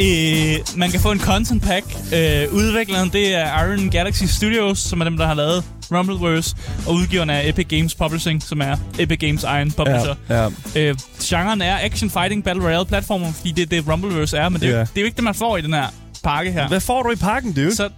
øh, 0.00 0.58
man 0.76 0.90
kan 0.90 1.00
få 1.00 1.12
en 1.12 1.20
content 1.20 1.62
pack. 1.62 1.86
Øh, 2.14 2.54
udvikleren, 2.54 3.10
det 3.12 3.34
er 3.34 3.64
Iron 3.64 3.90
Galaxy 3.90 4.24
Studios, 4.24 4.78
som 4.78 5.00
er 5.00 5.04
dem, 5.04 5.16
der 5.16 5.26
har 5.26 5.34
lavet 5.34 5.64
Rumbleverse, 5.92 6.56
og 6.86 6.94
udgiveren 6.94 7.30
er 7.30 7.40
Epic 7.48 7.66
Games 7.68 7.94
Publishing, 7.94 8.42
som 8.42 8.60
er 8.60 8.76
Epic 8.98 9.18
Games 9.18 9.44
egen 9.44 9.72
publisher. 9.72 10.14
ja. 10.28 10.48
ja. 10.74 10.80
Øh, 10.90 10.96
genren 11.22 11.62
er 11.62 11.78
action, 11.82 12.10
fighting, 12.10 12.44
battle 12.44 12.64
royale 12.64 12.86
platformer, 12.86 13.32
fordi 13.32 13.52
det 13.52 13.62
er 13.62 13.66
det 13.66 13.88
Rumbleverse 13.92 14.36
er, 14.36 14.48
men 14.48 14.60
det, 14.60 14.66
Ja. 14.66 14.72
yeah. 14.72 14.86
det 14.86 14.96
er 14.96 15.00
jo 15.00 15.04
ikke 15.06 15.16
det, 15.16 15.24
man 15.24 15.34
får 15.34 15.56
i 15.56 15.60
den 15.62 15.72
her 15.74 15.86
pakke 16.24 16.52
her. 16.52 16.68
Hvad 16.68 16.80
får 16.80 17.02
du 17.02 17.10
i 17.10 17.16
pakken, 17.16 17.52
dude? 17.52 17.76
Så 17.76 17.88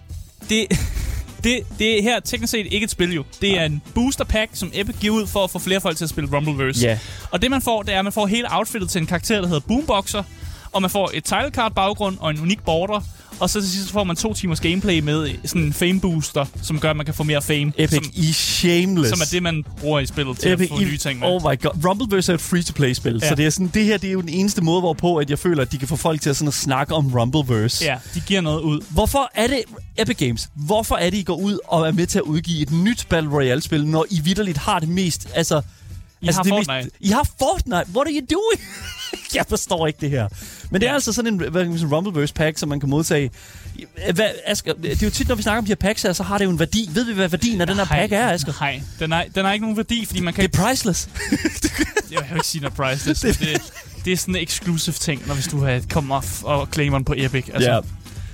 det, 0.48 0.66
det, 1.44 1.60
det 1.78 1.98
er 1.98 2.02
her 2.02 2.20
teknisk 2.20 2.50
set 2.50 2.66
ikke 2.70 2.84
et 2.84 2.90
spil 2.90 3.12
jo. 3.14 3.24
Det 3.40 3.58
er 3.58 3.64
en 3.64 3.82
booster 3.94 4.24
pack, 4.24 4.50
som 4.54 4.70
Epic 4.74 4.94
giver 5.00 5.14
ud 5.14 5.26
for 5.26 5.44
at 5.44 5.50
få 5.50 5.58
flere 5.58 5.80
folk 5.80 5.96
til 5.96 6.04
at 6.04 6.10
spille 6.10 6.30
Rumbleverse. 6.36 6.86
Ja. 6.86 6.98
Og 7.30 7.42
det 7.42 7.50
man 7.50 7.62
får, 7.62 7.82
det 7.82 7.94
er, 7.94 7.98
at 7.98 8.04
man 8.04 8.12
får 8.12 8.26
hele 8.26 8.46
outfittet 8.50 8.90
til 8.90 9.00
en 9.00 9.06
karakter, 9.06 9.40
der 9.40 9.46
hedder 9.46 9.60
Boomboxer, 9.68 10.22
og 10.72 10.82
man 10.82 10.90
får 10.90 11.10
et 11.14 11.24
title 11.24 11.50
card 11.50 11.74
baggrund 11.74 12.16
og 12.20 12.30
en 12.30 12.40
unik 12.40 12.64
border, 12.64 13.00
og 13.40 13.50
så 13.50 13.60
til 13.60 13.70
sidst 13.70 13.90
får 13.90 14.04
man 14.04 14.16
to 14.16 14.34
timers 14.34 14.60
gameplay 14.60 15.00
med 15.00 15.34
sådan 15.44 15.62
en 15.62 15.72
fame 15.72 16.00
booster, 16.00 16.44
som 16.62 16.80
gør, 16.80 16.90
at 16.90 16.96
man 16.96 17.06
kan 17.06 17.14
få 17.14 17.22
mere 17.22 17.42
fame. 17.42 17.72
Epic, 17.76 18.04
som, 18.04 18.04
I 18.14 18.32
shameless. 18.32 19.10
som 19.10 19.20
er 19.20 19.28
det, 19.30 19.42
man 19.42 19.64
bruger 19.80 20.00
i 20.00 20.06
spillet 20.06 20.38
til 20.38 20.52
Epic, 20.52 20.70
at 20.70 20.78
få 20.78 20.84
nye 20.84 20.96
ting 20.96 21.20
med. 21.20 21.28
Oh 21.28 21.42
my 21.42 21.62
god. 21.62 21.70
Rumbleverse 21.84 22.32
er 22.32 22.34
et 22.34 22.40
free-to-play-spil, 22.40 23.18
ja. 23.22 23.28
Så 23.28 23.34
det, 23.34 23.46
er 23.46 23.50
sådan, 23.50 23.70
det 23.74 23.84
her 23.84 23.96
det 23.96 24.08
er 24.08 24.12
jo 24.12 24.20
den 24.20 24.28
eneste 24.28 24.62
måde, 24.62 24.80
hvorpå 24.80 25.16
at 25.16 25.30
jeg 25.30 25.38
føler, 25.38 25.62
at 25.62 25.72
de 25.72 25.78
kan 25.78 25.88
få 25.88 25.96
folk 25.96 26.20
til 26.20 26.30
at, 26.30 26.36
sådan 26.36 26.48
at 26.48 26.54
snakke 26.54 26.94
om 26.94 27.14
Rumbleverse. 27.14 27.84
Ja, 27.84 27.96
de 28.14 28.20
giver 28.20 28.40
noget 28.40 28.60
ud. 28.60 28.80
Hvorfor 28.90 29.30
er 29.34 29.46
det, 29.46 29.62
Epic 29.98 30.16
Games, 30.16 30.48
hvorfor 30.54 30.96
er 30.96 31.10
det, 31.10 31.18
I 31.18 31.22
går 31.22 31.36
ud 31.36 31.58
og 31.64 31.88
er 31.88 31.92
med 31.92 32.06
til 32.06 32.18
at 32.18 32.22
udgive 32.22 32.62
et 32.62 32.72
nyt 32.72 33.06
Battle 33.08 33.30
Royale-spil, 33.30 33.86
når 33.86 34.06
I 34.10 34.20
vidderligt 34.24 34.58
har 34.58 34.78
det 34.78 34.88
mest, 34.88 35.28
altså... 35.34 35.62
I 36.22 36.26
altså 36.26 36.42
har 36.42 36.48
Fortnite. 36.48 36.84
Mest, 36.84 36.96
I 37.00 37.08
har 37.08 37.28
Fortnite. 37.38 37.86
What 37.96 38.06
are 38.06 38.14
you 38.14 38.26
doing? 38.30 38.60
jeg 39.34 39.44
forstår 39.48 39.86
ikke 39.86 39.98
det 40.00 40.10
her. 40.10 40.28
Men 40.70 40.80
det 40.80 40.88
er 40.88 40.94
altså 40.94 41.12
sådan 41.12 41.32
en, 41.34 41.38
hvad 41.38 41.62
kan 41.62 41.70
man 41.70 41.78
sige, 41.78 41.90
Rumbleverse 41.96 42.34
pack, 42.34 42.58
som 42.58 42.68
man 42.68 42.80
kan 42.80 42.88
modtage. 42.88 43.30
Hvad, 44.14 44.28
Asger, 44.46 44.72
det 44.72 45.02
er 45.02 45.06
jo 45.06 45.10
tit, 45.10 45.28
når 45.28 45.34
vi 45.34 45.42
snakker 45.42 45.58
om 45.58 45.64
de 45.64 45.70
her 45.70 45.76
packs 45.76 46.02
her, 46.02 46.12
så 46.12 46.22
har 46.22 46.38
det 46.38 46.44
jo 46.44 46.50
en 46.50 46.58
værdi. 46.58 46.90
Ved 46.92 47.04
vi, 47.04 47.12
hvad 47.12 47.28
værdien 47.28 47.60
af 47.60 47.66
den 47.66 47.76
her 47.76 47.84
pack 47.84 48.12
er, 48.12 48.28
Asger? 48.30 48.52
Nej, 48.60 48.82
den 48.98 49.12
har, 49.12 49.24
den 49.34 49.44
har 49.44 49.52
ikke 49.52 49.64
nogen 49.64 49.76
værdi, 49.76 50.04
fordi 50.06 50.20
man 50.20 50.34
kan 50.34 50.44
Det 50.44 50.58
er 50.58 50.62
priceless. 50.62 51.08
Jeg 52.12 52.20
vil 52.28 52.36
ikke 52.36 52.46
sige, 52.46 52.60
den 52.60 52.66
er 52.66 52.70
priceless. 52.70 53.20
det, 53.26 53.38
det, 53.38 53.62
det 54.04 54.12
er 54.12 54.16
sådan 54.16 54.36
en 54.36 54.42
exclusive 54.42 54.94
ting, 54.94 55.26
når 55.26 55.34
hvis 55.34 55.46
du 55.48 55.64
har, 55.64 55.80
kommer 55.90 56.40
og, 56.44 56.60
og 56.60 56.68
claimer 56.72 56.98
den 56.98 57.04
på 57.04 57.14
Epic. 57.16 57.44
Altså, 57.54 57.70
Ja. 57.70 57.80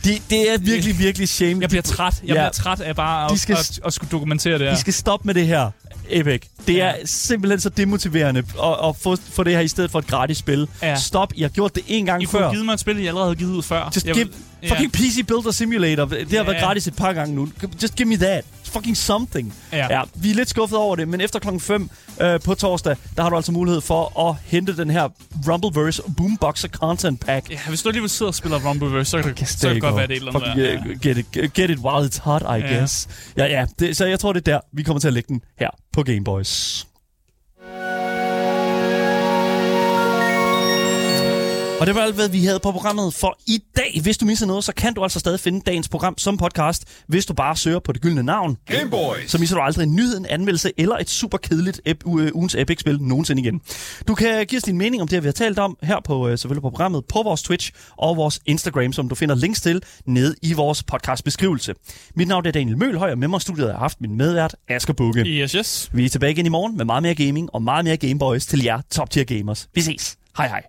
Det, 0.07 0.22
det 0.30 0.52
er 0.52 0.59
virkelig, 0.59 0.98
virkelig 0.98 1.28
shame. 1.28 1.61
Jeg 1.61 1.68
bliver 1.68 1.82
træt. 1.82 2.14
Jeg 2.22 2.28
Ja. 2.28 2.32
bliver 2.34 2.48
træt 2.50 2.80
af 2.80 2.96
bare 2.96 3.28
De 3.28 3.32
at, 3.32 3.38
skal- 3.40 3.57
at, 3.57 3.80
at, 3.86 3.92
skulle 3.92 4.11
dokumentere 4.11 4.59
det 4.59 4.66
her. 4.66 4.74
I 4.76 4.80
skal 4.80 4.92
stoppe 4.92 5.26
med 5.26 5.34
det 5.34 5.46
her, 5.46 5.70
Epic. 6.11 6.40
Det 6.66 6.74
Ja. 6.74 6.86
er 6.86 6.94
simpelthen 7.04 7.61
så 7.61 7.68
demotiverende 7.68 8.38
at, 8.62 8.88
at 8.88 8.96
få, 8.96 9.16
få 9.30 9.42
det 9.44 9.52
her 9.52 9.61
i 9.61 9.68
stedet 9.68 9.90
for 9.90 9.98
et 9.98 10.07
gratis 10.07 10.36
spil. 10.38 10.68
Ja. 10.82 10.96
Stop. 10.96 11.32
I 11.34 11.42
har 11.42 11.48
gjort 11.48 11.74
det 11.74 11.82
en 11.88 12.07
gang 12.07 12.22
I 12.22 12.26
før. 12.26 12.42
kunne 12.42 12.54
give 12.57 12.64
mig 12.64 12.72
et 12.72 12.80
spil, 12.80 12.98
I 12.98 13.07
allerede 13.07 13.26
havde 13.28 13.36
givet 13.38 13.50
ud 13.57 13.62
før. 13.62 13.90
Just 13.94 14.07
Jeg 14.07 14.14
give, 14.14 14.28
ja. 14.62 14.70
fucking 14.70 14.92
PC 14.92 15.26
Builder 15.26 15.50
Simulator. 15.50 16.04
Det 16.04 16.18
har 16.30 16.36
Ja. 16.36 16.42
været 16.42 16.62
gratis 16.62 16.86
et 16.86 16.96
par 16.96 17.12
gange 17.12 17.34
nu. 17.34 17.48
Just 17.82 17.94
give 17.96 18.09
me 18.09 18.16
that. 18.16 18.44
Fucking 18.77 18.97
something. 18.97 19.55
Ja. 19.72 19.87
ja. 19.99 20.03
Vi 20.14 20.31
er 20.31 20.35
lidt 20.35 20.49
skuffet 20.49 20.79
over 20.79 20.97
det, 20.97 21.09
men 21.09 21.20
efter 21.20 21.39
klokken 21.39 21.61
5 21.61 21.91
øh, 22.20 22.41
på 22.41 22.55
torsdag, 22.55 22.97
der 23.16 23.22
har 23.22 23.31
du 23.31 23.37
altså 23.37 23.53
mulighed 23.53 23.81
for 23.81 24.29
at 24.29 24.37
hente 24.45 24.77
den 24.77 24.91
her 24.91 25.09
Rumbleverse 25.49 26.03
Boomboxer 26.16 26.68
Content 26.68 27.20
Pack. 27.20 27.51
Ja, 27.51 27.59
hvis 27.68 27.83
du 27.83 27.89
alligevel 27.89 28.11
sidder 28.11 28.31
og 28.31 28.35
spiller 28.35 28.68
Rumbleverse, 28.68 29.11
så 29.11 29.22
kan 29.22 29.35
det, 29.35 29.49
så 29.49 29.66
kan 29.66 29.74
det 29.74 29.83
godt 29.83 29.97
være, 29.97 30.07
det 30.07 30.12
er 30.12 30.16
et 30.16 30.29
eller 30.29 30.41
andet. 30.51 30.85
Der. 30.85 30.91
uh, 30.91 31.01
get, 31.01 31.18
it, 31.18 31.53
get 31.55 31.70
it 31.70 31.79
while 31.79 32.07
it's 32.09 32.20
hot, 32.22 32.43
I 32.43 32.45
Ja. 32.45 32.77
guess. 32.79 33.09
Ja, 33.37 33.45
ja. 33.47 33.66
Det, 33.79 33.97
så 33.97 34.05
jeg 34.07 34.20
tror, 34.20 34.33
det 34.33 34.49
er 34.49 34.53
der, 34.53 34.61
vi 34.72 34.83
kommer 34.83 35.01
til 35.01 35.09
at 35.09 35.14
lægge 35.14 35.29
den 35.29 35.41
her 35.61 35.70
på 35.93 36.03
Game 36.03 36.24
Boys. 36.24 36.87
Og 41.81 41.87
det 41.87 41.95
var 41.95 42.01
alt, 42.01 42.14
hvad 42.14 42.29
vi 42.29 42.45
havde 42.45 42.61
på 42.61 42.72
programmet 42.72 43.14
for 43.14 43.39
i 43.47 43.59
dag. 43.77 44.01
Hvis 44.03 44.18
du 44.18 44.24
misser 44.27 44.47
noget, 44.47 44.64
så 44.64 44.72
kan 44.72 44.95
du 44.95 45.03
altså 45.03 45.18
stadig 45.18 45.41
finde 45.41 45.61
dagens 45.66 45.89
program 45.89 46.18
som 46.18 46.37
podcast, 46.37 46.85
hvis 47.09 47.27
du 47.27 47.35
bare 47.35 47.57
søger 47.57 47.79
på 47.79 47.93
det 47.93 48.03
gyldne 48.03 48.22
navn. 48.22 48.57
Gameboys. 48.66 49.31
Så 49.31 49.39
misser 49.39 49.57
du 49.57 49.62
aldrig 49.62 49.85
en 49.85 49.95
nyhed, 49.97 50.16
en 50.18 50.27
anmeldelse 50.27 50.72
eller 50.79 50.97
et 50.97 51.11
super 51.11 51.39
kedeligt 51.39 51.81
ep- 51.89 52.07
u- 52.07 52.31
ugens 52.35 52.55
Epic-spil 52.55 52.99
nogensinde 53.03 53.43
igen. 53.43 53.61
Du 54.09 54.14
kan 54.14 54.47
give 54.47 54.57
os 54.59 54.62
din 54.62 54.79
mening 54.79 55.03
om 55.03 55.09
det, 55.09 55.22
vi 55.22 55.27
har 55.27 55.33
talt 55.33 55.59
om 55.59 55.77
her 55.83 55.97
på, 56.05 56.29
øh, 56.29 56.39
selvfølgelig 56.39 56.62
på 56.62 56.70
programmet, 56.70 57.05
på 57.05 57.22
vores 57.22 57.43
Twitch 57.43 57.72
og 57.97 58.16
vores 58.16 58.41
Instagram, 58.47 58.93
som 58.93 59.09
du 59.09 59.14
finder 59.14 59.35
links 59.35 59.61
til 59.61 59.83
nede 60.07 60.35
i 60.43 60.53
vores 60.53 60.83
podcastbeskrivelse. 60.83 61.74
Mit 62.14 62.29
navn 62.29 62.47
er 62.47 62.51
Daniel 62.51 62.79
Mølhøj, 62.79 63.11
og 63.11 63.18
med 63.18 63.29
mig 63.29 63.39
i 63.39 63.41
studiet 63.41 63.70
har 63.72 63.79
haft 63.79 64.01
min 64.01 64.16
medvært, 64.16 64.57
Asger 64.68 64.95
Bukke. 64.95 65.20
Yes, 65.20 65.53
yes. 65.53 65.91
Vi 65.93 66.05
er 66.05 66.09
tilbage 66.09 66.33
igen 66.33 66.47
i 66.47 66.49
morgen 66.49 66.77
med 66.77 66.85
meget 66.85 67.03
mere 67.03 67.14
gaming 67.14 67.49
og 67.55 67.62
meget 67.62 67.85
mere 67.85 67.97
Gameboys 67.97 68.47
til 68.47 68.62
jer 68.62 68.81
top 68.91 69.11
tier 69.11 69.24
gamers. 69.24 69.68
Vi 69.74 69.81
ses. 69.81 70.16
Hej 70.37 70.49
hej. 70.49 70.62